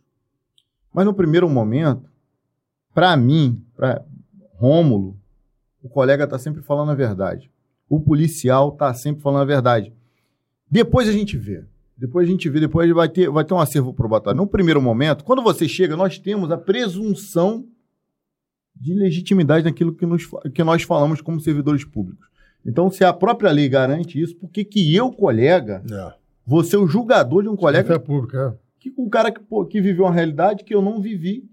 [0.94, 2.08] Mas no primeiro momento,
[2.94, 4.06] para mim, para
[4.56, 5.18] Rômulo,
[5.82, 7.52] o colega está sempre falando a verdade.
[7.90, 9.94] O policial está sempre falando a verdade.
[10.70, 11.66] Depois a gente vê.
[11.98, 14.38] Depois a gente vê, depois vai ter, vai ter um acervo probatório.
[14.38, 17.66] No primeiro momento, quando você chega, nós temos a presunção
[18.80, 22.28] de legitimidade naquilo que, nos, que nós falamos como servidores públicos.
[22.66, 26.14] Então, se a própria lei garante isso, por que, que eu, colega, é.
[26.46, 27.94] vou ser o julgador de um colega.
[27.94, 28.54] É é.
[28.80, 31.46] Que, um cara que, pô, que viveu uma realidade que eu não vivi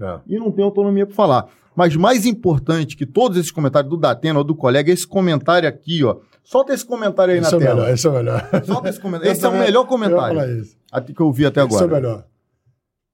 [0.00, 0.20] é.
[0.26, 1.48] e não tenho autonomia para falar.
[1.76, 6.04] Mas mais importante que todos esses comentários do Datena ou do colega, esse comentário aqui,
[6.04, 6.16] ó.
[6.42, 7.74] Solta esse comentário aí esse na é tela.
[7.74, 8.50] Melhor, esse é o melhor.
[8.64, 9.32] Solta esse comentário.
[9.32, 10.64] Esse é o melhor comentário.
[10.92, 11.74] Até que eu vi até agora.
[11.74, 12.24] Esse é o melhor.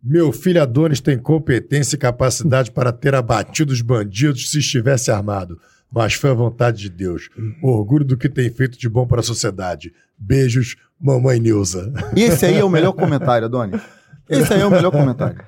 [0.02, 5.60] Meu filho Adonis tem competência e capacidade para ter abatido os bandidos se estivesse armado,
[5.92, 7.28] mas foi a vontade de Deus.
[7.62, 9.92] Orgulho do que tem feito de bom para a sociedade.
[10.18, 11.92] Beijos, mamãe Nilza.
[12.16, 13.80] Esse aí é o melhor comentário, Adonis.
[14.28, 15.44] Esse aí é o melhor comentário.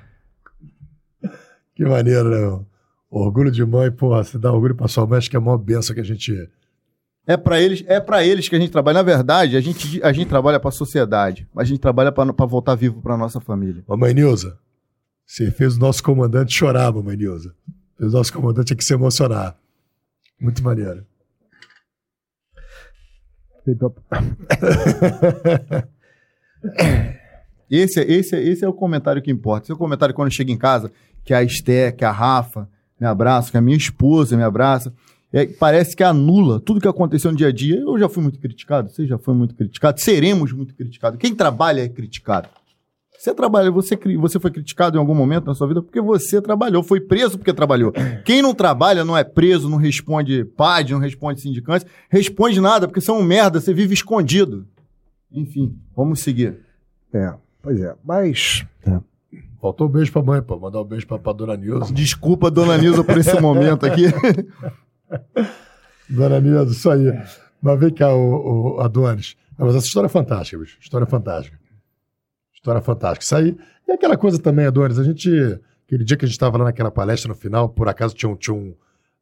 [1.75, 2.65] Que maneiro, né?
[3.09, 5.57] Orgulho de mãe, porra, você dá orgulho para sua mãe, acho que é a maior
[5.57, 6.49] benção que a gente
[7.25, 8.95] é para eles, é para eles que a gente trabalha.
[8.95, 12.45] Na verdade, a gente, a gente trabalha para a sociedade, mas a gente trabalha para
[12.45, 13.81] voltar vivo para nossa família.
[13.87, 14.59] Mamãe Nilza,
[15.25, 17.55] você fez o nosso comandante chorar, mamãe Nilza.
[17.97, 19.55] Fez o nosso comandante aqui se emocionar.
[20.39, 21.05] Muito maneiro.
[27.71, 29.65] esse, esse, esse é o comentário que importa.
[29.65, 30.91] Esse é o comentário quando chega em casa,
[31.23, 32.67] que a Esté, que a Rafa
[32.99, 34.93] me abraça, que a minha esposa me abraça
[35.33, 37.79] é, parece que anula tudo que aconteceu no dia a dia.
[37.79, 41.17] Eu já fui muito criticado, você já foi muito criticado, seremos muito criticados.
[41.17, 42.47] Quem trabalha é criticado.
[43.17, 46.83] Você trabalha, você, você foi criticado em algum momento na sua vida porque você trabalhou,
[46.83, 47.91] foi preso porque trabalhou.
[48.23, 53.01] Quem não trabalha não é preso, não responde PAD, não responde sindicantes, responde nada, porque
[53.01, 54.67] são um merda, você vive escondido.
[55.31, 56.59] Enfim, vamos seguir.
[57.11, 58.65] É, pois é, mas.
[58.85, 58.99] É.
[59.59, 60.59] Faltou um beijo pra mãe, pô.
[60.59, 61.93] Mandar um beijo pra, pra dona Nilza.
[61.93, 64.03] Desculpa, dona Nilza, por esse momento aqui.
[66.09, 67.11] Dona Nilza, isso aí.
[67.61, 69.35] Mas vem cá, o, o Adonis.
[69.57, 70.77] Mas essa história é fantástica, bicho.
[70.79, 71.57] História fantástica.
[72.53, 73.23] História fantástica.
[73.23, 73.57] Isso aí.
[73.87, 75.29] E aquela coisa também, Adonis, a gente.
[75.85, 78.35] Aquele dia que a gente estava lá naquela palestra no final, por acaso tinha um,
[78.35, 78.73] tinha um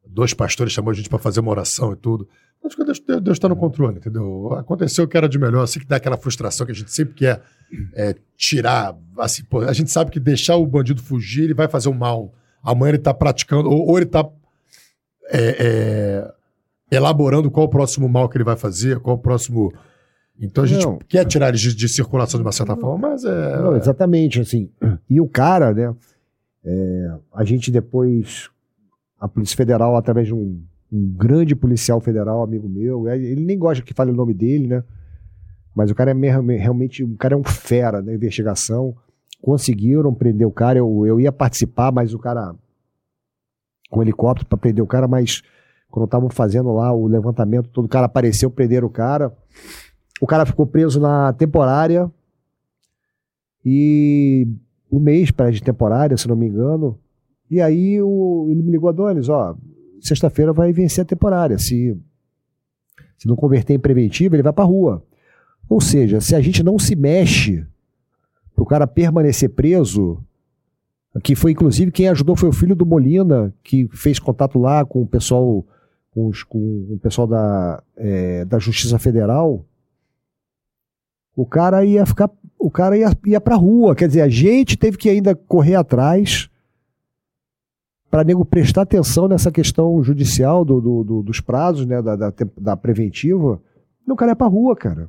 [0.06, 2.28] dois pastores chamou a gente para fazer uma oração e tudo.
[2.64, 2.84] Acho que
[3.20, 4.54] Deus, está no controle, entendeu?
[4.54, 7.14] Aconteceu o que era de melhor, assim que dá aquela frustração que a gente sempre
[7.14, 7.42] quer
[7.94, 8.96] é, tirar.
[9.18, 12.32] Assim, pô, a gente sabe que deixar o bandido fugir, ele vai fazer o mal.
[12.62, 14.24] Amanhã ele está praticando, ou, ou ele está
[15.32, 19.72] é, é, elaborando qual o próximo mal que ele vai fazer, qual o próximo.
[20.38, 20.98] Então a gente não.
[21.08, 23.56] quer tirar eles de, de, circulação de uma certa forma, mas é.
[23.58, 24.70] Não, exatamente, assim.
[25.08, 25.94] E o cara, né?
[26.64, 28.48] É, a gente depois,
[29.20, 30.62] a Polícia Federal, através de um
[30.92, 33.08] um grande policial federal, amigo meu.
[33.08, 34.84] É, ele nem gosta que fale o nome dele, né?
[35.74, 38.94] Mas o cara é realmente, o cara é um fera na investigação.
[39.40, 40.78] Conseguiram prender o cara.
[40.78, 42.54] Eu, eu ia participar, mas o cara
[43.92, 45.42] com o helicóptero para prender o cara, mas
[45.90, 49.30] quando estavam fazendo lá o levantamento, todo o cara apareceu, prenderam o cara.
[50.18, 52.10] O cara ficou preso na temporária
[53.62, 54.48] e
[54.90, 56.98] um mês para de temporária, se não me engano.
[57.50, 59.54] E aí o, ele me ligou, Adonis, ó,
[60.00, 61.58] sexta-feira vai vencer a temporária.
[61.58, 61.94] Se,
[63.18, 65.04] se não converter em preventiva, ele vai para rua.
[65.68, 67.66] Ou seja, se a gente não se mexe
[68.54, 70.24] para o cara permanecer preso,
[71.20, 75.02] que foi inclusive quem ajudou foi o filho do Molina, que fez contato lá com
[75.02, 75.64] o pessoal,
[76.10, 79.64] com, os, com o pessoal da, é, da Justiça Federal.
[81.36, 83.94] O cara ia ficar, o cara ia, ia para rua.
[83.94, 86.48] Quer dizer, a gente teve que ainda correr atrás
[88.10, 92.32] para nego prestar atenção nessa questão judicial do, do, do, dos prazos, né, da, da,
[92.60, 93.58] da preventiva,
[94.06, 95.08] o cara é para rua, cara.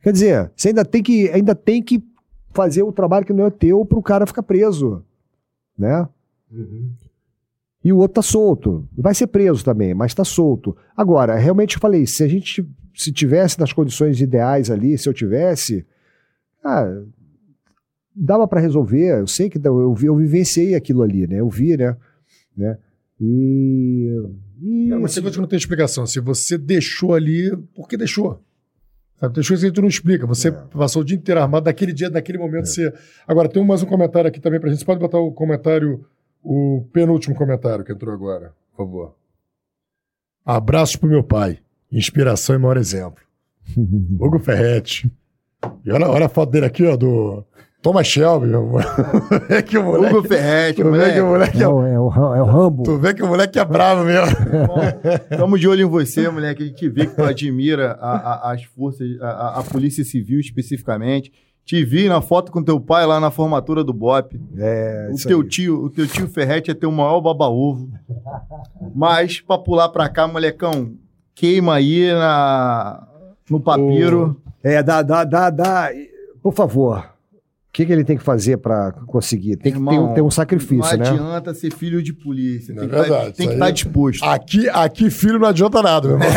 [0.00, 2.02] Quer dizer, você ainda tem que, ainda tem que
[2.54, 5.04] fazer o trabalho que não é teu para o cara ficar preso,
[5.78, 6.08] né?
[6.50, 6.92] Uhum.
[7.84, 8.88] E o outro tá solto.
[8.96, 10.76] Vai ser preso também, mas tá solto.
[10.96, 15.14] Agora, realmente eu falei, se a gente se tivesse nas condições ideais ali, se eu
[15.14, 15.86] tivesse,
[16.64, 17.02] ah,
[18.16, 19.20] dava para resolver.
[19.20, 21.40] Eu sei que eu, eu vivenciei aquilo ali, né?
[21.40, 21.96] Eu vi, né?
[22.56, 22.78] né?
[23.20, 24.10] E.
[24.60, 26.06] e é, mas que não tem explicação.
[26.06, 28.42] Se você deixou ali, por que deixou?
[29.18, 30.26] Sabe, tem coisas que tu não explica.
[30.26, 30.52] Você é.
[30.52, 32.66] passou o dia inteiro armado, daquele dia, naquele momento é.
[32.66, 32.94] você.
[33.26, 34.80] Agora, tem mais um comentário aqui também pra gente.
[34.80, 36.04] Você pode botar o comentário,
[36.42, 39.14] o penúltimo comentário que entrou agora, por favor.
[40.44, 41.58] Abraços pro meu pai.
[41.90, 43.22] Inspiração e maior exemplo.
[44.20, 45.10] Hugo Ferretti.
[45.84, 47.44] E olha, olha a foto dele aqui, ó, do
[47.86, 48.68] Thomas Shelby, meu
[49.48, 50.16] é que o moleque.
[50.16, 51.12] Hugo Ferretti, tu moleque.
[51.14, 52.82] Que o moleque é, é, o, é o Rambo.
[52.82, 54.36] Tu vê que o moleque é bravo mesmo.
[55.30, 56.64] Estamos de olho em você, moleque.
[56.64, 61.32] A gente vê que tu admira a, a, as forças, a, a, Polícia Civil especificamente.
[61.64, 64.36] Te vi na foto com teu pai lá na formatura do BOP.
[64.58, 65.46] É, o teu aí.
[65.46, 67.88] tio, o teu tio Ferretti é teu maior baba-ovo.
[68.96, 70.92] Mas, pra pular pra cá, molecão,
[71.36, 73.06] queima aí na,
[73.48, 74.36] no papiro.
[74.44, 74.68] O...
[74.68, 75.90] É, dá, dá, dá, dá.
[76.42, 77.15] Por favor,
[77.76, 79.58] que, que ele tem que fazer para conseguir?
[79.58, 81.10] Tem Irmão, que ter um, ter um sacrifício, né?
[81.10, 82.74] Não adianta ser filho de polícia.
[82.74, 84.24] Não tem é que verdade, tá, estar tá disposto.
[84.24, 86.28] Aqui, aqui, filho não adianta nada, meu irmão.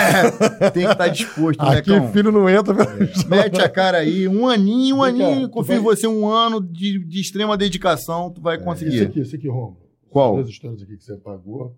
[0.60, 2.76] É, tem que estar tá disposto, né, Aqui, filho não entra.
[2.84, 3.28] É.
[3.30, 5.48] Mete a cara aí, um aninho, um aninho.
[5.48, 8.96] Confio em você, um ano de, de extrema dedicação, tu vai é, conseguir.
[8.96, 9.78] Esse aqui, esse aqui, Romulo.
[10.10, 10.40] Qual?
[10.40, 11.74] As histórias aqui que você pagou.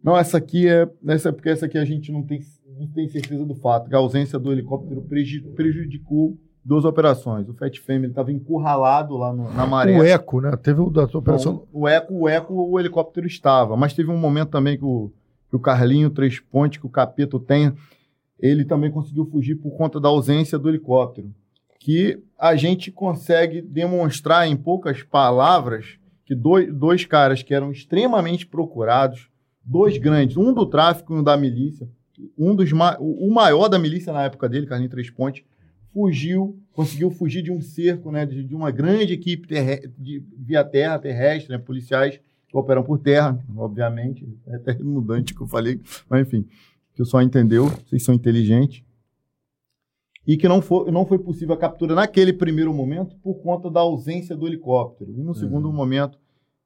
[0.00, 0.88] Não, essa aqui é.
[1.08, 2.40] Essa, porque essa aqui a gente não tem,
[2.78, 3.88] não tem certeza do fato.
[3.88, 5.04] Que a ausência do helicóptero
[5.56, 7.48] prejudicou duas operações.
[7.48, 9.98] O Fat Family estava encurralado lá no, na maré.
[9.98, 10.56] O Eco, né?
[10.56, 11.66] Teve o da operação.
[11.72, 13.76] o Eco, o Eco, o helicóptero estava.
[13.76, 15.10] Mas teve um momento também que o,
[15.50, 17.72] que o Carlinho Três Pontes, que o Capito tem,
[18.38, 21.30] ele também conseguiu fugir por conta da ausência do helicóptero.
[21.78, 28.46] Que a gente consegue demonstrar em poucas palavras que dois, dois caras que eram extremamente
[28.46, 29.28] procurados,
[29.64, 31.88] dois grandes, um do tráfico e um da milícia,
[32.38, 35.42] um dos o maior da milícia na época dele, Carlinho Três Pontes,
[35.92, 39.48] fugiu, conseguiu fugir de um cerco, né, de, de uma grande equipe
[39.98, 45.40] de, via terra, terrestre, né, policiais que operam por terra, obviamente, é até redundante que
[45.40, 46.46] eu falei, mas enfim,
[46.94, 48.84] que o só entendeu, vocês são inteligentes,
[50.26, 53.80] e que não foi, não foi possível a captura naquele primeiro momento por conta da
[53.80, 55.12] ausência do helicóptero.
[55.16, 55.74] E no segundo uhum.
[55.74, 56.16] momento,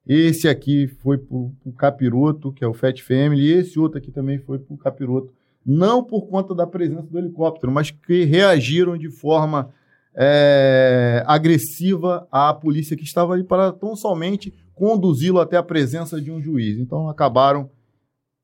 [0.05, 4.11] esse aqui foi para o capiroto, que é o Fat Family, e esse outro aqui
[4.11, 5.33] também foi para o capiroto,
[5.67, 9.69] não por conta da presença do helicóptero, mas que reagiram de forma
[10.15, 16.31] é, agressiva à polícia que estava ali para tão somente conduzi-lo até a presença de
[16.31, 16.79] um juiz.
[16.79, 17.69] Então acabaram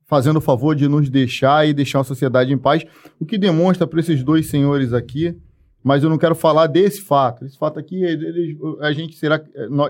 [0.06, 2.86] fazendo o favor de nos deixar e deixar a sociedade em paz,
[3.20, 5.36] o que demonstra para esses dois senhores aqui,
[5.82, 7.46] mas eu não quero falar desse fato.
[7.46, 9.42] Esse fato aqui, eles, a gente será,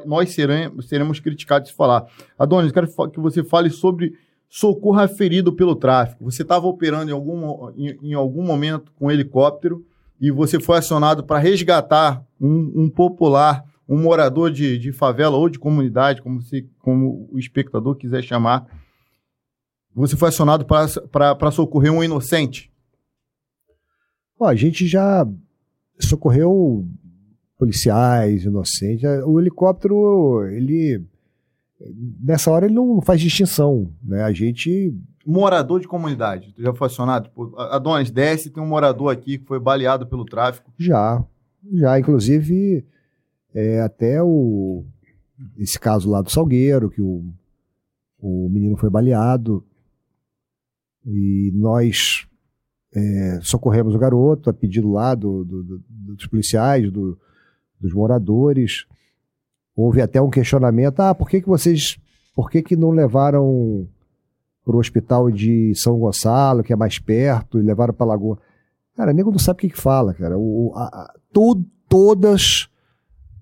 [0.05, 2.05] nós seremos, criticados se falar.
[2.37, 4.13] Adonis, quero que você fale sobre
[4.56, 6.25] socorro ferido pelo tráfico.
[6.25, 9.83] Você estava operando em algum, em, em, algum momento com um helicóptero
[10.22, 15.49] e você foi acionado para resgatar um, um, popular, um morador de, de favela ou
[15.49, 18.67] de comunidade, como, você, como o espectador quiser chamar,
[19.95, 22.72] você foi acionado para socorrer um inocente?
[24.40, 25.27] Ó, a gente já
[25.99, 26.88] socorreu
[27.57, 29.03] policiais, inocentes.
[29.25, 31.03] O helicóptero, ele.
[32.21, 34.23] Nessa hora ele não faz distinção, né?
[34.23, 34.95] A gente.
[35.25, 37.29] Morador de comunidade, tu já foi acionado?
[37.57, 40.71] Adonis, desce, tem um morador aqui que foi baleado pelo tráfico.
[40.77, 41.23] Já,
[41.73, 41.97] já.
[41.99, 42.85] Inclusive,
[43.53, 44.85] é, até o.
[45.57, 47.23] Esse caso lá do Salgueiro, que o,
[48.19, 49.65] o menino foi baleado.
[51.05, 52.25] E nós
[52.93, 57.17] é, socorremos o garoto a pedido lá do, do, do, dos policiais, do,
[57.79, 58.85] dos moradores.
[59.75, 61.97] Houve até um questionamento: ah, por que, que vocês.
[62.35, 63.87] Por que, que não levaram
[64.65, 68.39] para o hospital de São Gonçalo, que é mais perto, e levaram para Lagoa?
[68.95, 70.37] Cara, nego não sabe o que, que fala, cara.
[70.37, 72.67] O, a, a, to, todas,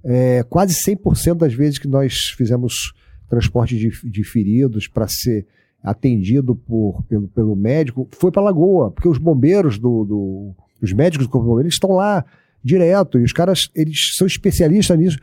[0.04, 2.94] é, quase 100% das vezes que nós fizemos
[3.30, 5.46] transporte de, de feridos para ser
[5.84, 11.28] atendido por, pelo, pelo médico, foi para Lagoa, porque os bombeiros do, do os médicos
[11.28, 12.26] do Corpo Bombeiro estão lá
[12.64, 15.18] direto e os caras eles são especialistas nisso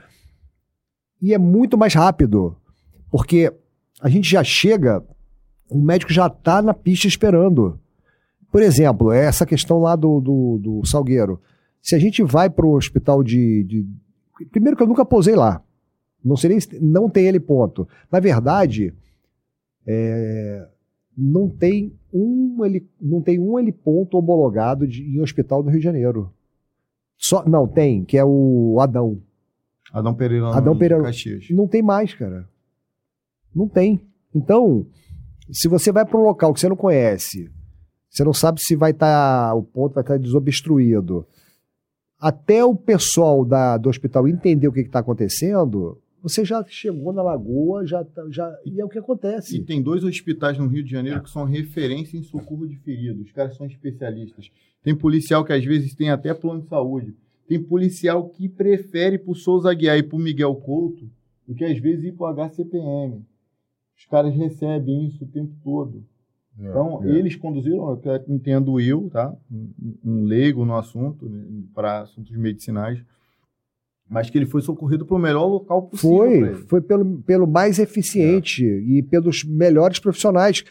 [1.20, 2.56] e é muito mais rápido,
[3.10, 3.52] porque
[4.00, 5.04] a gente já chega,
[5.70, 7.78] o médico já está na pista esperando.
[8.50, 11.40] Por exemplo, é essa questão lá do, do, do Salgueiro.
[11.82, 13.86] Se a gente vai para o hospital de, de,
[14.50, 15.62] Primeiro que eu nunca posei lá.
[16.24, 17.88] Não sei nem, não tem ele ponto.
[18.10, 18.94] Na verdade,
[19.86, 20.68] é,
[21.16, 25.84] não tem um ele não tem um heliponto homologado de, em hospital do Rio de
[25.84, 26.32] Janeiro.
[27.16, 29.20] Só não tem, que é o Adão.
[29.92, 30.48] Adão Pereira.
[30.48, 31.02] Adão Pereira.
[31.02, 31.46] Caxias.
[31.50, 32.48] Não tem mais, cara.
[33.54, 34.00] Não tem.
[34.34, 34.86] Então,
[35.50, 37.50] se você vai para um local que você não conhece,
[38.10, 41.26] você não sabe se vai estar tá, o ponto vai estar tá desobstruído.
[42.18, 47.22] Até o pessoal da, do hospital entender o que está acontecendo, você já chegou na
[47.22, 49.56] lagoa, já, tá, já e é o que acontece.
[49.56, 53.26] E tem dois hospitais no Rio de Janeiro que são referência em socorro de feridos.
[53.26, 54.50] Os caras são especialistas.
[54.82, 57.14] Tem policial que às vezes tem até plano de saúde.
[57.48, 61.10] Tem policial que prefere para o Souza Guiar e para o Miguel Couto
[61.46, 63.24] do que às vezes ir para o HCPM.
[63.96, 66.04] Os caras recebem isso o tempo todo.
[66.60, 67.10] É, então, é.
[67.10, 69.34] eles conduziram, eu entendo eu, tá?
[69.50, 71.62] Um, um leigo no assunto, né?
[71.74, 73.02] para assuntos medicinais
[74.08, 76.18] mas que ele foi socorrido para o melhor local possível.
[76.18, 78.78] Foi, foi pelo, pelo mais eficiente é.
[78.78, 80.64] e pelos melhores profissionais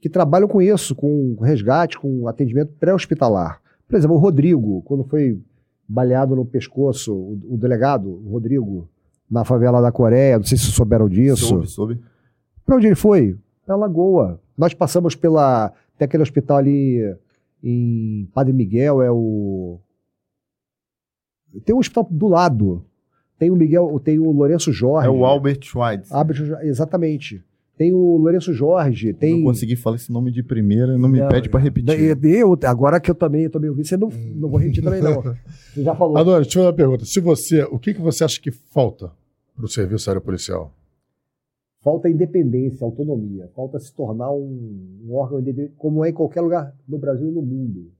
[0.00, 3.60] que trabalham com isso, com resgate, com atendimento pré-hospitalar.
[3.86, 5.38] Por exemplo, o Rodrigo, quando foi
[5.90, 8.88] baleado no pescoço, o, o, delegado, o Rodrigo,
[9.28, 11.46] na favela da Coreia, não sei se souberam disso.
[11.46, 12.00] Soube, soube.
[12.64, 13.36] Para onde ele foi?
[13.66, 14.40] Para Lagoa.
[14.56, 15.72] Nós passamos pela.
[15.98, 17.00] Tem aquele hospital ali
[17.62, 19.80] em Padre Miguel, é o
[21.64, 22.84] tem um hospital do lado.
[23.38, 25.08] Tem o Miguel, tem o Lourenço Jorge.
[25.08, 26.12] É o Albert Schweitz.
[26.12, 27.42] Albert, exatamente.
[27.80, 29.14] Tem o Lourenço Jorge.
[29.14, 29.38] Tem...
[29.38, 32.22] Não consegui falar esse nome de primeira, não me não, pede para repetir.
[32.24, 35.22] Eu, agora que eu também estou me ouvindo, você não, não vou repetir também, não.
[35.72, 36.18] Você já falou.
[36.18, 37.06] Adoro, deixa eu fazer uma pergunta.
[37.06, 39.10] Se você, o que, que você acha que falta
[39.56, 40.74] para o serviço aéreo policial?
[41.80, 43.48] Falta independência, autonomia.
[43.56, 47.32] Falta se tornar um, um órgão independente, como é em qualquer lugar no Brasil e
[47.32, 47.90] no mundo.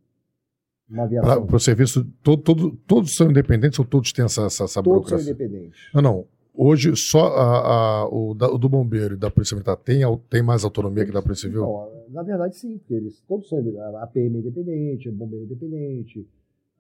[0.91, 5.09] Para o serviço, todo, todo, todos são independentes ou todos têm essa, essa, essa todos
[5.09, 5.35] burocracia?
[5.35, 5.81] Todos são independentes.
[5.95, 6.27] Não, não.
[6.55, 10.43] Hoje, só a, a, o, da, o, do bombeiro e da Polícia Militar tem, tem
[10.43, 11.63] mais autonomia que da Polícia Civil?
[11.63, 13.59] Não, na verdade, sim, porque eles todos são
[13.99, 16.27] a PM é independente, o bombeiro é independente,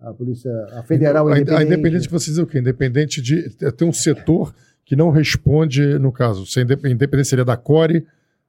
[0.00, 1.62] a Polícia a Federal então, é independente.
[1.62, 2.58] A, independente que vocês dizem o quê?
[2.58, 7.56] Independente de ter um setor que não responde, no caso, se a independência seria da
[7.56, 8.04] CORE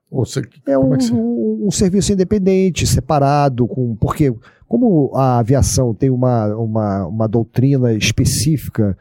[0.09, 4.33] ou se, é, um, é um, um, serviço independente, separado, com porque
[4.67, 8.98] como a aviação tem uma, uma, uma doutrina específica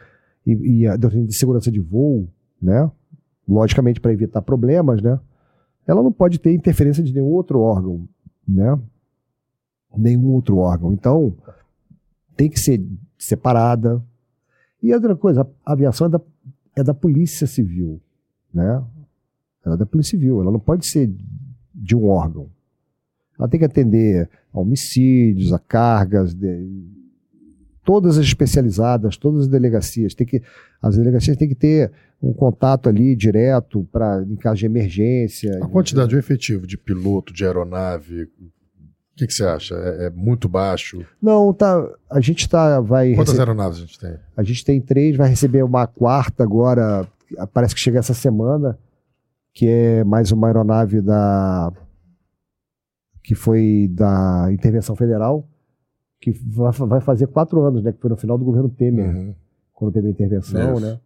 [0.47, 2.29] e, e, a doutrina de segurança de voo,
[2.61, 2.91] né?
[3.49, 5.19] logicamente para evitar problemas, né?
[5.87, 8.09] ela não pode ter interferência de nenhum outro órgão,
[8.47, 8.79] né?
[9.97, 10.93] nenhum outro órgão.
[10.93, 11.35] Então,
[12.37, 12.83] tem que ser
[13.19, 14.03] separada.
[14.83, 16.21] E outra coisa, a aviação é da,
[16.77, 18.01] é da Polícia Civil,
[18.53, 18.83] né?
[19.65, 21.13] Ela é da Polícia Civil, ela não pode ser
[21.75, 22.49] de um órgão.
[23.39, 26.67] Ela tem que atender a homicídios, a cargas, de,
[27.85, 30.15] todas as especializadas, todas as delegacias.
[30.15, 30.43] Tem que,
[30.81, 31.91] as delegacias têm que ter
[32.23, 35.59] um contato ali direto para em caso de emergência.
[35.63, 38.29] A quantidade, o efetivo de piloto, de aeronave, o
[39.17, 39.75] que, que, você acha?
[39.75, 41.05] É, é, muito baixo?
[41.21, 41.87] Não, tá.
[42.11, 43.15] A gente tá, vai.
[43.15, 43.41] Quantas rece...
[43.41, 44.15] aeronaves a gente tem?
[44.37, 47.07] A gente tem três, vai receber uma quarta agora.
[47.53, 48.79] Parece que chega essa semana,
[49.53, 51.71] que é mais uma aeronave da
[53.23, 55.47] que foi da intervenção federal,
[56.21, 57.93] que va- vai fazer quatro anos, né?
[57.93, 59.35] Que foi no final do governo Temer, Uhum.
[59.73, 60.87] quando teve a intervenção, Isso.
[60.87, 61.01] né?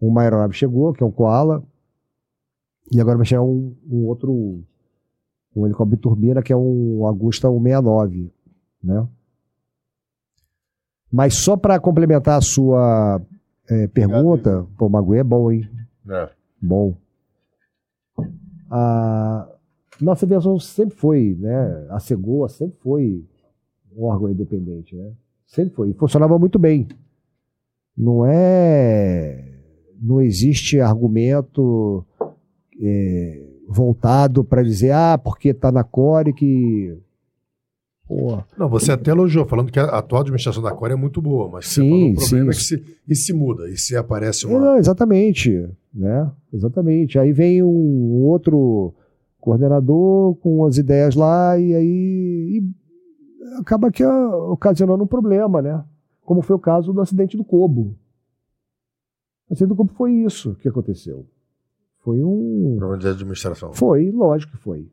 [0.00, 1.62] Uma aeronave chegou, que é um Koala,
[2.92, 4.62] e agora vai chegar um, um outro,
[5.54, 8.32] um helicóptero de turbina, que é um Agusta 169,
[8.82, 9.06] né?
[11.12, 13.20] Mas só para complementar a sua
[13.70, 15.68] eh, pergunta, pô, o Maguê é bom, hein?
[16.08, 16.28] É.
[16.60, 16.96] Bom.
[18.70, 19.48] A
[20.00, 21.86] nossa aviação sempre foi, né?
[21.90, 23.24] A Cegoa sempre foi
[23.96, 25.12] órgão independente, né?
[25.46, 25.90] Sempre foi.
[25.90, 26.86] E funcionava muito bem.
[27.96, 29.52] Não é.
[30.00, 32.04] Não existe argumento
[32.80, 36.96] é, voltado para dizer, ah, porque está na Core que.
[38.06, 41.48] Pô, Não, você até elogiou, falando que a atual administração da Core é muito boa,
[41.48, 42.58] mas você Sim, falou, o problema sim.
[42.58, 44.60] é que se, e se muda, e se aparece É, uma...
[44.60, 46.30] não, exatamente, né?
[46.52, 47.18] Exatamente.
[47.18, 48.92] Aí vem um outro
[49.40, 52.83] coordenador com as ideias lá e aí e
[53.58, 55.84] acaba que ah, ocasionando um problema, né?
[56.24, 57.96] Como foi o caso do acidente do Cobo.
[59.48, 61.26] O acidente do Cobo foi isso que aconteceu.
[61.98, 62.76] Foi um.
[62.78, 63.72] problema de administração.
[63.72, 64.90] Foi, lógico que foi.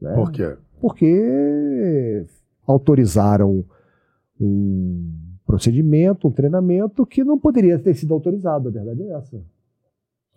[0.00, 0.14] né?
[0.14, 0.56] Por quê?
[0.80, 2.26] Porque
[2.66, 3.64] autorizaram
[4.40, 5.12] um
[5.46, 9.40] procedimento, um treinamento que não poderia ter sido autorizado, a verdade é essa.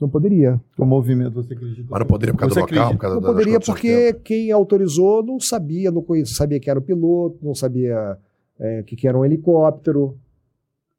[0.01, 0.59] Não poderia.
[0.79, 1.87] O movimento, você acredita?
[1.87, 4.51] Mas não poderia por causa Você do local, por causa Não das poderia porque quem
[4.51, 8.17] autorizou não sabia, não conhecia, sabia que era o piloto, não sabia
[8.59, 10.17] é, que, que era um helicóptero.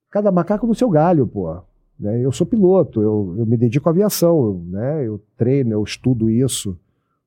[0.08, 1.52] Cada macaco no seu galho, pô.
[1.98, 2.24] Né?
[2.24, 5.04] Eu sou piloto, eu, eu me dedico à aviação, eu, né?
[5.04, 6.78] eu treino, eu estudo isso.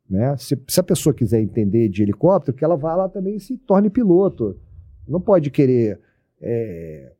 [0.09, 0.37] Né?
[0.37, 3.57] Se, se a pessoa quiser entender de helicóptero, que ela vá lá também e se
[3.57, 4.57] torne piloto.
[5.05, 5.99] Não pode querer
[6.41, 7.11] é,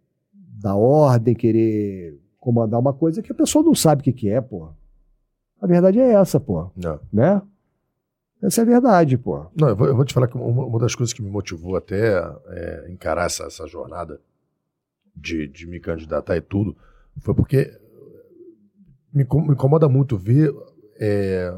[0.61, 4.39] dar ordem, querer comandar uma coisa que a pessoa não sabe o que, que é,
[4.39, 4.69] pô.
[5.59, 6.99] A verdade é essa, pô Não.
[7.11, 7.41] né?
[8.39, 9.47] Essa é a verdade, pô.
[9.59, 11.75] Não, eu vou, eu vou te falar que uma, uma das coisas que me motivou
[11.75, 14.21] até é, encarar essa, essa jornada
[15.15, 16.77] de, de me candidatar e tudo
[17.17, 17.75] foi porque
[19.11, 20.53] me, me incomoda muito ver
[20.99, 21.51] é,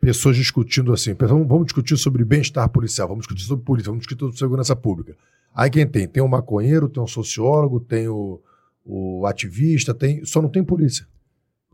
[0.00, 1.14] pessoas discutindo assim.
[1.14, 5.16] Vamos, vamos discutir sobre bem-estar policial, vamos discutir sobre polícia, vamos discutir sobre segurança pública.
[5.54, 6.08] Aí quem tem?
[6.08, 8.40] Tem um maconheiro, tem um sociólogo, tem o,
[8.90, 11.06] o ativista, tem, só não tem polícia.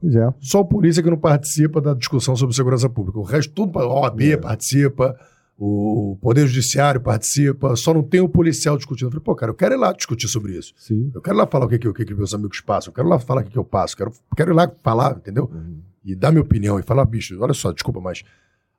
[0.00, 0.28] Pois é.
[0.40, 3.18] Só o polícia que não participa da discussão sobre segurança pública.
[3.18, 4.36] O resto, tudo, a OAB É.
[4.36, 5.16] participa,
[5.58, 9.06] o Poder Judiciário participa, só não tem o policial discutindo.
[9.06, 10.74] Eu falei, pô, cara, eu quero ir lá discutir sobre isso.
[10.76, 11.10] Sim.
[11.14, 12.94] Eu quero ir lá falar o que, que, o que, que meus amigos passam, eu
[12.94, 15.50] quero ir lá falar o que, que eu passo, quero, quero ir lá falar, entendeu?
[16.04, 18.22] E dar minha opinião e falar, bicho, olha só, desculpa, mas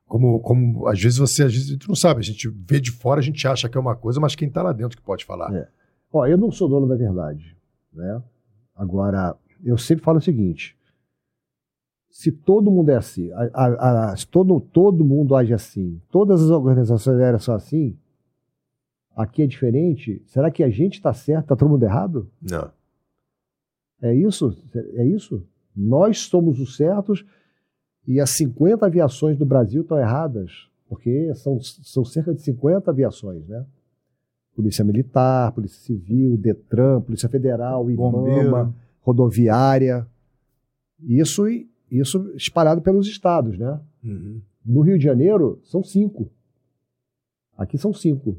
[0.06, 2.92] como, como às vezes você, às vezes a gente não sabe, a gente vê de
[2.92, 5.24] fora, a gente acha que é uma coisa, mas quem tá lá dentro que pode
[5.24, 5.52] falar.
[5.52, 5.68] É.
[6.12, 7.54] Ó, eu não sou dono da verdade,
[7.98, 8.22] né?
[8.74, 10.76] Agora, eu sempre falo o seguinte:
[12.10, 16.42] se todo mundo é assim, a- a- a- se todo, todo mundo age assim, todas
[16.42, 17.98] as organizações aéreas são assim,
[19.14, 22.30] aqui é diferente, será que a gente está certo, está todo mundo errado?
[22.40, 22.70] Não.
[24.00, 24.56] É isso?
[24.94, 25.44] É isso?
[25.76, 27.24] Nós somos os certos
[28.06, 33.46] e as 50 aviações do Brasil estão erradas, porque são, são cerca de 50 aviações,
[33.48, 33.66] né?
[34.58, 40.04] Polícia Militar, Polícia Civil, Detran, Polícia Federal, IBAMA, rodoviária.
[41.00, 41.44] Isso,
[41.88, 43.80] isso espalhado pelos estados, né?
[44.02, 44.40] Uhum.
[44.66, 46.28] No Rio de Janeiro, são cinco.
[47.56, 48.36] Aqui são cinco.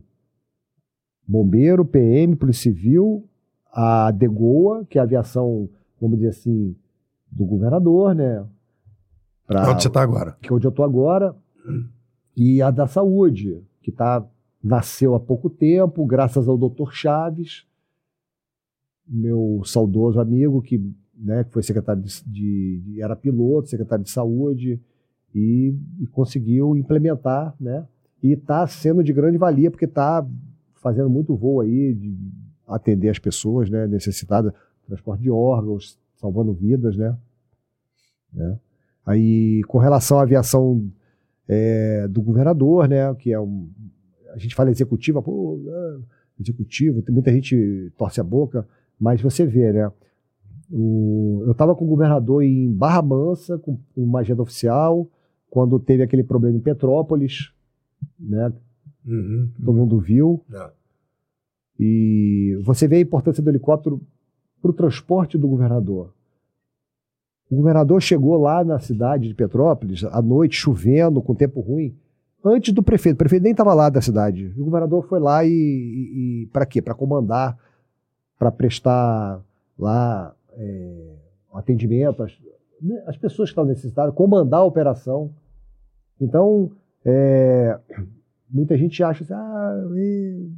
[1.25, 3.23] Bombeiro, PM, Polícia Civil,
[3.71, 5.69] a DEGOA, que é a aviação,
[6.01, 6.75] vamos dizer assim,
[7.31, 8.45] do governador, né?
[9.47, 10.35] Pra- Onde você tá agora?
[10.41, 11.33] que é onde eu estou agora,
[12.35, 14.25] e a da saúde, que tá,
[14.63, 17.65] nasceu há pouco tempo, graças ao doutor Chaves,
[19.07, 20.77] meu saudoso amigo, que,
[21.15, 24.79] né, que foi secretário de- de- era piloto, secretário de saúde,
[25.33, 27.87] e, e conseguiu implementar, né?
[28.21, 30.27] E está sendo de grande valia, porque está
[30.75, 32.17] fazendo muito voo aí, de
[32.67, 34.53] atender as pessoas, né, necessitadas,
[34.85, 37.15] transporte de órgãos, salvando vidas, né?
[38.33, 38.59] né?
[39.05, 40.87] Aí, com relação à aviação
[41.47, 43.69] é, do governador, né, que é um,
[44.33, 45.97] a gente fala executiva, pô, é,
[46.39, 48.67] executivo, tem muita gente torce a boca,
[48.99, 49.91] mas você vê, né,
[50.71, 55.09] o, eu estava com o governador em Barra Mansa, com uma agenda oficial,
[55.49, 57.51] quando teve aquele problema em Petrópolis,
[58.19, 58.51] né,
[59.05, 59.49] Uhum.
[59.65, 60.69] todo mundo viu, É.
[61.79, 64.01] e você vê a importância do helicóptero
[64.61, 66.13] para o transporte do governador.
[67.49, 71.95] O governador chegou lá na cidade de Petrópolis, à noite, chovendo, com tempo ruim,
[72.43, 73.15] antes do prefeito.
[73.15, 74.53] O prefeito nem estava lá da cidade.
[74.57, 76.81] O governador foi lá e, e, e para quê?
[76.81, 77.57] Para comandar,
[78.37, 79.41] para prestar
[79.77, 81.15] lá é,
[81.53, 82.37] atendimento às,
[82.81, 85.33] né, às pessoas que estão necessitadas, comandar a operação.
[86.19, 86.71] Então,
[87.05, 87.77] é,
[88.49, 90.49] muita gente acha assim, ah, e-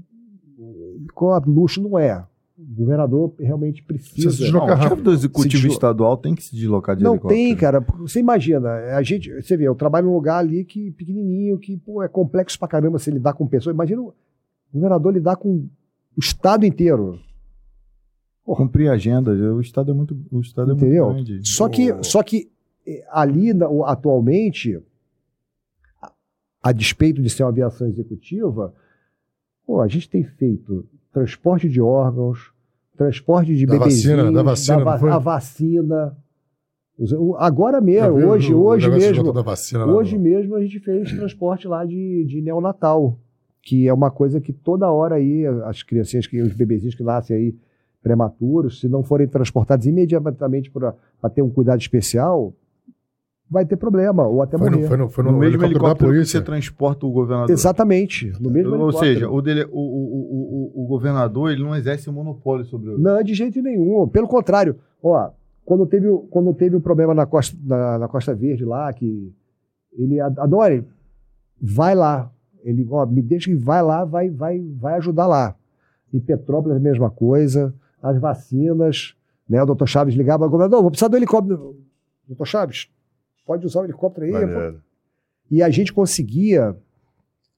[1.46, 2.26] luxo não é.
[2.62, 4.30] O governador realmente precisa.
[4.32, 7.18] Se deslocar Não, o chefe do executivo deslo- estadual tem que se deslocar de Não
[7.18, 7.80] tem, cara.
[8.00, 12.04] Você imagina, a gente, você vê, eu trabalho num lugar ali que pequenininho, que pô,
[12.04, 13.74] é complexo pra caramba se lidar com pessoas.
[13.74, 14.14] Imagina o
[14.72, 15.50] governador lidar com
[16.16, 17.20] o estado inteiro.
[18.44, 19.32] Cumprir a agenda.
[19.32, 21.42] O estado é muito, o estado é muito grande.
[21.48, 22.52] Só que, só que
[22.86, 23.52] eh, ali,
[23.86, 24.80] atualmente,
[26.02, 26.12] a,
[26.62, 28.74] a despeito de ser uma aviação executiva,
[29.66, 32.52] pô, a gente tem feito transporte de órgãos,
[32.98, 35.10] transporte de Da bebezinhos, vacina, da vacina, va- não foi?
[35.12, 36.18] a vacina.
[37.18, 40.62] O- Agora mesmo, vi hoje, o hoje de mesmo, Da vacina Hoje no- mesmo a
[40.62, 43.18] gente fez transporte lá de, de neonatal,
[43.64, 47.36] que é uma coisa que toda hora aí as criancinhas, que, os bebezinhos que nascem
[47.36, 47.56] aí
[48.04, 50.94] prematuros, se não forem transportados imediatamente para
[51.34, 52.54] ter um cuidado especial,
[53.52, 54.82] vai ter problema, ou até Foi morrer.
[54.84, 57.52] no, foi no, foi no, no mesmo helicóptero, helicóptero que você transporta o governador.
[57.52, 59.14] Exatamente, no mesmo Ou helicóptero.
[59.14, 62.98] seja, o, dele, o, o, o, o, governador ele não exerce o monopólio sobre o.
[62.98, 64.08] Não, de jeito nenhum.
[64.08, 65.32] Pelo contrário, ó,
[65.66, 69.34] quando teve, o- quando teve o problema na Costa, na, na Costa Verde lá, que
[69.98, 70.86] ele adore,
[71.62, 72.32] vai lá.
[72.64, 75.56] Ele, ó, me deixa que vai lá, vai, vai, vai ajudar lá.
[76.14, 79.14] Em Petrópolis a mesma coisa, as vacinas,
[79.50, 79.62] né?
[79.62, 81.76] O doutor Chaves ligava, governador, vou precisar do helicóptero.
[82.28, 82.88] Doutor Chaves,
[83.52, 84.32] pode usar o helicóptero aí?
[84.32, 84.82] Maneiro.
[85.50, 86.76] E a gente conseguia,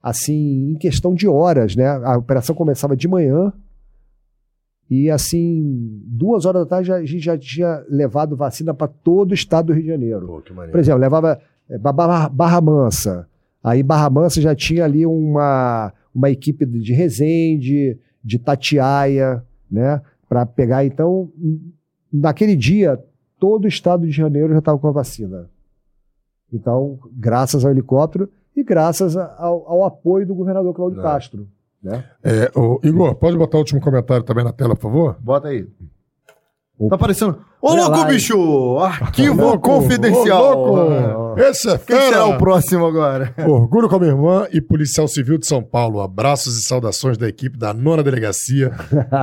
[0.01, 1.85] assim, em questão de horas, né?
[1.87, 3.53] A operação começava de manhã
[4.89, 9.33] e, assim, duas horas da tarde a gente já tinha levado vacina para todo o
[9.33, 10.25] estado do Rio de Janeiro.
[10.27, 10.41] Pô.
[10.71, 11.39] Por exemplo, levava
[11.79, 13.27] ba- Barra, Barra Mansa.
[13.63, 20.01] Aí Barra Mansa já tinha ali uma, uma equipe de de Resende, de Tatiaia, né?
[20.27, 20.83] Para pegar.
[20.83, 21.31] Então,
[22.11, 22.99] naquele dia,
[23.39, 25.47] todo o estado de Janeiro já estava com a vacina.
[26.53, 31.03] Então, graças ao helicóptero e graças ao, ao apoio do governador Cláudio É.
[31.03, 31.47] Castro.
[31.81, 32.03] Né?
[32.23, 35.17] É, ô, Igor, pode botar o último comentário também na tela, por favor?
[35.19, 35.67] Bota aí.
[36.77, 36.89] Opa.
[36.89, 37.37] Tá aparecendo.
[37.65, 38.77] Ô, louco, bicho!
[38.79, 40.59] Arquivo louco, confidencial.
[40.59, 41.39] ô, louco.
[41.39, 42.25] Esse é Quem será fera!
[42.27, 43.33] o próximo agora?
[43.47, 46.01] Orgulho como irmã e policial civil de São Paulo.
[46.01, 48.71] Abraços e saudações da equipe da nona delegacia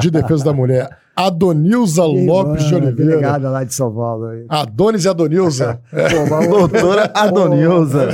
[0.00, 3.10] de defesa da mulher, Adonilza Lopes de Oliveira.
[3.10, 4.26] Delegada lá de São Paulo.
[4.28, 4.46] aí.
[4.48, 5.78] Adonis e Adonilza.
[5.92, 8.08] Pô, mas- Doutora Adonilza.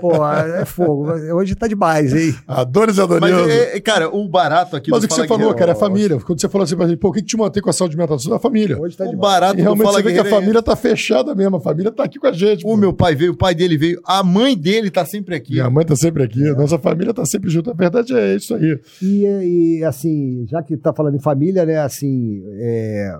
[0.00, 1.12] Pô, é fogo.
[1.34, 2.34] Hoje tá demais, hein?
[2.48, 3.52] Adonis e Mas, Adonilza.
[3.52, 6.18] é, é, cara, o barato aqui Mas o que você falou, Guerreiro- cara, é família.
[6.18, 7.96] Quando você falou assim pra gente, pô, o que, que te mantém com a saúde
[7.96, 8.16] mental?
[8.16, 8.76] Isso é a família.
[8.80, 9.20] Hoje tá O demais.
[9.20, 11.56] barato E realmente Fala você vê que a é- família tá fechada mesmo.
[11.56, 12.64] A família tá aqui com a gente.
[12.64, 12.76] O pô.
[12.76, 15.52] meu pai veio, o pai dele veio, a mãe dele tá sempre aqui.
[15.54, 17.70] Minha mãe tá sempre aqui, nossa família tá sempre junto.
[17.70, 18.80] A verdade é isso aí.
[19.02, 19.24] E,
[19.78, 23.12] e, assim, já que tá falando em família, né, assim, é,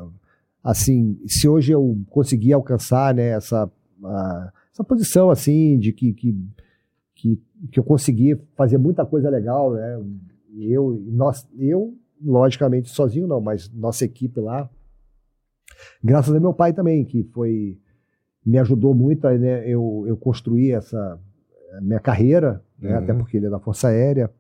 [0.62, 3.70] assim, se hoje eu conseguir alcançar, né, essa,
[4.05, 6.35] a- essa posição, assim, de que, que,
[7.15, 10.01] que, que eu consegui fazer muita coisa legal, né,
[10.61, 11.94] eu, nós, eu,
[12.25, 14.69] logicamente, sozinho não, mas nossa equipe lá,
[16.02, 17.78] graças a meu pai também, que foi,
[18.44, 21.19] me ajudou muito, a, né, eu, eu construir essa
[21.77, 22.99] a minha carreira, né, Uhum.
[22.99, 24.31] até porque ele é da Força Aérea,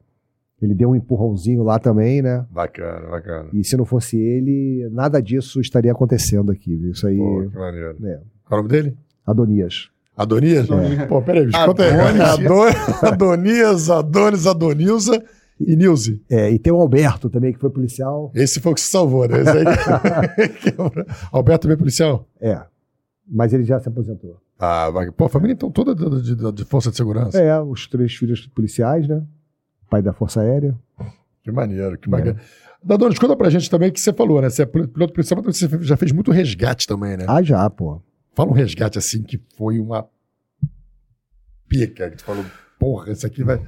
[0.60, 2.46] ele deu um empurrãozinho lá também, né?
[2.50, 3.48] Bacana, bacana.
[3.52, 6.92] E se não fosse ele, nada disso estaria acontecendo aqui, viu?
[6.92, 7.96] Isso aí, Pô, que maneiro.
[8.04, 8.96] é, Qual é o nome dele?
[9.26, 9.88] Adonias.
[10.16, 10.68] Adonias?
[10.70, 11.06] É.
[11.06, 11.90] Pô, peraí, bicho, conta aí.
[12.20, 15.24] Adonias, Adonias, Adonis, Adonilza
[15.66, 16.22] e Nilze.
[16.30, 18.30] É, e tem o Alberto também, que foi policial.
[18.34, 19.36] Esse foi o que se salvou, né?
[21.32, 22.28] Alberto também é policial?
[22.40, 22.60] É,
[23.28, 24.40] mas ele já se aposentou.
[24.58, 27.40] Ah, vai- pô, a família então toda de, de- de força de segurança.
[27.40, 29.22] É, os três filhos policiais, né?
[29.90, 30.78] Pai da Força Aérea.
[31.42, 32.40] Que maneiro, que bacana.
[32.84, 34.48] Dadonis, conta pra gente também o que você falou, né?
[34.50, 37.24] Você é piloto policial, mas você já fez muito resgate também, né?
[37.28, 38.00] Ah, já, pô.
[38.34, 40.06] Fala um resgate assim que foi uma
[41.68, 42.44] pica, que tu falou,
[42.78, 43.60] porra, isso aqui vai.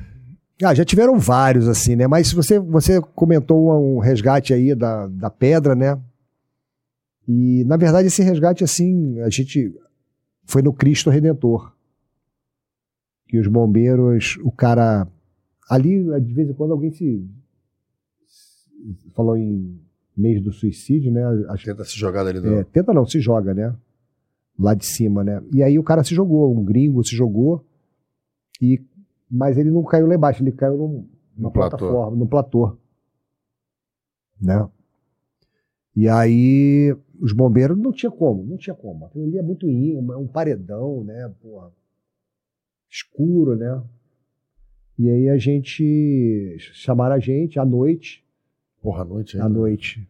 [0.62, 2.06] Ah, já tiveram vários, assim, né?
[2.06, 6.00] Mas você, você comentou um resgate aí da, da pedra, né?
[7.26, 9.74] E, na verdade, esse resgate, assim, a gente.
[10.46, 11.72] Foi no Cristo Redentor.
[13.26, 15.08] Que os bombeiros, o cara.
[15.68, 17.26] Ali, de vez em quando, alguém se.
[19.14, 19.80] Falou em
[20.16, 21.22] mês do suicídio, né?
[21.48, 22.54] Acho Tenta se jogar dali do.
[22.54, 23.74] é, tenta não, se joga, né?
[24.58, 25.42] Lá de cima, né?
[25.52, 27.64] E aí o cara se jogou, um gringo se jogou,
[28.60, 28.80] e,
[29.30, 31.76] mas ele não caiu lá embaixo, ele caiu num, numa platô.
[31.76, 32.76] plataforma, num platô.
[34.40, 34.68] Né?
[35.96, 39.06] E aí os bombeiros não tinha como, não tinha como.
[39.06, 41.32] Aquilo ali é muito íngreme, é um paredão, né?
[41.40, 41.70] Porra,
[42.90, 43.82] escuro, né?
[44.98, 48.24] E aí a gente chamaram a gente à noite,
[48.82, 49.42] Porra, à noite aí.
[49.42, 50.08] à noite.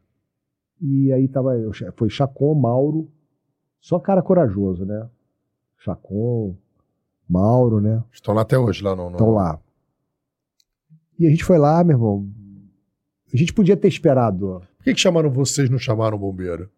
[0.80, 1.52] E aí tava,
[1.96, 3.10] foi Chacon, Mauro,
[3.80, 5.08] só cara corajoso, né?
[5.78, 6.56] Chacon,
[7.28, 8.02] Mauro, né?
[8.12, 9.04] Estão lá até hoje, lá no.
[9.04, 9.12] no...
[9.12, 9.58] Estão lá.
[11.18, 12.28] E a gente foi lá, meu irmão.
[13.32, 14.62] A gente podia ter esperado.
[14.78, 16.68] Por que, que chamaram vocês e não chamaram o bombeiro?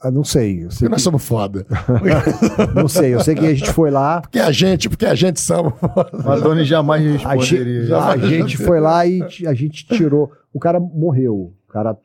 [0.00, 0.64] Ah, não sei.
[0.64, 1.66] Eu sei Porque nós que- somos foda.
[2.74, 3.14] não sei.
[3.14, 4.20] Eu sei que a gente foi lá.
[4.20, 6.10] Porque a gente, porque a gente somos foda.
[6.24, 7.96] O Adoni jamais A gente, responderia.
[7.98, 10.30] a gente foi lá e a gente tirou.
[10.52, 11.52] O cara morreu.
[11.68, 11.96] O cara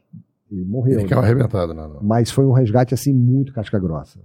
[0.52, 1.00] ele morreu.
[1.00, 1.18] Ele né?
[1.18, 2.00] arrebentado, não, não.
[2.02, 4.20] Mas foi um resgate assim muito casca grossa.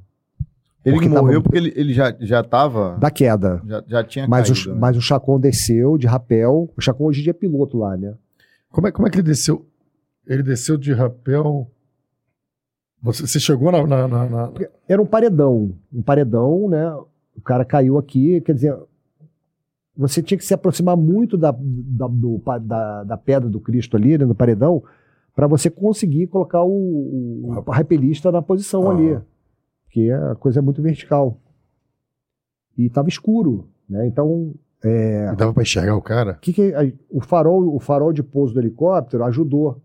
[0.88, 2.96] Ele Porque morreu tava- porque ele, ele já, já tava.
[2.98, 3.60] Da queda.
[3.66, 4.70] Já, já tinha Mas, caído.
[4.70, 4.80] o, né?
[4.80, 6.68] mas o Chacon desceu de rapel.
[6.76, 8.14] O Chacon hoje em dia é piloto lá, né?
[8.70, 9.66] Como é, como é que ele desceu?
[10.26, 11.70] Ele desceu de rapel.
[13.02, 13.86] Você, você chegou na.
[13.86, 14.52] na- na- na-
[14.88, 15.72] Era um paredão.
[15.92, 16.92] Um paredão, né?
[17.36, 18.76] O cara caiu aqui, quer dizer.
[19.96, 24.16] Você tinha que se aproximar muito da, da, do da, da pedra do Cristo ali,
[24.16, 24.80] né, no paredão,
[25.34, 26.70] para você conseguir colocar o,
[27.66, 28.94] o rapelista na posição Ah.
[28.94, 29.18] ali.
[29.98, 31.40] Porque a coisa é muito vertical.
[32.76, 34.06] E estava escuro, né?
[34.06, 34.54] Então,
[34.84, 36.34] é, Dava pra enxergar o cara?
[36.34, 39.82] que que a- o farol o farol de pouso do helicóptero ajudou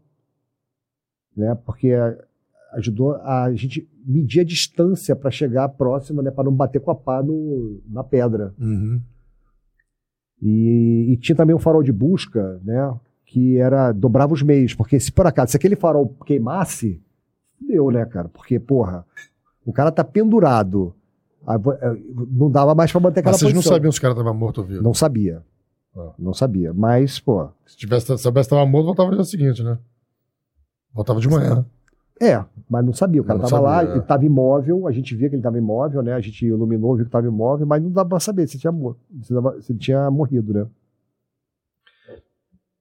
[1.36, 2.16] né porque a-
[2.74, 6.96] ajudou a gente medir a distância para chegar próxima né para não bater com a
[6.96, 9.02] pá no, na pedra Uhum.
[10.40, 15.00] e, e tinha também um farol de busca né que era dobrava os meios porque
[15.00, 17.02] se por acaso se aquele farol queimasse
[17.60, 19.04] deu né cara porque porra
[19.66, 20.94] o cara tá pendurado
[21.48, 21.98] eh,
[22.32, 23.76] não dava mais para manter aquela Mas vocês não posição.
[23.76, 24.84] sabiam se o cara tava morto ou vivo?
[24.84, 25.44] não sabia
[25.96, 26.12] Ah.
[26.18, 29.62] não sabia mas pô Se tivesse, se soubesse que tava morto, voltava no dia seguinte,
[29.64, 29.78] né?
[30.94, 31.66] Voltava de manhã.
[32.22, 33.20] É, mas não sabia.
[33.22, 33.94] O cara Não estava lá, sabia, é.
[33.94, 36.14] ele estava imóvel, a gente via que ele estava imóvel, né?
[36.14, 38.72] A gente iluminou, viu que estava imóvel, mas não dava para saber se, tinha,
[39.24, 40.68] se, dava- se ele tinha morrido, né?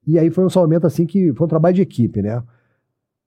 [0.07, 2.43] E aí foi um salvamento assim que foi um trabalho de equipe, né?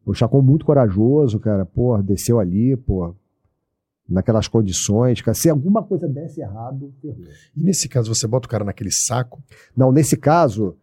[0.05, 3.15] O Chacon muito corajoso, cara, pô, desceu ali, pô,
[4.07, 5.33] naquelas condições, cara.
[5.33, 7.25] Se alguma coisa desse errado, ferrou.
[7.55, 9.41] E nesse caso, você bota o cara naquele saco,
[9.75, 10.75] Não, nesse caso,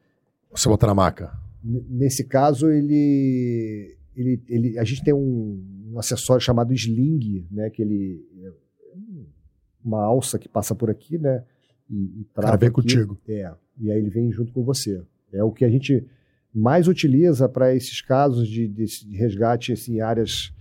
[0.51, 1.33] você bota na maca.
[1.65, 7.71] Nesse caso, ele, ele, ele, a gente tem um, um acessório chamado sling, né?
[7.71, 8.53] Que ele é
[9.85, 11.45] uma alça que passa por aqui, né?
[11.89, 12.75] E, e O cara trava vem aqui.
[12.75, 13.19] contigo.
[13.29, 13.53] É.
[13.79, 15.03] E aí ele vem junto com você.
[15.33, 16.05] É o que a gente
[16.55, 18.87] mais utiliza para esses casos de, de
[19.17, 20.53] resgate assim, em áreas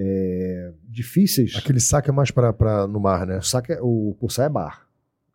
[0.00, 1.54] é, difíceis.
[1.56, 3.38] Aquele saco é mais pra, pra, no mar, né?
[3.38, 4.86] O, saco é, o pulsar é bar.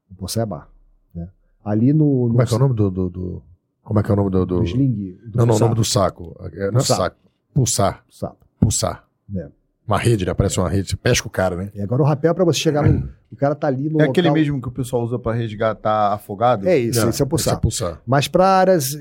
[0.10, 0.70] O pulsar é bar.
[1.14, 1.28] Né?
[1.66, 2.90] Ali no, no, Como é que é o nome do.
[2.90, 3.44] do, do-
[3.84, 4.46] como é que é o nome do.
[4.46, 4.58] do...
[4.60, 5.18] do sling.
[5.26, 6.34] do Não, não, o nome do saco.
[6.54, 7.18] É, não é saco.
[7.54, 8.04] Pulsar.
[8.06, 8.36] Pulsar.
[8.60, 9.08] Pulsar.
[9.36, 9.50] É.
[9.86, 10.34] Uma rede, né?
[10.34, 10.90] Parece uma rede.
[10.92, 11.70] Você pesca o cara, né?
[11.76, 13.12] E agora o rapel para você chegar no.
[13.34, 14.00] O cara tá ali no.
[14.00, 16.68] É aquele local- mesmo que o pessoal usa pra resgatar afogado?
[16.70, 17.54] É isso, Não, esse é o pulsar.
[17.54, 18.02] Esse é pulsar.
[18.06, 18.94] Mas para áreas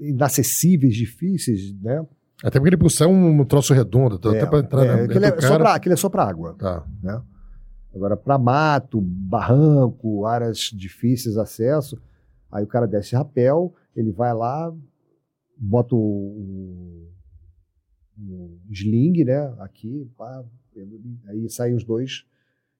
[0.00, 2.06] inacessíveis, difíceis, né?
[2.42, 4.16] Até porque ele pulsar é um, troço redondo.
[4.16, 5.58] Até É, pra entrar é, na dentro aquele, é só cara.
[5.58, 6.54] pra, aquele é só para água.
[6.54, 6.84] Tá.
[7.94, 12.00] Agora, para mato, barranco, áreas difíceis de acesso,
[12.50, 14.72] aí o cara desce rapel, ele vai lá,
[15.56, 17.08] bota o,
[18.18, 19.54] o sling, né?
[19.58, 20.44] Aqui, pá,
[21.28, 22.24] aí saem os dois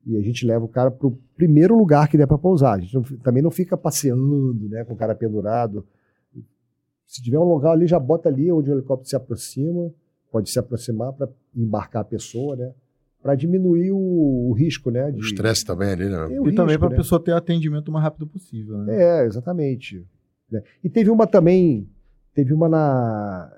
[0.07, 2.75] e a gente leva o cara para o primeiro lugar que der para pousar.
[2.77, 5.87] A gente não também não fica passeando, né, com o cara pendurado.
[7.11, 9.91] Se tiver um lugar ali, já bota ali onde o helicóptero se aproxima,
[10.31, 12.73] pode se aproximar para embarcar a pessoa, né?
[13.21, 15.09] Para diminuir o, o risco, né?
[15.09, 16.27] O De, estresse também ali, né?
[16.27, 16.97] O E também risco, pra né?
[16.97, 18.95] pessoa ter atendimento o mais rápido possível, né?
[18.95, 20.07] É, exatamente.
[20.53, 20.63] né?
[20.85, 21.89] E teve uma também,
[22.33, 23.53] teve uma na.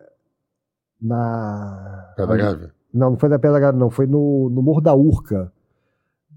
[1.01, 2.15] Na.
[2.17, 2.73] Pé da Gávea.
[2.93, 5.53] Não, não foi da Pedra Gávea, não, foi no, no Morro da Urca.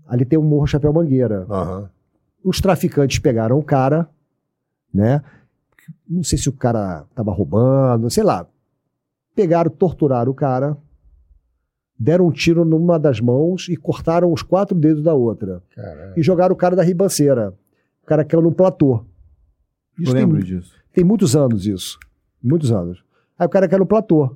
[0.06, 1.46] Ali tem um Morro Chapéu Mangueira.
[1.50, 1.90] Aham.
[2.44, 4.08] Os traficantes pegaram o cara,
[4.94, 5.24] né?
[6.08, 8.48] Não sei se o cara tava roubando, sei lá.
[9.36, 10.78] Pegaram, torturaram o cara,
[12.00, 15.62] deram um tiro numa das mãos e cortaram os quatro dedos da outra.
[15.76, 16.14] Caralho.
[16.18, 17.54] E jogaram o cara da ribanceira.
[18.04, 19.06] O cara caiu num platô.
[19.98, 20.74] Eu Isso tem, lembro disso.
[20.94, 21.98] tem muitos anos isso.
[22.44, 23.04] Muitos anos.
[23.38, 24.36] Aí o cara caiu no platô.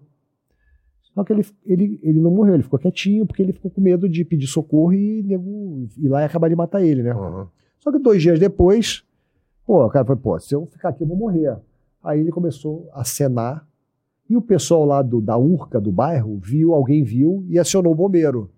[1.14, 4.08] Só que ele, ele, ele não morreu, ele ficou quietinho porque ele ficou com medo
[4.08, 7.12] de pedir socorro e nego, ir lá e acabar de matar ele, né?
[7.12, 7.48] Aham.
[7.80, 9.04] Só que dois dias depois,
[9.70, 11.56] pô, o cara falou, pô, se eu ficar aqui eu vou morrer.
[12.04, 13.68] Aí ele começou a acenar
[14.28, 17.96] e o pessoal lá do, da Urca, do bairro, viu, alguém viu e acionou o
[17.96, 18.50] bombeiro.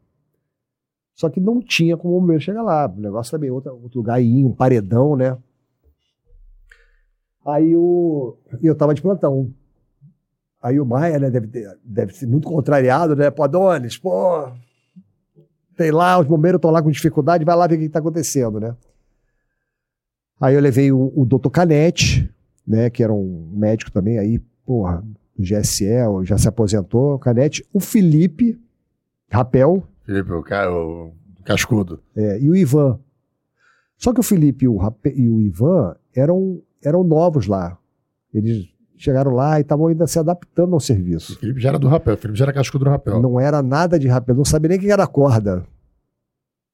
[1.13, 2.87] Só que não tinha como o bombeiro chegar lá.
[2.87, 5.37] O negócio também, outro, outro lugar aí, um paredão, né?
[7.45, 9.53] Aí o, eu tava de plantão.
[10.61, 13.29] Aí o Maia, né, deve, ter, deve ser muito contrariado, né?
[13.29, 14.49] Pô, Adonis, pô,
[15.75, 18.61] sei lá, os bombeiros estão lá com dificuldade, vai lá ver o que está acontecendo,
[18.61, 18.77] né?
[20.41, 22.29] Aí eu levei o, o doutor Canete,
[22.67, 25.03] né, que era um médico também aí, porra,
[25.37, 25.85] do GSE,
[26.23, 28.59] já se aposentou, o Canete, o Felipe
[29.31, 31.13] Rapel Felipe, o, cara, o
[31.45, 32.01] cascudo.
[32.15, 32.99] é, e o Ivan.
[33.97, 37.77] Só que o Felipe e o, Rape- e o Ivan eram, eram novos lá.
[38.33, 41.39] Eles chegaram lá e estavam ainda se adaptando ao O serviço.
[41.39, 43.21] Felipe já era do rapel, o Felipe já era cascudo do rapel.
[43.21, 45.63] Não era nada de rapel, não sabia nem o que era corda.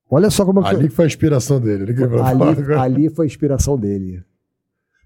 [0.10, 1.84] Olha só como é que Ali que foi a inspiração dele.
[2.24, 4.24] Ali ali, ali foi a inspiração dele.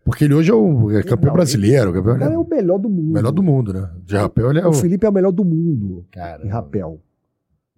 [0.04, 2.78] Porque ele hoje é o é campeão Não, brasileiro, campeão, O cara é o melhor
[2.80, 3.14] do mundo.
[3.14, 3.90] melhor do mundo, né?
[4.04, 4.70] De rapel ele é o.
[4.70, 7.00] O Felipe é o melhor do mundo Cara, em rapel.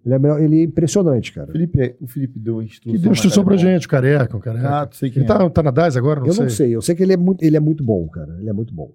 [0.04, 1.50] Ele é, melhor- ele é impressionante, cara.
[1.50, 2.92] Felipe, o Felipe deu instrução.
[2.92, 4.68] que deu instrução pra gente, o careca, o careca.
[4.68, 6.20] Ah, tu sei quem ele tá, tá na DAS agora?
[6.20, 6.42] Não eu sei.
[6.42, 8.36] não sei, eu sei que ele é muito, ele é muito bom, cara.
[8.38, 8.92] Ele é muito bom.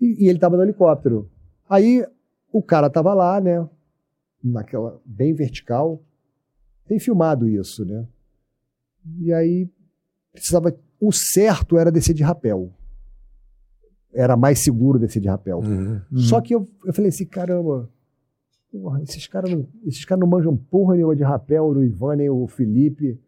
[0.00, 1.30] E, e ele tava no helicóptero.
[1.70, 2.04] Aí
[2.52, 3.64] o cara tava lá, né?
[4.42, 6.02] Naquela, bem vertical.
[6.88, 8.06] Tem filmado isso, né?
[9.20, 9.68] E aí
[10.32, 10.74] precisava.
[11.00, 12.72] O certo era descer de rapel.
[14.12, 15.58] Era mais seguro descer de rapel.
[15.58, 16.00] Uhum.
[16.10, 16.18] Uhum.
[16.18, 17.88] Só que eu, eu falei assim, caramba,
[18.72, 22.30] porra, esses caras não, esses caras não manjam porra nenhuma de rapel, o Ivan nem
[22.30, 23.20] o Felipe.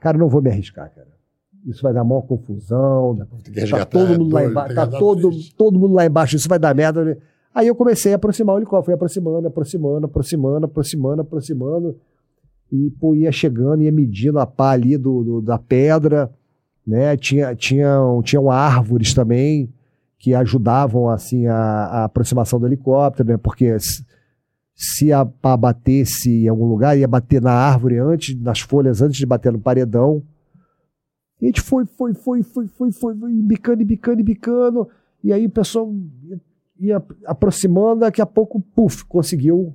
[0.00, 1.16] Cara, não vou me arriscar, cara.
[1.64, 3.16] Isso vai dar maior confusão.
[3.44, 4.74] Tem que Tá todo mundo lá embaixo.
[4.74, 7.04] Tá todo, todo mundo lá embaixo, isso vai dar merda.
[7.04, 7.16] né?
[7.54, 11.96] Aí eu comecei a aproximar o helicóptero, fui aproximando, aproximando, aproximando, aproximando, aproximando.
[12.72, 16.30] E pô, ia chegando, ia medindo a pá ali do, do- da pedra,
[16.86, 17.16] né?
[17.16, 19.68] Tinha, tinham, tinham árvores também
[20.18, 23.36] que ajudavam assim a, a aproximação do helicóptero, né?
[23.36, 24.04] Porque se,
[24.74, 29.16] se a pá batesse em algum lugar, ia bater na árvore antes, nas folhas antes
[29.16, 30.22] de bater no paredão.
[31.40, 34.88] E a gente foi, foi, foi, foi, foi, foi, foi bicando, bicando, bicando.
[35.22, 35.92] E aí o pessoal
[36.24, 36.40] ia,
[36.80, 39.74] ia aproximando, daqui a pouco, puf, conseguiu.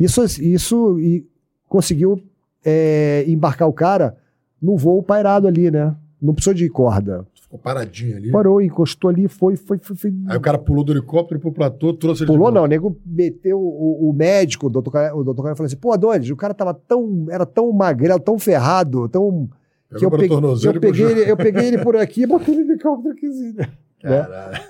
[0.00, 1.26] Isso, isso e
[1.74, 2.22] conseguiu
[2.64, 4.16] é, embarcar o cara
[4.62, 5.92] no voo pairado ali, né?
[6.22, 7.26] Não precisou de corda.
[7.34, 8.30] Ficou paradinho ali.
[8.30, 9.96] Parou, encostou ali, foi, foi, foi.
[9.96, 10.14] foi.
[10.28, 13.58] Aí o cara pulou do helicóptero pro platô, trouxe ele Pulou não, o nego meteu
[13.58, 16.72] o, o médico, o doutor, o doutor Caio falou assim, pô, Adonis, o cara tava
[16.72, 19.50] tão, era tão magrelo, tão ferrado, tão...
[19.90, 22.64] Pegou que eu, peguei, eu, peguei ele, eu peguei ele por aqui e botei ele
[22.64, 23.68] no helicóptero aqui, né?
[24.00, 24.62] Caralho.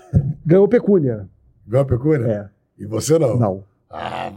[0.45, 1.29] Ganhou pecúnia.
[1.67, 2.27] Ganhou pecúnia?
[2.27, 3.39] É, E você não?
[3.39, 3.74] não.
[3.91, 4.33] Ah,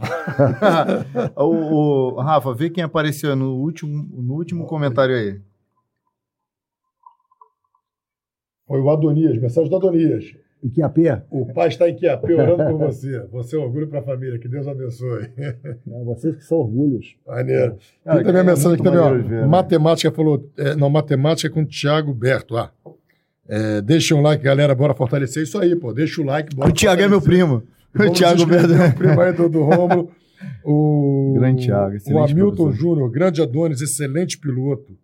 [1.36, 5.40] o, o- Rafa, vê quem apareceu no último, no último comentário aí.
[8.66, 10.24] foi o Adonias, mensagem do Adonias.
[10.62, 10.98] E que AP?
[11.30, 13.20] O pai está em Quiapé orando por você.
[13.30, 14.38] Você é um orgulho para a família.
[14.40, 15.30] Que Deus abençoe.
[15.38, 15.54] É,
[16.04, 17.14] vocês que são orgulhos.
[17.24, 17.76] Maneiro.
[18.04, 19.10] Cara, Tem também a é mensagem aqui também, ó.
[19.14, 19.46] ver, né?
[19.46, 20.50] Matemática falou.
[20.58, 22.56] é, não, matemática é com o Thiago Berto.
[22.56, 22.72] Ah.
[23.48, 24.74] É, deixa um like, galera.
[24.74, 25.92] Bora fortalecer isso aí, pô.
[25.94, 26.54] Deixa o like.
[26.54, 27.46] Bora O Thiago é meu fortalecer.
[27.46, 27.62] primo.
[27.94, 28.94] O Thiago inscrever Berto.
[28.94, 30.10] o primo aí do, do Rômulo.
[30.64, 32.72] O, Grande Thiago, O Hamilton.
[32.72, 34.96] Júnior, grande Adonis, excelente piloto.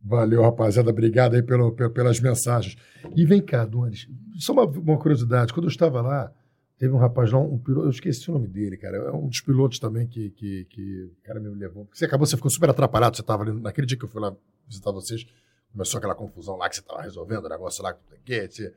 [0.00, 0.90] Valeu, rapaziada.
[0.90, 2.76] Obrigado aí pelo, pe- pelas mensagens.
[3.14, 4.08] E vem cá, Adonis.
[4.38, 5.52] Só uma, uma curiosidade.
[5.52, 6.32] Quando eu estava lá,
[6.78, 8.96] teve um rapaz lá, um piloto, eu esqueci o nome dele, cara.
[8.96, 11.86] É um dos pilotos também que, que, que o cara me levou.
[11.92, 13.14] Você acabou, você ficou super atrapalhado.
[13.16, 14.34] Você estava ali, naquele dia que eu fui lá
[14.66, 15.24] visitar vocês,
[15.70, 18.72] começou aquela confusão lá que você estava resolvendo, o negócio lá que você-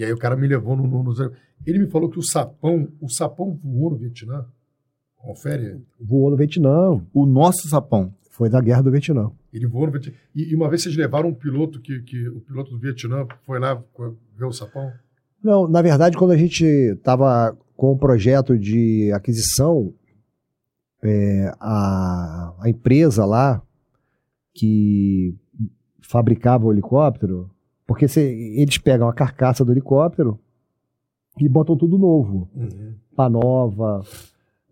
[0.00, 1.32] E aí o cara me levou no, no, no-
[1.66, 4.46] Ele me falou que o sapão, o sapão voou no Vietnã.
[5.14, 5.78] Confere.
[6.00, 6.98] Voou no Vietnã.
[7.12, 8.14] O nosso sapão.
[8.30, 9.30] Foi da guerra do Vietnã.
[9.52, 10.14] Ele voou no Vietnã.
[10.34, 13.58] E, e uma vez vocês levaram um piloto que, que o piloto do Vietnã foi
[13.60, 13.74] lá
[14.38, 14.90] ver o sapão?
[15.44, 19.92] Não, na verdade, quando a gente estava com o projeto de aquisição,
[21.02, 23.62] é, a, a empresa lá
[24.54, 25.36] que
[26.00, 27.50] fabricava o helicóptero,
[27.90, 30.38] porque se- eles pegam a carcaça do helicóptero
[31.40, 32.48] e botam tudo novo.
[33.16, 34.04] Pá nova,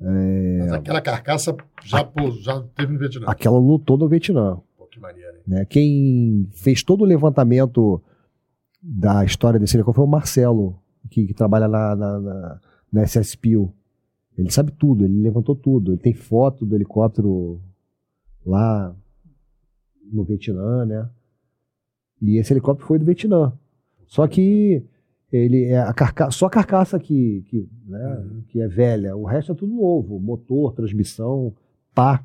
[0.00, 3.26] Mas aquela carcaça já, pô, já teve no Vietnã.
[3.26, 4.60] aquela lutou no Vietnã.
[4.76, 5.42] Pô, que maneiro, hein?
[5.48, 5.64] né?
[5.64, 8.00] Quem fez todo o levantamento
[8.80, 10.78] da história desse helicóptero foi o Marcelo,
[11.10, 12.60] que, que trabalha na, na, na,
[12.92, 13.74] na SSPIL.
[14.36, 15.90] Ele sabe tudo, ele levantou tudo.
[15.90, 17.60] Ele tem foto do helicóptero
[18.46, 18.94] lá
[20.12, 21.10] no Vietnã, né?
[22.20, 23.52] E esse helicóptero foi do Vietnã.
[24.06, 24.82] Só que
[25.30, 28.42] ele é a carca só a carcaça que, que, né, Uhum.
[28.48, 29.16] que é velha.
[29.16, 30.18] O resto é tudo novo.
[30.18, 31.54] Motor, transmissão,
[31.94, 32.24] pá,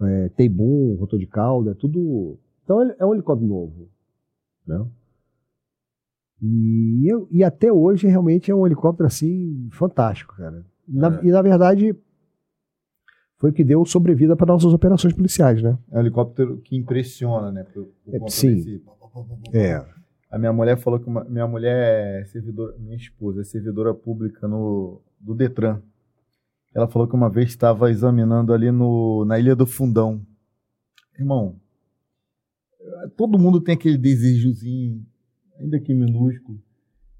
[0.00, 2.38] é, tem boom, rotor de cauda, é tudo.
[2.64, 3.88] Então é um helicóptero novo.
[4.66, 4.84] Né?
[6.42, 10.64] E, eu- e até hoje realmente é um helicóptero assim fantástico, cara.
[10.86, 11.24] Na- É.
[11.26, 11.96] E na verdade
[13.44, 15.76] foi o que deu sobrevida para nossas operações policiais, né?
[15.92, 17.62] É um helicóptero que impressiona, né?
[17.64, 18.54] Por, por É, sim.
[18.54, 18.82] desse-
[19.52, 19.84] É.
[20.30, 24.48] A minha mulher falou que uma- minha mulher é servidora, minha esposa é servidora pública
[24.48, 25.82] no do Detran.
[26.74, 30.22] Ela falou que uma vez estava examinando ali no, na Ilha do Fundão.
[31.18, 31.56] Irmão,
[33.14, 35.04] todo mundo tem aquele desejozinho,
[35.60, 36.58] ainda que minúsculo,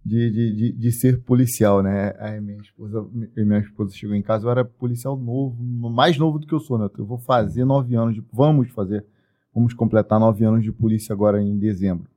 [0.04, 2.14] de, de, de, de ser policial, né?
[2.18, 6.46] Aí minha esposa, minha esposa chegou em casa, eu era policial novo, mais novo do
[6.46, 6.90] que eu sou, né?
[6.98, 9.04] Eu vou fazer nove anos, de, vamos fazer,
[9.54, 12.10] vamos completar nove anos de polícia agora em dezembro.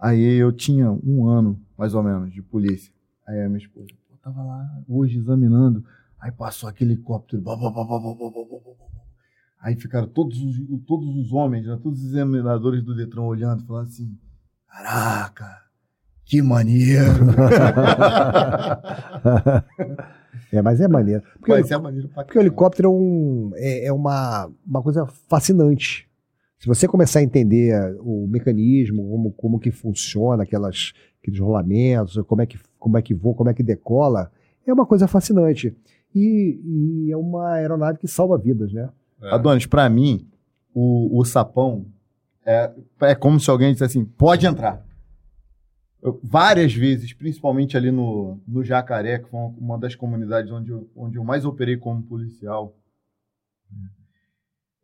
[0.00, 2.92] Aí eu tinha um ano, mais ou menos, de polícia.
[3.26, 5.84] Aí a minha esposa, eu tava lá hoje examinando,
[6.18, 9.02] aí passou aquele helicóptero, blá, blá, blá, blá, blá, blá, blá, blá,
[9.60, 13.88] aí ficaram todos os, todos os homens, né, todos os examinadores do Detran olhando, falando
[13.88, 14.16] assim,
[14.66, 15.67] caraca,
[16.28, 17.02] que maneiro.
[20.52, 21.22] é, mas é maneiro.
[21.38, 25.06] Porque, Mas é maneiro pra porque o helicóptero é, um- é- é uma, uma coisa
[25.28, 26.08] fascinante.
[26.58, 30.92] Se você começar a entender o mecanismo, como, como que funciona aquelas,
[31.22, 34.30] aqueles rolamentos, como é, que, como é que voa, como é que decola,
[34.66, 35.74] é uma coisa fascinante.
[36.14, 36.60] E,
[37.06, 38.88] e é uma aeronave que salva vidas, né?
[39.22, 40.26] Adonis, pra mim,
[40.74, 41.86] o, o sapão
[42.44, 42.70] é,
[43.02, 44.84] é como se alguém dissesse assim: pode entrar.
[46.22, 51.16] Várias vezes, principalmente ali no, no Jacaré, que foi uma- das comunidades onde eu, onde
[51.18, 52.74] eu mais operei como policial.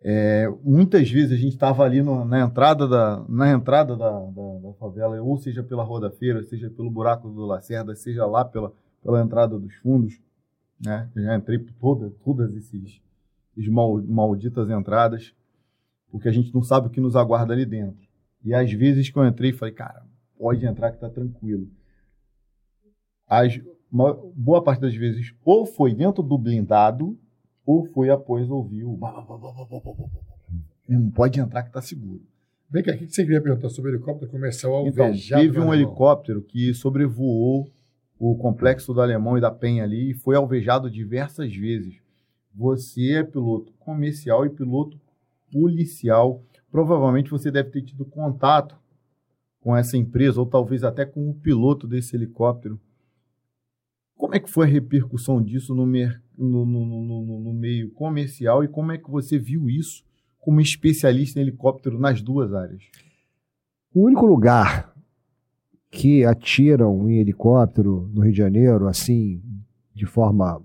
[0.06, 4.58] é, muitas vezes a gente estava ali no- na entrada, da, na entrada da, da,
[4.62, 8.44] da favela, ou seja pela Rua da Feira, seja pelo buraco do Lacerda, seja lá
[8.44, 8.70] pela,
[9.02, 10.20] pela entrada dos fundos.
[10.84, 11.08] Né?
[11.14, 13.00] Eu já entrei por toda, todas esses,
[13.68, 15.32] mal- malditas entradas,
[16.10, 18.06] porque a gente não sabe o que nos aguarda ali dentro.
[18.44, 20.04] E às vezes que eu entrei, falei, cara,
[20.44, 21.66] pode entrar que está tranquilo.
[23.26, 23.58] As,
[23.90, 27.18] uma, boa parte das vezes, ou foi dentro do blindado,
[27.64, 28.98] ou foi após ouvir o.
[30.86, 32.20] Não pode entrar que está seguro.
[32.68, 35.16] Vem cá, o que você queria perguntar sobre o helicóptero comercial alvejado?
[35.16, 37.66] Então, teve um helicóptero que sobrevoou
[38.18, 42.02] o complexo do Alemão e da Penha ali e foi alvejado diversas vezes.
[42.54, 45.00] Você é piloto comercial e piloto
[45.50, 46.42] policial.
[46.70, 48.83] Provavelmente você deve ter tido contato
[49.64, 52.78] com essa empresa ou talvez até com o piloto desse helicóptero.
[54.14, 56.06] Como é que foi a repercussão disso no, no-
[56.66, 60.04] no- no- meio comercial e como é que você viu isso
[60.38, 62.82] como especialista em helicóptero nas duas áreas?
[63.94, 64.94] O único lugar
[65.90, 69.40] que atiram em helicóptero no Rio de Janeiro, assim,
[69.94, 70.60] de forma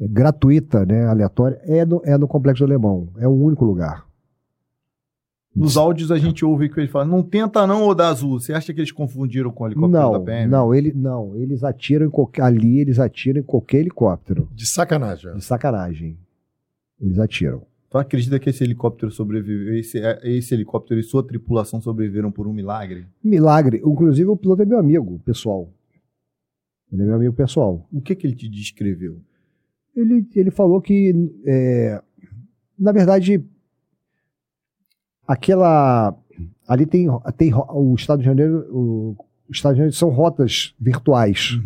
[0.00, 3.10] é, gratuita, né, aleatória, é no, é no Complexo Alemão.
[3.18, 4.05] É o único lugar.
[5.56, 8.38] Nos áudios a gente ouve que ele fala, não tenta não, Oda Azul.
[8.38, 10.50] Você acha que eles confundiram com o helicóptero da Não, PM?
[10.50, 14.48] não, ele, não, eles atiram em qualquer, ali, eles atiram em qualquer helicóptero.
[14.54, 15.32] De sacanagem.
[15.34, 16.18] De sacanagem.
[17.00, 17.62] Eles atiram.
[17.88, 22.46] Tu acredita que esse helicóptero sobreviveu, esse, é, esse helicóptero e sua tripulação sobreviveram por
[22.46, 23.06] um milagre?
[23.24, 23.78] Milagre.
[23.82, 25.70] Inclusive, o piloto é meu amigo pessoal.
[26.92, 27.88] Ele é meu amigo pessoal.
[27.90, 29.20] O que que ele te descreveu?
[29.96, 31.14] Ele, ele falou que,
[31.46, 32.02] é,
[32.78, 33.42] na verdade,
[35.26, 36.14] aquela.
[36.68, 37.06] Ali tem,
[37.36, 38.66] tem o Estado de Janeiro.
[38.70, 39.16] O,
[39.48, 41.58] o Estado de Janeiro são rotas virtuais.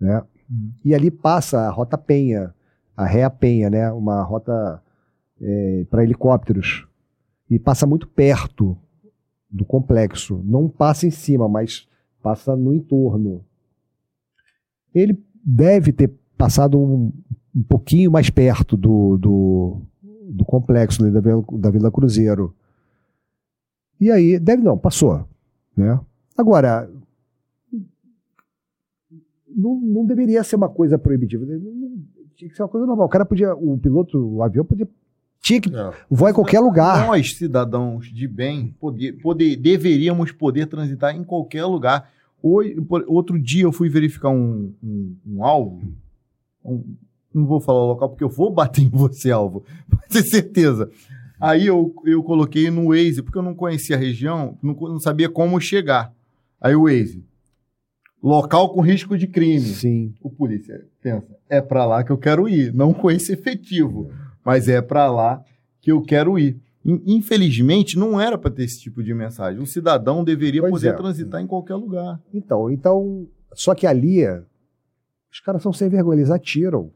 [0.00, 0.22] né?
[0.50, 0.72] Uhum.
[0.84, 2.54] E ali passa a Rota Penha,
[2.96, 3.90] a Réa Penha, né?
[3.92, 4.82] Uma rota
[5.90, 6.86] para helicópteros.
[7.50, 8.76] E passa muito perto
[9.50, 10.40] do complexo.
[10.44, 11.86] Não passa em cima, mas
[12.22, 13.44] passa no entorno.
[14.94, 17.12] Ele deve ter passado um,
[17.54, 19.80] um pouquinho mais perto do, do,
[20.30, 22.54] do complexo ali da, Vila- da Vila Cruzeiro.
[24.00, 25.26] E aí, deve não, passou.
[25.76, 25.98] Né?
[26.36, 26.90] Agora,
[29.48, 31.44] não, não deveria ser uma coisa proibitiva.
[31.44, 32.04] Não- não-
[32.36, 33.06] Tinha que ser uma coisa normal.
[33.06, 34.88] O cara podia, o piloto, o avião podia.
[35.40, 35.92] Tinha que É.
[36.10, 37.06] voar em qualquer lugar.
[37.06, 42.10] Nós, cidadãos de bem, poder, poder, deveríamos poder transitar em qualquer lugar.
[42.42, 45.80] Hoje, outro dia eu fui verificar um, um, um alvo.
[46.64, 46.82] um-
[47.32, 49.62] não vou falar o local porque eu vou bater em você, alvo.
[49.90, 50.90] Pode ter certeza.
[51.44, 55.28] Aí eu, eu coloquei no Waze, porque eu não conhecia a região, não, não sabia
[55.28, 56.12] como chegar.
[56.60, 57.24] Aí o Waze.
[58.22, 59.60] Local com risco de crime.
[59.60, 60.14] Sim.
[60.22, 62.72] O polícia pensa, é pra lá que eu quero ir.
[62.72, 64.10] Não com esse efetivo,
[64.44, 65.42] mas é pra lá
[65.82, 66.58] que eu quero ir.
[66.82, 69.60] In- Infelizmente, não era para ter esse tipo de mensagem.
[69.60, 70.92] O cidadão deveria Pois poder é.
[70.92, 72.18] transitar em qualquer lugar.
[72.32, 74.22] Então, então, só que ali,
[75.30, 76.90] os caras são sem vergonha, eles atiram.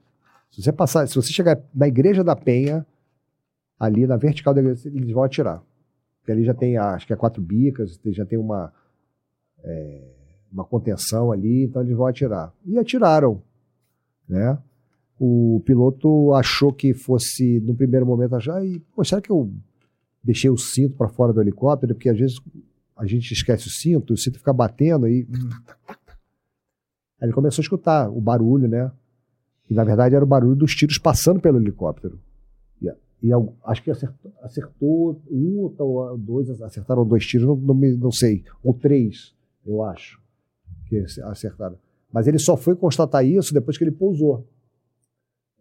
[0.51, 2.87] Se você passar, se você chegar na igreja da Penha,
[3.79, 5.63] ali na vertical da igreja, eles vão atirar.
[6.19, 8.73] Porque ali já tem, acho que é quatro bicas, já tem uma,
[9.63, 10.03] é,
[10.53, 12.53] uma contenção ali, então eles vão atirar.
[12.65, 13.43] E atiraram,
[14.29, 14.59] né?
[15.19, 19.53] O piloto achou que fosse, no primeiro momento, achar, e, pô, será que eu
[20.23, 21.95] deixei o cinto para fora do helicóptero?
[21.95, 22.41] Porque às vezes
[22.97, 25.27] a gente esquece o cinto, o cinto fica batendo e
[27.21, 28.91] Aí ele começou a escutar o barulho, né?
[29.69, 32.19] E na verdade era o barulho dos tiros passando pelo helicóptero.
[33.23, 33.31] E,
[33.65, 38.45] acho que acertou, acertou um ou dois, acertaram dois tiros, não, não, não sei.
[38.63, 39.35] Ou três,
[39.67, 40.21] eu acho,
[40.89, 41.77] que acertaram.
[42.13, 44.47] Mas ele só foi constatar isso depois que ele pousou.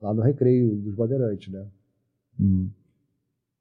[0.02, 1.66] Lá no recreio dos bandeirantes, né?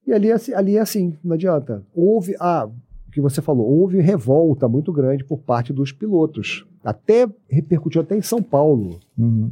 [0.07, 1.83] E ali, é assim- ali é assim, não adianta.
[1.94, 2.36] Houve.
[2.39, 6.66] Ah, o que você falou, houve revolta muito grande por parte dos pilotos.
[6.84, 9.00] Até repercutiu até em São Paulo.
[9.18, 9.50] Uhum.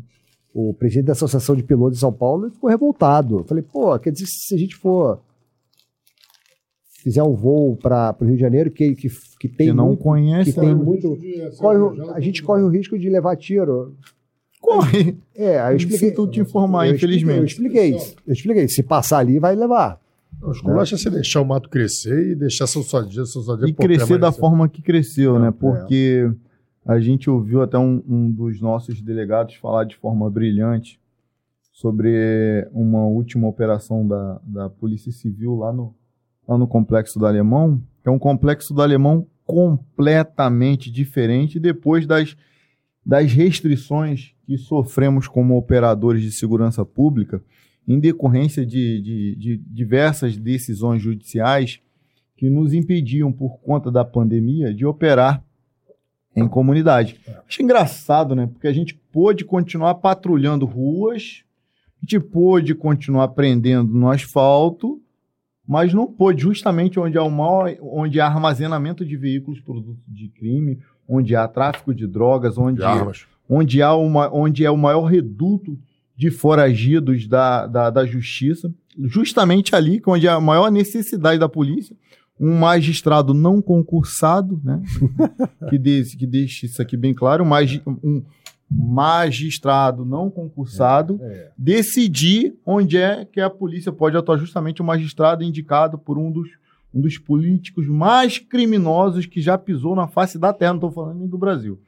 [0.54, 3.38] O presidente da Associação de Pilotos de São Paulo ficou revoltado.
[3.40, 5.20] Eu falei, pô, quer dizer, se a gente for
[7.02, 9.08] fizer um voo para o Rio de Janeiro que, que,
[9.40, 10.74] que tem Que não muito, conhece, que tem né?
[10.74, 11.18] muito
[11.58, 13.94] corre a gente corre o risco de levar tiro.
[14.60, 15.16] corre.
[15.34, 16.08] É, aí eu expliquei.
[16.10, 17.38] Sinto te informar, eu expliquei- infelizmente.
[17.40, 17.94] Eu expliquei,
[18.26, 18.68] eu expliquei.
[18.68, 20.00] Se passar ali, vai levar.
[20.42, 23.72] Os culachos é você deixar o mato crescer e deixar seu sodia, seu sodia E
[23.72, 25.48] pô, crescer da forma que cresceu, né?
[25.48, 26.30] É.
[26.84, 31.00] A gente ouviu até um, um dos nossos delegados falar de forma brilhante
[31.72, 35.94] sobre uma última operação da, da Polícia Civil lá no,
[36.46, 42.36] lá no Complexo do Alemão, é um complexo do Alemão completamente diferente depois das,
[43.04, 47.42] das restrições que sofremos como operadores de segurança pública
[47.88, 51.80] em decorrência de, de, de diversas decisões judiciais
[52.36, 55.44] que nos impediam, por conta da pandemia, de operar
[56.36, 57.20] em comunidade.
[57.48, 58.46] Acho engraçado, né?
[58.46, 61.42] Porque a gente pôde continuar patrulhando ruas,
[61.96, 65.00] a gente pôde continuar prendendo no asfalto,
[65.66, 70.28] mas não pôde, justamente onde há, o maior, onde há armazenamento de veículos produtos de
[70.28, 73.26] crime, onde há tráfico de drogas, onde, De armas.
[73.48, 75.78] onde, há uma, onde é o maior reduto
[76.16, 78.72] de foragidos da, da, da justiça,
[79.04, 81.96] justamente ali, onde há a maior necessidade da polícia,
[82.38, 84.82] um magistrado não concursado, né?
[85.70, 88.22] que, deixe, que deixe isso aqui bem claro, um, magi- um
[88.70, 91.50] magistrado não concursado, É.
[91.56, 96.48] decidir onde é que a polícia pode atuar justamente o magistrado indicado por um dos,
[96.92, 101.18] um dos políticos mais criminosos que já pisou na face da terra, não estou falando
[101.18, 101.78] nem do Brasil.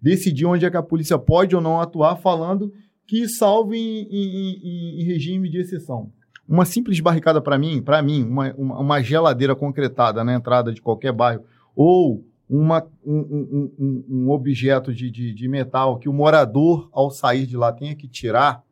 [0.00, 2.72] Decidir onde é que a polícia pode ou não atuar, falando
[3.06, 6.10] que salve em, em- em- em regime de exceção.
[6.48, 10.80] Uma simples barricada para mim, para mim, uma, uma, uma geladeira concretada na entrada de
[10.82, 11.42] qualquer bairro,
[11.74, 17.46] ou uma, um, um- um- objeto de, de, de metal que o morador, ao sair
[17.46, 18.62] de lá, tenha que tirar,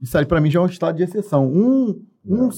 [0.00, 1.46] isso aí para mim já é um estado de exceção.
[1.52, 2.48] Um, um,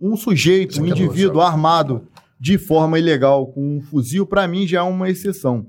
[0.00, 2.08] um sujeito, um aqui é indivíduo armado
[2.40, 5.66] de forma ilegal com um fuzil, para mim já é uma exceção.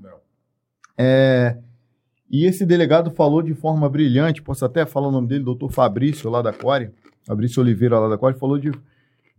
[0.96, 1.58] É,
[2.30, 6.30] e esse delegado falou de forma brilhante, posso até falar o nome dele, doutor Fabrício,
[6.30, 6.90] lá da Core,
[7.26, 8.70] Fabrício Oliveira, lá da Core, falou de,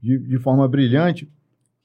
[0.01, 1.27] de, de forma brilhante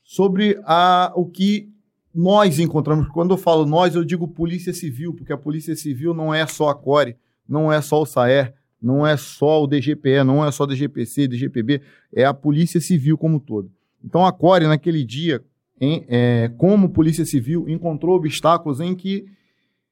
[0.03, 1.71] sobre a, o que
[2.15, 3.09] nós encontramos.
[3.09, 6.69] Quando eu falo nós, eu digo Polícia Civil, porque a Polícia Civil não é só
[6.71, 7.17] a Core,
[7.49, 11.29] não é só o SAER, não é só o DGPE, não é só o DGPC,
[11.29, 11.83] DGPB,
[12.15, 13.71] é a Polícia Civil como um todo.
[14.05, 15.43] Então a Core, naquele dia,
[15.81, 19.27] em- é, como Polícia Civil, encontrou obstáculos em que,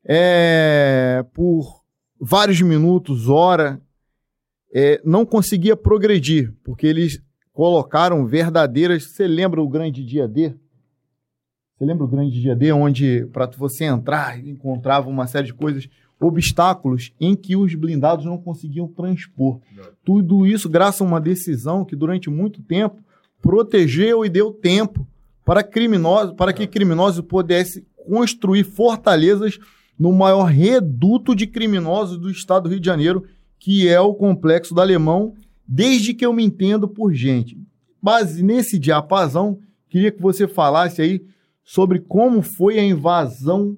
[0.05, 1.83] é, por
[2.21, 3.81] vários minutos, hora,
[4.79, 7.19] é, não conseguia progredir, porque eles
[7.51, 9.05] colocaram verdadeiras.
[9.05, 10.55] Você lembra o grande dia D?
[11.73, 15.89] Você lembra o grande dia D, onde para você entrar encontrava uma série de coisas,
[16.21, 19.61] obstáculos em que os blindados não conseguiam transpor.
[20.05, 23.03] Tudo isso graças a uma decisão que durante muito tempo
[23.41, 25.07] protegeu e deu tempo
[25.43, 29.59] para criminosos, para que criminosos pudessem construir fortalezas
[29.99, 33.25] no maior reduto de criminosos do estado do Rio de Janeiro,
[33.67, 35.35] que é o complexo do Alemão,
[35.67, 37.59] desde que eu me entendo por gente.
[38.01, 41.21] Base nesse diapasão, queria que você falasse aí
[41.65, 43.77] sobre como foi a invasão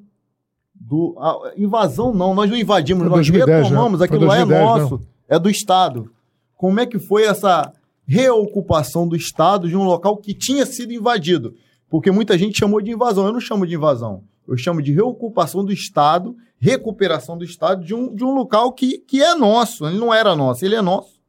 [0.74, 1.16] do.
[1.18, 3.62] A invasão não, nós não invadimos, Foi nós 2010, né?
[3.62, 6.10] retomamos, Foi aquilo lá é 2010, nosso, é do Estado.
[6.54, 7.72] Como é que foi essa
[8.06, 11.54] reocupação do Estado de um local que tinha sido invadido?
[11.88, 13.24] Porque muita gente chamou de invasão.
[13.24, 14.22] Eu não chamo de invasão.
[14.48, 18.98] Eu chamo de reocupação do Estado, recuperação do Estado de um, de um local que,
[18.98, 19.86] que é nosso.
[19.86, 21.20] Ele não era nosso, ele é nosso.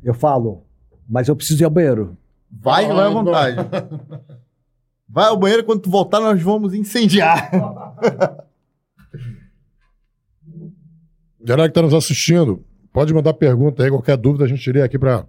[0.00, 0.64] Eu falo,
[1.08, 2.16] mas eu preciso ir ao banheiro.
[2.48, 3.56] Vai, Ah, vai à vontade.
[5.12, 7.50] Vai ao banheiro, quando tu voltar, nós vamos incendiar.
[11.44, 14.96] Geral que está nos assistindo, pode mandar pergunta aí, qualquer dúvida a gente iria aqui
[15.00, 15.26] para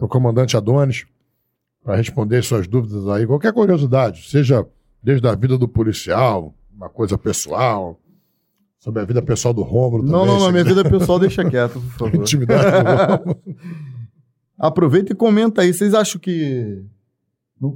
[0.00, 1.06] o comandante Adonis
[1.84, 4.66] para responder suas dúvidas aí, qualquer curiosidade, seja
[5.02, 7.98] desde a vida do policial, uma coisa pessoal,
[8.78, 10.26] sobre a vida pessoal do Rômulo Não, também.
[10.26, 10.76] não, não, minha quiser.
[10.84, 12.14] vida pessoal deixa quieto, por favor.
[12.14, 12.64] Intimidade
[13.24, 13.36] do.
[14.58, 15.72] Aproveita e comenta aí.
[15.72, 16.82] Vocês acham que.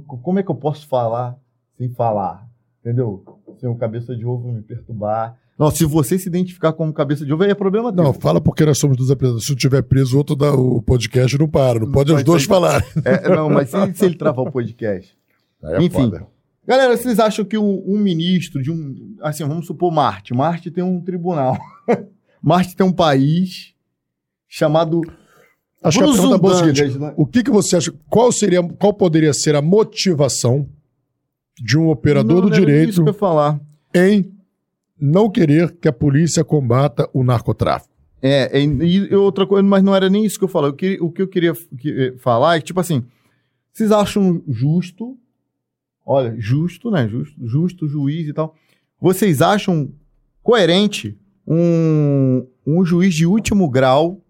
[0.05, 1.37] Como é que eu posso falar
[1.77, 2.47] sem falar?
[2.81, 3.23] Entendeu?
[3.59, 5.37] Sem o cabeça de ovo me perturbar.
[5.57, 8.07] Não, se você se identificar como cabeça de ovo, aí é problema dele.
[8.07, 9.45] Não, fala porque nós somos dos apresentadores.
[9.45, 11.79] Se eu tiver preso, o outro dá o podcast não para.
[11.79, 12.83] Não pode Vai os dois falar.
[13.05, 15.15] É, não, mas se, se ele travar o podcast.
[15.63, 15.89] Aí é Enfim.
[16.09, 16.27] foda.
[16.65, 19.15] Galera, vocês acham que um, um ministro de um.
[19.21, 20.33] Assim, vamos supor Marte.
[20.33, 21.57] Marte tem um tribunal.
[22.41, 23.73] Marte tem um país
[24.47, 25.01] chamado.
[25.83, 27.13] Acho que a pergunta boa é o seguinte: né?
[27.17, 27.93] o que, que você acha?
[28.09, 30.69] Qual seria, qual poderia ser a motivação
[31.61, 33.03] de um operador Não, do direito
[33.93, 34.33] em
[34.99, 37.93] não querer que a polícia combata o narcotráfico.
[38.21, 40.71] É, e, e outra coisa, mas não era nem isso que eu falei.
[41.01, 43.03] O que eu queria que- eh, falar é que, tipo assim,
[43.71, 45.17] vocês acham justo,
[46.05, 47.07] olha, justo, né?
[47.07, 48.55] Justo, justo, juiz e tal.
[48.99, 49.91] Vocês acham
[50.41, 51.17] coerente
[51.47, 54.21] um, um juiz de último grau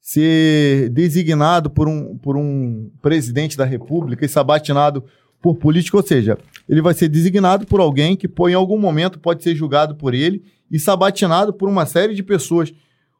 [0.00, 5.04] ser designado por um, por um presidente da república e sabatinado
[5.40, 5.96] por político?
[5.96, 9.54] Ou seja, ele vai ser designado por alguém que, pô, em algum momento, pode ser
[9.54, 12.72] julgado por ele e sabatinado por uma série de pessoas.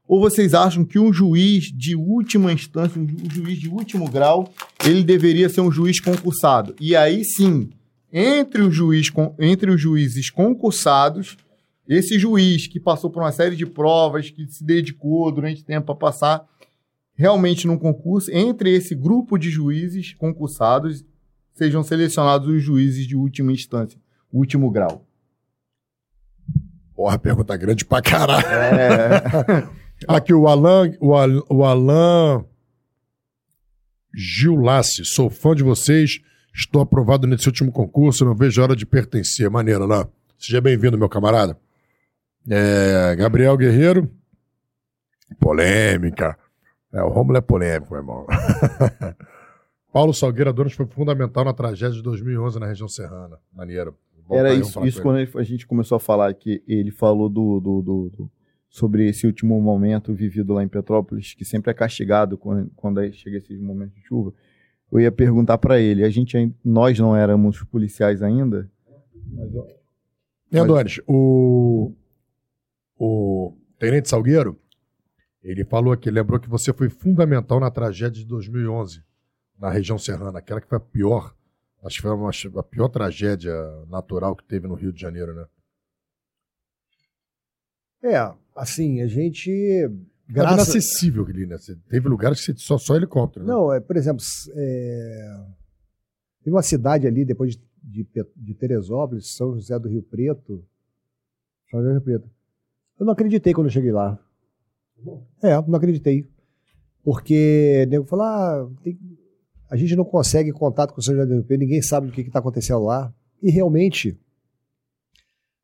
[0.08, 4.50] Ou vocês acham que um juiz de última instância, um ju- juiz de último grau,
[4.84, 6.74] ele deveria ser um juiz concursado?
[6.80, 7.68] E aí sim,
[8.10, 11.36] entre, o juiz, entre os juízes concursados,
[11.86, 15.94] esse juiz que passou por uma série de provas, que se dedicou durante tempo para
[15.94, 16.42] passar
[17.14, 21.04] realmente num concurso, entre esse grupo de juízes concursados,
[21.52, 23.98] sejam selecionados os juízes de última instância,
[24.32, 25.04] último grau.
[26.94, 28.46] Porra, pergunta grande pra caralho.
[28.46, 29.68] É,
[30.06, 32.44] Aqui o Alan, o, Al- o Alan
[34.14, 36.20] Giulassi, sou fã de vocês,
[36.54, 39.48] estou aprovado nesse último concurso, não vejo a hora de pertencer.
[39.50, 40.08] Maneiro, Alan.
[40.38, 41.58] Seja bem-vindo, meu camarada.
[42.48, 44.10] É, Gabriel Guerreiro,
[45.38, 46.38] polêmica.
[46.92, 48.26] É, o Rômulo é polêmico, meu irmão.
[49.92, 53.38] Paulo Salgueira Donos foi fundamental na tragédia de 2011 na região serrana.
[53.52, 53.96] Maneiro.
[54.26, 57.58] Bom, Era isso, isso quando ele- a gente começou a falar que ele falou do,
[57.60, 58.30] do- do- do-
[58.68, 62.70] sobre esse último momento vivido lá em Petrópolis, que sempre é castigado quando,
[63.12, 64.32] chega esses momentos de chuva.
[64.90, 68.70] Eu ia perguntar pra ele, a gente, nós não éramos policiais ainda?
[69.32, 69.66] Mas, ó,
[70.50, 71.92] Né, Adonis, o,
[72.96, 74.58] o Tenente Salgueiro,
[75.42, 79.02] ele falou aqui, lembrou que você foi fundamental na tragédia de 2011,
[79.58, 81.34] na região serrana, aquela que foi a pior,
[81.84, 83.54] acho que foi uma, a pior tragédia
[83.88, 85.46] natural que teve no Rio de Janeiro, né?
[88.02, 89.50] É, assim, a gente.
[90.28, 90.56] Graças...
[90.56, 90.74] Graças...
[90.74, 91.56] inacessível ali, né?
[91.56, 93.52] Você teve lugares que só, só helicóptero, né?
[93.52, 94.22] Não, é, por exemplo,
[94.54, 95.46] é...
[96.44, 98.06] tem uma cidade ali, depois de, de,
[98.36, 100.64] de Teresópolis, São José do Rio Preto.
[101.70, 102.30] São José do Rio Preto.
[102.98, 104.18] Eu não acreditei quando eu cheguei lá.
[105.42, 106.28] É, não acreditei.
[107.02, 108.98] Porque o nego falou, ah, tem-
[109.70, 112.12] a gente não consegue contato com o São José do Rio Preto, ninguém sabe o
[112.12, 113.14] que está acontecendo lá.
[113.40, 114.18] E realmente,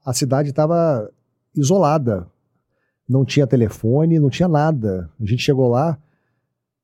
[0.04, 1.12] a cidade estava
[1.54, 2.30] isolada.
[3.08, 5.10] Não tinha telefone, não tinha nada.
[5.20, 5.98] A gente chegou lá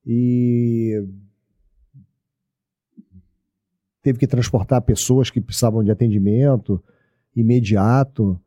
[0.07, 1.03] e
[4.03, 6.83] teve que transportar pessoas que precisavam de atendimento
[7.35, 8.41] imediato.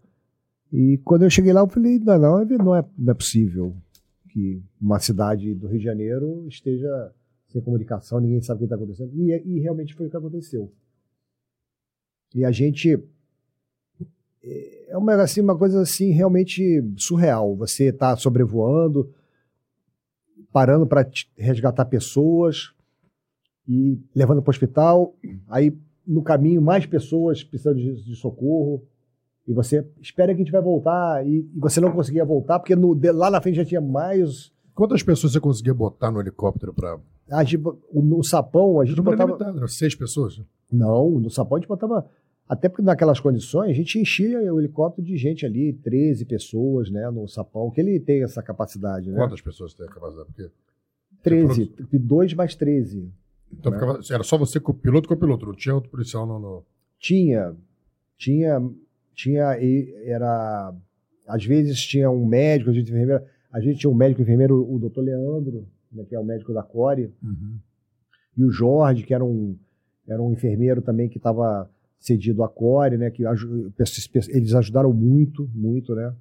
[0.72, 3.76] E quando eu cheguei lá, eu falei: não, não, é- não, é, não é possível
[4.30, 7.14] que uma cidade do Rio de Janeiro esteja
[7.48, 9.11] sem comunicação, ninguém sabe o que está acontecendo.
[9.14, 10.72] E, e realmente foi o que aconteceu.
[12.34, 12.98] E a gente.
[14.46, 17.56] É uma, assim, uma coisa assim realmente surreal.
[17.56, 19.10] Você está sobrevoando,
[20.52, 21.08] parando para
[21.38, 22.74] resgatar pessoas
[23.68, 25.16] e levando para o hospital.
[25.48, 28.84] Aí, no caminho, mais pessoas precisando de, de socorro.
[29.48, 32.76] E você espera que a gente vai voltar e, e você não conseguia voltar, porque
[32.76, 34.52] no- de- lá na frente já tinha mais.
[34.74, 36.98] Quantas pessoas você conseguia botar no helicóptero para.
[37.30, 37.58] A gente,
[37.92, 39.32] o- no sapão, a gente botava.
[39.32, 39.68] limitado?
[39.68, 40.42] Seis pessoas.
[40.72, 42.06] Não, no sapão a gente botava.
[42.48, 47.10] Até porque naquelas condições a gente enchia o helicóptero de gente ali, 13 pessoas, né,
[47.10, 49.18] no sapão, que ele tem essa capacidade, né?
[49.18, 50.28] Quantas pessoas tem a capacidade?
[50.28, 50.52] Porque
[51.24, 53.10] 13, 2 mais 13.
[53.52, 53.80] Então Né?
[53.80, 56.38] ficava- era só você com o piloto com o piloto, não tinha outro policial no.
[56.40, 56.66] no-
[57.00, 57.56] Tinha,
[58.18, 58.62] tinha,
[59.16, 60.74] tinha, e era,
[61.28, 64.80] às vezes tinha um médico, a gente enfermeira, a gente tinha um médico enfermeiro, o
[64.80, 67.14] doutor Leandro, né, que é o médico da Core,
[68.38, 69.56] e o Jorge, que era um,
[70.08, 71.70] era um enfermeiro também que estava
[72.04, 73.24] cedido à Core, né, que
[74.30, 76.14] eles ajudaram muito, muito, né,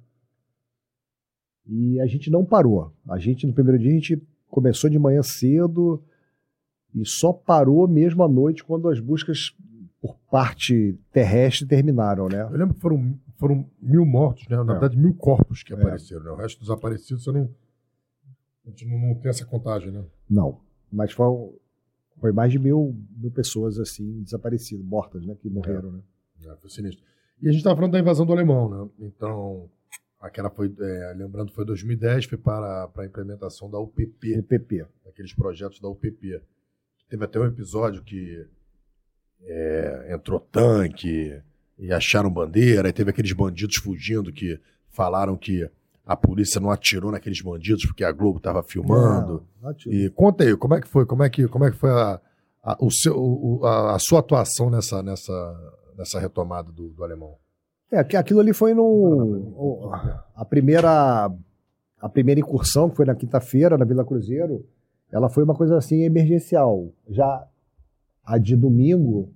[1.65, 2.91] e a gente não parou.
[3.07, 6.01] A gente, no primeiro dia, a gente começou de manhã cedo
[6.93, 9.55] e só parou mesmo à noite quando as buscas
[10.01, 12.41] por parte terrestre terminaram, né?
[12.43, 14.57] Eu lembro que foram, foram mil mortos, né?
[14.57, 14.65] Na É.
[14.79, 15.75] verdade, mil corpos que É.
[15.77, 16.31] apareceram, né?
[16.31, 17.49] O resto dos aparecidos, você não.
[18.65, 20.03] A gente não, não tem essa contagem, né?
[20.29, 20.59] Não,
[20.91, 21.25] mas foi,
[22.23, 25.35] foi mais de mil, mil pessoas assim desaparecidas, mortas, né?
[25.41, 25.99] Que morreram, né?
[26.45, 27.03] É, foi sinistro.
[27.41, 28.89] E a gente estava falando da invasão do alemão, né?
[29.01, 29.69] Então,
[30.21, 34.85] aquela foi, é, lembrando, foi 2010, foi para, para a implementação da UPP, EPP.
[35.03, 36.39] daqueles projetos da UPP.
[37.09, 38.47] Teve até um episódio que
[39.41, 41.41] é, entrou tanque
[41.77, 45.69] e acharam bandeira, e teve aqueles bandidos fugindo que falaram que
[46.05, 49.43] a polícia não atirou naqueles bandidos porque a Globo estava filmando.
[49.61, 49.93] Não, ativo.
[49.95, 52.19] E conta aí, como é que foi, como é que, como é que foi a,
[52.63, 57.35] a, o seu, o- a, a sua atuação nessa, nessa, nessa retomada do, do alemão?
[57.91, 59.91] É, aquilo ali foi no.
[60.35, 61.31] A primeira,
[62.01, 64.65] a primeira incursão, que foi na quinta-feira, na Vila Cruzeiro,
[65.11, 66.91] ela foi uma coisa assim emergencial.
[67.07, 67.47] Já
[68.25, 69.31] a de domingo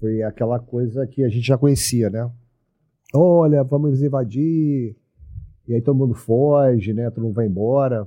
[0.00, 2.28] foi aquela coisa que a gente já conhecia, né?
[3.14, 4.96] Olha, vamos invadir.
[5.72, 7.08] E aí todo mundo foge, né?
[7.10, 8.06] Todo mundo vai embora.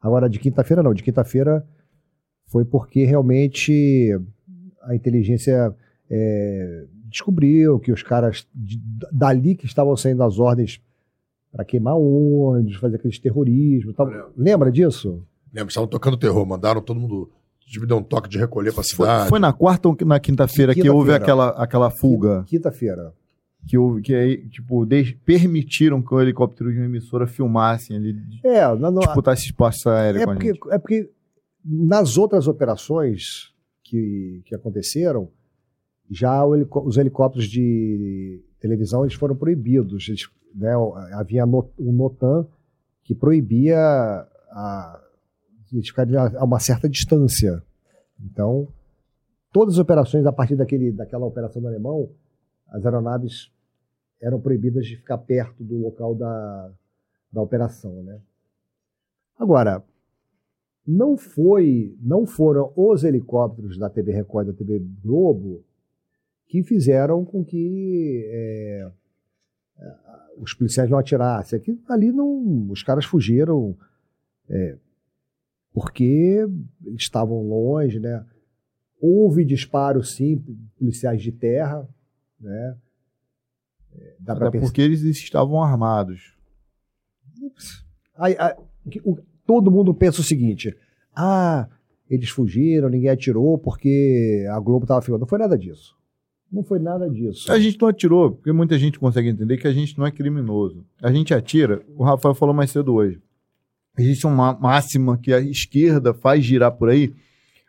[0.00, 0.94] Agora, de quinta-feira, não.
[0.94, 1.66] De quinta-feira
[2.46, 4.16] foi porque realmente
[4.82, 5.74] a inteligência
[6.08, 10.80] é, descobriu que os caras de- dali que estavam saindo as ordens
[11.50, 13.92] para queimar ônibus, fazer aqueles terrorismo.
[13.92, 14.06] Tal.
[14.06, 14.32] Lembro.
[14.36, 15.24] Lembra disso?
[15.52, 17.30] Lembra, estavam tocando terror, mandaram todo mundo.
[17.60, 19.28] Tipo, deu um toque de recolher pra Foi, cidade.
[19.28, 20.96] foi na quarta ou na quinta-feira que Quinta-feira.
[20.96, 22.44] houve aquela, aquela fuga?
[22.46, 23.12] Quinta-feira.
[23.66, 24.84] Que, houve, que tipo,
[25.24, 30.20] permitiram que o helicóptero de uma emissora filmassem ali, É, na, no- disputasse espaço aéreo
[30.20, 30.60] é, com a porque, gente.
[30.72, 31.10] é porque
[31.64, 33.52] nas outras operações
[33.84, 35.28] que, que aconteceram,
[36.10, 40.08] já o helicó- os helicópteros de televisão eles foram proibidos.
[40.08, 40.72] Eles, né,
[41.14, 42.46] havia no- um NOTAM
[43.04, 43.78] que proibia
[44.50, 45.00] a,
[45.72, 47.62] eles ficarem a a uma certa distância.
[48.20, 48.66] Então,
[49.52, 52.10] todas as operações a partir daquele, daquela operação do alemão,
[52.72, 53.52] as aeronaves
[54.20, 56.72] eram proibidas de ficar perto do local da,
[57.30, 58.20] da operação, né?
[59.38, 59.84] Agora,
[60.86, 65.64] não foi, não foram os helicópteros da TV Record da TV Globo
[66.46, 68.90] que fizeram com que é,
[70.38, 71.58] os policiais não atirassem.
[71.58, 73.76] Aqui, ali não, os caras fugiram
[74.48, 74.76] é,
[75.72, 76.46] porque
[76.96, 78.24] estavam longe, né?
[79.00, 80.38] Houve disparo, sim,
[80.78, 81.88] policiais de terra,
[82.42, 82.76] né?
[83.94, 86.34] É, Dá Até porque eles estavam armados.
[88.16, 88.54] Aí, aí,
[89.04, 90.76] o- todo mundo pensa o seguinte:
[91.14, 91.68] ah,
[92.08, 95.22] eles fugiram, ninguém atirou porque a Globo estava filmando.
[95.22, 95.96] Não foi nada disso.
[96.50, 97.50] Não foi nada disso.
[97.50, 100.84] A gente não atirou, porque muita gente consegue entender que a gente não é criminoso.
[101.02, 103.18] A gente atira, o Rafael falou mais cedo hoje.
[103.98, 107.14] Existe uma máxima que a esquerda faz girar por aí.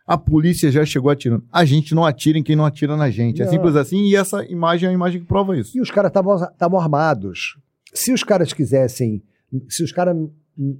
[0.05, 1.43] A polícia já chegou atirando.
[1.51, 3.41] A gente não atira em quem não atira na gente.
[3.41, 3.51] É Não.
[3.51, 5.77] simples assim, e essa imagem é a imagem que prova isso.
[5.77, 7.57] E os caras estavam armados.
[7.93, 9.23] Se os caras quisessem,
[9.69, 10.15] se os caras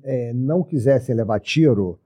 [0.03, 1.98] é, não quisessem levar tiro,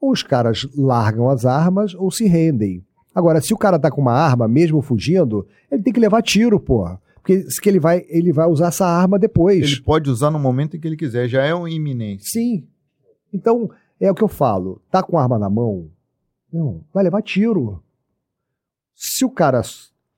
[0.00, 2.84] ou os caras largam as armas ou se rendem.
[3.14, 6.60] Agora, se o cara tá com uma arma, mesmo fugindo, ele tem que levar tiro,
[6.60, 7.00] porra.
[7.16, 9.64] Porque se que ele vai, ele vai usar essa arma depois.
[9.64, 12.28] Ele pode usar no momento em que ele quiser, já é um iminente.
[12.28, 12.66] Sim.
[13.32, 14.80] Então, é o que eu falo.
[14.90, 15.90] Tá com arma na mão,
[16.52, 17.82] não, vai levar tiro.
[18.94, 19.62] Se o cara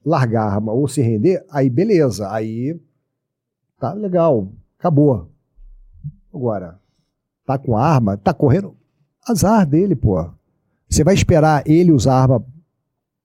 [0.04, 2.30] largar a arma ou se render, aí beleza.
[2.30, 2.78] Aí
[3.78, 4.50] tá legal.
[4.78, 5.28] Acabou.
[6.32, 6.78] Agora,
[7.44, 8.76] tá com arma, tá correndo.
[9.28, 10.30] Azar dele, pô.
[10.88, 12.46] Você vai esperar ele usar a arma,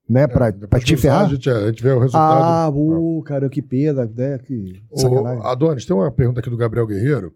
[0.08, 1.26] né, pra, É, pra te usar, ferrar?
[1.26, 2.44] A gente, a gente vê o resultado.
[2.44, 4.38] Ah, ô, cara, que pena, né?
[4.40, 5.46] Que sacanagem.
[5.46, 7.34] Adonis, tem uma pergunta aqui do Gabriel Guerreiro.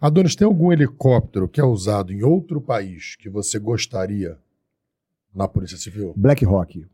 [0.00, 4.38] Adonis, tem algum helicóptero que é usado em outro país que você gostaria
[5.36, 6.12] na Polícia Civil?
[6.16, 6.86] Black Rock.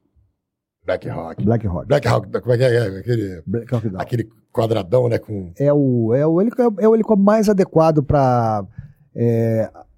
[0.84, 1.44] Black Hawk.
[1.44, 1.86] Black Rock.
[1.86, 2.74] Black Hawk, como é que é?
[2.74, 4.00] É, Aquele, Black Rock não.
[4.00, 5.16] aquele quadradão, né?
[5.18, 5.52] Com...
[5.56, 8.66] é o, é o, helicó- é o helicóptero mais adequado para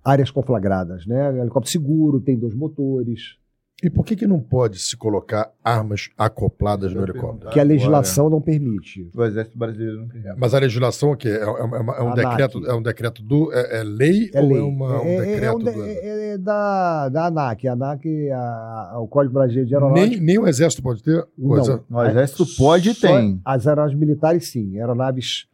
[0.04, 1.28] áreas conflagradas, né?
[1.28, 3.36] É um helicóptero seguro, tem dois motores,
[3.84, 7.50] E por que, que não pode se colocar armas acopladas no helicóptero?
[7.50, 9.10] que a Agora, legislação não permite.
[9.14, 10.22] O Exército Brasileiro não tem.
[10.38, 11.28] Mas a legislação o quê?
[11.28, 13.52] É, é, é uma- é um decreto, é um decreto do.
[13.52, 14.58] É, é lei É ou lei.
[14.58, 15.84] é, uma, um é, é- decreto é um de- do.
[15.84, 17.68] é- é da, da ANAC.
[17.68, 20.06] A ANAC, a- a- o Código Brasileiro de Aeronáutica.
[20.16, 21.26] nem, nem o exército pode ter?
[21.36, 21.48] Não.
[21.48, 23.40] Coisa- O Exército pode e tem.
[23.44, 24.78] As aeronaves militares, sim.
[24.78, 25.46] Aeronaves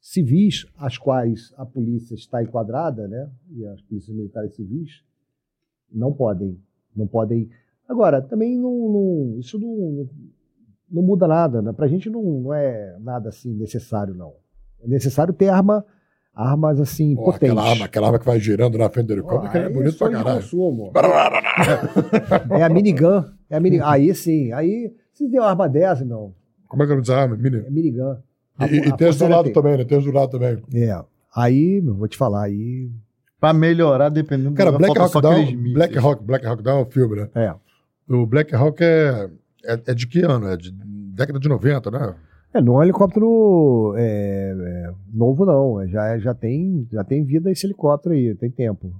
[0.00, 3.28] civis, as quais a polícia está enquadrada, né?
[3.50, 5.02] E as polícias militares civis
[5.92, 6.56] não podem.
[6.96, 7.48] Não podem.
[7.88, 10.08] Agora, também não, não- isso não,
[10.90, 11.60] não muda nada.
[11.62, 11.72] Né?
[11.72, 14.32] Pra gente não, não é nada assim necessário, não.
[14.82, 15.84] É necessário ter arma,
[16.34, 17.50] armas assim, Pô, potentes.
[17.50, 19.92] aquela arma, aquela arma que vai girando na frente do helicóptero, que é Aí bonito
[19.96, 20.40] sonho pra caralho.
[20.42, 20.92] consumo.
[22.50, 23.24] É a minigun.
[23.48, 23.80] É a mini...
[23.80, 24.52] Aí sim.
[24.52, 26.34] Aí, se tem uma arma dessa, não.
[26.68, 27.36] Como é que eu não diz arma?
[27.36, 27.58] Mini?
[27.58, 28.16] É minigun.
[28.58, 29.52] A- E, e a tem do lado tem.
[29.52, 29.84] também, né?
[29.84, 30.62] Tem do lado também.
[30.74, 31.04] É.
[31.34, 32.90] Aí, meu, vou te falar, aí.
[33.38, 35.56] Pra melhorar, dependendo Cara, do Black Hawk, só Down.
[35.74, 37.28] Black, Hawk, Black Hawk Down é um filme, né?
[37.34, 37.54] É.
[38.08, 39.30] O Black Hawk é,
[39.64, 40.48] é, é de que ano?
[40.48, 42.14] É de década de 90, né?
[42.54, 45.80] É, não é um helicóptero é, é, novo, não.
[45.80, 48.94] É, Já, é- já, tem, já tem vida esse helicóptero aí, tem tempo.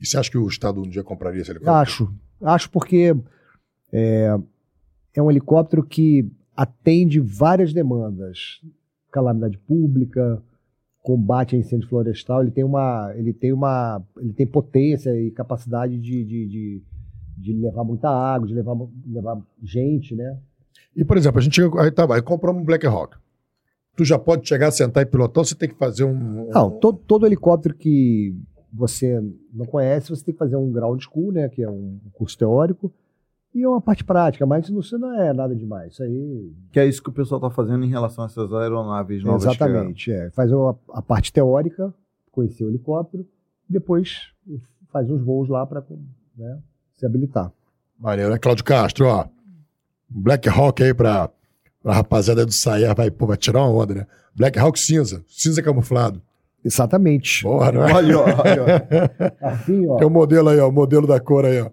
[0.00, 1.76] E você acha que o Estado um dia compraria esse helicóptero?
[1.76, 2.12] Acho.
[2.40, 3.14] Acho porque
[3.92, 4.36] é,
[5.14, 8.60] é um helicóptero que atende várias demandas.
[9.10, 10.42] Calamidade pública,
[11.08, 13.10] combate a incêndio florestal, ele tem uma.
[13.16, 14.02] Ele tem uma.
[14.18, 16.82] Ele tem potência e capacidade de, de, de,
[17.34, 20.38] de levar muita água, de levar, levar gente, né?
[20.94, 23.16] E, por exemplo, a gente chega, aí, tá, aí compramos um Black Hawk.
[23.96, 26.10] Tu já pode chegar, sentar e pilotar, ou você tem que fazer um.
[26.42, 28.36] um- Não, todo, todo helicóptero que
[28.70, 29.18] você
[29.52, 31.48] não conhece, você tem que fazer um ground school, né?
[31.48, 32.92] Que é um curso teórico.
[33.58, 35.94] E uma parte prática, mas isso não é nada demais.
[35.94, 36.52] Isso aí.
[36.70, 39.42] Que é isso que o pessoal tá fazendo em relação a essas aeronaves novas.
[39.42, 40.12] exatamente.
[40.12, 40.30] É.
[40.30, 41.92] Faz a, a parte teórica,
[42.30, 43.26] conhecer o helicóptero,
[43.68, 44.28] depois
[44.92, 45.84] faz uns voos lá para
[46.36, 46.58] né,
[46.94, 47.50] se habilitar.
[47.98, 48.38] Maneiro, né?
[48.38, 49.26] Cláudio Castro, ó.
[50.14, 51.28] Um Black Hawk aí pra,
[51.82, 54.06] pra rapaziada do Saia, vai, pô, vai tirar uma onda, né?
[54.36, 56.22] Black Hawk cinza, cinza camuflado.
[56.64, 57.42] Exatamente.
[57.42, 57.92] Porra, não é?
[57.92, 58.88] Olha, olha.
[59.42, 59.96] Assim, ó.
[59.96, 61.70] Tem o modelo aí, ó, o modelo da cor aí, ó.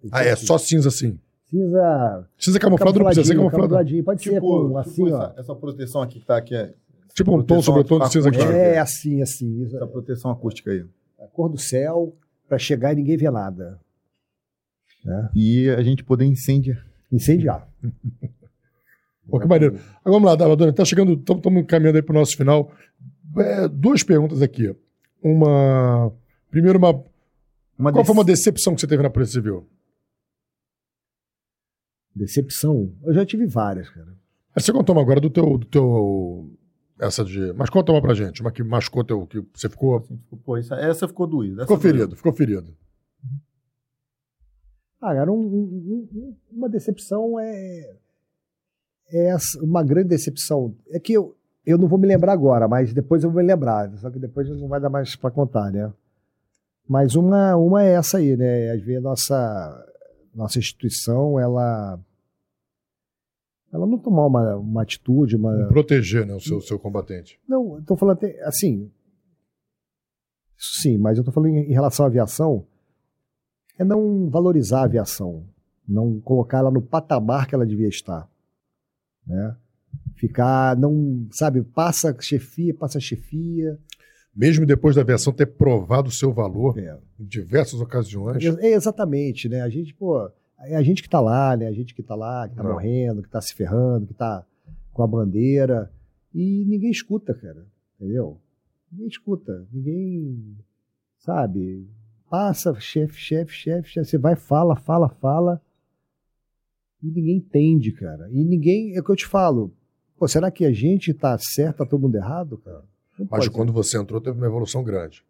[0.00, 0.46] Que Ah, é assim.
[0.46, 1.18] só cinza assim.
[1.46, 2.28] Cinza.
[2.38, 3.62] Cinza camuflado não precisa ser camuflado.
[3.68, 4.04] camufladinho.
[4.04, 5.22] Pode ser com assim, tipo ó.
[5.22, 6.54] essa, essa proteção aqui que tá aqui.
[6.54, 6.74] É,
[7.14, 8.52] Tipo um tom sobre tom de cinza claro.
[8.52, 9.64] É assim, assim.
[9.64, 10.84] essa proteção acústica aí.
[11.20, 12.14] A cor do céu,
[12.48, 13.80] para chegar e ninguém ver nada.
[15.34, 16.84] E a gente poder incendiar.
[17.10, 17.66] Incendiar.
[19.28, 19.74] Pô, que maneiro.
[20.04, 22.70] Agora vamos lá, Davadona, tá chegando, estamos caminhando aí pro nosso final.
[23.38, 24.74] É, duas perguntas aqui.
[25.22, 26.12] Uma.
[26.50, 27.02] Primeiro, uma.
[27.78, 29.66] Uma Qual foi uma decepção que você teve na Polícia Civil?
[32.18, 32.92] Decepção.
[33.04, 34.08] Eu já tive várias, cara.
[34.56, 36.50] Você contou uma agora do teu, do teu.
[37.00, 37.52] Essa de.
[37.54, 39.26] Mas conta uma pra gente, uma que machucou teu.
[39.26, 40.04] que você ficou.
[40.44, 41.62] Pô, essa, essa ficou doída.
[41.62, 41.94] Ficou essa doeu.
[41.94, 42.76] ferido, ficou ferido.
[45.00, 47.96] Ah, cara, um- um- um- uma decepção é,
[49.12, 50.74] é uma grande decepção.
[50.90, 53.96] É que eu, eu não vou me lembrar agora, mas depois eu vou me lembrar.
[53.98, 55.92] Só que depois não vai dar mais para contar, né?
[56.88, 58.70] Mas uma, uma é essa aí, né?
[58.72, 59.86] Às vezes a nossa,
[60.34, 62.00] nossa instituição, ela,
[63.72, 67.38] ela não tomar uma, uma atitude, uma, Proteger, né, o seu, seu combatente.
[67.46, 68.90] Não, estou falando até, assim.
[70.56, 72.66] Sim, mas eu estou falando em, em relação à aviação.
[73.78, 75.46] É não valorizar a aviação.
[75.86, 78.28] Não colocar ela no patamar que ela devia estar.
[79.26, 79.56] Né?
[80.16, 83.78] Ficar, não, sabe, passa chefia, passa chefia.
[84.34, 88.42] Mesmo depois da aviação ter provado o seu valor É, em diversas ocasiões.
[88.44, 89.62] é exatamente, né?
[89.62, 90.30] A gente, pô,
[90.60, 91.66] é a gente que está lá, né?
[91.66, 92.72] A gente que está lá, que está Não.
[92.72, 94.44] morrendo, que está se ferrando, que está
[94.92, 95.90] com a bandeira.
[96.34, 97.66] E ninguém escuta, cara.
[98.00, 98.38] Entendeu?
[98.90, 99.66] Ninguém escuta.
[99.72, 100.56] Ninguém,
[101.18, 101.86] sabe?
[102.30, 104.10] Passa, chefe, chefe, chefe, chefe.
[104.10, 105.62] Você vai, fala, fala, fala.
[107.02, 108.28] E ninguém entende, cara.
[108.30, 108.94] E ninguém.
[108.96, 109.72] É o que eu te falo.
[110.18, 112.82] Pô, será que a gente tá certo, tá todo mundo errado, cara?
[113.18, 115.24] Não Mas quando você entrou, teve uma evolução grande.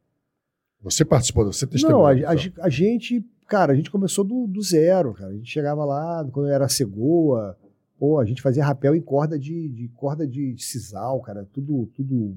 [0.81, 2.07] Você participou, você Não, testemunhou.
[2.07, 5.31] a, a gen- a gente, cara, a gente começou do, do zero, cara.
[5.31, 7.59] A gente chegava lá, quando era cegoa,
[7.99, 12.36] pô, a gente fazia rapel em corda de, de corda de sisal, cara, tudo, tudo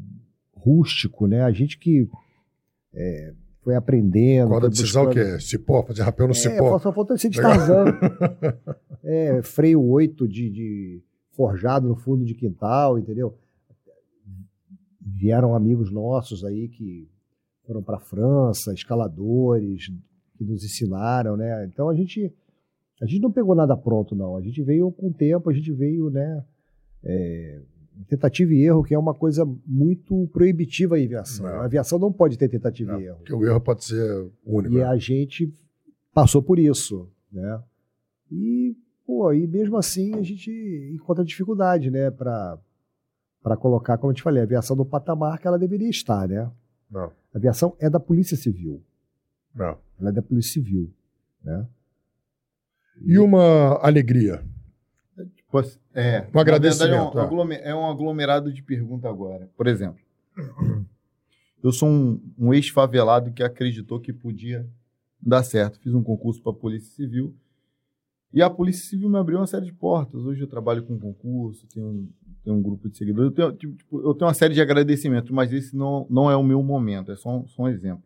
[0.56, 1.44] rústico, né?
[1.44, 2.10] A gente que
[2.94, 4.48] é, foi aprendendo.
[4.48, 6.80] Corda foi de sisal que é cipó, fazer rapel no É, cipó.
[6.80, 7.86] só faltou ser de Tarzan.
[9.04, 13.38] é, freio 8 de, de forjado no fundo de quintal, entendeu?
[15.00, 17.10] Vieram amigos nossos aí que
[17.66, 19.92] foram para a França, escaladores
[20.44, 21.66] que nos ensinaram, né?
[21.66, 22.34] Então a gente
[23.02, 24.38] a gente não pegou nada pronto não.
[24.38, 26.44] A gente veio com o tempo, a gente veio, né?
[27.04, 27.60] é,
[28.08, 31.48] tentativa e erro, que é uma coisa muito proibitiva em aviação.
[31.48, 31.54] É.
[31.54, 33.18] A aviação não pode ter tentativa Não, e erro.
[33.18, 34.76] Porque o erro pode ser único.
[34.76, 34.84] E né?
[34.84, 35.54] a gente
[36.14, 37.62] passou por isso, né?
[38.32, 40.52] E, pô, e mesmo assim a gente
[40.94, 42.58] encontra dificuldade, né, para
[43.44, 46.48] para colocar, como eu te falei, a aviação no patamar que ela deveria estar, né?
[46.92, 48.84] Não, A aviação é da Polícia Civil,
[49.54, 49.78] não.
[50.00, 50.92] ela é da Polícia Civil,
[51.44, 51.68] né?
[53.04, 54.44] E uma alegria.
[55.36, 57.62] Tipo assim, É, Um agradecimento, é, um é.
[57.70, 59.50] é um aglomerado de pergunta agora.
[59.58, 60.00] Por exemplo,
[61.64, 64.68] eu sou um, um ex-favelado que acreditou que podia
[65.22, 65.80] dar certo.
[65.80, 67.36] Fiz um concurso para a Polícia Civil
[68.34, 70.22] e a Polícia Civil me abriu uma série de portas.
[70.24, 72.10] Hoje eu trabalho com concurso, tenho um,
[72.44, 73.38] tenho um grupo de seguidores.
[73.38, 76.44] Eu tenho, tipo, eu tenho uma série de agradecimentos, mas esse não, não é o
[76.44, 78.04] meu momento, é só um, só um exemplo.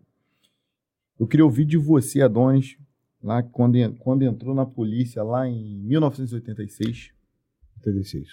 [1.20, 2.78] Eu queria ouvir de você, Adonis,
[3.24, 7.12] lá quando, quando entrou na polícia, lá em 1986.
[7.82, 8.28] 36.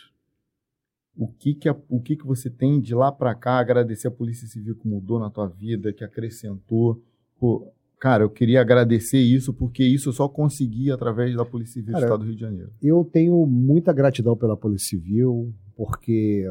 [1.16, 4.10] O que que, a- o que que você tem de lá pra cá agradecer a
[4.10, 7.02] Polícia Civil que mudou na tua vida, que acrescentou?
[7.38, 7.70] Pô,
[8.00, 12.00] cara, eu queria agradecer isso porque isso eu só consegui através da Polícia Civil Cara,
[12.00, 12.72] do Estado do Rio de Janeiro.
[12.82, 16.50] Eu tenho muita gratidão pela Polícia Civil, porque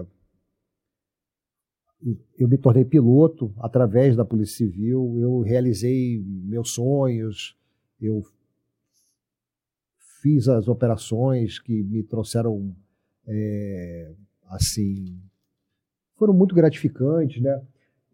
[2.38, 7.56] eu me tornei piloto através da Polícia Civil, eu realizei meus sonhos,
[8.02, 8.24] eu
[10.22, 12.76] fiz as operações que me trouxeram,
[13.28, 14.12] é,
[14.50, 15.20] assim,
[16.16, 17.62] foram muito gratificantes, né?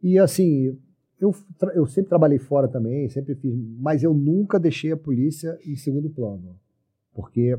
[0.02, 0.78] E assim,
[1.20, 1.34] eu,
[1.74, 6.10] eu sempre trabalhei fora também, sempre fiz, mas eu nunca deixei a polícia em segundo
[6.10, 6.58] plano,
[7.14, 7.58] porque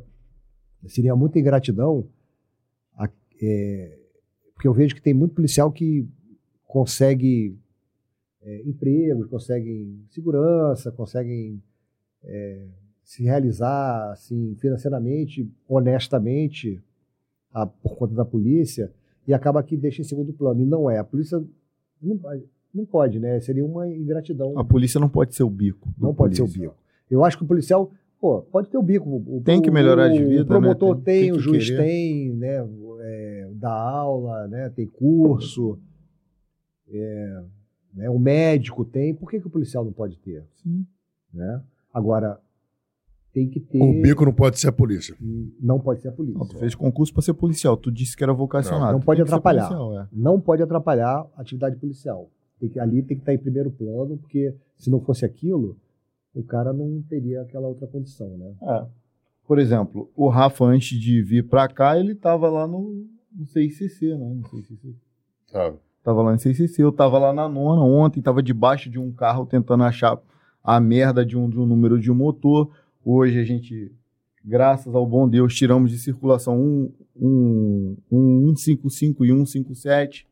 [0.87, 2.09] Seria muita ingratidão,
[2.97, 3.11] a-
[3.43, 3.99] é,
[4.55, 6.09] porque eu vejo que tem muito policial que
[6.69, 7.57] consegue
[8.43, 11.61] é, empregos, conseguem segurança, conseguem
[12.23, 12.67] é,
[13.03, 16.81] se realizar assim, financeiramente, honestamente,
[17.53, 18.93] a- por conta da polícia,
[19.27, 20.61] e acaba que deixa em segundo plano.
[20.63, 20.99] E não é.
[20.99, 21.43] A polícia
[22.01, 22.21] não,
[22.73, 23.41] não pode, né?
[23.41, 24.57] Seria uma ingratidão.
[24.59, 25.89] A polícia não pode ser o bico.
[25.99, 26.69] Não pode ser o polícia.
[26.69, 26.77] bico.
[27.11, 27.91] Eu acho que o policial,
[28.21, 29.09] pô, pode ter o bico.
[29.09, 31.03] O, Tem que melhorar de vida, O promotor né?
[31.05, 31.83] Tem- tem, tem o juiz querer.
[31.83, 32.67] tem, né?
[33.01, 34.71] É, dá aula, né?
[34.71, 35.79] Tem curso.
[36.91, 37.43] É,
[37.95, 39.15] né, o médico tem.
[39.15, 40.45] Por que, que o policial não pode ter?
[40.63, 40.87] Sim.
[41.33, 41.63] Né?
[41.93, 42.41] Agora,
[43.33, 43.81] tem que ter.
[43.81, 45.17] O bico não pode ser a polícia.
[45.61, 46.39] Não pode ser a polícia.
[46.39, 47.77] Não, tu fez concurso pra ser policial.
[47.77, 48.87] Tu disse que era vocacionado.
[48.87, 49.69] Não, não pode atrapalhar.
[49.69, 50.09] policial, é.
[50.13, 52.31] Não pode atrapalhar a atividade policial.
[52.59, 55.77] Tem que, ali tem que estar em primeiro plano, porque se não fosse aquilo,
[56.35, 58.55] o cara não teria aquela outra condição, né?
[58.63, 58.87] É.
[59.47, 64.15] Por exemplo, o Rafa, antes de vir pra cá, ele tava lá no, no CICC,
[64.17, 64.35] né?
[64.35, 64.97] No CICC.
[66.09, 69.45] Tava lá no CICC, eu tava lá na nona ontem, tava debaixo de um carro
[69.45, 70.19] tentando achar
[70.65, 72.71] a merda de um, de um número de um motor.
[73.05, 73.93] Hoje a gente,
[74.43, 80.27] graças ao bom Deus, tiramos de circulação um, um, um 155 e um 157.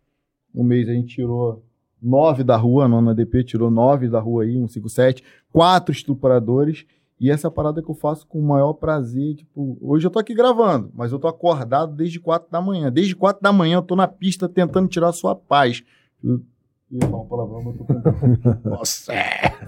[0.55, 1.63] No mês a gente tirou
[2.03, 5.23] nove da rua, a nona DP tirou nove da rua aí, 157,
[5.53, 6.87] quatro estupradores.
[7.19, 10.35] E essa parada que eu faço com o maior prazer, tipo, hoje eu tô aqui
[10.35, 12.93] gravando, mas eu tô acordado desde quatro da manhã.
[12.93, 15.83] Desde quatro da manhã eu tô na pista tentando tirar a sua paz.
[16.23, 16.43] Eu
[16.91, 18.69] ia falar um palavrão, mas eu tô com...
[18.69, 19.13] Nossa.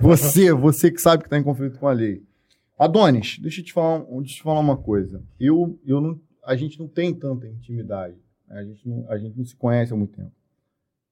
[0.00, 2.22] Você, você que sabe que tá em conflito com a lei.
[2.78, 5.22] Adonis, deixa eu te falar, deixa eu te falar uma coisa.
[5.40, 8.14] Eu, eu não, a gente não tem tanta intimidade.
[8.46, 8.58] né?
[8.58, 10.32] A gente não, a gente não se conhece há muito tempo.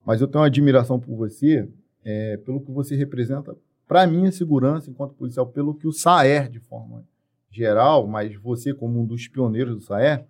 [0.04, 1.68] Mas eu tenho uma admiração por você,
[2.04, 3.56] é, pelo que você representa
[3.86, 7.04] para a minha segurança enquanto policial, pelo que o SAER, de forma
[7.50, 10.26] geral, mas você como um dos pioneiros do SAER,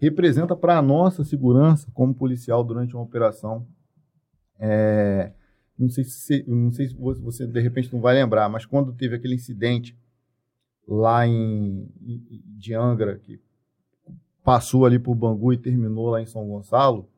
[0.00, 3.66] representa para a nossa segurança como policial durante uma operação.
[4.58, 5.32] É,
[5.78, 9.16] não sei se não sei se você, de repente não vai lembrar, mas quando teve
[9.16, 9.96] aquele incidente
[10.86, 11.88] lá em
[12.58, 13.40] de Angra que
[14.42, 17.08] passou ali por Bangu e terminou lá em São Gonçalo,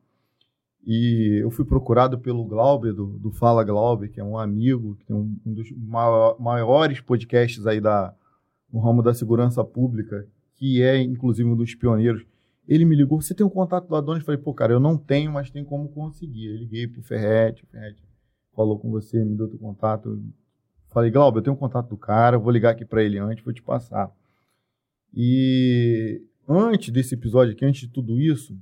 [0.86, 5.04] e eu fui procurado pelo Glauber, do, do Fala Glauber, que é um amigo, que
[5.04, 8.14] tem um, um dos maior- maiores podcasts aí da,
[8.72, 10.26] no ramo da segurança pública,
[10.56, 12.24] que é inclusive um dos pioneiros.
[12.66, 14.20] Ele me ligou, você tem o contato do Adonis?
[14.20, 16.46] Eu falei, pô, cara, eu não tenho, mas tem como conseguir.
[16.46, 18.02] Eu liguei pro Ferrete, o Ferrete
[18.54, 20.22] falou com você, me deu teu contato.
[20.88, 23.52] Falei, Glauber, eu tenho o contato do cara, vou ligar aqui para ele antes, vou
[23.52, 24.10] te passar.
[25.14, 28.56] E antes desse episódio aqui, antes de tudo isso,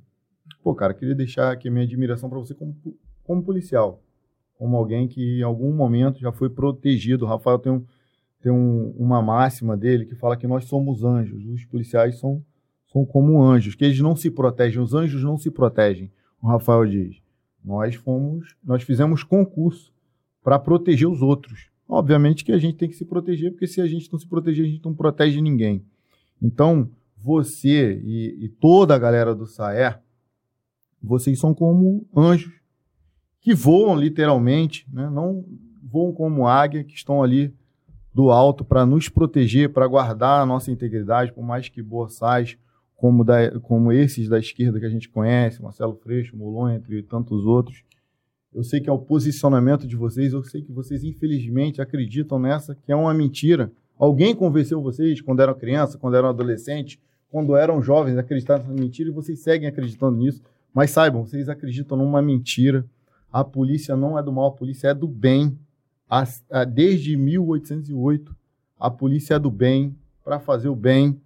[0.62, 2.76] pô, cara, queria deixar aqui a minha admiração para você como,
[3.24, 4.02] como policial,
[4.54, 7.24] como alguém que em algum momento já foi protegido.
[7.24, 7.84] O Rafael tem, um,
[8.40, 12.44] tem um, uma máxima dele que fala que nós somos anjos, os policiais são,
[12.86, 16.10] são como anjos, que eles não se protegem, os anjos não se protegem.
[16.42, 17.20] O Rafael diz:
[17.64, 19.92] nós fomos, nós fizemos concurso
[20.42, 21.68] para proteger os outros.
[21.88, 24.64] Obviamente que a gente tem que se proteger, porque se a gente não se proteger,
[24.64, 25.84] a gente não protege ninguém.
[26.40, 30.00] Então, você e, e toda a galera do SAER,
[31.02, 32.52] vocês são como anjos
[33.40, 35.08] que voam literalmente, né?
[35.10, 35.44] não
[35.82, 37.54] voam como águia, que estão ali
[38.12, 42.58] do alto para nos proteger, para guardar a nossa integridade, por mais que boçais
[42.96, 47.46] como, da, como esses da esquerda que a gente conhece, Marcelo Freixo, Molon, entre tantos
[47.46, 47.84] outros,
[48.52, 52.74] eu sei que é o posicionamento de vocês, eu sei que vocês, infelizmente, acreditam nessa,
[52.74, 53.70] que é uma mentira.
[53.96, 56.98] Alguém convenceu vocês quando eram criança, quando eram adolescentes,
[57.30, 60.42] quando eram jovens, acreditaram nessa mentira e vocês seguem acreditando nisso.
[60.72, 62.84] Mas saibam, vocês acreditam numa mentira.
[63.32, 65.58] A polícia não é do mal, a polícia é do bem.
[66.08, 68.34] A, a, desde 1808,
[68.78, 71.20] a polícia é do bem, para fazer o bem.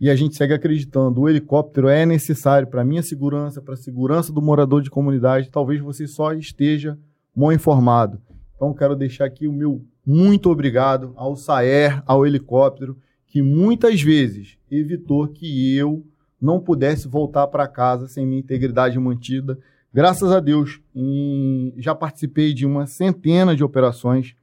[0.00, 1.20] E a gente segue acreditando.
[1.20, 5.50] O helicóptero é necessário para minha segurança, para a segurança do morador de comunidade.
[5.50, 6.98] Talvez você só esteja
[7.34, 8.20] mal informado.
[8.54, 14.56] Então, quero deixar aqui o meu muito obrigado ao SAER, ao helicóptero, que muitas vezes
[14.70, 16.02] evitou que eu
[16.40, 19.58] não pudesse voltar para casa sem minha integridade mantida.
[19.92, 24.34] Graças a Deus, em, já participei de uma centena de operações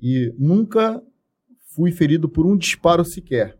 [0.00, 1.02] e nunca
[1.74, 3.56] fui ferido por um disparo sequer.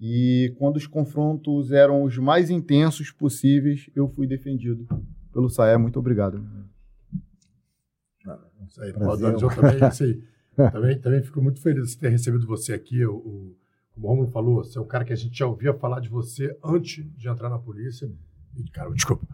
[0.00, 4.86] E quando os confrontos eram os mais intensos possíveis, eu fui defendido
[5.32, 5.78] pelo SAE.
[5.78, 6.44] Muito obrigado.
[8.68, 9.34] Isso aí, Prazer.
[9.34, 9.78] Eu também,
[10.66, 13.04] aí, também, também fico muito feliz de ter recebido você aqui.
[13.04, 13.56] O, o,
[13.94, 16.08] como o Romulo falou, você é um cara que a gente já ouvia falar de
[16.08, 18.10] você antes de entrar na polícia.
[18.72, 19.26] Cara, desculpa.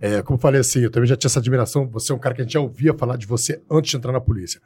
[0.00, 1.88] É, como falei assim, eu também já tinha essa admiração.
[1.88, 4.12] Você é um cara que a gente já ouvia falar de você antes de entrar
[4.12, 4.60] na polícia.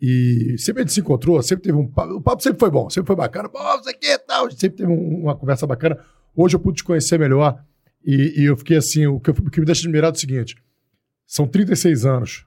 [0.00, 2.14] E sempre a gente se encontrou, sempre teve um papo.
[2.14, 3.48] O papo sempre foi bom, sempre foi bacana.
[3.50, 4.50] Pô, você aqui e tal.
[4.50, 5.98] Sempre teve um- uma conversa bacana.
[6.34, 7.62] Hoje eu pude te conhecer melhor.
[8.02, 10.20] E, e eu fiquei assim, o que, eu- o que me deixa admirado é o
[10.20, 10.56] seguinte:
[11.26, 12.46] são 36 anos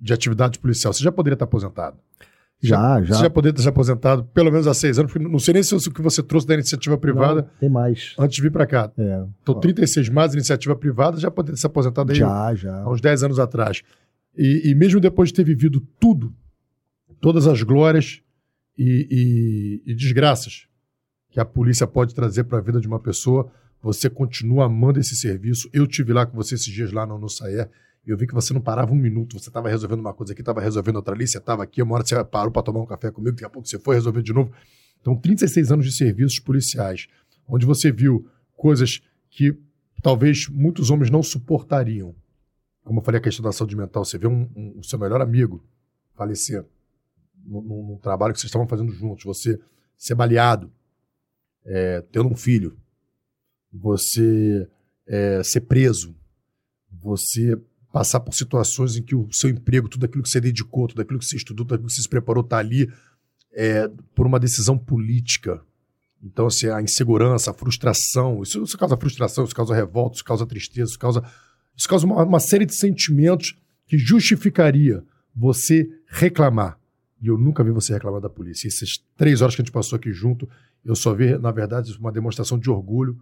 [0.00, 0.92] de atividade policial.
[0.92, 1.96] Você já poderia estar aposentado.
[2.62, 3.14] Já, já.
[3.16, 5.62] Você já poderia ter se aposentado pelo menos há seis anos, porque não sei nem
[5.62, 8.14] se o que você trouxe da iniciativa privada Não, tem mais.
[8.18, 8.92] antes de vir para cá.
[8.96, 12.82] É, Então, 36 mais iniciativa privada, já poderia ter se aposentado aí já, já.
[12.82, 13.82] há uns 10 anos atrás.
[14.36, 16.32] E, e mesmo depois de ter vivido tudo,
[17.20, 18.20] todas as glórias
[18.78, 20.66] e, e- e desgraças
[21.30, 23.50] que a polícia pode trazer para a vida de uma pessoa,
[23.82, 25.68] você continua amando esse serviço.
[25.72, 27.68] Eu tive lá com você esses dias lá no, no Saer,
[28.06, 30.60] eu vi que você não parava um minuto, você estava resolvendo uma coisa aqui, estava
[30.60, 33.32] resolvendo outra ali, você estava aqui, uma hora você parou para tomar um café comigo,
[33.36, 34.52] daqui a pouco você foi resolver de novo.
[35.00, 37.06] Então, 36 anos de serviços policiais,
[37.46, 39.00] onde você viu coisas
[39.30, 39.56] que
[40.02, 42.14] talvez muitos homens não suportariam.
[42.84, 45.20] Como eu falei, a questão da saúde mental, você vê um, um- o seu melhor
[45.20, 45.64] amigo
[46.14, 46.64] falecer
[47.44, 49.60] num trabalho que vocês estavam fazendo juntos, você
[49.96, 50.72] ser baleado,
[51.64, 52.76] é, tendo um filho,
[53.72, 54.68] você
[55.06, 56.14] é, ser preso,
[56.90, 57.56] você
[57.92, 61.18] passar por situações em que o seu emprego, tudo aquilo que você dedicou, tudo aquilo
[61.18, 62.90] que você estudou, tudo aquilo que você se preparou, está ali
[63.52, 65.60] é, por uma decisão política.
[66.22, 70.46] Então, assim, a insegurança, a frustração, isso, isso causa frustração, isso causa revolta, isso causa
[70.46, 71.22] tristeza, isso causa,
[71.76, 75.04] isso causa uma, uma série de sentimentos que justificaria
[75.34, 76.78] você reclamar.
[77.20, 78.66] E eu nunca vi você reclamar da polícia.
[78.66, 80.48] Essas três horas que a gente passou aqui junto,
[80.84, 83.20] eu só vi, na verdade, uma demonstração de orgulho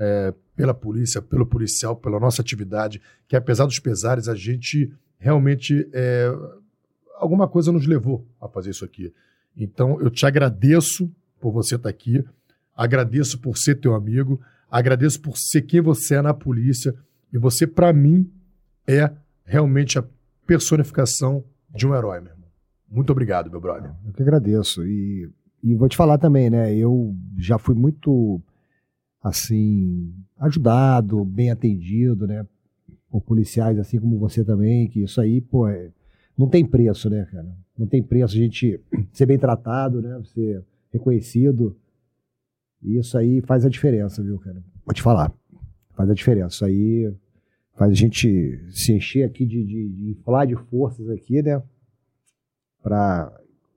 [0.00, 5.88] é, pela polícia, pelo policial, pela nossa atividade, que apesar dos pesares, a gente realmente.
[5.92, 6.32] é,
[7.20, 9.12] alguma coisa nos levou a fazer isso aqui.
[9.56, 12.24] Então, eu te agradeço por você estar aqui,
[12.74, 16.94] agradeço por ser teu amigo, agradeço por ser quem você é na polícia,
[17.32, 18.30] e você, para mim,
[18.86, 19.10] é
[19.44, 20.04] realmente a
[20.46, 22.48] personificação de um herói, meu irmão.
[22.90, 23.92] Muito obrigado, meu brother.
[24.04, 24.84] Eu que agradeço.
[24.84, 25.30] E,
[25.62, 26.74] e vou te falar também, né?
[26.74, 28.40] Eu já fui muito,
[29.22, 32.46] assim, ajudado, bem atendido, né?
[33.10, 35.90] Por policiais, assim como você também, que isso aí, pô, é-
[36.38, 37.48] não tem preço, né, cara?
[37.76, 38.80] Não tem preço a gente
[39.12, 40.20] ser bem tratado, né?
[40.24, 41.76] Ser reconhecido.
[42.82, 44.62] E isso aí faz a diferença, viu, cara?
[44.86, 45.32] Vou te falar.
[45.94, 46.54] Faz a diferença.
[46.54, 47.14] Isso aí
[47.76, 51.62] faz a gente se encher aqui de, de, de inflar de forças aqui, né?
[52.82, 53.30] Pra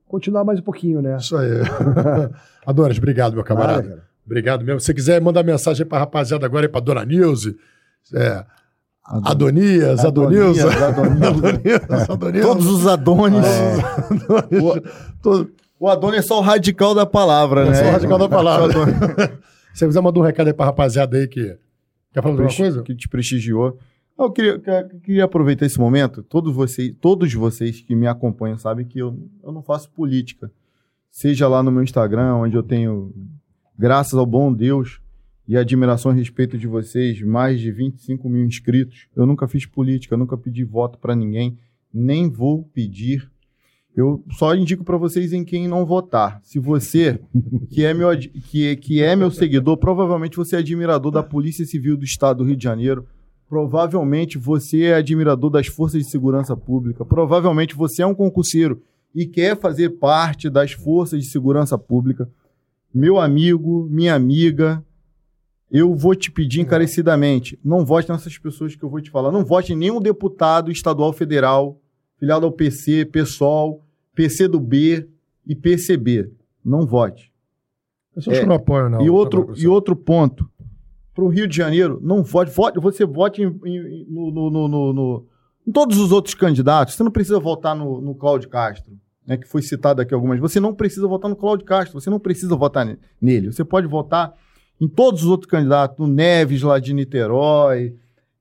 [0.06, 1.16] continuar mais um pouquinho, né?
[1.18, 1.50] Isso aí.
[2.64, 3.88] Adonis, obrigado, meu camarada.
[3.88, 4.13] Cara.
[4.26, 4.80] Obrigado mesmo.
[4.80, 7.56] Se você quiser mandar mensagem aí pra rapaziada agora, pra Dona Nilce,
[8.14, 8.44] é,
[9.04, 10.04] Adonias.
[10.04, 12.46] Adonias, Adonias, Adonias.
[12.46, 13.44] Todos os Adonis.
[13.44, 14.82] Adonias.
[15.22, 17.74] Todo- O Adonis é só o radical da palavra, É né?
[17.74, 18.66] só o radical da palavra.
[18.66, 18.94] O Adonis.
[19.74, 21.58] Se você quiser mandar um recado aí pra rapaziada aí que
[22.12, 22.82] quer falar alguma coisa?
[22.82, 23.76] que te prestigiou.
[24.16, 26.22] Eu queria, que- queria aproveitar esse momento.
[26.22, 30.50] Todos vocês, todos vocês que me acompanham sabem que eu, eu não faço política.
[31.10, 33.12] Seja lá no meu Instagram, onde eu tenho,
[33.78, 35.00] graças ao bom Deus
[35.46, 39.08] e admiração a respeito de vocês, mais de 25 mil inscritos.
[39.14, 41.58] Eu nunca fiz política, nunca pedi voto para ninguém,
[41.92, 43.30] nem vou pedir.
[43.96, 46.40] Eu só indico para vocês em quem não votar.
[46.42, 47.20] Se você,
[47.70, 51.96] que é, meu, que, que é meu seguidor, provavelmente você é admirador da Polícia Civil
[51.96, 53.06] do Estado do Rio de Janeiro.
[53.48, 57.04] Provavelmente você é admirador das forças de segurança pública.
[57.04, 58.82] Provavelmente você é um concurseiro
[59.14, 62.28] e quer fazer parte das forças de segurança pública.
[62.94, 64.84] Meu amigo, minha amiga,
[65.70, 69.32] eu vou te pedir encarecidamente: não vote nessas pessoas que eu vou te falar.
[69.32, 71.80] Não vote em nenhum deputado estadual federal,
[72.18, 75.08] filiado ao PC, PSOL, PCdoB
[75.46, 76.30] e PCB.
[76.64, 77.32] Não vote.
[78.14, 79.02] Pessoas É, que não apoiam, não.
[79.02, 80.48] e, outro, e outro ponto.
[81.12, 82.50] Para o Rio de Janeiro, não vote.
[82.52, 85.26] vote você vote em, em- no, no- no- no- no-
[85.66, 86.94] em todos os outros candidatos.
[86.94, 88.92] Você não precisa votar no, no Cláudio Castro,
[89.26, 90.38] né, que foi citado aqui algumas.
[90.40, 92.00] Você não precisa votar no Cláudio Castro.
[92.00, 93.52] Você não precisa votar ne- nele.
[93.52, 94.34] Você pode votar
[94.80, 95.98] em todos os outros candidatos.
[95.98, 97.94] No Neves, lá de Niterói.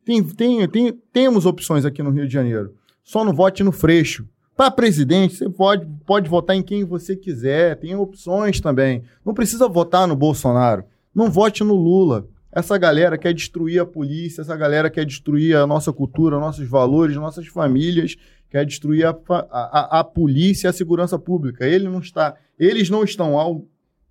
[0.05, 2.73] Tem, tem, tem, temos opções aqui no Rio de Janeiro.
[3.03, 4.27] Só não vote no Freixo.
[4.55, 9.03] Para presidente, você pode, pode votar em quem você quiser, tem opções também.
[9.25, 10.83] Não precisa votar no Bolsonaro.
[11.15, 12.27] Não vote no Lula.
[12.55, 17.15] Essa galera quer destruir a polícia, essa galera quer destruir a nossa cultura, nossos valores,
[17.15, 18.15] nossas famílias,
[18.49, 21.65] quer destruir a, a- a polícia e a segurança pública.
[21.65, 23.65] Ele não está, eles não estão ao,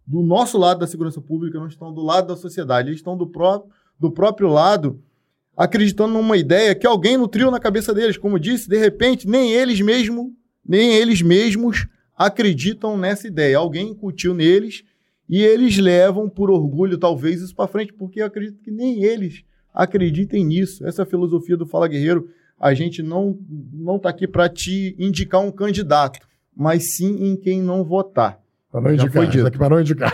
[0.05, 3.27] do nosso lado da segurança pública, não estão do lado da sociedade, eles estão do,
[3.29, 3.65] pró
[3.99, 5.01] do próprio lado
[5.57, 8.17] acreditando numa ideia que alguém nutriu na cabeça deles.
[8.17, 10.33] Como disse, de repente, nem eles mesmos,
[10.67, 13.59] nem eles mesmos acreditam nessa ideia.
[13.59, 14.83] Alguém incutiu neles
[15.35, 19.43] e eles levam por orgulho, talvez, isso para frente, porque eu acredito que nem eles
[19.73, 20.87] acreditem nisso.
[20.87, 22.29] Essa filosofia do Fala Guerreiro.
[22.61, 23.39] A gente não
[23.73, 26.21] não está aqui para te indicar um candidato.
[26.55, 28.39] mas sim em quem não votar.
[28.71, 29.11] Pra não indicar.
[29.11, 30.13] foi aqui pra não indicar.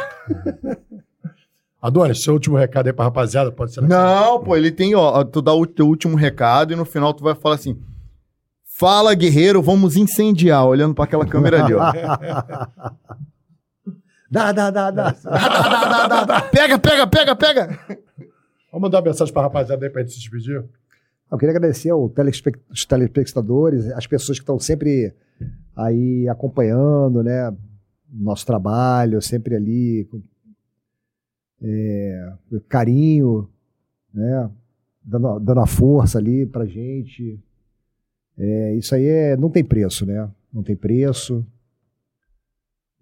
[1.82, 3.80] Adonis, seu último recado aí pra rapaziada, pode ser.
[3.80, 7.24] Não, pô, ele tem, ó, tu dá o teu último recado e no final tu
[7.24, 7.76] vai falar assim:
[8.64, 11.82] Fala, guerreiro, vamos incendiar, olhando pra aquela câmera ali, ó.
[14.30, 15.10] Dá, dá, dá, dá.
[15.12, 16.40] Dá, dá, dá, dá.
[16.42, 17.66] Pega, pega, pega, pega.
[18.70, 20.62] Vamos mandar uma mensagem pra rapaziada aí pra gente se despedir?
[21.30, 25.14] Eu queria agradecer ao telespect- os telespectadores, as pessoas que estão sempre
[25.76, 27.54] aí acompanhando, né?
[28.10, 30.22] Nosso trabalho, sempre ali com
[31.62, 32.32] é,
[32.68, 33.48] carinho,
[34.12, 34.50] né?
[35.02, 37.38] Dando, dando a força ali pra gente.
[38.38, 40.28] É, isso aí é, não tem preço, né?
[40.52, 41.46] Não tem preço.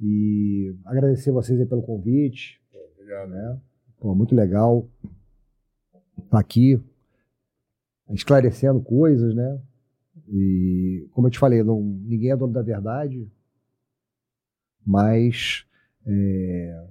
[0.00, 2.60] E agradecer vocês pelo convite.
[2.94, 3.30] Obrigado.
[3.30, 3.60] né?
[3.98, 4.88] Pô, muito legal
[6.18, 6.80] estar aqui
[8.10, 9.60] esclarecendo coisas, né?
[10.28, 13.30] E como eu te falei, não, ninguém é dono da verdade,
[14.84, 15.66] mas
[16.06, 16.88] é,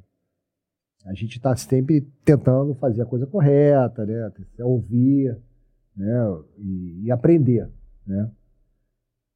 [1.06, 4.32] a gente está sempre tentando fazer a coisa correta, né?
[4.60, 5.38] Ouvir,
[5.96, 6.24] né?
[6.58, 7.70] E, e aprender,
[8.06, 8.32] né?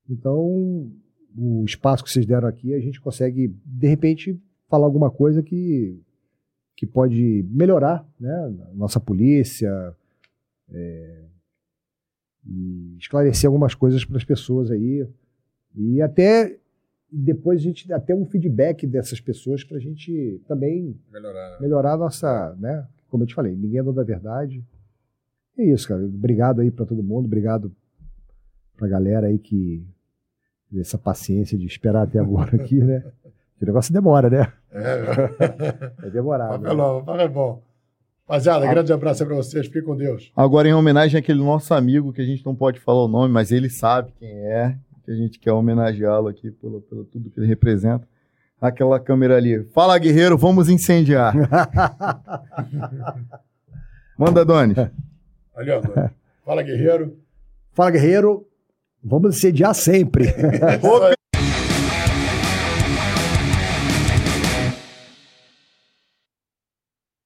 [0.10, 0.92] Então,
[1.38, 6.00] o espaço que vocês deram aqui, a gente consegue, de repente, falar alguma coisa que
[6.76, 9.70] que pode melhorar né, nossa polícia
[10.72, 11.26] é,
[12.48, 15.06] e esclarecer algumas coisas para as pessoas aí
[15.76, 16.58] e até
[17.12, 21.52] depois a gente até um feedback dessas pessoas para a gente também Melhorar.
[21.52, 21.58] né?
[21.60, 22.88] melhorar a nossa, né?
[23.10, 24.64] Como eu te falei, ninguém é dono da verdade.
[25.58, 26.02] É isso, cara.
[26.06, 27.76] Obrigado aí para todo mundo, obrigado
[28.78, 29.86] pra galera aí que
[30.78, 33.04] essa paciência de esperar até agora aqui, né?
[33.58, 34.52] Que negócio demora, né?
[34.72, 36.62] É, É demorado.
[36.62, 36.70] né?
[36.70, 37.62] papelão, papel é bom.
[38.28, 39.66] Rapaziada, grande abraço aí pra vocês.
[39.66, 40.32] Fiquem com Deus.
[40.36, 43.52] Agora, em homenagem àquele nosso amigo, que a gente não pode falar o nome, mas
[43.52, 47.48] ele sabe quem é, que a gente quer homenageá-lo aqui pelo, pelo tudo que ele
[47.48, 48.08] representa.
[48.62, 49.64] Aquela câmera ali.
[49.74, 51.34] Fala, guerreiro, vamos incendiar.
[54.18, 54.76] Manda, Doni.
[55.56, 55.82] Ali, ó.
[56.46, 57.18] Fala, guerreiro.
[57.74, 58.46] Fala, guerreiro.
[59.04, 60.34] Vamos sediar sempre.